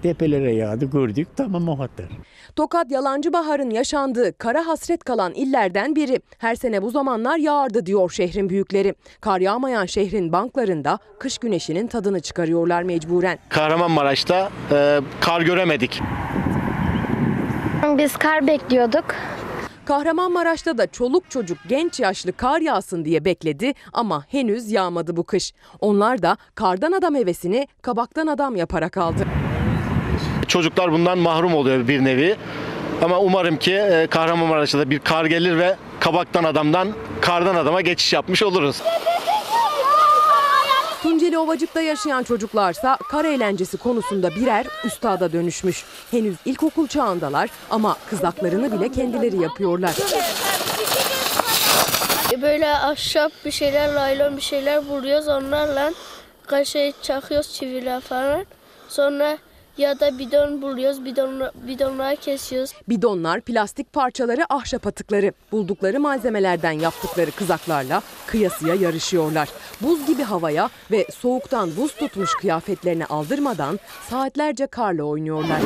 Tepelere 0.03 0.53
yağdı 0.53 0.85
gördük 0.85 1.27
tamam 1.35 1.69
o 1.69 1.77
kadar. 1.77 2.09
Tokat 2.55 2.91
Yalancı 2.91 3.33
Bahar'ın 3.33 3.69
yaşandığı 3.69 4.37
kara 4.37 4.67
hasret 4.67 5.03
kalan 5.03 5.33
illerden 5.33 5.95
biri. 5.95 6.19
Her 6.37 6.55
sene 6.55 6.81
bu 6.81 6.89
zamanlar 6.89 7.37
yağardı 7.37 7.85
diyor 7.85 8.11
şehrin 8.11 8.49
büyükleri. 8.49 8.95
Kar 9.21 9.39
yağmayan 9.39 9.85
şehrin 9.85 10.31
banklarında 10.31 10.99
kış 11.19 11.37
güneşinin 11.37 11.87
tadını 11.87 12.19
çıkarıyorlar 12.19 12.83
mecburen. 12.83 13.39
Kahramanmaraş'ta 13.49 14.49
e, 14.71 14.99
kar 15.21 15.41
göremedik. 15.41 16.01
Biz 17.97 18.17
kar 18.17 18.47
bekliyorduk. 18.47 19.05
Kahramanmaraş'ta 19.85 20.77
da 20.77 20.87
çoluk 20.87 21.29
çocuk 21.31 21.57
genç 21.67 21.99
yaşlı 21.99 22.33
kar 22.33 22.61
yağsın 22.61 23.05
diye 23.05 23.25
bekledi 23.25 23.73
ama 23.93 24.25
henüz 24.27 24.71
yağmadı 24.71 25.17
bu 25.17 25.23
kış. 25.23 25.53
Onlar 25.79 26.21
da 26.21 26.37
kardan 26.55 26.91
adam 26.91 27.15
hevesini 27.15 27.67
kabaktan 27.81 28.27
adam 28.27 28.55
yaparak 28.55 28.97
aldı. 28.97 29.25
Çocuklar 30.47 30.91
bundan 30.91 31.17
mahrum 31.17 31.55
oluyor 31.55 31.87
bir 31.87 32.05
nevi. 32.05 32.35
Ama 33.01 33.19
umarım 33.19 33.57
ki 33.57 33.73
e, 33.73 34.07
Kahramanmaraş'ta 34.07 34.79
da 34.79 34.89
bir 34.89 34.99
kar 34.99 35.25
gelir 35.25 35.57
ve 35.57 35.75
kabaktan 35.99 36.43
adamdan 36.43 36.93
kardan 37.21 37.55
adama 37.55 37.81
geçiş 37.81 38.13
yapmış 38.13 38.43
oluruz. 38.43 38.81
Tunceli 41.03 41.37
Ovacık'ta 41.37 41.81
yaşayan 41.81 42.23
çocuklarsa 42.23 42.97
kar 43.11 43.25
eğlencesi 43.25 43.77
konusunda 43.77 44.35
birer 44.35 44.65
üstada 44.85 45.33
dönüşmüş. 45.33 45.83
Henüz 46.11 46.35
ilkokul 46.45 46.87
çağındalar 46.87 47.49
ama 47.69 47.97
kızaklarını 48.09 48.71
bile 48.71 48.91
kendileri 48.91 49.41
yapıyorlar. 49.41 49.93
Böyle 52.41 52.69
ahşap 52.69 53.31
bir 53.45 53.51
şeyler, 53.51 53.93
laylon 53.93 54.37
bir 54.37 54.41
şeyler 54.41 54.77
vuruyoruz 54.77 55.27
onlarla. 55.27 55.93
Kaşe 56.47 56.93
çakıyoruz 57.01 57.53
çiviler 57.53 58.01
falan. 58.01 58.45
Sonra 58.89 59.37
ya 59.77 59.99
da 59.99 60.19
bidon 60.19 60.61
buluyoruz, 60.61 61.05
bidon, 61.05 61.41
bidonları 61.67 62.15
kesiyoruz. 62.15 62.71
Bidonlar, 62.89 63.41
plastik 63.41 63.93
parçaları, 63.93 64.45
ahşap 64.49 64.87
atıkları. 64.87 65.33
Buldukları 65.51 65.99
malzemelerden 65.99 66.71
yaptıkları 66.71 67.31
kızaklarla 67.31 68.01
kıyasıya 68.27 68.75
yarışıyorlar. 68.75 69.49
Buz 69.81 70.07
gibi 70.07 70.23
havaya 70.23 70.69
ve 70.91 71.07
soğuktan 71.11 71.75
buz 71.77 71.95
tutmuş 71.95 72.33
kıyafetlerini 72.33 73.05
aldırmadan 73.05 73.79
saatlerce 74.09 74.67
karla 74.67 75.03
oynuyorlar. 75.03 75.59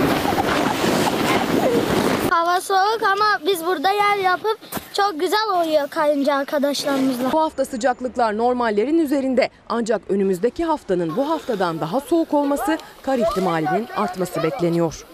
Hava 2.30 2.62
soğuk 2.62 3.04
ama 3.04 3.40
biz 3.46 3.66
burada 3.66 3.92
yer 3.92 4.18
yapıp 4.18 4.58
çok 4.94 5.20
güzel 5.20 5.50
oluyor 5.54 5.88
kayınca 5.90 6.36
arkadaşlarımızla. 6.36 7.32
Bu 7.32 7.42
hafta 7.42 7.66
sıcaklıklar 7.66 8.38
normallerin 8.38 9.00
üzerinde. 9.00 9.50
Ancak 9.70 10.02
önümüzdeki 10.12 10.66
haftanın 10.66 11.18
bu 11.18 11.30
haftadan 11.30 11.80
daha 11.80 12.00
soğuk 12.00 12.34
olması 12.34 12.78
kar 13.02 13.18
ihtimalinin 13.18 13.88
artması 13.96 14.44
bekleniyor. 14.44 15.06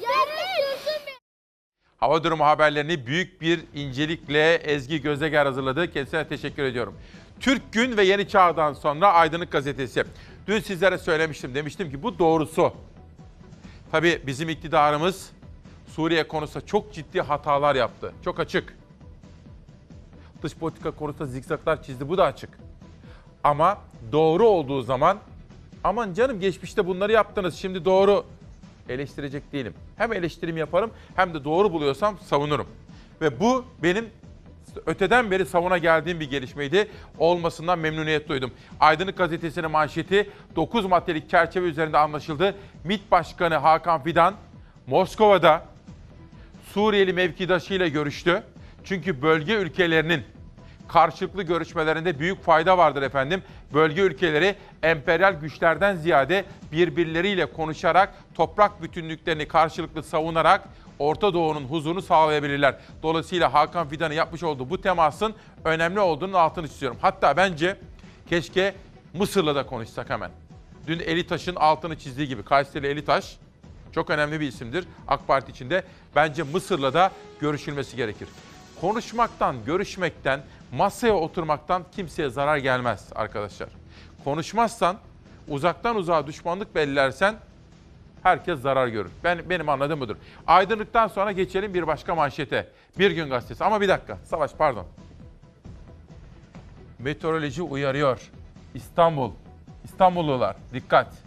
Hava 1.97 2.23
durumu 2.23 2.45
haberlerini 2.45 3.07
büyük 3.07 3.41
bir 3.41 3.59
incelikle 3.73 4.53
Ezgi 4.55 5.01
Gözeger 5.01 5.45
hazırladı. 5.45 5.91
Kendisine 5.91 6.27
teşekkür 6.27 6.63
ediyorum. 6.63 6.95
Türk 7.39 7.73
Gün 7.73 7.97
ve 7.97 8.03
Yeni 8.03 8.27
Çağ'dan 8.27 8.73
sonra 8.73 9.13
Aydınlık 9.13 9.51
Gazetesi. 9.51 10.03
Dün 10.47 10.59
sizlere 10.59 10.97
söylemiştim. 10.97 11.55
Demiştim 11.55 11.91
ki 11.91 12.03
bu 12.03 12.19
doğrusu. 12.19 12.73
Tabii 13.91 14.21
bizim 14.27 14.49
iktidarımız 14.49 15.29
Suriye 15.95 16.27
konusunda 16.27 16.65
çok 16.65 16.93
ciddi 16.93 17.21
hatalar 17.21 17.75
yaptı. 17.75 18.13
Çok 18.25 18.39
açık. 18.39 18.77
Dış 20.43 20.55
politika 20.55 20.91
konusunda 20.91 21.25
zikzaklar 21.25 21.83
çizdi. 21.83 22.09
Bu 22.09 22.17
da 22.17 22.25
açık. 22.25 22.49
Ama 23.43 23.77
doğru 24.11 24.47
olduğu 24.47 24.81
zaman 24.81 25.17
aman 25.83 26.13
canım 26.13 26.39
geçmişte 26.39 26.87
bunları 26.87 27.11
yaptınız 27.11 27.55
şimdi 27.55 27.85
doğru 27.85 28.25
eleştirecek 28.89 29.51
değilim. 29.51 29.73
Hem 29.97 30.13
eleştirim 30.13 30.57
yaparım 30.57 30.91
hem 31.15 31.33
de 31.33 31.43
doğru 31.43 31.73
buluyorsam 31.73 32.17
savunurum. 32.19 32.67
Ve 33.21 33.39
bu 33.39 33.65
benim 33.83 34.09
öteden 34.85 35.31
beri 35.31 35.45
savuna 35.45 35.77
geldiğim 35.77 36.19
bir 36.19 36.29
gelişmeydi. 36.29 36.91
Olmasından 37.17 37.79
memnuniyet 37.79 38.29
duydum. 38.29 38.51
Aydınlık 38.79 39.17
Gazetesi'nin 39.17 39.71
manşeti 39.71 40.29
9 40.55 40.85
maddelik 40.85 41.29
çerçeve 41.29 41.65
üzerinde 41.65 41.97
anlaşıldı. 41.97 42.55
MİT 42.83 43.11
Başkanı 43.11 43.55
Hakan 43.55 44.03
Fidan 44.03 44.35
Moskova'da 44.87 45.72
Suriyeli 46.73 47.13
mevkidaşıyla 47.13 47.87
görüştü. 47.87 48.43
Çünkü 48.83 49.21
bölge 49.21 49.53
ülkelerinin 49.53 50.23
karşılıklı 50.87 51.43
görüşmelerinde 51.43 52.19
büyük 52.19 52.43
fayda 52.43 52.77
vardır 52.77 53.01
efendim. 53.01 53.43
Bölge 53.73 54.01
ülkeleri 54.01 54.55
emperyal 54.83 55.33
güçlerden 55.33 55.95
ziyade 55.95 56.45
birbirleriyle 56.71 57.45
konuşarak, 57.45 58.13
toprak 58.35 58.81
bütünlüklerini 58.81 59.47
karşılıklı 59.47 60.03
savunarak 60.03 60.69
Orta 60.99 61.33
Doğu'nun 61.33 61.63
huzurunu 61.63 62.01
sağlayabilirler. 62.01 62.75
Dolayısıyla 63.03 63.53
Hakan 63.53 63.87
Fidan'ın 63.87 64.13
yapmış 64.13 64.43
olduğu 64.43 64.69
bu 64.69 64.81
temasın 64.81 65.33
önemli 65.65 65.99
olduğunun 65.99 66.33
altını 66.33 66.67
çiziyorum. 66.67 66.97
Hatta 67.01 67.37
bence 67.37 67.77
keşke 68.29 68.75
Mısır'la 69.13 69.55
da 69.55 69.65
konuşsak 69.65 70.09
hemen. 70.09 70.31
Dün 70.87 70.99
Elitaş'ın 70.99 71.55
altını 71.55 71.97
çizdiği 71.97 72.27
gibi 72.27 72.43
Kayseri 72.43 72.87
Elitaş 72.87 73.37
çok 73.95 74.09
önemli 74.09 74.39
bir 74.39 74.47
isimdir 74.47 74.87
AK 75.07 75.27
Parti 75.27 75.51
içinde. 75.51 75.83
Bence 76.15 76.43
Mısır'la 76.43 76.93
da 76.93 77.11
görüşülmesi 77.39 77.95
gerekir. 77.95 78.27
Konuşmaktan, 78.81 79.65
görüşmekten, 79.65 80.41
masaya 80.71 81.13
oturmaktan 81.15 81.83
kimseye 81.95 82.29
zarar 82.29 82.57
gelmez 82.57 83.09
arkadaşlar. 83.15 83.69
Konuşmazsan, 84.23 84.97
uzaktan 85.47 85.95
uzağa 85.95 86.27
düşmanlık 86.27 86.75
belirlersen 86.75 87.35
herkes 88.23 88.59
zarar 88.59 88.87
görür. 88.87 89.11
Ben 89.23 89.49
benim 89.49 89.69
anladığım 89.69 89.99
budur. 89.99 90.15
Aydınlıktan 90.47 91.07
sonra 91.07 91.31
geçelim 91.31 91.73
bir 91.73 91.87
başka 91.87 92.15
manşete. 92.15 92.67
Bir 92.99 93.11
gün 93.11 93.29
gazetesi. 93.29 93.63
Ama 93.63 93.81
bir 93.81 93.87
dakika. 93.87 94.17
Savaş 94.23 94.51
pardon. 94.53 94.85
Meteoroloji 96.99 97.61
uyarıyor. 97.61 98.31
İstanbul. 98.73 99.31
İstanbullular 99.83 100.55
dikkat. 100.73 101.22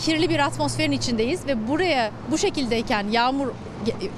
Kirli 0.00 0.30
bir 0.30 0.38
atmosferin 0.38 0.92
içindeyiz 0.92 1.46
ve 1.46 1.68
buraya 1.68 2.10
bu 2.30 2.38
şekildeyken 2.38 3.06
yağmur 3.10 3.48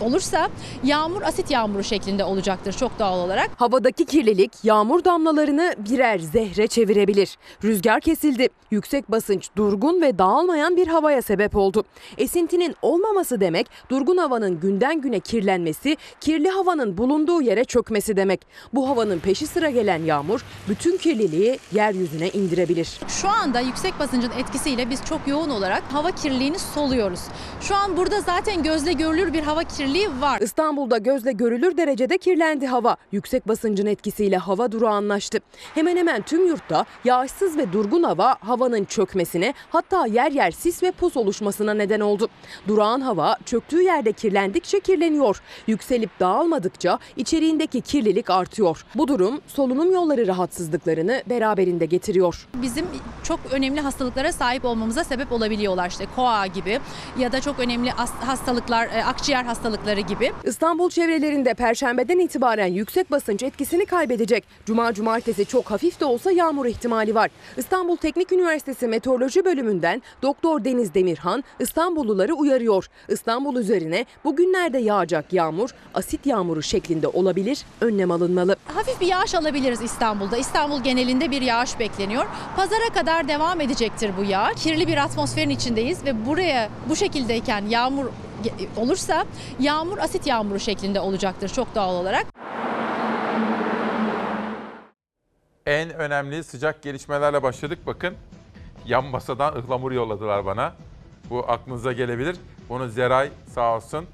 olursa 0.01 0.49
yağmur 0.85 1.23
asit 1.23 1.51
yağmuru 1.51 1.85
şeklinde 1.85 2.25
olacaktır 2.25 2.73
çok 2.73 2.99
doğal 2.99 3.19
olarak. 3.19 3.51
Havadaki 3.57 4.05
kirlilik 4.05 4.53
yağmur 4.65 5.05
damlalarını 5.05 5.75
birer 5.79 6.19
zehre 6.19 6.67
çevirebilir. 6.67 7.39
Rüzgar 7.65 8.01
kesildi. 8.01 8.49
Yüksek 8.71 9.11
basınç 9.11 9.49
durgun 9.57 10.03
ve 10.03 10.19
dağılmayan 10.19 10.77
bir 10.77 10.87
havaya 10.87 11.23
sebep 11.23 11.57
oldu. 11.57 11.85
Esintinin 12.19 12.75
olmaması 12.83 13.41
demek 13.41 13.67
durgun 13.91 14.17
havanın 14.17 14.61
günden 14.61 15.01
güne 15.01 15.21
kirlenmesi, 15.21 15.97
kirli 16.21 16.49
havanın 16.49 16.99
bulunduğu 16.99 17.43
yere 17.43 17.65
çökmesi 17.65 18.17
demek. 18.17 18.47
Bu 18.75 18.89
havanın 18.89 19.19
peşi 19.19 19.47
sıra 19.47 19.71
gelen 19.71 20.05
yağmur 20.05 20.45
bütün 20.69 20.97
kirliliği 20.97 21.59
yeryüzüne 21.73 22.29
indirebilir. 22.31 23.01
Şu 23.09 23.29
anda 23.29 23.61
yüksek 23.61 23.99
basıncın 23.99 24.31
etkisiyle 24.39 24.91
biz 24.91 25.05
çok 25.05 25.29
yoğun 25.29 25.51
olarak 25.51 25.83
hava 25.93 26.11
kirliliğini 26.11 26.59
soluyoruz. 26.59 27.21
Şu 27.61 27.75
an 27.75 27.97
burada 27.97 28.21
zaten 28.21 28.63
gözle 28.63 28.93
görülür 28.93 29.33
bir 29.33 29.43
hava 29.43 29.52
kirliliği 29.61 30.09
var. 30.21 30.41
İstanbul'da 30.41 30.99
gözle 30.99 31.33
görülür 31.33 31.77
derecede 31.77 32.19
kirlendi 32.19 32.67
hava. 32.67 32.97
Yüksek 33.13 33.49
basıncın 33.49 33.87
etkisiyle 33.87 34.37
hava 34.37 34.73
durağanlaştı. 34.73 35.39
Hemen 35.75 35.97
hemen 35.97 36.23
tüm 36.23 36.47
yurtta 36.47 36.85
yağışsız 37.05 37.57
ve 37.59 37.73
durgun 37.73 38.03
hava 38.03 38.37
havanın 38.41 38.85
çökmesine 38.85 39.55
hatta 39.71 40.07
yer 40.07 40.31
yer 40.33 40.51
sis 40.51 40.83
ve 40.83 40.91
pus 40.91 41.17
oluşmasına 41.17 41.75
neden 41.75 42.01
oldu. 42.01 42.29
Durağan 42.69 43.01
hava 43.01 43.37
çöktüğü 43.45 43.83
yerde 43.83 44.13
kirlendikçe 44.13 44.81
kirleniyor. 44.81 45.41
Yükselip 45.67 46.21
dağılmadıkça 46.21 46.99
içeriğindeki 47.17 47.81
kirlilik 47.81 48.31
artıyor. 48.31 48.85
Bu 48.95 49.09
durum 49.09 49.41
solunum 49.47 49.93
yolları 49.93 50.27
rahatsızlıklarını 50.27 51.23
beraberinde 51.29 51.87
getiriyor. 51.87 52.49
Bizim 52.55 52.87
çok 53.23 53.41
önemli 53.51 53.81
hastalıklara 53.81 54.33
sahip 54.33 54.65
olmamıza 54.65 55.05
sebep 55.05 55.33
olabiliyorlar 55.33 55.91
işte 55.91 56.07
koa 56.17 56.47
gibi 56.47 56.81
ya 57.19 57.33
da 57.33 57.41
çok 57.41 57.59
önemli 57.59 57.93
as- 57.93 58.15
hastalıklar, 58.15 58.87
e, 58.87 59.05
akciğer 59.43 59.47
hastalıkları 59.47 60.01
gibi. 60.01 60.33
İstanbul 60.45 60.91
çevrelerinde 60.91 61.55
perşembeden 61.55 62.19
itibaren 62.19 62.67
yüksek 62.67 63.11
basınç 63.11 63.43
etkisini 63.43 63.87
kaybedecek. 63.87 64.45
Cuma 64.67 64.93
cumartesi 64.95 65.47
çok 65.47 65.71
hafif 65.71 66.01
de 66.01 66.05
olsa 66.05 66.31
yağmur 66.33 66.67
ihtimali 66.67 67.15
var. 67.15 67.31
İstanbul 67.57 67.97
Teknik 67.97 68.33
Üniversitesi 68.33 68.87
Meteoroloji 68.87 69.45
Bölümünden 69.45 70.03
Doktor 70.23 70.65
Deniz 70.65 70.95
Demirhan 70.95 71.45
İstanbulluları 71.61 72.35
uyarıyor. 72.35 72.87
İstanbul 73.09 73.57
üzerine 73.57 74.07
bugünlerde 74.25 74.79
yağacak 74.79 75.33
yağmur 75.33 75.71
asit 75.95 76.27
yağmuru 76.27 76.63
şeklinde 76.63 77.09
olabilir. 77.09 77.65
Önlem 77.81 78.11
alınmalı. 78.11 78.57
Hafif 78.75 79.01
bir 79.01 79.07
yağış 79.07 79.35
alabiliriz 79.35 79.81
İstanbul'da. 79.83 80.37
İstanbul 80.37 80.83
genelinde 80.83 81.31
bir 81.31 81.43
yağış 81.43 81.79
bekleniyor. 81.79 82.27
Pazara 82.57 82.89
kadar 82.95 83.29
devam 83.29 83.61
edecektir 83.61 84.11
bu 84.19 84.25
yağ. 84.25 84.53
Kirli 84.57 84.87
bir 84.87 84.97
atmosferin 84.97 85.51
içindeyiz 85.51 86.05
ve 86.05 86.27
buraya 86.27 86.69
bu 86.89 86.97
şekildeyken 86.97 87.65
yağmur 87.69 88.07
olursa 88.77 89.25
yağmur 89.61 89.99
asit 89.99 90.27
yağmuru 90.27 90.61
şeklinde 90.61 91.01
olacaktır 91.01 91.49
çok 91.49 91.75
doğal 91.75 91.95
olarak. 91.95 92.27
En 95.67 95.91
önemli 95.91 96.45
sıcak 96.45 96.83
gelişmelerle 96.83 97.43
başladık. 97.43 97.79
Bakın 97.87 98.15
yan 98.87 99.05
masadan 99.05 99.55
ıhlamur 99.55 99.93
yolladılar 99.93 100.45
bana. 100.45 100.75
Bu 101.31 101.45
aklınıza 101.51 101.93
gelebilir. 101.93 102.37
Bunu 102.69 102.89
Zeray 102.89 103.31
sağ 103.55 103.77
olsun 103.77 104.07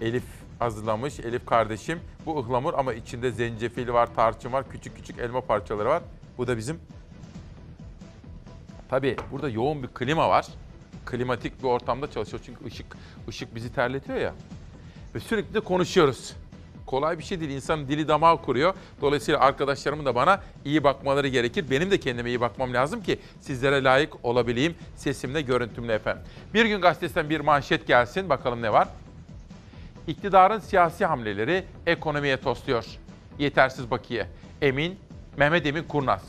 Elif 0.00 0.24
hazırlamış. 0.58 1.20
Elif 1.20 1.46
kardeşim. 1.46 2.00
Bu 2.26 2.40
ıhlamur 2.40 2.74
ama 2.74 2.94
içinde 2.94 3.30
zencefil 3.30 3.88
var, 3.88 4.14
tarçın 4.14 4.52
var, 4.52 4.64
küçük 4.70 4.96
küçük 4.96 5.18
elma 5.18 5.40
parçaları 5.40 5.88
var. 5.88 6.02
Bu 6.38 6.46
da 6.46 6.56
bizim... 6.56 6.80
Tabii 8.90 9.16
burada 9.32 9.48
yoğun 9.48 9.82
bir 9.82 9.88
klima 9.88 10.28
var. 10.28 10.46
Klimatik 11.10 11.62
bir 11.62 11.68
ortamda 11.68 12.10
çalışıyor 12.10 12.42
çünkü 12.46 12.64
ışık 12.64 12.86
ışık 13.28 13.54
bizi 13.54 13.72
terletiyor 13.74 14.18
ya. 14.18 14.34
Ve 15.14 15.20
sürekli 15.20 15.54
de 15.54 15.60
konuşuyoruz. 15.60 16.36
Kolay 16.86 17.18
bir 17.18 17.24
şey 17.24 17.40
değil. 17.40 17.50
İnsanın 17.50 17.88
dili 17.88 18.08
damağı 18.08 18.42
kuruyor. 18.42 18.74
Dolayısıyla 19.00 19.40
arkadaşlarımın 19.40 20.04
da 20.04 20.14
bana 20.14 20.42
iyi 20.64 20.84
bakmaları 20.84 21.28
gerekir. 21.28 21.64
Benim 21.70 21.90
de 21.90 22.00
kendime 22.00 22.28
iyi 22.28 22.40
bakmam 22.40 22.74
lazım 22.74 23.02
ki 23.02 23.18
sizlere 23.40 23.84
layık 23.84 24.24
olabileyim 24.24 24.74
sesimle, 24.96 25.40
görüntümle 25.40 25.94
efendim. 25.94 26.22
Bir 26.54 26.66
gün 26.66 26.80
gazetesinden 26.80 27.30
bir 27.30 27.40
manşet 27.40 27.86
gelsin. 27.86 28.28
Bakalım 28.28 28.62
ne 28.62 28.72
var? 28.72 28.88
İktidarın 30.06 30.58
siyasi 30.58 31.04
hamleleri 31.04 31.64
ekonomiye 31.86 32.36
tosluyor. 32.36 32.84
Yetersiz 33.38 33.90
bakiye. 33.90 34.26
Emin, 34.62 34.98
Mehmet 35.36 35.66
Emin 35.66 35.82
Kurnaz. 35.82 36.22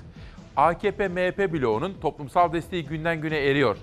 AKP-MHP 0.57 1.53
bloğunun 1.53 1.93
toplumsal 2.01 2.53
desteği 2.53 2.85
günden 2.85 3.21
güne 3.21 3.37
eriyor. 3.37 3.77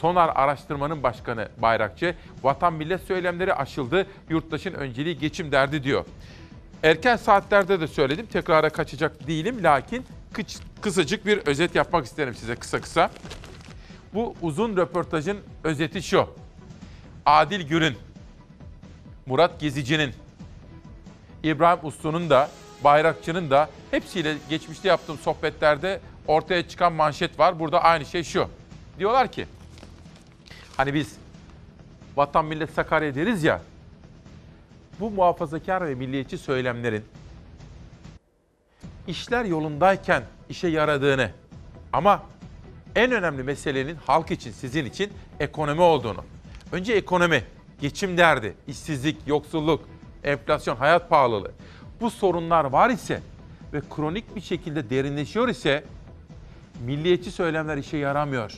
Sonar 0.00 0.32
Araştırma'nın 0.34 1.02
başkanı 1.02 1.48
Bayrakçı, 1.58 2.14
vatan 2.42 2.72
millet 2.72 3.00
söylemleri 3.00 3.54
aşıldı, 3.54 4.06
yurttaşın 4.28 4.72
önceliği 4.72 5.18
geçim 5.18 5.52
derdi 5.52 5.84
diyor. 5.84 6.04
Erken 6.82 7.16
saatlerde 7.16 7.80
de 7.80 7.86
söyledim, 7.86 8.26
tekrara 8.26 8.70
kaçacak 8.70 9.26
değilim. 9.26 9.62
Lakin 9.62 10.06
kısacık 10.80 11.26
bir 11.26 11.38
özet 11.38 11.74
yapmak 11.74 12.06
isterim 12.06 12.34
size 12.34 12.56
kısa 12.56 12.80
kısa. 12.80 13.10
Bu 14.14 14.34
uzun 14.42 14.76
röportajın 14.76 15.38
özeti 15.64 16.02
şu. 16.02 16.28
Adil 17.26 17.60
Gür'ün, 17.60 17.96
Murat 19.26 19.60
Gezici'nin, 19.60 20.14
İbrahim 21.42 21.86
Uslu'nun 21.86 22.30
da, 22.30 22.48
Bayrakçı'nın 22.84 23.50
da 23.50 23.70
hepsiyle 23.90 24.34
geçmişte 24.48 24.88
yaptığım 24.88 25.18
sohbetlerde 25.18 26.00
ortaya 26.26 26.68
çıkan 26.68 26.92
manşet 26.92 27.38
var. 27.38 27.58
Burada 27.58 27.82
aynı 27.82 28.06
şey 28.06 28.24
şu. 28.24 28.48
Diyorlar 28.98 29.32
ki, 29.32 29.46
hani 30.80 30.94
biz 30.94 31.16
vatan 32.16 32.44
millet 32.44 32.70
Sakarya 32.70 33.14
deriz 33.14 33.44
ya, 33.44 33.62
bu 35.00 35.10
muhafazakar 35.10 35.88
ve 35.88 35.94
milliyetçi 35.94 36.38
söylemlerin 36.38 37.04
işler 39.06 39.44
yolundayken 39.44 40.22
işe 40.48 40.68
yaradığını 40.68 41.30
ama 41.92 42.22
en 42.96 43.12
önemli 43.12 43.42
meselenin 43.42 43.96
halk 44.06 44.30
için, 44.30 44.52
sizin 44.52 44.84
için 44.84 45.12
ekonomi 45.40 45.80
olduğunu. 45.80 46.24
Önce 46.72 46.92
ekonomi, 46.92 47.44
geçim 47.80 48.16
derdi, 48.16 48.54
işsizlik, 48.66 49.16
yoksulluk, 49.26 49.88
enflasyon, 50.24 50.76
hayat 50.76 51.10
pahalılığı. 51.10 51.52
Bu 52.00 52.10
sorunlar 52.10 52.64
var 52.64 52.90
ise 52.90 53.20
ve 53.72 53.80
kronik 53.96 54.36
bir 54.36 54.40
şekilde 54.40 54.90
derinleşiyor 54.90 55.48
ise 55.48 55.84
milliyetçi 56.84 57.30
söylemler 57.30 57.76
işe 57.76 57.96
yaramıyor 57.96 58.54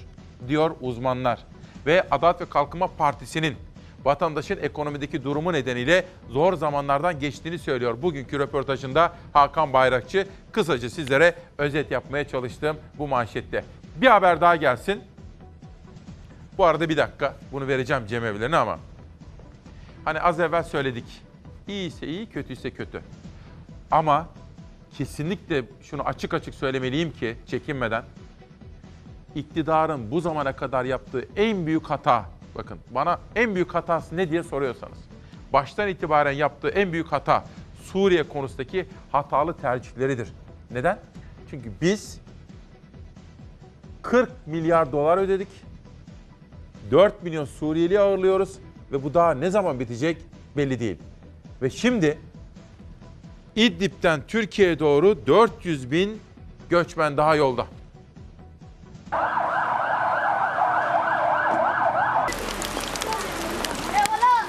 diyor 0.48 0.70
uzmanlar. 0.80 1.38
Ve 1.86 2.06
Adalet 2.10 2.40
ve 2.40 2.48
Kalkınma 2.48 2.86
Partisi'nin 2.86 3.56
vatandaşın 4.04 4.58
ekonomideki 4.62 5.24
durumu 5.24 5.52
nedeniyle 5.52 6.04
zor 6.30 6.54
zamanlardan 6.54 7.20
geçtiğini 7.20 7.58
söylüyor. 7.58 8.02
Bugünkü 8.02 8.38
röportajında 8.38 9.12
Hakan 9.32 9.72
Bayrakçı 9.72 10.26
kısaca 10.52 10.90
sizlere 10.90 11.34
özet 11.58 11.90
yapmaya 11.90 12.28
çalıştığım 12.28 12.76
bu 12.98 13.08
manşette. 13.08 13.64
Bir 13.96 14.06
haber 14.06 14.40
daha 14.40 14.56
gelsin. 14.56 15.02
Bu 16.58 16.64
arada 16.64 16.88
bir 16.88 16.96
dakika 16.96 17.36
bunu 17.52 17.68
vereceğim 17.68 18.06
cemevlerine 18.06 18.56
ama. 18.56 18.78
Hani 20.04 20.20
az 20.20 20.40
evvel 20.40 20.62
söyledik. 20.62 21.04
İyiyse 21.68 22.06
iyi, 22.06 22.26
kötüyse 22.26 22.70
kötü. 22.70 23.02
Ama 23.90 24.28
kesinlikle 24.98 25.64
şunu 25.82 26.02
açık 26.02 26.34
açık 26.34 26.54
söylemeliyim 26.54 27.12
ki 27.12 27.36
çekinmeden 27.46 28.04
iktidarın 29.34 30.10
bu 30.10 30.20
zamana 30.20 30.56
kadar 30.56 30.84
yaptığı 30.84 31.28
en 31.36 31.66
büyük 31.66 31.84
hata, 31.84 32.24
bakın 32.54 32.78
bana 32.90 33.18
en 33.36 33.54
büyük 33.54 33.74
hatası 33.74 34.16
ne 34.16 34.30
diye 34.30 34.42
soruyorsanız, 34.42 34.98
baştan 35.52 35.88
itibaren 35.88 36.32
yaptığı 36.32 36.68
en 36.68 36.92
büyük 36.92 37.12
hata 37.12 37.44
Suriye 37.82 38.22
konusundaki 38.22 38.86
hatalı 39.12 39.56
tercihleridir. 39.56 40.28
Neden? 40.70 40.98
Çünkü 41.50 41.70
biz 41.80 42.20
40 44.02 44.30
milyar 44.46 44.92
dolar 44.92 45.18
ödedik. 45.18 45.48
4 46.90 47.22
milyon 47.22 47.44
Suriyeli 47.44 48.00
ağırlıyoruz 48.00 48.58
ve 48.92 49.04
bu 49.04 49.14
daha 49.14 49.34
ne 49.34 49.50
zaman 49.50 49.80
bitecek 49.80 50.16
belli 50.56 50.80
değil. 50.80 50.96
Ve 51.62 51.70
şimdi 51.70 52.18
İdlib'den 53.56 54.20
Türkiye'ye 54.28 54.78
doğru 54.78 55.26
400 55.26 55.90
bin 55.90 56.20
göçmen 56.70 57.16
daha 57.16 57.36
yolda. 57.36 57.66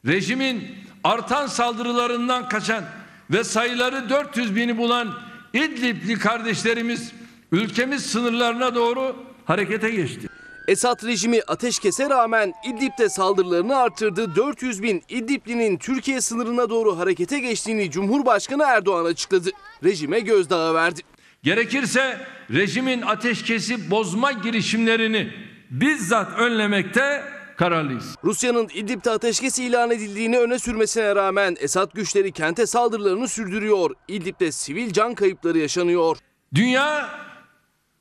Rejimin 0.08 0.64
artan 1.04 1.48
saldırılarından 1.48 2.50
kaçan 2.50 2.84
ve 3.32 3.44
sayıları 3.44 4.10
400 4.10 4.56
bini 4.56 4.78
bulan 4.78 5.14
İdlib'li 5.54 6.20
kardeşlerimiz 6.20 7.12
ülkemiz 7.52 8.06
sınırlarına 8.06 8.76
doğru 8.76 9.16
harekete 9.46 9.90
geçti. 9.90 10.28
Esad 10.68 11.04
rejimi 11.06 11.42
ateşkese 11.48 12.10
rağmen 12.10 12.54
İdlib'de 12.68 13.10
saldırılarını 13.10 13.78
arttırdı. 13.78 14.36
400 14.36 14.84
bin 14.84 15.04
İdliblinin 15.10 15.78
Türkiye 15.78 16.22
sınırına 16.22 16.70
doğru 16.70 17.00
harekete 17.00 17.40
geçtiğini 17.40 17.92
Cumhurbaşkanı 17.92 18.64
Erdoğan 18.64 19.06
açıkladı. 19.06 19.50
Rejime 19.84 20.20
gözdağı 20.20 20.74
verdi. 20.74 21.02
Gerekirse 21.44 22.28
rejimin 22.54 23.02
ateşkesi 23.02 23.92
bozma 23.92 24.32
girişimlerini 24.32 25.34
bizzat 25.70 26.40
önlemekte 26.40 27.24
kararlıyız. 27.64 28.16
Rusya'nın 28.24 28.70
İdlib'de 28.74 29.12
ateşkes 29.12 29.60
ilan 29.60 29.92
edildiğini 29.92 30.40
öne 30.40 30.60
sürmesine 30.60 31.16
rağmen 31.16 31.56
Esad 31.60 31.94
güçleri 31.94 32.32
kente 32.32 32.66
saldırılarını 32.66 33.28
sürdürüyor. 33.28 33.92
İdlib'de 34.08 34.52
sivil 34.52 34.94
can 34.94 35.16
kayıpları 35.16 35.58
yaşanıyor. 35.58 36.18
Dünya 36.56 37.10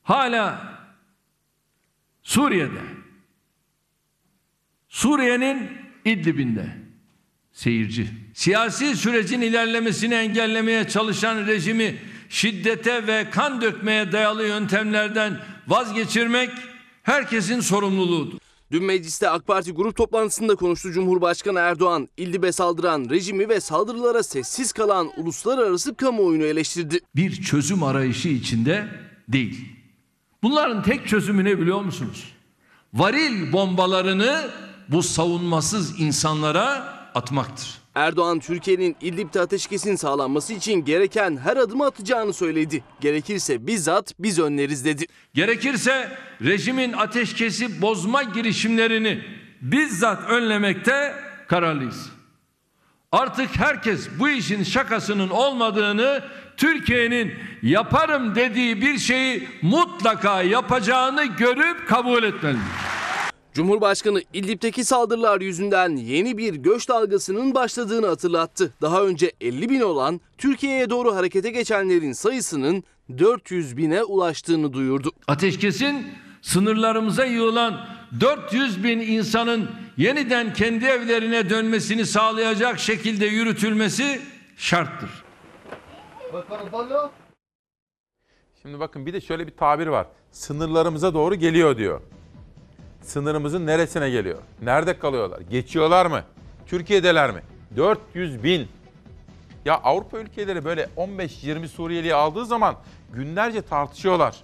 hala 0.03 0.75
Suriye'de. 2.23 2.81
Suriye'nin 4.89 5.71
İdlib'inde 6.05 6.67
seyirci. 7.53 8.09
Siyasi 8.35 8.97
sürecin 8.97 9.41
ilerlemesini 9.41 10.15
engellemeye 10.15 10.89
çalışan 10.89 11.47
rejimi 11.47 11.99
şiddete 12.29 13.07
ve 13.07 13.31
kan 13.31 13.61
dökmeye 13.61 14.13
dayalı 14.13 14.47
yöntemlerden 14.47 15.41
vazgeçirmek 15.69 16.51
herkesin 17.03 17.61
sorumluluğudur. 17.61 18.42
Dün 18.73 18.85
mecliste 18.85 19.31
AK 19.31 19.47
Parti 19.47 19.73
grup 19.73 19.97
toplantısında 19.97 20.55
konuştu 20.55 20.93
Cumhurbaşkanı 20.93 21.59
Erdoğan. 21.59 22.09
İdlib'e 22.17 22.53
saldıran 22.53 23.07
rejimi 23.11 23.49
ve 23.49 23.61
saldırılara 23.61 24.23
sessiz 24.23 24.73
kalan 24.73 25.11
uluslararası 25.17 25.95
kamuoyunu 25.95 26.45
eleştirdi. 26.45 27.01
Bir 27.17 27.43
çözüm 27.43 27.83
arayışı 27.83 28.29
içinde 28.29 28.89
değil. 29.29 29.69
Bunların 30.43 30.83
tek 30.83 31.09
çözümü 31.09 31.45
ne 31.45 31.59
biliyor 31.59 31.81
musunuz? 31.81 32.33
Varil 32.95 33.53
bombalarını 33.53 34.51
bu 34.89 35.03
savunmasız 35.03 36.01
insanlara 36.01 36.69
atmaktır. 37.15 37.82
Erdoğan 37.95 38.39
Türkiye'nin 38.39 38.97
İdlib'de 39.01 39.41
ateşkesin 39.41 39.97
sağlanması 39.97 40.53
için 40.53 40.85
gereken 40.85 41.37
her 41.37 41.57
adımı 41.57 41.87
atacağını 41.87 42.33
söyledi. 42.33 42.85
Gerekirse 43.01 43.67
bizzat 43.67 44.15
biz 44.19 44.39
önleriz 44.39 44.85
dedi. 44.85 45.07
Gerekirse 45.35 46.19
rejimin 46.45 46.93
ateşkesi 46.93 47.83
bozma 47.83 48.23
girişimlerini 48.23 49.25
bizzat 49.61 50.31
önlemekte 50.31 51.15
kararlıyız. 51.49 52.11
Artık 53.13 53.57
herkes 53.57 54.09
bu 54.19 54.29
işin 54.29 54.63
şakasının 54.63 55.29
olmadığını, 55.29 56.25
Türkiye'nin 56.57 57.35
yaparım 57.63 58.35
dediği 58.35 58.81
bir 58.83 58.99
şeyi 58.99 59.49
mutlaka 59.63 60.43
yapacağını 60.43 61.25
görüp 61.25 61.89
kabul 61.89 62.23
etmelidir. 62.23 62.63
Cumhurbaşkanı 63.55 64.23
İdlib'deki 64.33 64.85
saldırılar 64.85 65.41
yüzünden 65.41 65.97
yeni 65.97 66.39
bir 66.39 66.55
göç 66.55 66.89
dalgasının 66.89 67.55
başladığını 67.55 68.07
hatırlattı. 68.07 68.75
Daha 68.83 69.03
önce 69.05 69.33
50 69.41 69.69
bin 69.69 69.81
olan 69.81 70.21
Türkiye'ye 70.39 70.91
doğru 70.91 71.15
harekete 71.15 71.51
geçenlerin 71.51 72.13
sayısının 72.13 72.85
400 73.19 73.77
bine 73.77 74.03
ulaştığını 74.03 74.73
duyurdu. 74.73 75.13
Ateşkesin 75.29 76.07
sınırlarımıza 76.43 77.25
yığılan 77.25 77.87
400 78.21 78.85
bin 78.85 78.99
insanın 79.01 79.71
yeniden 79.97 80.53
kendi 80.53 80.85
evlerine 80.85 81.51
dönmesini 81.51 82.07
sağlayacak 82.07 82.79
şekilde 82.79 83.27
yürütülmesi 83.27 84.21
şarttır. 84.57 85.11
Şimdi 88.63 88.81
bakın 88.81 89.07
bir 89.07 89.13
de 89.13 89.21
şöyle 89.21 89.47
bir 89.47 89.57
tabir 89.57 89.87
var. 89.87 90.07
Sınırlarımıza 90.31 91.15
doğru 91.15 91.35
geliyor 91.35 91.77
diyor. 91.77 92.01
Sınırımızın 93.03 93.67
neresine 93.67 94.11
geliyor? 94.11 94.39
Nerede 94.63 94.99
kalıyorlar? 94.99 95.41
Geçiyorlar 95.41 96.07
mı? 96.07 96.23
Türkiye'deler 96.67 97.31
mi? 97.31 97.43
400 97.77 98.45
bin. 98.45 98.69
Ya 99.65 99.75
Avrupa 99.75 100.19
ülkeleri 100.19 100.65
böyle 100.65 100.89
15-20 100.97 101.69
Suriyeli'yi 101.69 102.15
aldığı 102.15 102.47
zaman 102.47 102.77
günlerce 103.13 103.63
tartışıyorlar. 103.63 104.43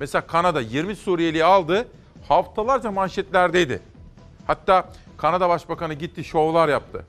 Mesela 0.00 0.26
Kanada 0.26 0.60
20 0.60 0.96
Suriyeli'yi 0.96 1.44
aldı, 1.44 1.88
haftalarca 2.28 2.90
manşetlerdeydi. 2.90 3.80
Hatta 4.46 4.88
Kanada 5.16 5.48
Başbakanı 5.48 5.94
gitti 5.94 6.24
şovlar 6.24 6.68
yaptı. 6.68 7.04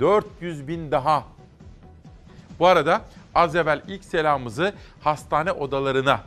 400 0.00 0.68
bin 0.68 0.90
daha. 0.90 1.24
Bu 2.58 2.66
arada 2.66 3.00
az 3.34 3.56
evvel 3.56 3.82
ilk 3.88 4.04
selamımızı 4.04 4.74
hastane 5.00 5.52
odalarına 5.52 6.20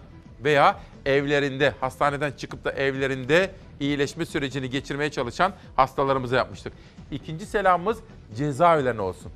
veya 0.44 0.80
evlerinde, 1.06 1.74
hastaneden 1.82 2.32
çıkıp 2.32 2.66
da 2.66 2.72
evlerinde 2.72 3.52
iyileşme 3.80 4.26
sürecini 4.26 4.70
geçirmeye 4.70 5.12
çalışan 5.12 5.54
hastalarımıza 5.76 6.36
yapmıştık. 6.36 6.74
İkinci 7.12 7.46
selamımız 7.46 7.98
cezaevlerine 8.38 9.02
olsun. 9.02 9.32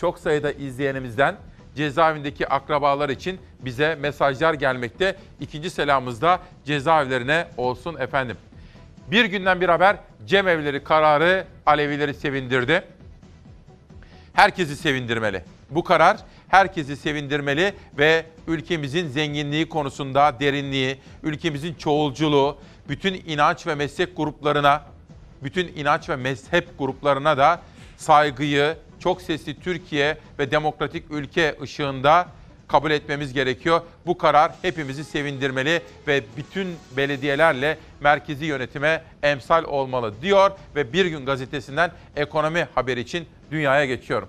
Çok 0.00 0.18
sayıda 0.18 0.52
izleyenimizden 0.52 1.36
cezaevindeki 1.76 2.48
akrabalar 2.48 3.08
için 3.08 3.38
bize 3.60 3.94
mesajlar 3.94 4.54
gelmekte. 4.54 5.16
İkinci 5.40 5.70
selamımız 5.70 6.22
da 6.22 6.40
cezaevlerine 6.64 7.48
olsun 7.56 7.96
efendim. 7.96 8.36
Bir 9.10 9.24
günden 9.24 9.60
bir 9.60 9.68
haber 9.68 9.96
cemevleri 10.26 10.84
kararı 10.84 11.46
Alevileri 11.66 12.14
sevindirdi. 12.14 12.84
Herkesi 14.32 14.76
sevindirmeli. 14.76 15.42
Bu 15.70 15.84
karar 15.84 16.16
herkesi 16.48 16.96
sevindirmeli 16.96 17.74
ve 17.98 18.24
ülkemizin 18.46 19.08
zenginliği 19.08 19.68
konusunda 19.68 20.40
derinliği, 20.40 20.96
ülkemizin 21.22 21.74
çoğulculuğu, 21.74 22.58
bütün 22.88 23.14
inanç 23.26 23.66
ve 23.66 23.74
meslek 23.74 24.16
gruplarına, 24.16 24.82
bütün 25.42 25.68
inanç 25.76 26.08
ve 26.08 26.16
mezhep 26.16 26.78
gruplarına 26.78 27.38
da 27.38 27.60
saygıyı, 27.96 28.76
çok 28.98 29.22
sesli 29.22 29.60
Türkiye 29.60 30.18
ve 30.38 30.50
demokratik 30.50 31.10
ülke 31.10 31.56
ışığında 31.62 32.28
kabul 32.68 32.90
etmemiz 32.90 33.32
gerekiyor. 33.32 33.80
Bu 34.06 34.18
karar 34.18 34.52
hepimizi 34.62 35.04
sevindirmeli 35.04 35.82
ve 36.06 36.22
bütün 36.36 36.76
belediyelerle 36.96 37.78
merkezi 38.00 38.44
yönetime 38.44 39.02
emsal 39.22 39.64
olmalı 39.64 40.14
diyor 40.22 40.50
ve 40.74 40.92
Bir 40.92 41.06
Gün 41.06 41.26
Gazetesi'nden 41.26 41.90
ekonomi 42.16 42.68
haberi 42.74 43.00
için 43.00 43.26
dünyaya 43.50 43.86
geçiyorum. 43.86 44.28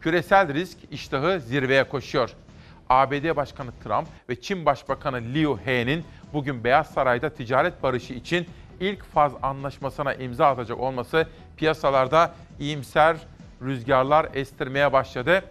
Küresel 0.00 0.54
risk 0.54 0.78
iştahı 0.90 1.40
zirveye 1.40 1.84
koşuyor. 1.84 2.30
ABD 2.90 3.36
Başkanı 3.36 3.70
Trump 3.84 4.08
ve 4.28 4.40
Çin 4.40 4.66
Başbakanı 4.66 5.16
Liu 5.16 5.58
He'nin 5.64 6.04
bugün 6.32 6.64
Beyaz 6.64 6.86
Saray'da 6.90 7.30
ticaret 7.30 7.82
barışı 7.82 8.12
için 8.12 8.46
ilk 8.80 9.04
faz 9.04 9.32
anlaşmasına 9.42 10.14
imza 10.14 10.46
atacak 10.46 10.80
olması 10.80 11.26
piyasalarda 11.56 12.34
iyimser 12.60 13.16
rüzgarlar 13.62 14.28
estirmeye 14.34 14.92
başladı. 14.92 15.42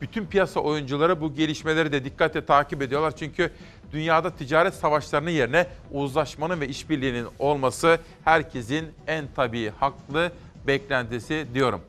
Bütün 0.00 0.26
piyasa 0.26 0.60
oyuncuları 0.60 1.20
bu 1.20 1.34
gelişmeleri 1.34 1.92
de 1.92 2.04
dikkatle 2.04 2.44
takip 2.44 2.82
ediyorlar. 2.82 3.16
Çünkü 3.16 3.50
dünyada 3.92 4.30
ticaret 4.30 4.74
savaşlarının 4.74 5.30
yerine 5.30 5.66
uzlaşmanın 5.90 6.60
ve 6.60 6.68
işbirliğinin 6.68 7.26
olması 7.38 7.98
herkesin 8.24 8.92
en 9.06 9.24
tabii 9.36 9.70
haklı 9.70 10.32
beklentisi 10.66 11.46
diyorum. 11.54 11.80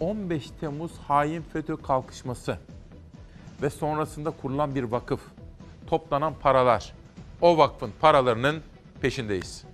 15 0.00 0.50
Temmuz 0.60 0.92
hain 1.08 1.42
FETÖ 1.52 1.76
kalkışması 1.76 2.58
ve 3.62 3.70
sonrasında 3.70 4.30
kurulan 4.30 4.74
bir 4.74 4.82
vakıf, 4.82 5.20
toplanan 5.86 6.34
paralar, 6.42 6.92
o 7.40 7.58
vakfın 7.58 7.90
paralarının 8.00 8.62
peşindeyiz. 9.00 9.64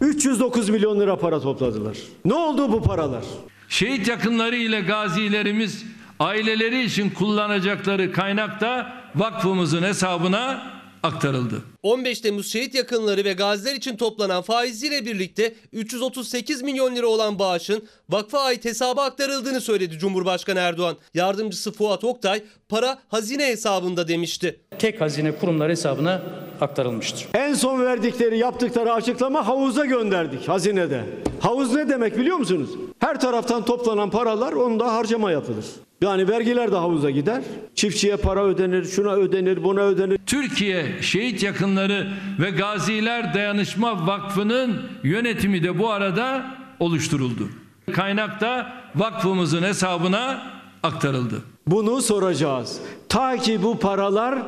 309 0.00 0.68
milyon 0.68 1.00
lira 1.00 1.18
para 1.18 1.40
topladılar. 1.40 1.98
Ne 2.24 2.34
oldu 2.34 2.72
bu 2.72 2.82
paralar? 2.82 3.24
Şehit 3.68 4.08
yakınları 4.08 4.56
ile 4.56 4.80
gazilerimiz 4.80 5.84
aileleri 6.20 6.84
için 6.84 7.10
kullanacakları 7.10 8.12
kaynak 8.12 8.60
da 8.60 8.92
vakfımızın 9.14 9.82
hesabına 9.82 10.72
aktarıldı. 11.02 11.62
15 11.84 12.20
Temmuz 12.20 12.52
şehit 12.52 12.74
yakınları 12.74 13.24
ve 13.24 13.32
gaziler 13.32 13.74
için 13.74 13.96
toplanan 13.96 14.42
faiziyle 14.42 15.06
birlikte 15.06 15.54
338 15.72 16.62
milyon 16.62 16.96
lira 16.96 17.06
olan 17.06 17.38
bağışın 17.38 17.84
vakfa 18.10 18.40
ait 18.40 18.64
hesaba 18.64 19.04
aktarıldığını 19.04 19.60
söyledi 19.60 19.98
Cumhurbaşkanı 19.98 20.58
Erdoğan. 20.58 20.96
Yardımcısı 21.14 21.72
Fuat 21.72 22.04
Oktay 22.04 22.42
para 22.68 22.98
hazine 23.08 23.46
hesabında 23.46 24.08
demişti. 24.08 24.60
Tek 24.78 25.00
hazine 25.00 25.32
kurumları 25.38 25.72
hesabına 25.72 26.22
aktarılmıştır. 26.60 27.26
En 27.34 27.54
son 27.54 27.84
verdikleri 27.84 28.38
yaptıkları 28.38 28.92
açıklama 28.92 29.46
havuza 29.46 29.84
gönderdik 29.84 30.48
hazinede. 30.48 31.04
Havuz 31.40 31.74
ne 31.74 31.88
demek 31.88 32.18
biliyor 32.18 32.36
musunuz? 32.36 32.70
Her 32.98 33.20
taraftan 33.20 33.64
toplanan 33.64 34.10
paralar 34.10 34.52
onda 34.52 34.94
harcama 34.94 35.30
yapılır. 35.30 35.64
Yani 36.02 36.28
vergiler 36.28 36.72
de 36.72 36.76
havuza 36.76 37.10
gider. 37.10 37.42
Çiftçiye 37.74 38.16
para 38.16 38.44
ödenir, 38.44 38.84
şuna 38.84 39.12
ödenir, 39.12 39.64
buna 39.64 39.80
ödenir. 39.80 40.18
Türkiye 40.26 41.02
Şehit 41.02 41.42
Yakınları 41.42 42.12
ve 42.40 42.50
Gaziler 42.50 43.34
Dayanışma 43.34 44.06
Vakfı'nın 44.06 44.82
yönetimi 45.02 45.62
de 45.62 45.78
bu 45.78 45.90
arada 45.90 46.46
oluşturuldu. 46.80 47.48
Kaynak 47.92 48.40
da 48.40 48.72
vakfımızın 48.96 49.62
hesabına 49.62 50.42
aktarıldı. 50.82 51.42
Bunu 51.66 52.02
soracağız. 52.02 52.80
Ta 53.08 53.36
ki 53.36 53.62
bu 53.62 53.78
paralar 53.78 54.42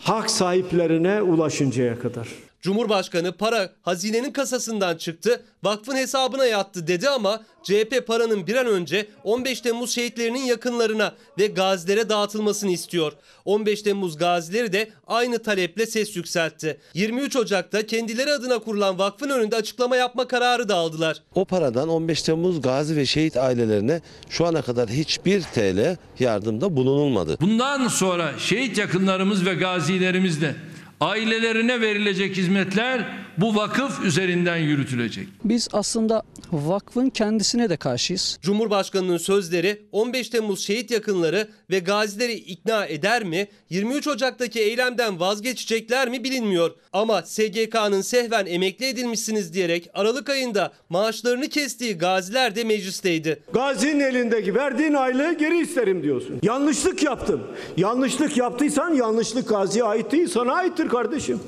hak 0.00 0.30
sahiplerine 0.30 1.22
ulaşıncaya 1.22 1.98
kadar. 1.98 2.28
Cumhurbaşkanı 2.62 3.32
para 3.32 3.72
hazinenin 3.82 4.30
kasasından 4.32 4.96
çıktı, 4.96 5.42
vakfın 5.62 5.96
hesabına 5.96 6.46
yattı 6.46 6.86
dedi 6.86 7.08
ama 7.08 7.42
CHP 7.62 8.06
paranın 8.06 8.46
bir 8.46 8.56
an 8.56 8.66
önce 8.66 9.06
15 9.24 9.60
Temmuz 9.60 9.90
şehitlerinin 9.90 10.44
yakınlarına 10.44 11.12
ve 11.38 11.46
gazilere 11.46 12.08
dağıtılmasını 12.08 12.70
istiyor. 12.70 13.12
15 13.44 13.82
Temmuz 13.82 14.16
gazileri 14.16 14.72
de 14.72 14.90
aynı 15.06 15.42
taleple 15.42 15.86
ses 15.86 16.16
yükseltti. 16.16 16.80
23 16.94 17.36
Ocak'ta 17.36 17.86
kendileri 17.86 18.32
adına 18.32 18.58
kurulan 18.58 18.98
vakfın 18.98 19.30
önünde 19.30 19.56
açıklama 19.56 19.96
yapma 19.96 20.28
kararı 20.28 20.68
da 20.68 20.76
aldılar. 20.76 21.22
O 21.34 21.44
paradan 21.44 21.88
15 21.88 22.22
Temmuz 22.22 22.60
gazi 22.60 22.96
ve 22.96 23.06
şehit 23.06 23.36
ailelerine 23.36 24.00
şu 24.28 24.46
ana 24.46 24.62
kadar 24.62 24.88
hiçbir 24.88 25.42
TL 25.42 25.96
yardımda 26.18 26.76
bulunulmadı. 26.76 27.36
Bundan 27.40 27.88
sonra 27.88 28.32
şehit 28.38 28.78
yakınlarımız 28.78 29.46
ve 29.46 29.54
gazilerimizle 29.54 30.54
ailelerine 31.02 31.80
verilecek 31.80 32.36
hizmetler 32.36 33.22
bu 33.38 33.54
vakıf 33.56 34.04
üzerinden 34.04 34.56
yürütülecek. 34.56 35.28
Biz 35.44 35.68
aslında 35.72 36.22
vakfın 36.52 37.10
kendisine 37.10 37.70
de 37.70 37.76
karşıyız. 37.76 38.38
Cumhurbaşkanının 38.42 39.18
sözleri 39.18 39.82
15 39.92 40.28
Temmuz 40.28 40.64
şehit 40.66 40.90
yakınları 40.90 41.48
ve 41.70 41.78
gazileri 41.78 42.32
ikna 42.32 42.86
eder 42.86 43.24
mi? 43.24 43.48
23 43.70 44.06
Ocak'taki 44.06 44.60
eylemden 44.60 45.20
vazgeçecekler 45.20 46.08
mi 46.08 46.24
bilinmiyor. 46.24 46.70
Ama 46.92 47.22
SGK'nın 47.22 48.00
sehven 48.00 48.46
emekli 48.46 48.86
edilmişsiniz 48.86 49.54
diyerek 49.54 49.90
Aralık 49.94 50.30
ayında 50.30 50.72
maaşlarını 50.88 51.48
kestiği 51.48 51.98
gaziler 51.98 52.56
de 52.56 52.64
meclisteydi. 52.64 53.42
Gazinin 53.52 54.00
elindeki 54.00 54.54
verdiğin 54.54 54.94
aylığı 54.94 55.32
geri 55.32 55.58
isterim 55.60 56.02
diyorsun. 56.02 56.38
Yanlışlık 56.42 57.02
yaptım. 57.02 57.40
Yanlışlık 57.76 58.36
yaptıysan 58.36 58.94
yanlışlık 58.94 59.48
gaziye 59.48 59.84
ait 59.84 60.12
değil 60.12 60.28
sana 60.28 60.52
aittir 60.52 60.86
kardeşim. 60.92 61.40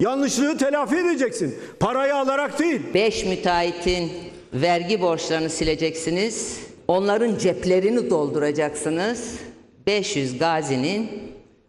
Yanlışlığı 0.00 0.58
telafi 0.58 0.96
edeceksin. 0.96 1.58
Parayı 1.80 2.16
alarak 2.16 2.58
değil. 2.58 2.80
Beş 2.94 3.24
müteahhitin 3.24 4.12
vergi 4.54 5.00
borçlarını 5.00 5.50
sileceksiniz. 5.50 6.60
Onların 6.88 7.38
ceplerini 7.38 8.10
dolduracaksınız. 8.10 9.34
500 9.86 10.38
gazinin 10.38 11.10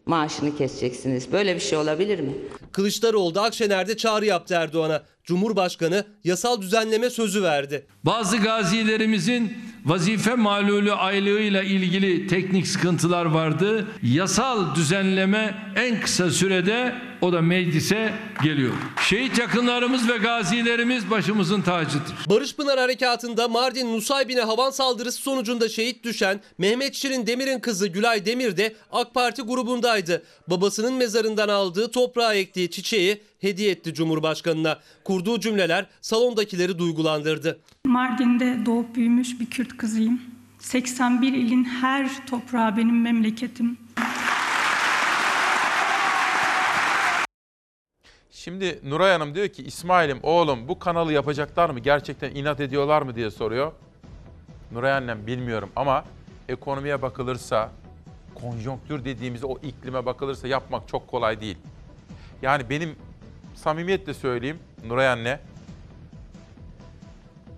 maaşını 0.05 0.57
keseceksiniz. 0.57 1.31
Böyle 1.31 1.55
bir 1.55 1.59
şey 1.59 1.77
olabilir 1.77 2.19
mi? 2.19 2.31
Kılıçdaroğlu 2.71 3.35
da 3.35 3.43
Akşener'de 3.43 3.97
çağrı 3.97 4.25
yaptı 4.25 4.53
Erdoğan'a. 4.53 5.03
Cumhurbaşkanı 5.23 6.05
yasal 6.23 6.61
düzenleme 6.61 7.09
sözü 7.09 7.43
verdi. 7.43 7.85
Bazı 8.03 8.37
gazilerimizin 8.37 9.53
vazife 9.85 10.35
malulü 10.35 10.93
aylığıyla 10.93 11.63
ilgili 11.63 12.27
teknik 12.27 12.67
sıkıntılar 12.67 13.25
vardı. 13.25 13.87
Yasal 14.03 14.75
düzenleme 14.75 15.73
en 15.75 16.01
kısa 16.01 16.29
sürede 16.29 16.95
o 17.21 17.33
da 17.33 17.41
meclise 17.41 18.13
geliyor. 18.43 18.73
Şehit 19.09 19.39
yakınlarımız 19.39 20.09
ve 20.09 20.17
gazilerimiz 20.17 21.09
başımızın 21.09 21.61
tacıdır. 21.61 22.15
Barış 22.29 22.55
Pınar 22.55 22.79
Harekatı'nda 22.79 23.47
Mardin 23.47 23.93
Nusaybin'e 23.93 24.41
havan 24.41 24.69
saldırısı 24.71 25.21
sonucunda 25.21 25.69
şehit 25.69 26.03
düşen 26.03 26.39
Mehmet 26.57 26.95
Şirin 26.95 27.27
Demir'in 27.27 27.59
kızı 27.59 27.87
Gülay 27.87 28.25
Demir 28.25 28.57
de 28.57 28.75
AK 28.91 29.13
Parti 29.13 29.41
grubundaydı. 29.41 30.23
Babasının 30.47 30.93
mezarından 30.93 31.49
aldığı 31.49 31.91
toprağa 31.91 32.33
ektiği 32.33 32.71
çiçeği 32.71 33.21
hediye 33.39 33.71
etti 33.71 33.93
Cumhurbaşkanı'na. 33.93 34.79
Kurduğu 35.03 35.39
cümleler 35.39 35.85
salondakileri 36.01 36.79
duygulandırdı. 36.79 37.59
Mardin'de 37.85 38.57
doğup 38.65 38.95
büyümüş 38.95 39.39
bir 39.39 39.45
Kürt 39.45 39.77
kızıyım. 39.77 40.21
81 40.59 41.33
ilin 41.33 41.63
her 41.63 42.27
toprağı 42.27 42.77
benim 42.77 43.01
memleketim. 43.01 43.77
Şimdi 48.43 48.89
Nuray 48.89 49.11
Hanım 49.11 49.35
diyor 49.35 49.47
ki 49.47 49.63
İsmail'im 49.63 50.19
oğlum 50.23 50.67
bu 50.67 50.79
kanalı 50.79 51.13
yapacaklar 51.13 51.69
mı? 51.69 51.79
Gerçekten 51.79 52.35
inat 52.35 52.59
ediyorlar 52.59 53.01
mı 53.01 53.15
diye 53.15 53.31
soruyor. 53.31 53.71
Nuray 54.71 54.93
annem 54.93 55.27
bilmiyorum 55.27 55.69
ama 55.75 56.05
ekonomiye 56.49 57.01
bakılırsa, 57.01 57.71
konjonktür 58.35 59.05
dediğimiz 59.05 59.43
o 59.43 59.57
iklime 59.63 60.05
bakılırsa 60.05 60.47
yapmak 60.47 60.87
çok 60.87 61.07
kolay 61.07 61.41
değil. 61.41 61.57
Yani 62.41 62.69
benim 62.69 62.95
samimiyetle 63.55 64.13
söyleyeyim 64.13 64.59
Nuray 64.85 65.07
anne. 65.07 65.39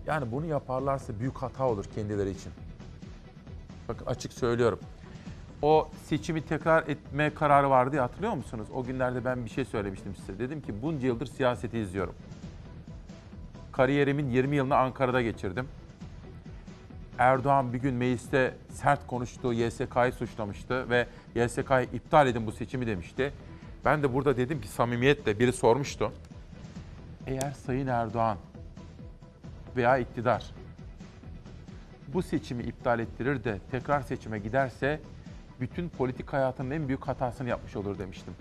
Yani 0.05 0.31
bunu 0.31 0.45
yaparlarsa 0.45 1.19
büyük 1.19 1.37
hata 1.37 1.67
olur 1.67 1.85
kendileri 1.95 2.29
için. 2.29 2.51
Bakın 3.87 4.05
açık 4.05 4.33
söylüyorum. 4.33 4.79
O 5.63 5.89
seçimi 6.05 6.45
tekrar 6.45 6.87
etme 6.87 7.33
kararı 7.33 7.69
vardı 7.69 7.95
ya 7.95 8.03
hatırlıyor 8.03 8.33
musunuz? 8.33 8.67
O 8.73 8.83
günlerde 8.83 9.25
ben 9.25 9.45
bir 9.45 9.49
şey 9.49 9.65
söylemiştim 9.65 10.15
size. 10.15 10.39
Dedim 10.39 10.61
ki 10.61 10.81
bunca 10.81 11.07
yıldır 11.07 11.25
siyaseti 11.25 11.79
izliyorum. 11.79 12.15
Kariyerimin 13.71 14.29
20 14.29 14.55
yılını 14.55 14.75
Ankara'da 14.75 15.21
geçirdim. 15.21 15.67
Erdoğan 17.17 17.73
bir 17.73 17.77
gün 17.77 17.93
mecliste 17.93 18.53
sert 18.69 19.07
konuştu, 19.07 19.53
YSK'yı 19.53 20.11
suçlamıştı 20.11 20.89
ve 20.89 21.07
YSK'yı 21.35 21.87
iptal 21.93 22.27
edin 22.27 22.47
bu 22.47 22.51
seçimi 22.51 22.87
demişti. 22.87 23.33
Ben 23.85 24.03
de 24.03 24.13
burada 24.13 24.37
dedim 24.37 24.61
ki 24.61 24.67
samimiyetle 24.67 25.39
biri 25.39 25.53
sormuştu. 25.53 26.11
Eğer 27.27 27.51
Sayın 27.51 27.87
Erdoğan 27.87 28.37
veya 29.75 29.97
iktidar 29.97 30.45
bu 32.07 32.21
seçimi 32.21 32.63
iptal 32.63 32.99
ettirir 32.99 33.43
de 33.43 33.59
tekrar 33.71 34.01
seçime 34.01 34.39
giderse 34.39 34.99
bütün 35.63 35.89
politik 35.89 36.33
hayatının 36.33 36.71
en 36.71 36.87
büyük 36.87 37.07
hatasını 37.07 37.49
yapmış 37.49 37.75
olur 37.75 37.99
demiştim. 37.99 38.33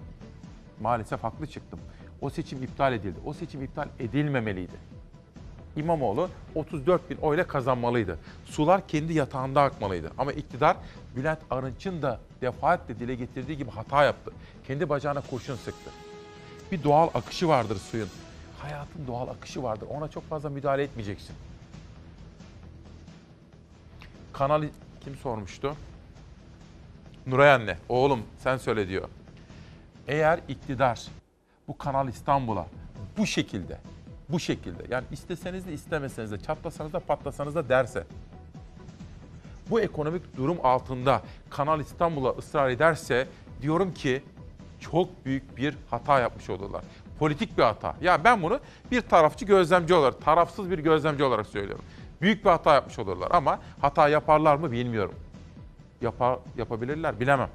Maalesef 0.80 1.24
haklı 1.24 1.46
çıktım. 1.46 1.80
O 2.20 2.30
seçim 2.30 2.62
iptal 2.62 2.92
edildi. 2.92 3.18
O 3.24 3.32
seçim 3.32 3.62
iptal 3.62 3.88
edilmemeliydi. 3.98 4.76
İmamoğlu 5.76 6.28
34 6.54 7.10
bin 7.10 7.16
oyla 7.16 7.46
kazanmalıydı. 7.46 8.18
Sular 8.44 8.88
kendi 8.88 9.12
yatağında 9.12 9.62
akmalıydı. 9.62 10.10
Ama 10.18 10.32
iktidar 10.32 10.76
Bülent 11.16 11.38
Arınç'ın 11.50 12.02
da 12.02 12.20
defaatle 12.40 12.98
dile 12.98 13.14
getirdiği 13.14 13.56
gibi 13.56 13.70
hata 13.70 14.04
yaptı. 14.04 14.32
Kendi 14.66 14.88
bacağına 14.88 15.20
kurşun 15.20 15.56
sıktı. 15.56 15.90
Bir 16.72 16.82
doğal 16.82 17.08
akışı 17.14 17.48
vardır 17.48 17.76
suyun. 17.76 18.08
Hayatın 18.58 19.06
doğal 19.06 19.28
akışı 19.28 19.62
vardır. 19.62 19.86
Ona 19.90 20.08
çok 20.08 20.28
fazla 20.28 20.50
müdahale 20.50 20.82
etmeyeceksin. 20.82 21.34
Kanal 24.32 24.64
kim 25.04 25.16
sormuştu? 25.16 25.76
Nuray 27.26 27.50
anne, 27.52 27.76
oğlum 27.88 28.22
sen 28.38 28.56
söyle 28.56 28.88
diyor. 28.88 29.08
Eğer 30.08 30.40
iktidar 30.48 31.06
bu 31.68 31.78
Kanal 31.78 32.08
İstanbul'a 32.08 32.66
bu 33.18 33.26
şekilde, 33.26 33.78
bu 34.28 34.40
şekilde 34.40 34.82
yani 34.90 35.04
isteseniz 35.10 35.66
de 35.66 35.72
istemeseniz 35.72 36.32
de 36.32 36.38
çatlasanız 36.38 36.92
da 36.92 37.00
patlasanız 37.00 37.54
da 37.54 37.68
derse 37.68 38.04
bu 39.70 39.80
ekonomik 39.80 40.36
durum 40.36 40.58
altında 40.62 41.22
Kanal 41.50 41.80
İstanbul'a 41.80 42.30
ısrar 42.30 42.70
ederse 42.70 43.28
diyorum 43.62 43.94
ki 43.94 44.22
çok 44.80 45.24
büyük 45.24 45.56
bir 45.56 45.76
hata 45.90 46.20
yapmış 46.20 46.50
olurlar. 46.50 46.84
Politik 47.18 47.58
bir 47.58 47.62
hata. 47.62 47.94
Ya 48.00 48.24
ben 48.24 48.42
bunu 48.42 48.60
bir 48.90 49.00
tarafçı 49.00 49.44
gözlemci 49.44 49.94
olarak, 49.94 50.24
tarafsız 50.24 50.70
bir 50.70 50.78
gözlemci 50.78 51.24
olarak 51.24 51.46
söylüyorum. 51.46 51.84
Büyük 52.20 52.44
bir 52.44 52.50
hata 52.50 52.74
yapmış 52.74 52.98
olurlar 52.98 53.28
ama 53.30 53.58
hata 53.80 54.08
yaparlar 54.08 54.56
mı 54.56 54.72
bilmiyorum. 54.72 55.14
Yapa, 56.02 56.40
yapabilirler 56.58 57.20
bilemem. 57.20 57.48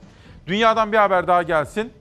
Dünyadan 0.47 0.91
bir 0.91 0.97
haber 0.97 1.27
daha 1.27 1.43
gelsin. 1.43 1.91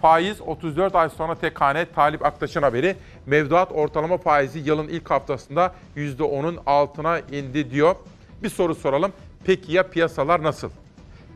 Faiz 0.00 0.40
34 0.40 0.94
ay 0.94 1.08
sonra 1.08 1.34
tek 1.34 1.60
hane 1.60 1.86
Talip 1.92 2.26
Aktaş'ın 2.26 2.62
haberi. 2.62 2.96
Mevduat 3.26 3.72
ortalama 3.72 4.18
faizi 4.18 4.58
yılın 4.58 4.88
ilk 4.88 5.10
haftasında 5.10 5.74
%10'un 5.96 6.58
altına 6.66 7.18
indi 7.18 7.70
diyor. 7.70 7.96
Bir 8.42 8.48
soru 8.48 8.74
soralım. 8.74 9.12
Peki 9.44 9.72
ya 9.72 9.90
piyasalar 9.90 10.42
nasıl? 10.42 10.70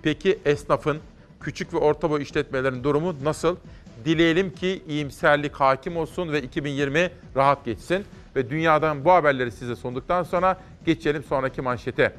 Peki 0.02 0.38
esnafın, 0.44 0.98
küçük 1.40 1.74
ve 1.74 1.78
orta 1.78 2.10
boy 2.10 2.22
işletmelerin 2.22 2.84
durumu 2.84 3.14
nasıl? 3.24 3.56
Dileyelim 4.04 4.54
ki 4.54 4.82
iyimserlik 4.88 5.54
hakim 5.54 5.96
olsun 5.96 6.32
ve 6.32 6.42
2020 6.42 7.10
rahat 7.36 7.64
geçsin. 7.64 8.04
Ve 8.36 8.50
dünyadan 8.50 9.04
bu 9.04 9.12
haberleri 9.12 9.50
size 9.50 9.76
sunduktan 9.76 10.22
sonra 10.22 10.60
geçelim 10.86 11.24
sonraki 11.24 11.62
manşete. 11.62 12.12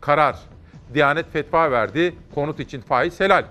Karar. 0.00 0.53
Diyanet 0.94 1.32
fetva 1.32 1.70
verdi. 1.70 2.14
Konut 2.34 2.60
için 2.60 2.80
faiz 2.80 3.20
helal. 3.20 3.44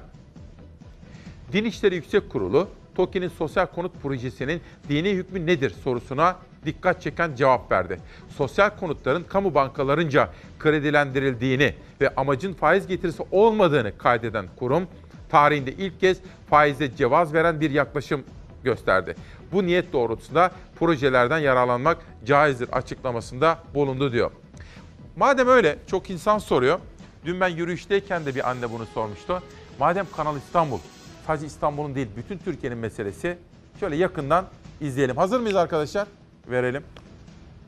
Din 1.53 1.65
İşleri 1.65 1.95
Yüksek 1.95 2.29
Kurulu, 2.29 2.67
TOKİ'nin 2.95 3.27
sosyal 3.27 3.65
konut 3.65 3.91
projesinin 4.03 4.61
dini 4.89 5.09
hükmü 5.09 5.45
nedir 5.45 5.69
sorusuna 5.83 6.35
dikkat 6.65 7.01
çeken 7.01 7.35
cevap 7.35 7.71
verdi. 7.71 7.99
Sosyal 8.29 8.69
konutların 8.69 9.23
kamu 9.23 9.55
bankalarınca 9.55 10.29
kredilendirildiğini 10.59 11.73
ve 12.01 12.15
amacın 12.15 12.53
faiz 12.53 12.87
getirisi 12.87 13.23
olmadığını 13.31 13.97
kaydeden 13.97 14.45
kurum, 14.59 14.87
tarihinde 15.29 15.71
ilk 15.71 15.99
kez 15.99 16.17
faize 16.49 16.95
cevaz 16.95 17.33
veren 17.33 17.61
bir 17.61 17.71
yaklaşım 17.71 18.23
gösterdi. 18.63 19.15
Bu 19.51 19.65
niyet 19.65 19.93
doğrultusunda 19.93 20.51
projelerden 20.79 21.39
yararlanmak 21.39 21.97
caizdir 22.25 22.69
açıklamasında 22.71 23.59
bulundu 23.73 24.11
diyor. 24.11 24.31
Madem 25.15 25.47
öyle 25.47 25.77
çok 25.87 26.09
insan 26.09 26.37
soruyor. 26.37 26.79
Dün 27.25 27.39
ben 27.39 27.47
yürüyüşteyken 27.47 28.25
de 28.25 28.35
bir 28.35 28.49
anne 28.49 28.71
bunu 28.71 28.85
sormuştu. 28.93 29.43
Madem 29.79 30.05
Kanal 30.17 30.37
İstanbul, 30.37 30.79
sadece 31.27 31.45
İstanbul'un 31.45 31.95
değil 31.95 32.07
bütün 32.17 32.37
Türkiye'nin 32.37 32.77
meselesi 32.77 33.37
şöyle 33.79 33.95
yakından 33.95 34.45
izleyelim. 34.81 35.17
Hazır 35.17 35.39
mıyız 35.39 35.55
arkadaşlar? 35.55 36.07
Verelim. 36.47 36.83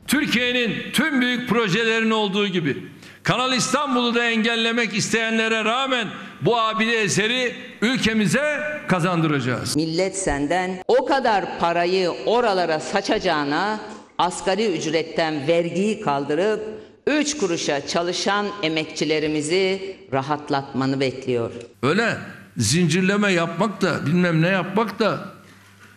Türkiye'nin 0.06 0.92
tüm 0.92 1.20
büyük 1.20 1.48
projelerin 1.48 2.10
olduğu 2.10 2.46
gibi 2.48 2.86
Kanal 3.22 3.52
İstanbul'u 3.52 4.14
da 4.14 4.24
engellemek 4.24 4.94
isteyenlere 4.94 5.64
rağmen 5.64 6.08
bu 6.40 6.58
abide 6.60 7.02
eseri 7.02 7.54
ülkemize 7.82 8.60
kazandıracağız. 8.88 9.76
Millet 9.76 10.16
senden 10.16 10.78
o 10.88 11.06
kadar 11.06 11.58
parayı 11.58 12.10
oralara 12.26 12.80
saçacağına 12.80 13.80
asgari 14.18 14.76
ücretten 14.78 15.46
vergiyi 15.48 16.00
kaldırıp 16.00 16.60
3 17.06 17.36
kuruşa 17.36 17.86
çalışan 17.86 18.46
emekçilerimizi 18.62 19.96
rahatlatmanı 20.12 21.00
bekliyor. 21.00 21.50
Öyle 21.82 22.16
zincirleme 22.56 23.32
yapmak 23.32 23.82
da 23.82 24.06
bilmem 24.06 24.42
ne 24.42 24.48
yapmak 24.48 24.98
da 24.98 25.18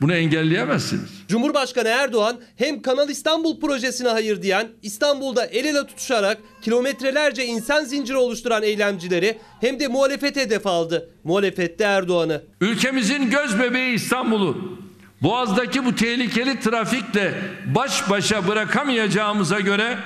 bunu 0.02 0.14
engelleyemezsiniz. 0.14 1.10
Cumhurbaşkanı 1.28 1.88
Erdoğan 1.88 2.40
hem 2.56 2.82
Kanal 2.82 3.10
İstanbul 3.10 3.60
projesine 3.60 4.10
hayır 4.10 4.42
diyen, 4.42 4.68
İstanbul'da 4.82 5.46
el 5.46 5.66
ele 5.66 5.88
tutuşarak 5.88 6.38
kilometrelerce 6.62 7.46
insan 7.46 7.84
zinciri 7.84 8.18
oluşturan 8.18 8.64
eylemcileri 8.64 9.38
hem 9.62 9.80
de 9.80 9.88
muhalefet 9.88 10.36
hedef 10.36 10.68
aldı. 10.68 11.10
Muhalefette 11.24 11.84
Erdoğan'ı. 11.84 12.42
Ülkemizin 12.62 13.30
göz 13.30 13.60
bebeği 13.60 13.94
İstanbul'u 13.96 14.80
Boğaz'daki 15.22 15.86
bu 15.86 15.96
tehlikeli 15.96 16.60
trafikle 16.60 17.34
baş 17.66 18.10
başa 18.10 18.48
bırakamayacağımıza 18.48 19.60
göre 19.60 19.98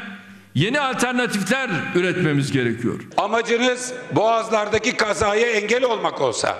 yeni 0.55 0.80
alternatifler 0.80 1.69
üretmemiz 1.95 2.51
gerekiyor. 2.51 2.99
Amacınız 3.17 3.93
boğazlardaki 4.11 4.97
kazaya 4.97 5.51
engel 5.51 5.84
olmak 5.84 6.21
olsa, 6.21 6.59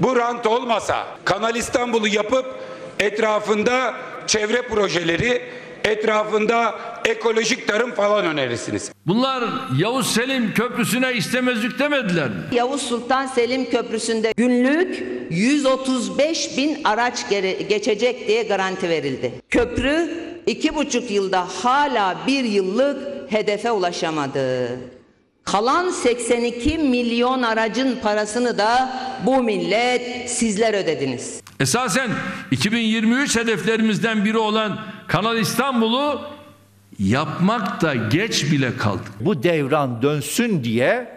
bu 0.00 0.16
rant 0.16 0.46
olmasa, 0.46 1.06
Kanal 1.24 1.56
İstanbul'u 1.56 2.08
yapıp 2.08 2.46
etrafında 2.98 3.94
çevre 4.26 4.62
projeleri, 4.62 5.42
etrafında 5.84 6.78
ekolojik 7.04 7.68
tarım 7.68 7.94
falan 7.94 8.24
önerirsiniz. 8.26 8.92
Bunlar 9.06 9.44
Yavuz 9.78 10.06
Selim 10.14 10.54
Köprüsü'ne 10.54 11.12
istemezlik 11.12 11.78
demediler 11.78 12.28
mi? 12.28 12.36
Yavuz 12.52 12.82
Sultan 12.82 13.26
Selim 13.26 13.70
Köprüsü'nde 13.70 14.32
günlük 14.36 15.02
135 15.30 16.56
bin 16.56 16.84
araç 16.84 17.28
geçecek 17.68 18.28
diye 18.28 18.42
garanti 18.42 18.88
verildi. 18.88 19.32
Köprü 19.50 20.10
iki 20.46 20.74
buçuk 20.74 21.10
yılda 21.10 21.46
hala 21.62 22.16
bir 22.26 22.44
yıllık 22.44 23.17
hedefe 23.30 23.70
ulaşamadı. 23.70 24.68
Kalan 25.44 25.90
82 25.90 26.78
milyon 26.78 27.42
aracın 27.42 27.98
parasını 28.02 28.58
da 28.58 28.92
bu 29.26 29.42
millet 29.42 30.30
sizler 30.30 30.74
ödediniz. 30.74 31.40
Esasen 31.60 32.10
2023 32.50 33.36
hedeflerimizden 33.36 34.24
biri 34.24 34.38
olan 34.38 34.78
Kanal 35.06 35.38
İstanbul'u 35.38 36.20
yapmak 36.98 37.82
da 37.82 37.94
geç 37.94 38.52
bile 38.52 38.76
kaldık. 38.76 39.12
Bu 39.20 39.42
devran 39.42 40.02
dönsün 40.02 40.64
diye 40.64 41.08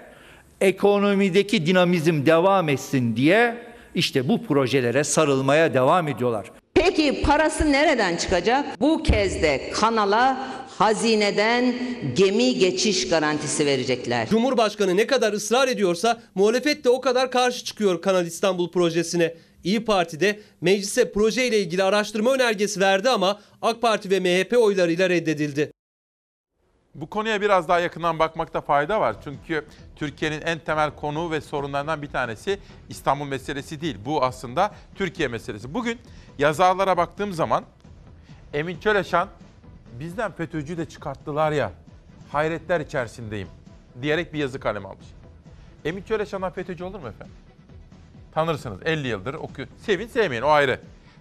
ekonomideki 0.62 1.66
dinamizm 1.66 2.26
devam 2.26 2.70
etsin 2.70 3.16
diye 3.16 3.58
işte 3.96 4.28
bu 4.28 4.44
projelere 4.46 5.04
sarılmaya 5.04 5.74
devam 5.74 6.08
ediyorlar. 6.08 6.46
Peki 6.74 7.22
parası 7.24 7.72
nereden 7.72 8.18
çıkacak? 8.18 8.66
Bu 8.82 9.04
kez 9.04 9.42
de 9.42 9.72
kanala 9.74 10.48
hazineden 10.82 11.76
gemi 12.16 12.58
geçiş 12.58 13.10
garantisi 13.10 13.66
verecekler. 13.66 14.30
Cumhurbaşkanı 14.30 14.98
ne 14.98 15.08
kadar 15.08 15.34
ısrar 15.34 15.68
ediyorsa 15.68 16.22
muhalefet 16.36 16.84
de 16.84 16.90
o 16.90 17.02
kadar 17.02 17.32
karşı 17.32 17.66
çıkıyor 17.66 18.02
Kanal 18.02 18.26
İstanbul 18.26 18.72
projesine. 18.72 19.36
İyi 19.64 19.86
Parti 19.86 20.20
de 20.20 20.40
meclise 20.62 21.12
projeyle 21.12 21.60
ilgili 21.60 21.84
araştırma 21.84 22.34
önergesi 22.34 22.80
verdi 22.80 23.10
ama 23.10 23.40
AK 23.62 23.82
Parti 23.82 24.10
ve 24.10 24.20
MHP 24.20 24.58
oylarıyla 24.58 25.10
reddedildi. 25.10 25.72
Bu 26.96 27.10
konuya 27.10 27.42
biraz 27.42 27.68
daha 27.68 27.80
yakından 27.80 28.20
bakmakta 28.20 28.62
fayda 28.62 29.02
var. 29.02 29.16
Çünkü 29.24 29.66
Türkiye'nin 29.96 30.42
en 30.42 30.60
temel 30.60 30.92
konu 30.96 31.32
ve 31.32 31.42
sorunlarından 31.42 32.02
bir 32.02 32.10
tanesi 32.10 32.60
İstanbul 32.90 33.26
meselesi 33.26 33.82
değil. 33.82 33.98
Bu 34.06 34.24
aslında 34.24 34.72
Türkiye 34.96 35.28
meselesi. 35.28 35.74
Bugün 35.74 35.98
yazarlara 36.40 36.98
baktığım 36.98 37.34
zaman 37.34 37.64
Emin 38.54 38.80
Çöleşan 38.80 39.30
bizden 40.00 40.32
FETÖ'cüyü 40.32 40.78
de 40.78 40.86
çıkarttılar 40.86 41.52
ya 41.52 41.72
hayretler 42.32 42.80
içerisindeyim 42.80 43.48
diyerek 44.02 44.34
bir 44.34 44.40
yazı 44.40 44.60
kaleme 44.60 44.88
almış. 44.88 45.06
Emin 45.86 46.04
Çöleşan'dan 46.04 46.52
FETÖ'cü 46.52 46.84
olur 46.84 47.00
mu 47.00 47.08
efendim? 47.08 47.36
Tanırsınız 48.32 48.80
50 48.86 49.08
yıldır 49.08 49.34
okuyor. 49.34 49.68
Sevin 49.78 50.08
sevmeyin 50.08 50.42
o 50.42 50.48
ayrı. 50.48 50.80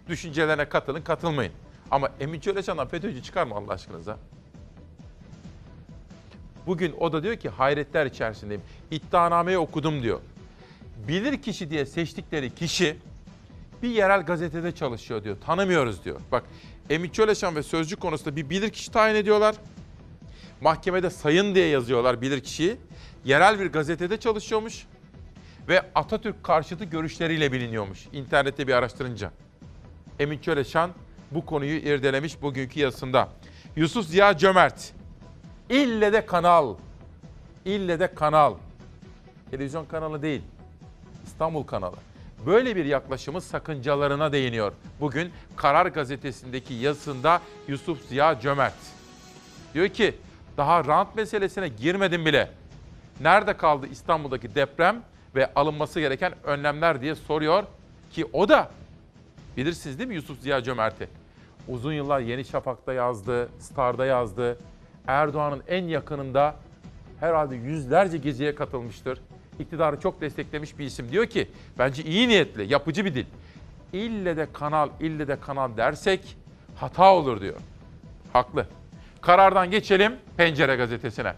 Düşüncelerine 0.08 0.68
katılın 0.68 1.02
katılmayın. 1.02 1.52
Ama 1.90 2.10
Emin 2.20 2.40
Çöleşan'dan 2.40 2.88
FETÖ'cü 2.88 3.22
çıkar 3.22 3.46
mı 3.46 3.54
Allah 3.54 3.72
aşkınıza? 3.72 4.16
Bugün 6.66 6.94
o 7.00 7.12
da 7.12 7.22
diyor 7.22 7.36
ki 7.36 7.48
hayretler 7.48 8.06
içerisindeyim. 8.06 8.62
İddianameyi 8.90 9.58
okudum 9.58 10.02
diyor. 10.02 10.20
Bilir 11.08 11.42
kişi 11.42 11.70
diye 11.70 11.86
seçtikleri 11.86 12.54
kişi 12.54 12.96
bir 13.82 13.88
yerel 13.88 14.22
gazetede 14.22 14.72
çalışıyor 14.72 15.24
diyor. 15.24 15.36
Tanımıyoruz 15.46 16.04
diyor. 16.04 16.20
Bak 16.32 16.44
Emin 16.90 17.08
Çöleşan 17.08 17.56
ve 17.56 17.62
Sözcü 17.62 17.96
konusunda 17.96 18.36
bir 18.36 18.50
bilir 18.50 18.70
kişi 18.70 18.92
tayin 18.92 19.14
ediyorlar. 19.14 19.56
Mahkemede 20.60 21.10
sayın 21.10 21.54
diye 21.54 21.66
yazıyorlar 21.66 22.20
bilir 22.20 22.40
kişiyi. 22.40 22.76
Yerel 23.24 23.60
bir 23.60 23.66
gazetede 23.66 24.16
çalışıyormuş 24.16 24.86
ve 25.68 25.82
Atatürk 25.94 26.44
karşıtı 26.44 26.84
görüşleriyle 26.84 27.52
biliniyormuş 27.52 28.06
internette 28.12 28.66
bir 28.66 28.72
araştırınca. 28.72 29.30
Emin 30.18 30.38
Çöleşan 30.38 30.90
bu 31.30 31.46
konuyu 31.46 31.76
irdelemiş 31.76 32.42
bugünkü 32.42 32.80
yazısında. 32.80 33.28
Yusuf 33.76 34.06
Ziya 34.06 34.36
Cömert, 34.36 34.92
ille 35.68 36.12
de 36.12 36.26
kanal, 36.26 36.74
ille 37.64 38.00
de 38.00 38.14
kanal, 38.14 38.54
televizyon 39.50 39.84
kanalı 39.84 40.22
değil, 40.22 40.42
İstanbul 41.26 41.62
kanalı. 41.62 41.96
Böyle 42.46 42.76
bir 42.76 42.84
yaklaşımın 42.84 43.40
sakıncalarına 43.40 44.32
değiniyor. 44.32 44.72
Bugün 45.00 45.32
Karar 45.56 45.86
Gazetesi'ndeki 45.86 46.74
yazısında 46.74 47.40
Yusuf 47.68 48.08
Ziya 48.08 48.40
Cömert. 48.40 48.74
Diyor 49.74 49.88
ki 49.88 50.14
daha 50.56 50.84
rant 50.84 51.16
meselesine 51.16 51.68
girmedim 51.68 52.26
bile. 52.26 52.50
Nerede 53.20 53.56
kaldı 53.56 53.86
İstanbul'daki 53.90 54.54
deprem 54.54 55.02
ve 55.34 55.54
alınması 55.54 56.00
gereken 56.00 56.34
önlemler 56.44 57.00
diye 57.00 57.14
soruyor 57.14 57.64
ki 58.12 58.26
o 58.32 58.48
da 58.48 58.70
bilirsiniz 59.56 59.98
değil 59.98 60.08
mi 60.08 60.14
Yusuf 60.14 60.40
Ziya 60.40 60.62
Cömert'i? 60.62 61.08
Uzun 61.68 61.92
yıllar 61.92 62.20
Yeni 62.20 62.44
Şafak'ta 62.44 62.92
yazdı, 62.92 63.48
Star'da 63.58 64.06
yazdı. 64.06 64.58
Erdoğan'ın 65.06 65.62
en 65.68 65.84
yakınında 65.84 66.54
herhalde 67.20 67.56
yüzlerce 67.56 68.18
geziye 68.18 68.54
katılmıştır. 68.54 69.20
İktidarı 69.60 70.00
çok 70.00 70.20
desteklemiş 70.20 70.78
bir 70.78 70.84
isim. 70.84 71.12
Diyor 71.12 71.26
ki 71.26 71.48
bence 71.78 72.02
iyi 72.02 72.28
niyetli, 72.28 72.72
yapıcı 72.72 73.04
bir 73.04 73.14
dil. 73.14 73.24
İlle 73.92 74.36
de 74.36 74.48
kanal, 74.52 74.88
ille 75.00 75.28
de 75.28 75.40
kanal 75.40 75.76
dersek 75.76 76.36
hata 76.76 77.14
olur 77.14 77.40
diyor. 77.40 77.56
Haklı. 78.32 78.66
Karardan 79.20 79.70
geçelim 79.70 80.16
Pencere 80.36 80.76
gazetesine. 80.76 81.34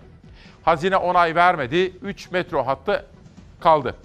Hazine 0.63 0.97
onay 0.97 1.35
vermedi. 1.35 1.93
3 2.03 2.31
metro 2.31 2.67
hattı 2.67 3.07
kaldı. 3.61 3.97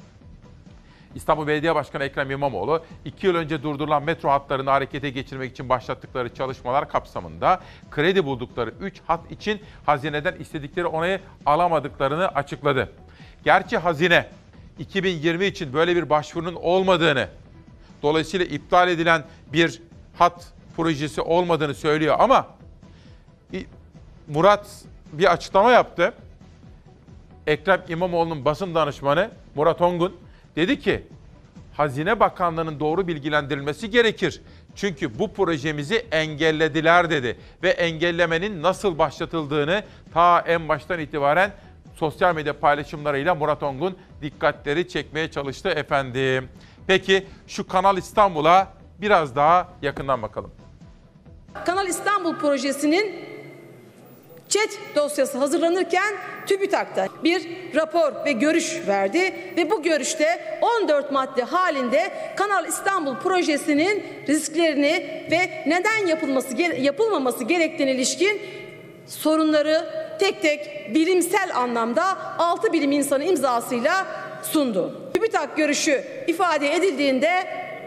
İstanbul 1.15 1.48
Belediye 1.48 1.76
Başkanı 1.76 2.03
Ekrem 2.03 2.31
İmamoğlu, 2.31 2.84
2 3.06 3.27
yıl 3.27 3.35
önce 3.35 3.64
durdurulan 3.64 4.03
metro 4.03 4.30
hatlarını 4.30 4.69
harekete 4.69 5.10
geçirmek 5.10 5.52
için 5.52 5.69
başlattıkları 5.69 6.34
çalışmalar 6.34 6.89
kapsamında 6.89 7.60
kredi 7.91 8.26
buldukları 8.26 8.73
3 8.81 9.02
hat 9.07 9.31
için 9.31 9.61
hazineden 9.85 10.35
istedikleri 10.39 10.85
onayı 10.85 11.19
alamadıklarını 11.45 12.27
açıkladı. 12.27 12.94
Gerçi 13.47 13.77
hazine 13.77 14.25
2020 14.79 15.45
için 15.45 15.73
böyle 15.73 15.95
bir 15.95 16.09
başvurunun 16.09 16.55
olmadığını, 16.55 17.27
dolayısıyla 18.03 18.45
iptal 18.45 18.89
edilen 18.89 19.23
bir 19.53 19.81
hat 20.17 20.53
projesi 20.77 21.21
olmadığını 21.21 21.75
söylüyor 21.75 22.15
ama 22.19 22.47
Murat 24.27 24.67
bir 25.13 25.31
açıklama 25.31 25.71
yaptı. 25.71 26.13
Ekrem 27.47 27.81
İmamoğlu'nun 27.89 28.45
basın 28.45 28.75
danışmanı 28.75 29.31
Murat 29.55 29.81
Ongun 29.81 30.15
dedi 30.55 30.79
ki 30.79 31.03
Hazine 31.73 32.19
Bakanlığı'nın 32.19 32.79
doğru 32.79 33.07
bilgilendirilmesi 33.07 33.89
gerekir. 33.89 34.41
Çünkü 34.75 35.19
bu 35.19 35.33
projemizi 35.33 36.05
engellediler 36.11 37.09
dedi 37.09 37.37
ve 37.63 37.69
engellemenin 37.69 38.61
nasıl 38.63 38.97
başlatıldığını 38.97 39.83
ta 40.13 40.43
en 40.47 40.69
baştan 40.69 40.99
itibaren 40.99 41.51
sosyal 41.99 42.35
medya 42.35 42.59
paylaşımlarıyla 42.59 43.35
Murat 43.35 43.63
Ongun 43.63 43.97
dikkatleri 44.21 44.87
çekmeye 44.87 45.31
çalıştı 45.31 45.69
efendim. 45.69 46.49
Peki 46.87 47.27
şu 47.47 47.67
Kanal 47.67 47.97
İstanbul'a 47.97 48.67
biraz 49.01 49.35
daha 49.35 49.67
yakından 49.81 50.21
bakalım. 50.21 50.51
Kanal 51.65 51.87
İstanbul 51.87 52.35
projesinin 52.35 53.37
Çet 54.49 54.79
dosyası 54.95 55.37
hazırlanırken 55.37 56.13
TÜBİTAK'ta 56.45 57.07
bir 57.23 57.47
rapor 57.75 58.25
ve 58.25 58.31
görüş 58.31 58.87
verdi 58.87 59.35
ve 59.57 59.71
bu 59.71 59.83
görüşte 59.83 60.59
14 60.83 61.11
madde 61.11 61.43
halinde 61.43 62.11
Kanal 62.35 62.67
İstanbul 62.67 63.15
projesinin 63.15 64.03
risklerini 64.27 65.25
ve 65.31 65.63
neden 65.65 66.07
yapılması 66.07 66.61
yapılmaması 66.61 67.43
gerektiğine 67.43 67.91
ilişkin 67.91 68.41
sorunları 69.07 70.06
tek 70.19 70.41
tek 70.41 70.91
bilimsel 70.95 71.56
anlamda 71.56 72.18
6 72.38 72.73
bilim 72.73 72.91
insanı 72.91 73.23
imzasıyla 73.23 74.07
sundu. 74.44 75.11
TÜBİTAK 75.14 75.57
görüşü 75.57 76.03
ifade 76.27 76.76
edildiğinde 76.76 77.30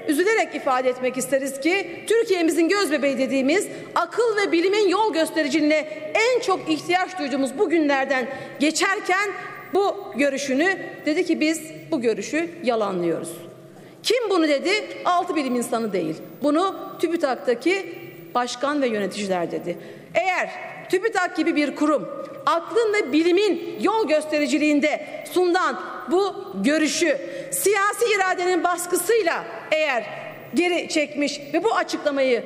üzülerek 0.09 0.55
ifade 0.55 0.89
etmek 0.89 1.17
isteriz 1.17 1.61
ki 1.61 2.05
Türkiye'mizin 2.07 2.69
gözbebeği 2.69 3.19
dediğimiz 3.19 3.69
akıl 3.95 4.37
ve 4.37 4.53
bilimin 4.53 4.89
yol 4.89 5.13
göstericiliğine 5.13 5.89
en 6.15 6.41
çok 6.41 6.69
ihtiyaç 6.69 7.19
duyduğumuz 7.19 7.59
bu 7.59 7.71
günlerden 7.71 8.27
geçerken 8.61 9.31
bu 9.75 9.97
görüşünü 10.17 10.79
dedi 11.07 11.27
ki 11.27 11.41
biz 11.41 11.63
bu 11.91 12.01
görüşü 12.01 12.51
yalanlıyoruz. 12.65 13.31
Kim 14.03 14.31
bunu 14.31 14.49
dedi? 14.49 14.71
Altı 15.05 15.37
bilim 15.37 15.55
insanı 15.55 15.93
değil. 15.93 16.17
Bunu 16.43 16.77
TÜBİTAK'taki 17.01 17.87
başkan 18.35 18.83
ve 18.83 18.89
yöneticiler 18.89 19.51
dedi. 19.51 19.79
Eğer 20.15 20.51
TÜBİTAK 20.91 21.37
gibi 21.37 21.57
bir 21.57 21.77
kurum 21.77 22.09
aklın 22.47 22.95
ve 22.95 23.13
bilimin 23.13 23.79
yol 23.81 24.09
göstericiliğinde 24.09 25.07
sunulan 25.33 25.81
bu 26.11 26.35
görüşü 26.65 27.19
siyasi 27.51 28.05
iradenin 28.17 28.65
baskısıyla 28.65 29.45
eğer 29.73 30.05
geri 30.55 30.89
çekmiş 30.89 31.41
ve 31.55 31.65
bu 31.65 31.75
açıklamayı 31.75 32.43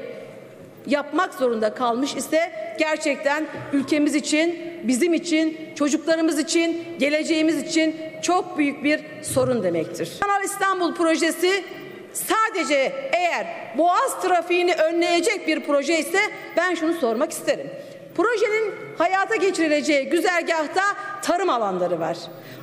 yapmak 0.86 1.34
zorunda 1.34 1.74
kalmış 1.74 2.14
ise 2.14 2.52
gerçekten 2.78 3.46
ülkemiz 3.72 4.14
için, 4.14 4.58
bizim 4.82 5.14
için, 5.14 5.58
çocuklarımız 5.74 6.38
için, 6.38 6.84
geleceğimiz 6.98 7.62
için 7.62 7.96
çok 8.22 8.58
büyük 8.58 8.84
bir 8.84 9.00
sorun 9.22 9.62
demektir. 9.62 10.12
Kanal 10.20 10.44
İstanbul 10.44 10.94
projesi 10.94 11.64
sadece 12.12 12.92
eğer 13.12 13.46
boğaz 13.78 14.22
trafiğini 14.22 14.74
önleyecek 14.74 15.48
bir 15.48 15.60
proje 15.60 15.98
ise 15.98 16.18
ben 16.56 16.74
şunu 16.74 16.94
sormak 16.94 17.32
isterim. 17.32 17.70
Projenin 18.16 18.74
hayata 18.98 19.36
geçirileceği 19.36 20.08
güzergahta 20.08 20.82
tarım 21.22 21.50
alanları 21.50 22.00
var. 22.00 22.16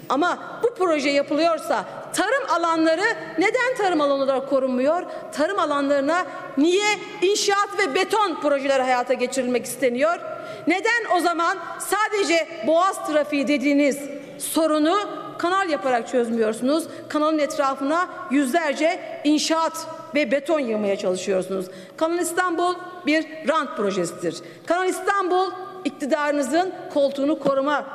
Ama 0.09 0.59
bu 0.63 0.73
proje 0.73 1.09
yapılıyorsa 1.09 1.85
tarım 2.13 2.43
alanları 2.49 3.03
neden 3.37 3.75
tarım 3.77 4.01
alanı 4.01 4.23
olarak 4.23 4.49
korunmuyor? 4.49 5.03
Tarım 5.31 5.59
alanlarına 5.59 6.25
niye 6.57 6.87
inşaat 7.21 7.69
ve 7.79 7.95
beton 7.95 8.41
projeler 8.41 8.79
hayata 8.79 9.13
geçirilmek 9.13 9.65
isteniyor? 9.65 10.19
Neden 10.67 11.15
o 11.17 11.19
zaman 11.19 11.57
sadece 11.79 12.47
boğaz 12.67 13.07
trafiği 13.07 13.47
dediğiniz 13.47 13.99
sorunu 14.37 14.97
kanal 15.37 15.69
yaparak 15.69 16.07
çözmüyorsunuz? 16.07 16.87
Kanalın 17.09 17.39
etrafına 17.39 18.09
yüzlerce 18.31 19.21
inşaat 19.23 19.87
ve 20.15 20.31
beton 20.31 20.59
yığmaya 20.59 20.97
çalışıyorsunuz. 20.97 21.65
Kanal 21.97 22.19
İstanbul 22.19 22.75
bir 23.05 23.25
rant 23.47 23.77
projesidir. 23.77 24.37
Kanal 24.65 24.89
İstanbul 24.89 25.51
iktidarınızın 25.85 26.73
koltuğunu 26.93 27.39
koruma 27.39 27.85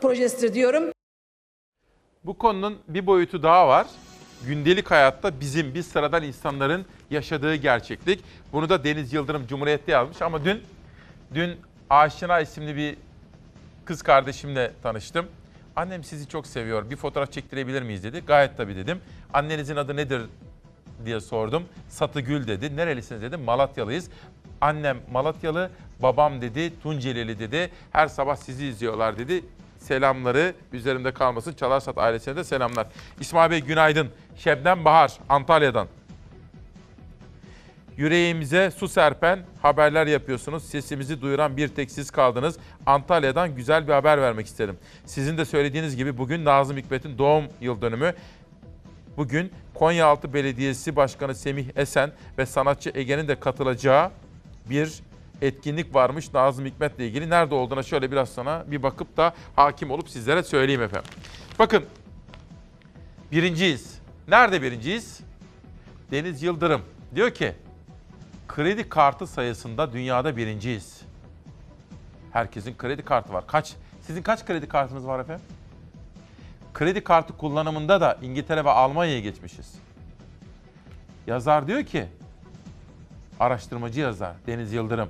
projesidir 0.00 0.54
diyorum. 0.54 0.84
Bu 2.24 2.38
konunun 2.38 2.78
bir 2.88 3.06
boyutu 3.06 3.42
daha 3.42 3.68
var. 3.68 3.86
Gündelik 4.46 4.90
hayatta 4.90 5.40
bizim, 5.40 5.74
biz 5.74 5.86
sıradan 5.86 6.22
insanların 6.22 6.86
yaşadığı 7.10 7.54
gerçeklik. 7.54 8.24
Bunu 8.52 8.68
da 8.68 8.84
Deniz 8.84 9.12
Yıldırım 9.12 9.46
Cumhuriyet'te 9.46 9.92
yazmış 9.92 10.22
ama 10.22 10.44
dün 10.44 10.62
dün 11.34 11.56
Aşina 11.90 12.40
isimli 12.40 12.76
bir 12.76 12.96
kız 13.84 14.02
kardeşimle 14.02 14.72
tanıştım. 14.82 15.26
Annem 15.76 16.04
sizi 16.04 16.28
çok 16.28 16.46
seviyor. 16.46 16.90
Bir 16.90 16.96
fotoğraf 16.96 17.32
çektirebilir 17.32 17.82
miyiz 17.82 18.04
dedi. 18.04 18.22
Gayet 18.26 18.56
tabii 18.56 18.76
dedim. 18.76 19.00
Annenizin 19.34 19.76
adı 19.76 19.96
nedir 19.96 20.22
diye 21.04 21.20
sordum. 21.20 21.64
Satıgül 21.88 22.46
dedi. 22.46 22.76
Nerelisiniz 22.76 23.22
dedim. 23.22 23.42
Malatyalıyız. 23.42 24.10
Annem 24.60 24.98
Malatyalı, 25.12 25.70
babam 26.02 26.40
dedi 26.40 26.80
Tuncelili 26.82 27.38
dedi. 27.38 27.70
Her 27.92 28.08
sabah 28.08 28.36
sizi 28.36 28.66
izliyorlar 28.66 29.18
dedi. 29.18 29.44
Selamları 29.78 30.54
üzerimde 30.72 31.12
kalmasın. 31.12 31.52
Çalarsat 31.52 31.98
ailesine 31.98 32.36
de 32.36 32.44
selamlar. 32.44 32.86
İsmail 33.20 33.50
Bey 33.50 33.60
günaydın. 33.60 34.08
Şebnem 34.36 34.84
Bahar 34.84 35.12
Antalya'dan. 35.28 35.88
Yüreğimize 37.96 38.70
su 38.70 38.88
serpen 38.88 39.38
haberler 39.62 40.06
yapıyorsunuz. 40.06 40.64
Sesimizi 40.64 41.20
duyuran 41.20 41.56
bir 41.56 41.68
tek 41.68 41.90
siz 41.90 42.10
kaldınız. 42.10 42.58
Antalya'dan 42.86 43.54
güzel 43.54 43.88
bir 43.88 43.92
haber 43.92 44.22
vermek 44.22 44.46
isterim. 44.46 44.78
Sizin 45.06 45.38
de 45.38 45.44
söylediğiniz 45.44 45.96
gibi 45.96 46.18
bugün 46.18 46.44
Nazım 46.44 46.76
Hikmet'in 46.76 47.18
doğum 47.18 47.44
yıl 47.60 47.80
dönümü. 47.80 48.14
Bugün 49.18 49.52
Konyaaltı 49.74 50.34
Belediyesi 50.34 50.96
Başkanı 50.96 51.34
Semih 51.34 51.66
Esen 51.76 52.12
ve 52.38 52.46
sanatçı 52.46 52.92
Ege'nin 52.94 53.28
de 53.28 53.40
katılacağı 53.40 54.10
bir 54.70 55.02
etkinlik 55.42 55.94
varmış 55.94 56.34
Nazım 56.34 56.66
Hikmet'le 56.66 56.98
ilgili. 56.98 57.30
Nerede 57.30 57.54
olduğuna 57.54 57.82
şöyle 57.82 58.12
biraz 58.12 58.28
sonra 58.28 58.64
bir 58.66 58.82
bakıp 58.82 59.16
da 59.16 59.34
hakim 59.56 59.90
olup 59.90 60.10
sizlere 60.10 60.42
söyleyeyim 60.42 60.82
efendim. 60.82 61.10
Bakın 61.58 61.84
birinciyiz. 63.32 63.98
Nerede 64.28 64.62
birinciyiz? 64.62 65.20
Deniz 66.10 66.42
Yıldırım 66.42 66.82
diyor 67.14 67.30
ki 67.30 67.54
kredi 68.48 68.88
kartı 68.88 69.26
sayısında 69.26 69.92
dünyada 69.92 70.36
birinciyiz. 70.36 71.02
Herkesin 72.32 72.76
kredi 72.76 73.04
kartı 73.04 73.32
var. 73.32 73.46
Kaç? 73.46 73.74
Sizin 74.02 74.22
kaç 74.22 74.46
kredi 74.46 74.68
kartınız 74.68 75.06
var 75.06 75.20
efendim? 75.20 75.44
Kredi 76.78 77.04
kartı 77.04 77.36
kullanımında 77.36 78.00
da 78.00 78.18
İngiltere 78.22 78.64
ve 78.64 78.70
Almanya'ya 78.70 79.20
geçmişiz. 79.20 79.74
Yazar 81.26 81.66
diyor 81.66 81.84
ki, 81.84 82.06
araştırmacı 83.40 84.00
yazar 84.00 84.34
Deniz 84.46 84.72
Yıldırım, 84.72 85.08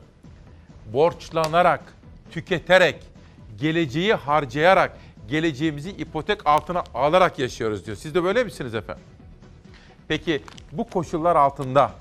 borçlanarak, 0.93 1.81
tüketerek, 2.31 3.05
geleceği 3.59 4.15
harcayarak, 4.15 4.97
geleceğimizi 5.29 5.91
ipotek 5.91 6.47
altına 6.47 6.85
alarak 6.95 7.39
yaşıyoruz 7.39 7.87
diyor. 7.87 7.97
Siz 7.97 8.15
de 8.15 8.25
böyle 8.25 8.45
misiniz 8.45 8.75
efendim? 8.75 9.05
Peki 10.09 10.43
bu 10.73 10.91
koşullar 10.91 11.37
altında 11.37 11.93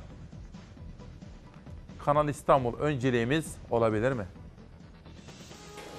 Kanal 2.05 2.29
İstanbul 2.29 2.79
önceliğimiz 2.79 3.55
olabilir 3.69 4.11
mi? 4.11 4.25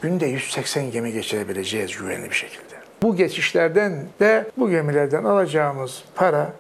Günde 0.03 0.27
180 0.27 0.91
gemi 0.91 1.13
geçirebileceğiz 1.13 1.97
güvenli 1.97 2.31
bir 2.31 2.35
şekilde. 2.35 2.68
Bu 3.03 3.17
geçişlerden 3.17 4.05
de 4.21 4.51
bu 4.57 4.71
gemilerden 4.71 5.25
alacağımız 5.25 6.03
para 6.15 6.53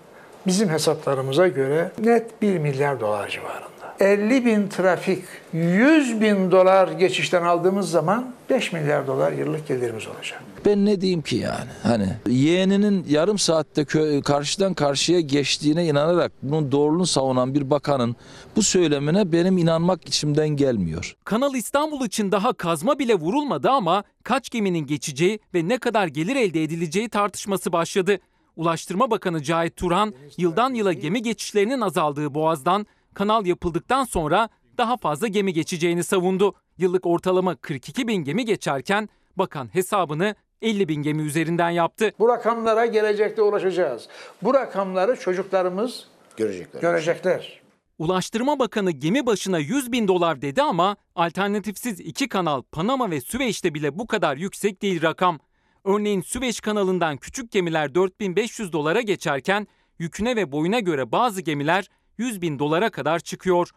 bizim 0.47 0.69
hesaplarımıza 0.69 1.48
göre 1.48 1.90
net 1.98 2.43
1 2.43 2.59
milyar 2.59 3.01
dolar 3.01 3.28
civarında. 3.28 3.69
50 4.01 4.44
bin 4.44 4.69
trafik, 4.69 5.24
100 5.52 6.20
bin 6.20 6.51
dolar 6.51 6.89
geçişten 6.89 7.43
aldığımız 7.43 7.90
zaman 7.90 8.32
5 8.51 8.73
milyar 8.73 9.06
dolar 9.06 9.32
yıllık 9.32 9.69
gelirimiz 9.69 10.06
olacak. 10.09 10.43
Ben 10.67 10.87
ne 10.87 11.01
diyeyim 11.01 11.23
ki 11.23 11.37
yani? 11.37 11.71
Hani 11.83 12.09
yeğeninin 12.29 13.07
yarım 13.09 13.39
saatte 13.39 13.85
karşıdan 14.21 14.75
karşıya 14.75 15.21
geçtiğine 15.21 15.87
inanarak 15.87 16.33
bunun 16.43 16.73
doğruluğunu 16.73 17.07
savunan 17.07 17.55
bir 17.55 17.71
bakanın 17.71 18.17
bu 18.57 18.63
söylemine 18.63 19.33
benim 19.33 19.59
inanmak 19.59 20.09
içimden 20.09 20.49
gelmiyor. 20.49 21.17
Kanal 21.25 21.55
İstanbul 21.55 22.07
için 22.07 22.33
daha 22.33 22.53
kazma 22.53 22.99
bile 22.99 23.15
vurulmadı 23.15 23.71
ama 23.71 24.05
kaç 24.23 24.51
geminin 24.51 24.87
geçeceği 24.87 25.39
ve 25.55 25.69
ne 25.69 25.79
kadar 25.79 26.07
gelir 26.07 26.37
elde 26.37 26.63
edileceği 26.63 27.09
tartışması 27.09 27.73
başladı. 27.73 28.19
Ulaştırma 28.57 29.11
Bakanı 29.11 29.43
Cahit 29.43 29.77
Turhan 29.77 30.15
yıldan 30.37 30.75
yıla 30.75 30.93
gemi 30.93 31.23
geçişlerinin 31.23 31.81
azaldığı 31.81 32.35
Boğaz'dan 32.35 32.87
kanal 33.15 33.47
yapıldıktan 33.47 34.05
sonra 34.05 34.49
daha 34.79 34.97
fazla 34.97 35.27
gemi 35.27 35.53
geçeceğini 35.53 36.05
savundu. 36.05 36.55
Yıllık 36.79 37.07
ortalama 37.07 37.57
42 37.57 38.09
bin 38.09 38.25
gemi 38.25 38.45
geçerken 38.45 39.09
bakan 39.37 39.75
hesabını 39.75 40.35
50 40.63 40.89
bin 40.89 41.03
gemi 41.03 41.23
üzerinden 41.23 41.71
yaptı. 41.71 42.13
Bu 42.19 42.29
rakamlara 42.29 42.87
gelecekte 42.87 43.43
ulaşacağız. 43.43 44.09
Bu 44.43 44.55
rakamları 44.55 45.17
çocuklarımız 45.17 46.07
görecekler. 46.37 46.81
görecekler. 46.81 47.61
Ulaştırma 47.99 48.59
Bakanı 48.59 48.91
gemi 48.91 49.27
başına 49.27 49.59
100 49.59 49.93
bin 49.93 50.09
dolar 50.09 50.43
dedi 50.43 50.63
ama 50.63 50.97
alternatifsiz 51.15 52.01
iki 52.01 52.29
kanal 52.29 52.63
Panama 52.63 53.11
ve 53.11 53.21
Süveyş'te 53.21 53.75
bile 53.75 53.99
bu 53.99 54.07
kadar 54.07 54.37
yüksek 54.37 54.83
değil 54.83 55.03
rakam. 55.03 55.39
Örneğin 55.85 56.21
Süveyş 56.21 56.61
kanalından 56.61 57.17
küçük 57.17 57.53
gemiler 57.53 57.95
4500 57.95 58.73
dolara 58.73 59.01
geçerken 59.01 59.67
yüküne 59.99 60.37
ve 60.37 60.53
boyuna 60.53 60.81
göre 60.81 61.13
bazı 61.13 61.41
gemiler 61.41 61.89
100 62.19 62.43
bin 62.43 62.59
dolara 62.59 62.91
kadar 62.91 63.19
çıkıyor. 63.19 63.71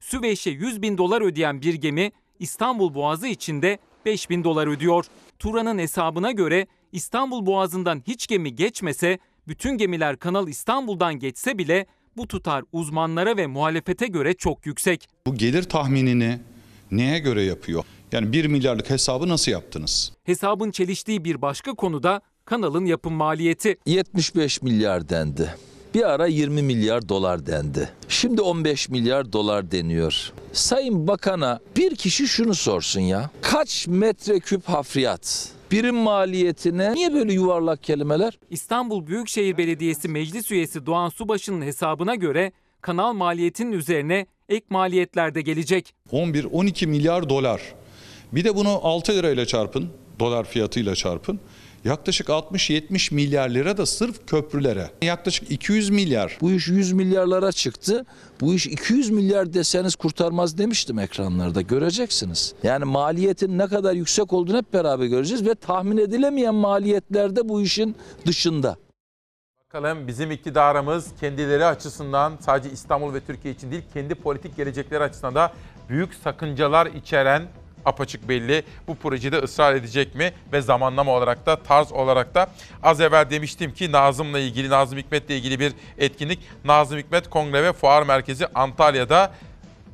Süveyş'e 0.00 0.50
100 0.50 0.82
bin 0.82 0.98
dolar 0.98 1.22
ödeyen 1.22 1.60
bir 1.60 1.74
gemi 1.74 2.12
İstanbul 2.38 2.94
Boğazı 2.94 3.26
içinde 3.26 3.78
5 4.06 4.30
bin 4.30 4.44
dolar 4.44 4.66
ödüyor. 4.66 5.04
Turan'ın 5.38 5.78
hesabına 5.78 6.32
göre 6.32 6.66
İstanbul 6.92 7.46
Boğazı'ndan 7.46 8.02
hiç 8.06 8.26
gemi 8.26 8.54
geçmese, 8.54 9.18
bütün 9.48 9.78
gemiler 9.78 10.16
Kanal 10.18 10.48
İstanbul'dan 10.48 11.18
geçse 11.18 11.58
bile 11.58 11.86
bu 12.16 12.28
tutar 12.28 12.64
uzmanlara 12.72 13.36
ve 13.36 13.46
muhalefete 13.46 14.06
göre 14.06 14.34
çok 14.34 14.66
yüksek. 14.66 15.08
Bu 15.26 15.34
gelir 15.34 15.62
tahminini 15.62 16.38
neye 16.90 17.18
göre 17.18 17.42
yapıyor? 17.42 17.84
Yani 18.12 18.32
1 18.32 18.44
milyarlık 18.44 18.90
hesabı 18.90 19.28
nasıl 19.28 19.52
yaptınız? 19.52 20.12
Hesabın 20.24 20.70
çeliştiği 20.70 21.24
bir 21.24 21.42
başka 21.42 21.74
konuda 21.74 22.20
kanalın 22.44 22.84
yapım 22.84 23.12
maliyeti. 23.14 23.76
75 23.86 24.62
milyar 24.62 25.08
dendi. 25.08 25.54
Bir 25.94 26.10
ara 26.10 26.26
20 26.26 26.62
milyar 26.62 27.08
dolar 27.08 27.46
dendi. 27.46 27.88
Şimdi 28.14 28.40
15 28.42 28.88
milyar 28.88 29.32
dolar 29.32 29.70
deniyor. 29.70 30.32
Sayın 30.52 31.06
Bakan'a 31.08 31.60
bir 31.76 31.96
kişi 31.96 32.28
şunu 32.28 32.54
sorsun 32.54 33.00
ya. 33.00 33.30
Kaç 33.42 33.86
metreküp 33.86 34.68
hafriyat? 34.68 35.48
Birim 35.70 35.94
maliyetine 35.94 36.94
niye 36.94 37.14
böyle 37.14 37.32
yuvarlak 37.32 37.82
kelimeler? 37.82 38.38
İstanbul 38.50 39.06
Büyükşehir 39.06 39.58
Belediyesi 39.58 40.08
Meclis 40.08 40.50
Üyesi 40.50 40.86
Doğan 40.86 41.08
Subaşı'nın 41.08 41.62
hesabına 41.62 42.14
göre 42.14 42.52
kanal 42.80 43.12
maliyetinin 43.12 43.72
üzerine 43.72 44.26
ek 44.48 44.66
maliyetler 44.70 45.34
de 45.34 45.40
gelecek. 45.42 45.94
11-12 46.12 46.86
milyar 46.86 47.28
dolar. 47.28 47.60
Bir 48.32 48.44
de 48.44 48.56
bunu 48.56 48.80
6 48.82 49.12
lirayla 49.12 49.46
çarpın, 49.46 49.88
dolar 50.18 50.44
fiyatıyla 50.44 50.94
çarpın. 50.94 51.40
Yaklaşık 51.84 52.28
60-70 52.28 53.14
milyar 53.14 53.48
lira 53.48 53.76
da 53.76 53.86
sırf 53.86 54.26
köprülere. 54.26 54.90
Yaklaşık 55.02 55.50
200 55.50 55.90
milyar. 55.90 56.38
Bu 56.40 56.52
iş 56.52 56.68
100 56.68 56.92
milyarlara 56.92 57.52
çıktı. 57.52 58.06
Bu 58.40 58.54
iş 58.54 58.66
200 58.66 59.10
milyar 59.10 59.52
deseniz 59.52 59.96
kurtarmaz 59.96 60.58
demiştim 60.58 60.98
ekranlarda. 60.98 61.60
Göreceksiniz. 61.60 62.54
Yani 62.62 62.84
maliyetin 62.84 63.58
ne 63.58 63.66
kadar 63.66 63.92
yüksek 63.92 64.32
olduğunu 64.32 64.56
hep 64.56 64.72
beraber 64.72 65.06
göreceğiz 65.06 65.46
ve 65.46 65.54
tahmin 65.54 65.96
edilemeyen 65.96 66.54
maliyetler 66.54 67.36
de 67.36 67.48
bu 67.48 67.62
işin 67.62 67.96
dışında. 68.26 68.76
Bakalım 69.66 70.06
bizim 70.06 70.30
iktidarımız 70.30 71.06
kendileri 71.20 71.64
açısından 71.64 72.32
sadece 72.40 72.70
İstanbul 72.70 73.14
ve 73.14 73.20
Türkiye 73.20 73.54
için 73.54 73.70
değil 73.70 73.82
kendi 73.94 74.14
politik 74.14 74.56
gelecekleri 74.56 75.02
açısından 75.02 75.34
da 75.34 75.52
büyük 75.88 76.14
sakıncalar 76.14 76.86
içeren 76.86 77.42
apaçık 77.84 78.28
belli. 78.28 78.62
Bu 78.88 78.94
projede 78.94 79.38
ısrar 79.38 79.74
edecek 79.74 80.14
mi 80.14 80.32
ve 80.52 80.60
zamanlama 80.60 81.12
olarak 81.12 81.46
da 81.46 81.56
tarz 81.56 81.92
olarak 81.92 82.34
da 82.34 82.46
az 82.82 83.00
evvel 83.00 83.30
demiştim 83.30 83.74
ki 83.74 83.92
Nazım'la 83.92 84.38
ilgili 84.38 84.70
Nazım 84.70 84.98
Hikmet'le 84.98 85.30
ilgili 85.30 85.60
bir 85.60 85.72
etkinlik 85.98 86.38
Nazım 86.64 86.98
Hikmet 86.98 87.30
Kongre 87.30 87.62
ve 87.62 87.72
Fuar 87.72 88.02
Merkezi 88.02 88.46
Antalya'da 88.54 89.32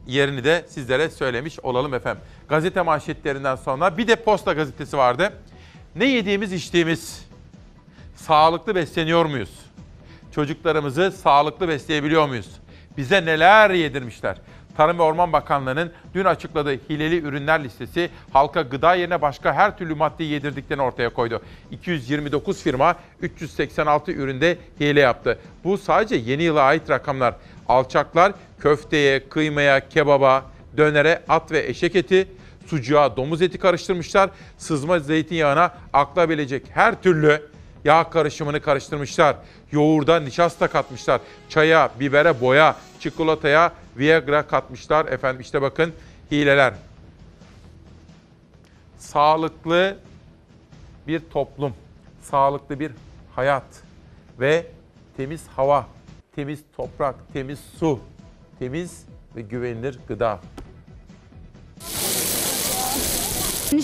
yerini 0.07 0.45
de 0.45 0.65
sizlere 0.69 1.11
söylemiş 1.11 1.61
olalım 1.61 1.95
efendim. 1.95 2.23
Gazete 2.49 2.83
manşetlerinden 2.83 3.57
sonra 3.57 3.99
bir 3.99 4.09
de 4.09 4.17
Posta 4.17 4.53
gazetesi 4.53 4.97
vardı. 4.97 5.33
Ne 5.97 6.05
yediğimiz 6.05 6.53
içtiğimiz 6.53 7.27
sağlıklı 8.17 8.75
besleniyor 8.75 9.25
muyuz? 9.25 9.51
Çocuklarımızı 10.35 11.13
sağlıklı 11.13 11.69
besleyebiliyor 11.69 12.29
muyuz? 12.29 12.49
Bize 12.97 13.25
neler 13.25 13.71
yedirmişler? 13.71 14.37
Tarım 14.77 14.99
ve 14.99 15.03
Orman 15.03 15.33
Bakanlığı'nın 15.33 15.93
dün 16.15 16.25
açıkladığı 16.25 16.75
hileli 16.89 17.21
ürünler 17.21 17.65
listesi 17.65 18.11
halka 18.33 18.63
gıda 18.63 18.95
yerine 18.95 19.23
başka 19.23 19.55
her 19.55 19.79
türlü 19.79 19.95
maddeyi 19.95 20.31
yedirdiklerini 20.31 20.83
ortaya 20.83 21.09
koydu. 21.09 21.43
229 21.71 22.63
firma 22.63 22.97
386 23.21 24.13
üründe 24.13 24.59
hile 24.81 25.01
yaptı. 25.01 25.39
Bu 25.65 25.79
sadece 25.79 26.17
yeni 26.17 26.43
yıla 26.43 26.63
ait 26.63 26.91
rakamlar. 26.91 27.35
Alçaklar 27.69 28.33
köfteye, 28.61 29.29
kıymaya, 29.29 29.89
kebaba, 29.89 30.45
dönere 30.77 31.23
at 31.29 31.53
ve 31.53 31.67
eşek 31.67 31.97
eti, 31.97 32.29
sucuğa 32.67 33.17
domuz 33.17 33.43
eti 33.43 33.59
karıştırmışlar. 33.59 34.31
Sızma 34.59 34.99
zeytinyağına 34.99 35.75
aklabilecek 35.93 36.63
her 36.75 37.03
türlü 37.03 37.51
yağ 37.85 38.11
karışımını 38.11 38.61
karıştırmışlar. 38.61 39.37
Yoğurda 39.73 40.21
nişasta 40.21 40.69
katmışlar. 40.69 41.21
Çaya, 41.49 41.91
bibere, 42.01 42.41
boya, 42.41 42.77
çikolataya 43.01 43.73
Viagra 43.97 44.47
katmışlar. 44.47 45.07
Efendim 45.07 45.41
işte 45.41 45.63
bakın 45.63 45.93
hileler. 46.31 46.75
Sağlıklı 48.99 49.99
bir 51.07 51.21
toplum, 51.33 51.75
sağlıklı 52.23 52.81
bir 52.81 52.93
hayat 53.37 53.65
ve 54.41 54.67
temiz 55.17 55.49
hava, 55.57 55.87
temiz 56.37 56.61
toprak, 56.77 57.15
temiz 57.33 57.59
su, 57.79 58.01
temiz 58.59 59.05
ve 59.37 59.41
güvenilir 59.41 59.99
gıda. 60.09 60.41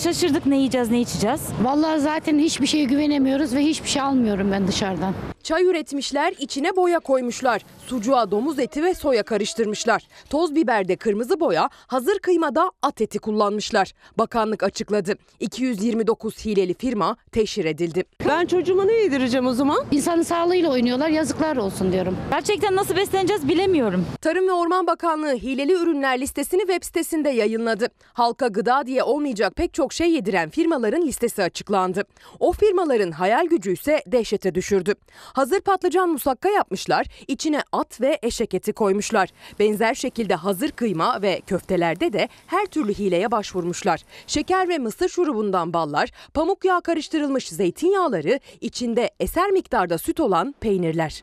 Şaşırdık 0.03 0.47
ne 0.47 0.57
yiyeceğiz 0.57 0.91
ne 0.91 1.01
içeceğiz. 1.01 1.49
Vallahi 1.63 2.01
zaten 2.01 2.39
hiçbir 2.39 2.67
şeye 2.67 2.85
güvenemiyoruz 2.85 3.55
ve 3.55 3.61
hiçbir 3.61 3.89
şey 3.89 4.03
almıyorum 4.03 4.53
ben 4.53 4.69
dışarıdan. 4.69 5.15
Çay 5.47 5.65
üretmişler, 5.65 6.35
içine 6.39 6.77
boya 6.77 6.99
koymuşlar. 6.99 7.63
Sucuğa 7.87 8.31
domuz 8.31 8.59
eti 8.59 8.83
ve 8.83 8.95
soya 8.95 9.23
karıştırmışlar. 9.23 10.09
Toz 10.31 10.55
biberde 10.55 10.97
kırmızı 10.97 11.41
boya, 11.41 11.71
hazır 11.87 12.19
kıymada 12.19 12.71
at 12.83 13.01
eti 13.01 13.19
kullanmışlar. 13.19 13.93
Bakanlık 14.19 14.63
açıkladı. 14.63 15.15
229 15.41 16.45
hileli 16.45 16.75
firma 16.75 17.17
teşhir 17.33 17.65
edildi. 17.65 18.05
Ben 18.29 18.47
çocuğuma 18.47 18.85
ne 18.85 18.93
yedireceğim 18.93 19.47
o 19.47 19.53
zaman? 19.53 19.85
İnsanın 19.91 20.23
sağlığıyla 20.23 20.73
oynuyorlar 20.73 21.09
yazıklar 21.09 21.57
olsun 21.57 21.93
diyorum. 21.93 22.17
Gerçekten 22.31 22.77
nasıl 22.77 22.97
besleneceğiz 22.97 23.49
bilemiyorum. 23.49 24.07
Tarım 24.21 24.49
ve 24.49 24.53
Orman 24.53 24.87
Bakanlığı 24.87 25.35
hileli 25.35 25.73
ürünler 25.73 26.21
listesini 26.21 26.61
web 26.61 26.83
sitesinde 26.83 27.31
yayınladı. 27.31 27.89
Halka 28.13 28.47
gıda 28.49 28.87
diye 28.87 29.03
olmayacak 29.03 29.57
pek 29.57 29.75
çok 29.75 29.93
şey 29.93 30.11
yediren 30.11 30.51
firmaların 30.51 31.03
listesi 31.03 31.43
açıklandı. 31.43 32.05
O 32.41 32.53
firmaların 32.53 33.11
hayal 33.11 33.47
gücü 33.47 33.73
ise 33.73 34.03
dehşete 34.07 34.55
düşürdü. 34.55 34.95
Hazır 35.37 35.61
patlıcan 35.61 36.09
musakka 36.09 36.49
yapmışlar, 36.49 37.07
içine 37.29 37.63
at 37.73 38.01
ve 38.01 38.19
eşek 38.23 38.55
eti 38.55 38.73
koymuşlar. 38.73 39.29
Benzer 39.59 39.95
şekilde 39.95 40.35
hazır 40.35 40.71
kıyma 40.71 41.23
ve 41.23 41.41
köftelerde 41.47 42.13
de 42.13 42.29
her 42.47 42.67
türlü 42.67 42.95
hileye 42.95 43.31
başvurmuşlar. 43.31 44.01
Şeker 44.27 44.69
ve 44.69 44.79
mısır 44.79 45.09
şurubundan 45.09 45.73
ballar, 45.73 46.11
pamuk 46.35 46.65
yağı 46.65 46.83
karıştırılmış 46.83 47.49
zeytinyağları, 47.49 48.41
içinde 48.61 49.11
eser 49.21 49.51
miktarda 49.51 49.99
süt 49.99 50.21
olan 50.21 50.55
peynirler. 50.61 51.23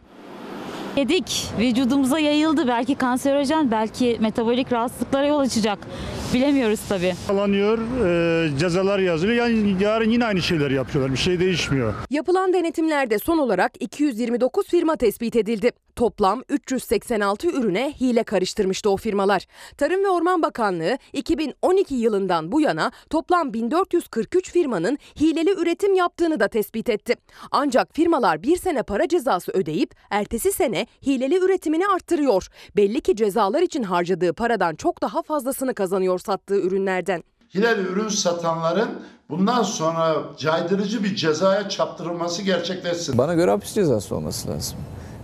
Yedik. 0.97 1.47
Vücudumuza 1.59 2.19
yayıldı. 2.19 2.67
Belki 2.67 2.95
kanserojen, 2.95 3.71
belki 3.71 4.17
metabolik 4.21 4.71
rahatsızlıklara 4.71 5.27
yol 5.27 5.39
açacak. 5.39 5.79
Bilemiyoruz 6.33 6.79
tabii. 6.89 7.13
Alanıyor, 7.29 7.79
e, 8.05 8.57
cezalar 8.59 8.99
yazılıyor. 8.99 9.47
Yani 9.47 9.75
yarın 9.83 10.09
yine 10.09 10.25
aynı 10.25 10.41
şeyleri 10.41 10.73
yapıyorlar. 10.73 11.11
Bir 11.13 11.17
şey 11.17 11.39
değişmiyor. 11.39 11.93
Yapılan 12.09 12.53
denetimlerde 12.53 13.19
son 13.19 13.37
olarak 13.37 13.71
229 13.79 14.67
firma 14.67 14.95
tespit 14.95 15.35
edildi. 15.35 15.71
Toplam 15.95 16.41
386 16.49 17.47
ürüne 17.47 17.93
hile 18.01 18.23
karıştırmıştı 18.23 18.89
o 18.89 18.97
firmalar. 18.97 19.45
Tarım 19.77 20.03
ve 20.03 20.09
Orman 20.09 20.41
Bakanlığı 20.41 20.97
2012 21.13 21.95
yılından 21.95 22.51
bu 22.51 22.61
yana 22.61 22.91
toplam 23.09 23.53
1443 23.53 24.51
firmanın 24.51 24.97
hileli 25.21 25.51
üretim 25.61 25.93
yaptığını 25.95 26.39
da 26.39 26.47
tespit 26.47 26.89
etti. 26.89 27.15
Ancak 27.51 27.95
firmalar 27.95 28.43
bir 28.43 28.57
sene 28.57 28.83
para 28.83 29.07
cezası 29.07 29.51
ödeyip 29.51 29.95
ertesi 30.09 30.51
sene 30.51 30.82
hileli 31.05 31.39
üretimini 31.45 31.87
arttırıyor. 31.87 32.47
Belli 32.75 33.01
ki 33.01 33.15
cezalar 33.15 33.61
için 33.61 33.83
harcadığı 33.83 34.33
paradan 34.33 34.75
çok 34.75 35.01
daha 35.01 35.21
fazlasını 35.21 35.73
kazanıyor 35.73 36.19
sattığı 36.19 36.59
ürünlerden. 36.61 37.23
Hilal 37.55 37.79
ürün 37.79 38.07
satanların 38.07 38.89
bundan 39.29 39.63
sonra 39.63 40.15
caydırıcı 40.37 41.03
bir 41.03 41.15
cezaya 41.15 41.69
çarptırılması 41.69 42.41
gerçekleşsin. 42.41 43.17
Bana 43.17 43.33
göre 43.33 43.51
hapis 43.51 43.73
cezası 43.73 44.15
olması 44.15 44.49
lazım. 44.49 44.77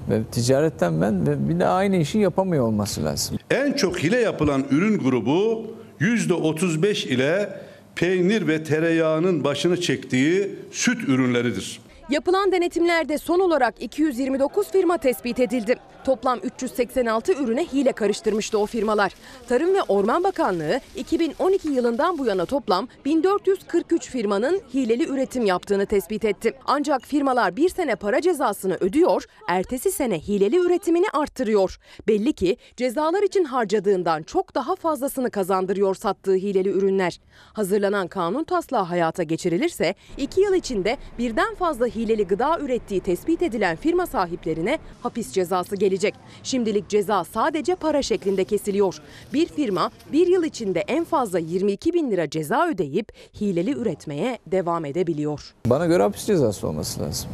Ve 0.10 0.23
ticaretten 0.31 1.02
ben 1.02 1.27
ve 1.27 1.49
bir 1.49 1.60
de 1.60 1.65
aynı 1.65 1.95
işi 1.95 2.18
yapamıyor 2.18 2.68
olması 2.68 3.03
lazım. 3.03 3.38
En 3.52 3.73
çok 3.73 3.99
hile 4.03 4.18
yapılan 4.19 4.65
ürün 4.72 4.99
grubu 4.99 5.68
%35 5.99 7.07
ile 7.07 7.49
peynir 7.95 8.48
ve 8.48 8.64
tereyağının 8.64 9.44
başını 9.44 9.81
çektiği 9.81 10.56
süt 10.72 11.10
ürünleridir. 11.10 11.80
Yapılan 12.10 12.52
denetimlerde 12.52 13.18
son 13.18 13.40
olarak 13.40 13.81
229 13.81 14.72
firma 14.72 14.98
tespit 14.98 15.40
edildi. 15.40 15.76
Toplam 16.03 16.40
386 16.44 17.34
ürüne 17.34 17.65
hile 17.65 17.91
karıştırmıştı 17.91 18.60
o 18.60 18.65
firmalar. 18.65 19.14
Tarım 19.48 19.73
ve 19.73 19.81
Orman 19.81 20.23
Bakanlığı 20.23 20.80
2012 20.95 21.69
yılından 21.69 22.18
bu 22.18 22.26
yana 22.26 22.45
toplam 22.45 22.88
1443 23.06 24.10
firmanın 24.10 24.61
hileli 24.73 25.07
üretim 25.07 25.45
yaptığını 25.45 25.86
tespit 25.86 26.26
etti. 26.26 26.53
Ancak 26.65 27.06
firmalar 27.06 27.56
bir 27.56 27.69
sene 27.69 27.95
para 27.95 28.22
cezasını 28.22 28.77
ödüyor, 28.80 29.26
ertesi 29.48 29.91
sene 29.91 30.19
hileli 30.19 30.57
üretimini 30.57 31.06
arttırıyor. 31.14 31.80
Belli 32.07 32.34
ki 32.34 32.57
cezalar 32.77 33.23
için 33.23 33.44
harcadığından 33.44 34.23
çok 34.23 34.56
daha 34.56 34.76
fazlasını 34.76 35.31
kazandırıyor 35.31 35.95
sattığı 35.95 36.36
hileli 36.36 36.69
ürünler. 36.69 37.19
Hazırlanan 37.53 38.07
kanun 38.07 38.44
taslağı 38.44 38.84
hayata 38.84 39.23
geçirilirse 39.23 39.95
2 40.18 40.41
yıl 40.41 40.53
içinde 40.53 40.98
birden 41.18 41.56
fazla 41.56 41.88
hileli 41.99 42.27
gıda 42.27 42.59
ürettiği 42.59 43.01
tespit 43.01 43.41
edilen 43.41 43.76
firma 43.76 44.05
sahiplerine 44.05 44.80
hapis 45.03 45.31
cezası 45.31 45.76
gelecek. 45.76 46.15
Şimdilik 46.43 46.89
ceza 46.89 47.23
sadece 47.23 47.76
para 47.76 48.01
şeklinde 48.01 48.43
kesiliyor. 48.43 48.95
Bir 49.34 49.47
firma 49.47 49.91
bir 50.13 50.27
yıl 50.27 50.43
içinde 50.43 50.80
en 50.80 51.03
fazla 51.03 51.39
22 51.39 51.93
bin 51.93 52.11
lira 52.11 52.30
ceza 52.30 52.67
ödeyip 52.67 53.11
hileli 53.41 53.71
üretmeye 53.71 54.39
devam 54.47 54.85
edebiliyor. 54.85 55.53
Bana 55.65 55.85
göre 55.85 56.03
hapis 56.03 56.26
cezası 56.26 56.67
olması 56.67 57.01
lazım. 57.01 57.30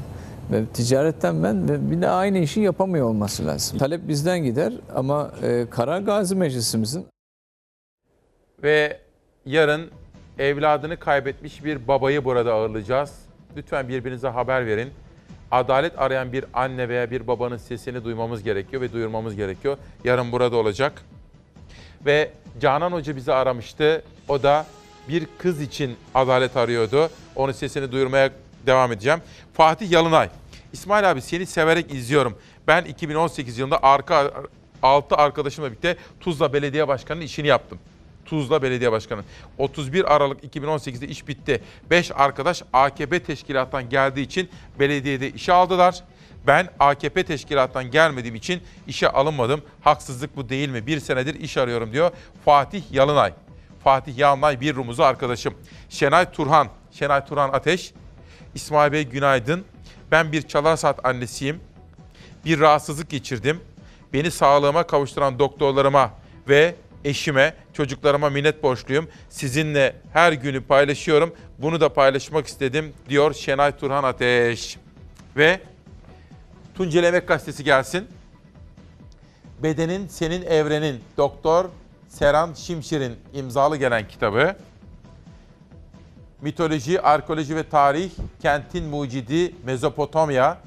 Ve 0.51 0.65
ticaretten 0.73 1.43
ben 1.43 1.69
ve 1.69 1.91
bir 1.91 2.01
de 2.01 2.07
aynı 2.07 2.37
işi 2.37 2.61
yapamıyor 2.61 3.09
olması 3.09 3.45
lazım. 3.45 3.77
Talep 3.77 4.07
bizden 4.07 4.43
gider 4.43 4.73
ama 4.95 5.31
e, 5.43 5.65
karar 5.69 6.01
Gazi 6.01 6.35
Meclisimizin. 6.35 7.05
Ve 8.63 8.99
yarın 9.45 9.91
evladını 10.39 10.97
kaybetmiş 10.97 11.63
bir 11.63 11.87
babayı 11.87 12.25
burada 12.25 12.53
ağırlayacağız. 12.53 13.24
Lütfen 13.55 13.87
birbirinize 13.89 14.27
haber 14.27 14.65
verin. 14.67 14.91
Adalet 15.51 15.99
arayan 15.99 16.33
bir 16.33 16.45
anne 16.53 16.89
veya 16.89 17.11
bir 17.11 17.27
babanın 17.27 17.57
sesini 17.57 18.03
duymamız 18.03 18.43
gerekiyor 18.43 18.81
ve 18.81 18.93
duyurmamız 18.93 19.35
gerekiyor. 19.35 19.77
Yarın 20.03 20.31
burada 20.31 20.57
olacak. 20.57 21.01
Ve 22.05 22.31
Canan 22.59 22.91
Hoca 22.91 23.15
bizi 23.15 23.33
aramıştı. 23.33 24.03
O 24.27 24.43
da 24.43 24.65
bir 25.09 25.27
kız 25.37 25.61
için 25.61 25.95
adalet 26.15 26.57
arıyordu. 26.57 27.09
Onun 27.35 27.51
sesini 27.51 27.91
duyurmaya 27.91 28.29
devam 28.65 28.91
edeceğim. 28.91 29.19
Fatih 29.53 29.91
Yalınay. 29.91 30.29
İsmail 30.73 31.11
abi 31.11 31.21
seni 31.21 31.45
severek 31.45 31.93
izliyorum. 31.93 32.37
Ben 32.67 32.83
2018 32.83 33.57
yılında 33.57 33.83
arka 33.83 34.31
6 34.83 35.15
arkadaşımla 35.15 35.67
birlikte 35.67 35.97
Tuzla 36.19 36.53
Belediye 36.53 36.87
Başkanı'nın 36.87 37.25
işini 37.25 37.47
yaptım. 37.47 37.79
Tuzla 38.25 38.61
Belediye 38.61 38.91
Başkanı. 38.91 39.23
31 39.57 40.15
Aralık 40.15 40.43
2018'de 40.43 41.07
iş 41.07 41.27
bitti. 41.27 41.61
5 41.89 42.11
arkadaş 42.15 42.63
AKP 42.73 43.23
teşkilattan 43.23 43.89
geldiği 43.89 44.21
için 44.21 44.49
belediyede 44.79 45.29
işe 45.29 45.53
aldılar. 45.53 46.03
Ben 46.47 46.69
AKP 46.79 47.23
teşkilattan 47.23 47.91
gelmediğim 47.91 48.35
için 48.35 48.61
işe 48.87 49.09
alınmadım. 49.09 49.61
Haksızlık 49.81 50.35
bu 50.35 50.49
değil 50.49 50.69
mi? 50.69 50.87
Bir 50.87 50.99
senedir 50.99 51.35
iş 51.35 51.57
arıyorum 51.57 51.93
diyor 51.93 52.11
Fatih 52.45 52.83
Yalınay. 52.91 53.33
Fatih 53.83 54.17
Yalınay 54.17 54.61
bir 54.61 54.75
Rumuzlu 54.75 55.03
arkadaşım. 55.03 55.53
Şenay 55.89 56.31
Turhan, 56.31 56.67
Şenay 56.91 57.25
Turhan 57.25 57.49
Ateş. 57.53 57.93
İsmail 58.55 58.91
Bey 58.91 59.03
günaydın. 59.03 59.65
Ben 60.11 60.31
bir 60.31 60.41
çalar 60.41 60.79
annesiyim. 61.03 61.59
Bir 62.45 62.59
rahatsızlık 62.59 63.09
geçirdim. 63.09 63.59
Beni 64.13 64.31
sağlığıma 64.31 64.87
kavuşturan 64.87 65.39
doktorlarıma 65.39 66.11
ve 66.49 66.75
eşime, 67.05 67.53
çocuklarıma 67.73 68.29
minnet 68.29 68.63
borçluyum. 68.63 69.07
Sizinle 69.29 69.95
her 70.13 70.33
günü 70.33 70.61
paylaşıyorum. 70.61 71.35
Bunu 71.57 71.81
da 71.81 71.93
paylaşmak 71.93 72.47
istedim 72.47 72.93
diyor 73.09 73.33
Şenay 73.33 73.77
Turhan 73.77 74.03
Ateş. 74.03 74.77
Ve 75.37 75.59
Tunceli 76.75 77.05
Emek 77.05 77.27
Gazetesi 77.27 77.63
gelsin. 77.63 78.07
Bedenin 79.63 80.07
Senin 80.07 80.41
Evrenin 80.41 81.01
Doktor 81.17 81.65
Seran 82.09 82.53
Şimşir'in 82.53 83.15
imzalı 83.33 83.77
gelen 83.77 84.07
kitabı. 84.07 84.55
Mitoloji, 86.41 87.01
Arkeoloji 87.01 87.55
ve 87.55 87.69
Tarih, 87.69 88.11
Kentin 88.41 88.85
Mucidi 88.85 89.55
Mezopotamya. 89.65 90.57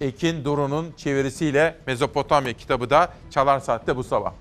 Ekin 0.00 0.44
Duru'nun 0.44 0.92
çevirisiyle 0.96 1.76
Mezopotamya 1.86 2.52
kitabı 2.52 2.90
da 2.90 3.12
Çalar 3.30 3.60
Saat'te 3.60 3.96
bu 3.96 4.04
sabah. 4.04 4.32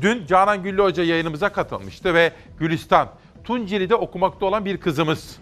Dün 0.00 0.26
Canan 0.26 0.62
Güllü 0.62 0.82
Hoca 0.82 1.02
yayınımıza 1.02 1.52
katılmıştı 1.52 2.14
ve 2.14 2.32
Gülistan, 2.58 3.08
Tunceli'de 3.44 3.94
okumakta 3.94 4.46
olan 4.46 4.64
bir 4.64 4.76
kızımız. 4.76 5.36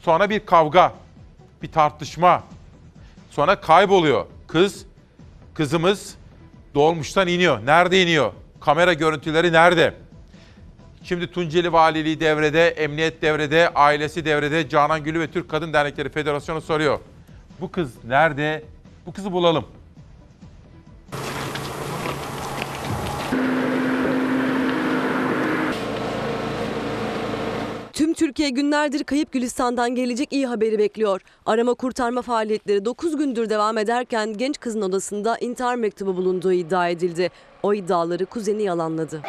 Sonra 0.00 0.30
bir 0.30 0.46
kavga, 0.46 0.92
bir 1.62 1.72
tartışma. 1.72 2.42
Sonra 3.30 3.60
kayboluyor. 3.60 4.26
Kız, 4.46 4.86
kızımız 5.54 6.16
dolmuştan 6.74 7.28
iniyor. 7.28 7.66
Nerede 7.66 8.02
iniyor? 8.02 8.32
Kamera 8.60 8.92
görüntüleri 8.92 9.52
nerede? 9.52 9.94
Şimdi 11.02 11.32
Tunceli 11.32 11.72
Valiliği 11.72 12.20
devrede, 12.20 12.68
Emniyet 12.68 13.22
devrede, 13.22 13.68
ailesi 13.74 14.24
devrede. 14.24 14.68
Canan 14.68 15.04
Gülü 15.04 15.20
ve 15.20 15.30
Türk 15.30 15.48
Kadın 15.50 15.72
Dernekleri 15.72 16.08
Federasyonu 16.08 16.60
soruyor. 16.60 16.98
Bu 17.60 17.70
kız 17.70 18.04
nerede? 18.04 18.64
Bu 19.06 19.12
kızı 19.12 19.32
bulalım. 19.32 19.64
Tüm 27.94 28.14
Türkiye 28.14 28.50
günlerdir 28.50 29.04
kayıp 29.04 29.32
Gülistan'dan 29.32 29.94
gelecek 29.94 30.32
iyi 30.32 30.46
haberi 30.46 30.78
bekliyor. 30.78 31.20
Arama 31.46 31.74
kurtarma 31.74 32.22
faaliyetleri 32.22 32.84
9 32.84 33.16
gündür 33.16 33.50
devam 33.50 33.78
ederken 33.78 34.32
genç 34.32 34.60
kızın 34.60 34.82
odasında 34.82 35.38
intihar 35.38 35.74
mektubu 35.76 36.16
bulunduğu 36.16 36.52
iddia 36.52 36.88
edildi. 36.88 37.30
O 37.62 37.74
iddiaları 37.74 38.26
kuzeni 38.26 38.62
yalanladı. 38.62 39.22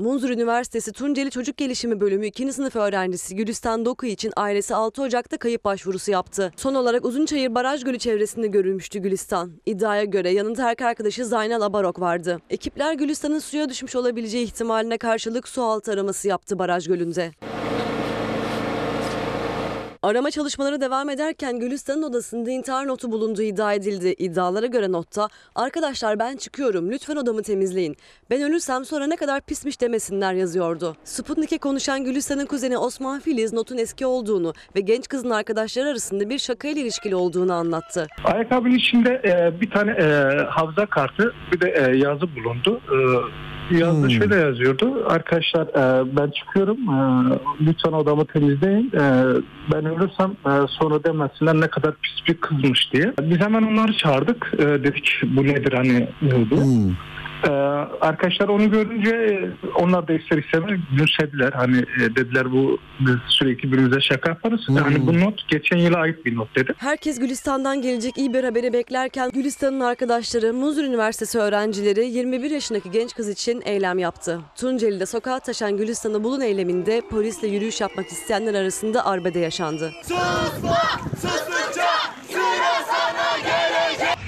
Munzur 0.00 0.30
Üniversitesi 0.30 0.92
Tunceli 0.92 1.30
Çocuk 1.30 1.56
Gelişimi 1.56 2.00
Bölümü 2.00 2.26
2. 2.26 2.52
sınıf 2.52 2.76
öğrencisi 2.76 3.36
Gülistan 3.36 3.84
Doku 3.84 4.06
için 4.06 4.32
ailesi 4.36 4.74
6 4.74 5.02
Ocak'ta 5.02 5.36
kayıp 5.36 5.64
başvurusu 5.64 6.10
yaptı. 6.10 6.52
Son 6.56 6.74
olarak 6.74 7.04
Uzunçayır 7.04 7.54
Baraj 7.54 7.84
Gölü 7.84 7.98
çevresinde 7.98 8.46
görülmüştü 8.46 8.98
Gülistan. 8.98 9.52
İddiaya 9.66 10.04
göre 10.04 10.30
yanında 10.30 10.70
erkek 10.70 10.86
arkadaşı 10.86 11.26
Zaynal 11.26 11.62
Abarok 11.62 12.00
vardı. 12.00 12.40
Ekipler 12.50 12.94
Gülistan'ın 12.94 13.38
suya 13.38 13.68
düşmüş 13.68 13.96
olabileceği 13.96 14.44
ihtimaline 14.44 14.98
karşılık 14.98 15.48
su 15.48 15.62
altı 15.62 15.92
araması 15.92 16.28
yaptı 16.28 16.58
baraj 16.58 16.86
gölünde. 16.86 17.32
Arama 20.02 20.30
çalışmaları 20.30 20.80
devam 20.80 21.10
ederken 21.10 21.58
Gülistan'ın 21.58 22.02
odasında 22.02 22.50
intihar 22.50 22.86
notu 22.86 23.12
bulunduğu 23.12 23.42
iddia 23.42 23.74
edildi. 23.74 24.14
İddialara 24.18 24.66
göre 24.66 24.92
notta 24.92 25.28
arkadaşlar 25.54 26.18
ben 26.18 26.36
çıkıyorum 26.36 26.90
lütfen 26.90 27.16
odamı 27.16 27.42
temizleyin. 27.42 27.96
Ben 28.30 28.42
ölürsem 28.42 28.84
sonra 28.84 29.06
ne 29.06 29.16
kadar 29.16 29.40
pismiş 29.40 29.80
demesinler 29.80 30.32
yazıyordu. 30.32 30.96
Sputnik'e 31.04 31.58
konuşan 31.58 32.04
Gülistan'ın 32.04 32.46
kuzeni 32.46 32.78
Osman 32.78 33.20
Filiz 33.20 33.52
notun 33.52 33.78
eski 33.78 34.06
olduğunu 34.06 34.52
ve 34.76 34.80
genç 34.80 35.08
kızın 35.08 35.30
arkadaşları 35.30 35.88
arasında 35.88 36.30
bir 36.30 36.38
şakayla 36.38 36.82
ilişkili 36.82 37.14
olduğunu 37.14 37.52
anlattı. 37.52 38.06
Ayakkabının 38.24 38.74
içinde 38.74 39.22
e, 39.24 39.60
bir 39.60 39.70
tane 39.70 39.90
e, 39.90 40.04
hafıza 40.48 40.86
kartı 40.86 41.34
bir 41.52 41.60
de 41.60 41.70
e, 41.70 41.96
yazı 41.96 42.36
bulundu. 42.36 42.80
E, 42.88 42.96
yazda 43.78 44.10
şöyle 44.10 44.36
yazıyordu. 44.36 45.04
Arkadaşlar 45.08 45.66
e, 45.66 46.16
ben 46.16 46.30
çıkıyorum. 46.30 46.76
E, 46.76 46.98
lütfen 47.60 47.92
odamı 47.92 48.24
temizleyin. 48.24 48.92
E, 48.94 49.24
ben 49.72 49.84
ölürsem 49.84 50.30
e, 50.46 50.52
sonra 50.68 51.04
demesinler 51.04 51.60
ne 51.60 51.66
kadar 51.66 51.94
pis 52.02 52.26
bir 52.28 52.34
kızmış 52.34 52.92
diye. 52.92 53.12
Biz 53.20 53.40
hemen 53.40 53.62
onları 53.62 53.96
çağırdık. 53.96 54.52
E, 54.58 54.62
dedik 54.62 55.10
bu 55.36 55.44
nedir 55.44 55.72
hani 55.72 56.08
diye. 56.20 56.66
Ee, 57.44 57.50
arkadaşlar 58.00 58.48
onu 58.48 58.70
görünce 58.70 59.10
e, 59.10 59.50
onlar 59.74 60.08
da 60.08 60.12
ister 60.12 60.38
istemez 60.38 60.80
gülümsediler. 60.90 61.52
Hani 61.52 61.78
e, 61.78 62.16
dediler 62.16 62.52
bu 62.52 62.78
biz 63.00 63.16
sürekli 63.28 63.72
birbirimize 63.72 64.00
şaka 64.00 64.30
yaparız. 64.30 64.60
Hani 64.82 65.06
bu 65.06 65.20
not 65.20 65.48
geçen 65.48 65.76
yıla 65.76 65.98
ait 65.98 66.24
bir 66.26 66.36
not 66.36 66.56
dedi. 66.56 66.74
Herkes 66.78 67.20
Gülistan'dan 67.20 67.82
gelecek 67.82 68.18
iyi 68.18 68.34
bir 68.34 68.44
haberi 68.44 68.72
beklerken 68.72 69.30
Gülistan'ın 69.30 69.80
arkadaşları 69.80 70.54
Muzur 70.54 70.84
Üniversitesi 70.84 71.38
öğrencileri 71.38 72.06
21 72.06 72.50
yaşındaki 72.50 72.90
genç 72.90 73.14
kız 73.14 73.28
için 73.28 73.62
eylem 73.64 73.98
yaptı. 73.98 74.40
Tunceli'de 74.56 75.06
sokağa 75.06 75.40
taşan 75.40 75.76
Gülistan'ı 75.76 76.24
bulun 76.24 76.40
eyleminde 76.40 77.02
polisle 77.10 77.48
yürüyüş 77.48 77.80
yapmak 77.80 78.06
isteyenler 78.06 78.54
arasında 78.54 79.06
arbede 79.06 79.38
yaşandı. 79.38 79.92
Susma! 80.02 80.78
Sustukça 81.20 81.90
sıra 82.28 82.84
sana 82.86 83.38
gelecek! 83.38 84.18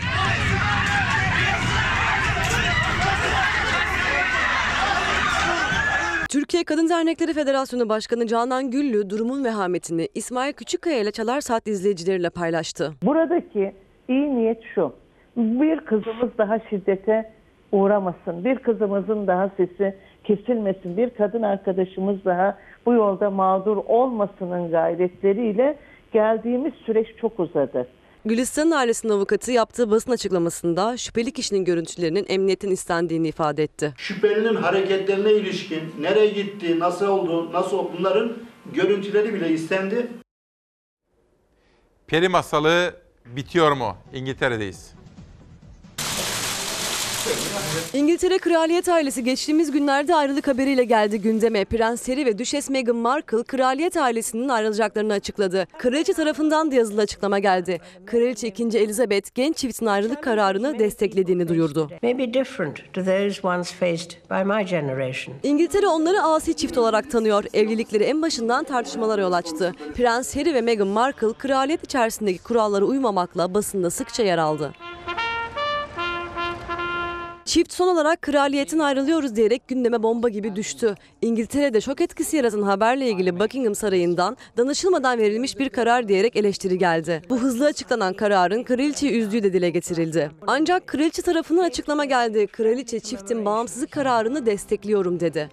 Türkiye 6.33 6.65
Kadın 6.65 6.89
Dernekleri 6.89 7.33
Federasyonu 7.33 7.89
Başkanı 7.89 8.27
Canan 8.27 8.71
Güllü 8.71 9.11
durumun 9.11 9.45
vehametini 9.45 10.09
İsmail 10.15 10.53
Küçükkaya 10.53 10.99
ile 10.99 11.11
Çalar 11.11 11.41
Saat 11.41 11.69
izleyicileriyle 11.69 12.31
paylaştı. 12.31 12.93
Buradaki 13.03 13.73
iyi 14.09 14.37
niyet 14.37 14.63
şu. 14.75 14.93
Bir 15.37 15.81
kızımız 15.81 16.39
daha 16.39 16.59
şiddete 16.59 17.31
uğramasın. 17.73 18.45
Bir 18.45 18.59
kızımızın 18.59 19.27
daha 19.27 19.51
sesi 19.57 19.95
kesilmesin. 20.25 20.97
Bir 20.97 21.11
kadın 21.11 21.43
arkadaşımız 21.43 22.25
daha 22.25 22.59
bu 22.87 22.93
yolda 22.93 23.31
mağdur 23.31 23.77
olmasının 23.77 24.71
gayretleriyle 24.71 25.77
geldiğimiz 26.13 26.73
süreç 26.75 27.07
çok 27.21 27.41
uzadı. 27.41 27.87
Gülistan'ın 28.25 28.71
ailesinin 28.71 29.13
avukatı 29.13 29.53
yaptığı 29.53 29.91
basın 29.91 30.11
açıklamasında 30.11 30.97
şüpheli 30.97 31.33
kişinin 31.33 31.65
görüntülerinin 31.65 32.27
emniyetin 32.29 32.71
istendiğini 32.71 33.29
ifade 33.29 33.63
etti. 33.63 33.95
Şüphelinin 33.97 34.55
hareketlerine 34.55 35.33
ilişkin 35.33 35.95
nereye 36.01 36.29
gitti, 36.29 36.79
nasıl 36.79 37.07
oldu, 37.07 37.53
nasıl 37.53 37.93
bunların 37.99 38.33
görüntüleri 38.73 39.35
bile 39.35 39.51
istendi. 39.51 40.07
Peri 42.07 42.29
masalı 42.29 42.95
bitiyor 43.27 43.73
mu? 43.73 43.97
İngiltere'deyiz. 44.13 44.95
İngiltere 47.93 48.39
kraliyet 48.39 48.89
ailesi 48.89 49.25
geçtiğimiz 49.25 49.71
günlerde 49.71 50.15
ayrılık 50.15 50.49
haberiyle 50.49 50.85
geldi 50.85 51.21
gündeme. 51.21 51.65
Prens 51.65 52.09
Harry 52.09 52.27
ve 52.27 52.39
Düşes 52.39 52.71
Meghan 52.71 52.97
Markle 52.97 53.43
kraliyet 53.43 53.97
ailesinin 53.97 54.49
ayrılacaklarını 54.49 55.13
açıkladı. 55.13 55.67
Kraliçe 55.79 56.13
tarafından 56.13 56.71
da 56.71 56.75
yazılı 56.75 57.01
açıklama 57.01 57.39
geldi. 57.39 57.81
Kraliçe 58.07 58.49
2. 58.49 58.63
Elizabeth 58.79 59.35
genç 59.35 59.57
çiftin 59.57 59.87
ayrılık 59.87 60.25
kararını 60.25 60.79
desteklediğini 60.79 61.49
duyurdu. 61.49 61.91
Maybe 62.03 62.35
different 62.35 62.77
to 62.93 63.05
those 63.05 63.41
once 63.49 63.71
faced 63.81 64.11
by 64.31 64.45
my 64.45 64.67
generation. 64.71 65.37
İngiltere 65.43 65.87
onları 65.87 66.23
asi 66.23 66.55
çift 66.55 66.79
olarak 66.79 67.11
tanıyor. 67.11 67.45
Evlilikleri 67.55 68.05
en 68.05 68.23
başından 68.23 68.65
tartışmalara 68.65 69.21
yol 69.23 69.33
açtı. 69.33 69.75
Prens 69.95 70.37
Harry 70.37 70.55
ve 70.55 70.61
Meghan 70.61 70.89
Markle 70.89 71.33
kraliyet 71.33 71.85
içerisindeki 71.85 72.43
kurallara 72.43 72.85
uymamakla 72.85 73.55
basında 73.55 73.91
sıkça 73.91 74.23
yer 74.23 74.39
aldı. 74.39 74.73
Çift 77.45 77.73
son 77.73 77.89
olarak 77.89 78.23
kraliyetin 78.23 78.79
ayrılıyoruz 78.79 79.37
diyerek 79.37 79.69
gündeme 79.69 80.03
bomba 80.03 80.29
gibi 80.29 80.57
düştü. 80.57 80.95
İngiltere'de 81.23 81.81
şok 81.81 82.01
etkisi 82.01 82.37
yaratan 82.37 82.63
haberle 82.63 83.09
ilgili 83.09 83.41
Buckingham 83.41 83.75
Sarayı'ndan 83.75 84.37
danışılmadan 84.57 85.19
verilmiş 85.19 85.59
bir 85.59 85.69
karar 85.69 86.09
diyerek 86.09 86.37
eleştiri 86.37 86.79
geldi. 86.79 87.23
Bu 87.31 87.39
hızlı 87.39 87.67
açıklanan 87.67 88.15
kararın 88.15 88.63
kraliçeyi 88.63 89.13
üzdüğü 89.13 89.43
de 89.43 89.53
dile 89.53 89.71
getirildi. 89.71 90.31
Ancak 90.47 90.87
kraliçe 90.87 91.23
tarafından 91.23 91.65
açıklama 91.65 92.05
geldi. 92.05 92.47
Kraliçe 92.47 93.01
çiftin 93.01 93.45
bağımsızlık 93.45 93.91
kararını 93.91 94.47
destekliyorum 94.47 95.21
dedi. 95.21 95.49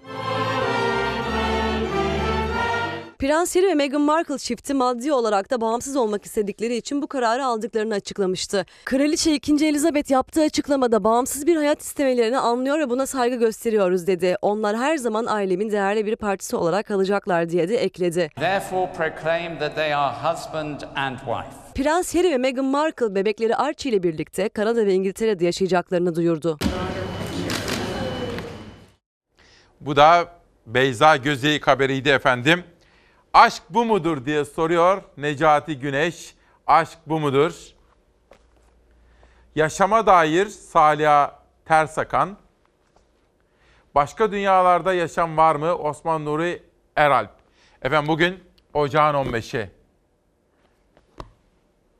Prens 3.19 3.55
Harry 3.55 3.67
ve 3.67 3.73
Meghan 3.75 4.01
Markle 4.01 4.37
çifti 4.37 4.73
maddi 4.73 5.13
olarak 5.13 5.51
da 5.51 5.61
bağımsız 5.61 5.95
olmak 5.95 6.25
istedikleri 6.25 6.75
için 6.75 7.01
bu 7.01 7.07
kararı 7.07 7.45
aldıklarını 7.45 7.93
açıklamıştı. 7.93 8.65
Kraliçe 8.85 9.33
2. 9.33 9.65
Elizabeth 9.65 10.11
yaptığı 10.11 10.41
açıklamada 10.41 11.03
bağımsız 11.03 11.47
bir 11.47 11.55
hayat 11.55 11.81
istemelerini 11.81 12.37
anlıyor 12.37 12.79
ve 12.79 12.89
buna 12.89 13.05
saygı 13.05 13.35
gösteriyoruz 13.35 14.07
dedi. 14.07 14.35
Onlar 14.41 14.77
her 14.77 14.97
zaman 14.97 15.25
ailemin 15.25 15.71
değerli 15.71 16.05
bir 16.05 16.15
partisi 16.15 16.55
olarak 16.55 16.85
kalacaklar 16.85 17.49
diye 17.49 17.69
de 17.69 17.77
ekledi. 17.77 18.29
Therefore 18.35 18.91
proclaim 18.91 19.59
that 19.59 19.75
they 19.75 19.93
are 19.93 20.15
husband 20.15 20.81
and 20.95 21.17
wife. 21.17 21.83
Prens 21.83 22.15
Harry 22.15 22.31
ve 22.31 22.37
Meghan 22.37 22.65
Markle 22.65 23.15
bebekleri 23.15 23.55
Archie 23.55 23.91
ile 23.91 24.03
birlikte 24.03 24.49
Kanada 24.49 24.85
ve 24.85 24.93
İngiltere'de 24.93 25.45
yaşayacaklarını 25.45 26.15
duyurdu. 26.15 26.57
Bu 29.81 29.95
da 29.95 30.27
Beyza 30.67 31.15
Gözeyik 31.17 31.67
haberiydi 31.67 32.09
efendim. 32.09 32.63
Aşk 33.33 33.63
bu 33.69 33.85
mudur 33.85 34.25
diye 34.25 34.45
soruyor 34.45 35.01
Necati 35.17 35.79
Güneş. 35.79 36.35
Aşk 36.67 36.97
bu 37.05 37.19
mudur? 37.19 37.53
Yaşama 39.55 40.05
dair 40.05 40.45
Salih 40.45 41.29
Tersakan. 41.65 42.37
Başka 43.95 44.31
dünyalarda 44.31 44.93
yaşam 44.93 45.37
var 45.37 45.55
mı? 45.55 45.75
Osman 45.75 46.25
Nuri 46.25 46.63
Eralp. 46.95 47.31
Efendim 47.81 48.07
bugün 48.07 48.43
ocağın 48.73 49.13
15'i. 49.13 49.69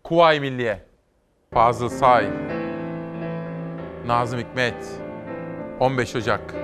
Kuvayi 0.03 0.39
Milliye. 0.39 0.85
Fazıl 1.53 1.89
Say. 1.89 2.29
Nazım 4.05 4.39
Hikmet. 4.39 5.01
15 5.79 6.15
Ocak. 6.15 6.55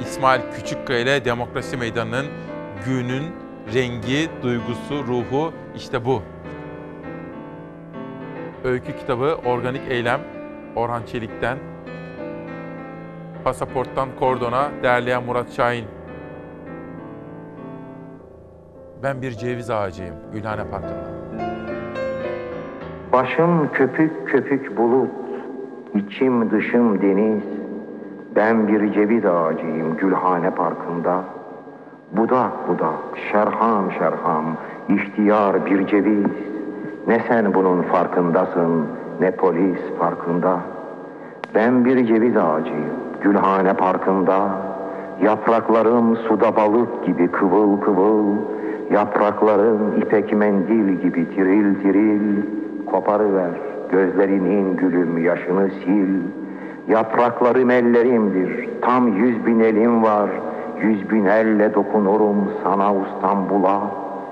İsmail 0.00 0.40
Küçükkaya 0.52 1.00
ile 1.00 1.24
Demokrasi 1.24 1.76
Meydanı'nın 1.76 2.26
günün 2.84 3.49
rengi, 3.74 4.28
duygusu, 4.42 5.06
ruhu 5.08 5.52
işte 5.76 6.04
bu. 6.04 6.22
Öykü 8.64 8.96
kitabı 8.96 9.36
Organik 9.46 9.82
Eylem 9.88 10.20
Orhan 10.76 11.02
Çelik'ten. 11.02 11.58
Pasaporttan 13.44 14.08
Kordon'a 14.18 14.68
derleyen 14.82 15.24
Murat 15.24 15.50
Şahin. 15.50 15.84
Ben 19.02 19.22
bir 19.22 19.30
ceviz 19.30 19.70
ağacıyım 19.70 20.14
Gülhane 20.32 20.64
Parkı'nda. 20.70 21.10
Başım 23.12 23.72
köpük 23.72 24.28
köpük 24.28 24.76
bulut, 24.76 25.10
içim 25.94 26.50
dışım 26.50 27.02
deniz. 27.02 27.42
Ben 28.36 28.68
bir 28.68 28.92
ceviz 28.92 29.26
ağacıyım 29.26 29.96
Gülhane 29.96 30.54
Parkı'nda. 30.54 31.39
Budak 32.16 32.68
budak, 32.68 33.18
şerham 33.32 33.92
şerham, 33.92 34.44
ihtiyar 34.88 35.66
bir 35.66 35.86
ceviz. 35.86 36.26
Ne 37.06 37.20
sen 37.28 37.54
bunun 37.54 37.82
farkındasın, 37.82 38.86
ne 39.20 39.30
polis 39.30 39.80
farkında. 39.98 40.58
Ben 41.54 41.84
bir 41.84 42.06
ceviz 42.06 42.36
ağacıyım, 42.36 42.94
Gülhane 43.20 43.72
Parkı'nda. 43.72 44.48
Yapraklarım 45.22 46.16
suda 46.16 46.56
balık 46.56 47.04
gibi 47.06 47.28
kıvıl 47.28 47.80
kıvıl. 47.80 48.36
Yapraklarım 48.90 50.00
ipek 50.02 50.32
mendil 50.32 50.88
gibi 50.88 51.34
tiril 51.34 51.74
tiril. 51.82 52.42
Koparıver 52.86 53.50
gözlerinin 53.90 54.76
gülüm 54.76 55.24
yaşını 55.24 55.70
sil. 55.80 56.12
Yapraklarım 56.88 57.70
ellerimdir, 57.70 58.68
tam 58.80 59.08
yüz 59.08 59.46
bin 59.46 59.60
elim 59.60 60.02
var. 60.02 60.30
Yüz 60.82 61.10
bin 61.10 61.24
elle 61.24 61.74
dokunurum 61.74 62.52
sana 62.64 62.94
İstanbul'a. 63.06 63.99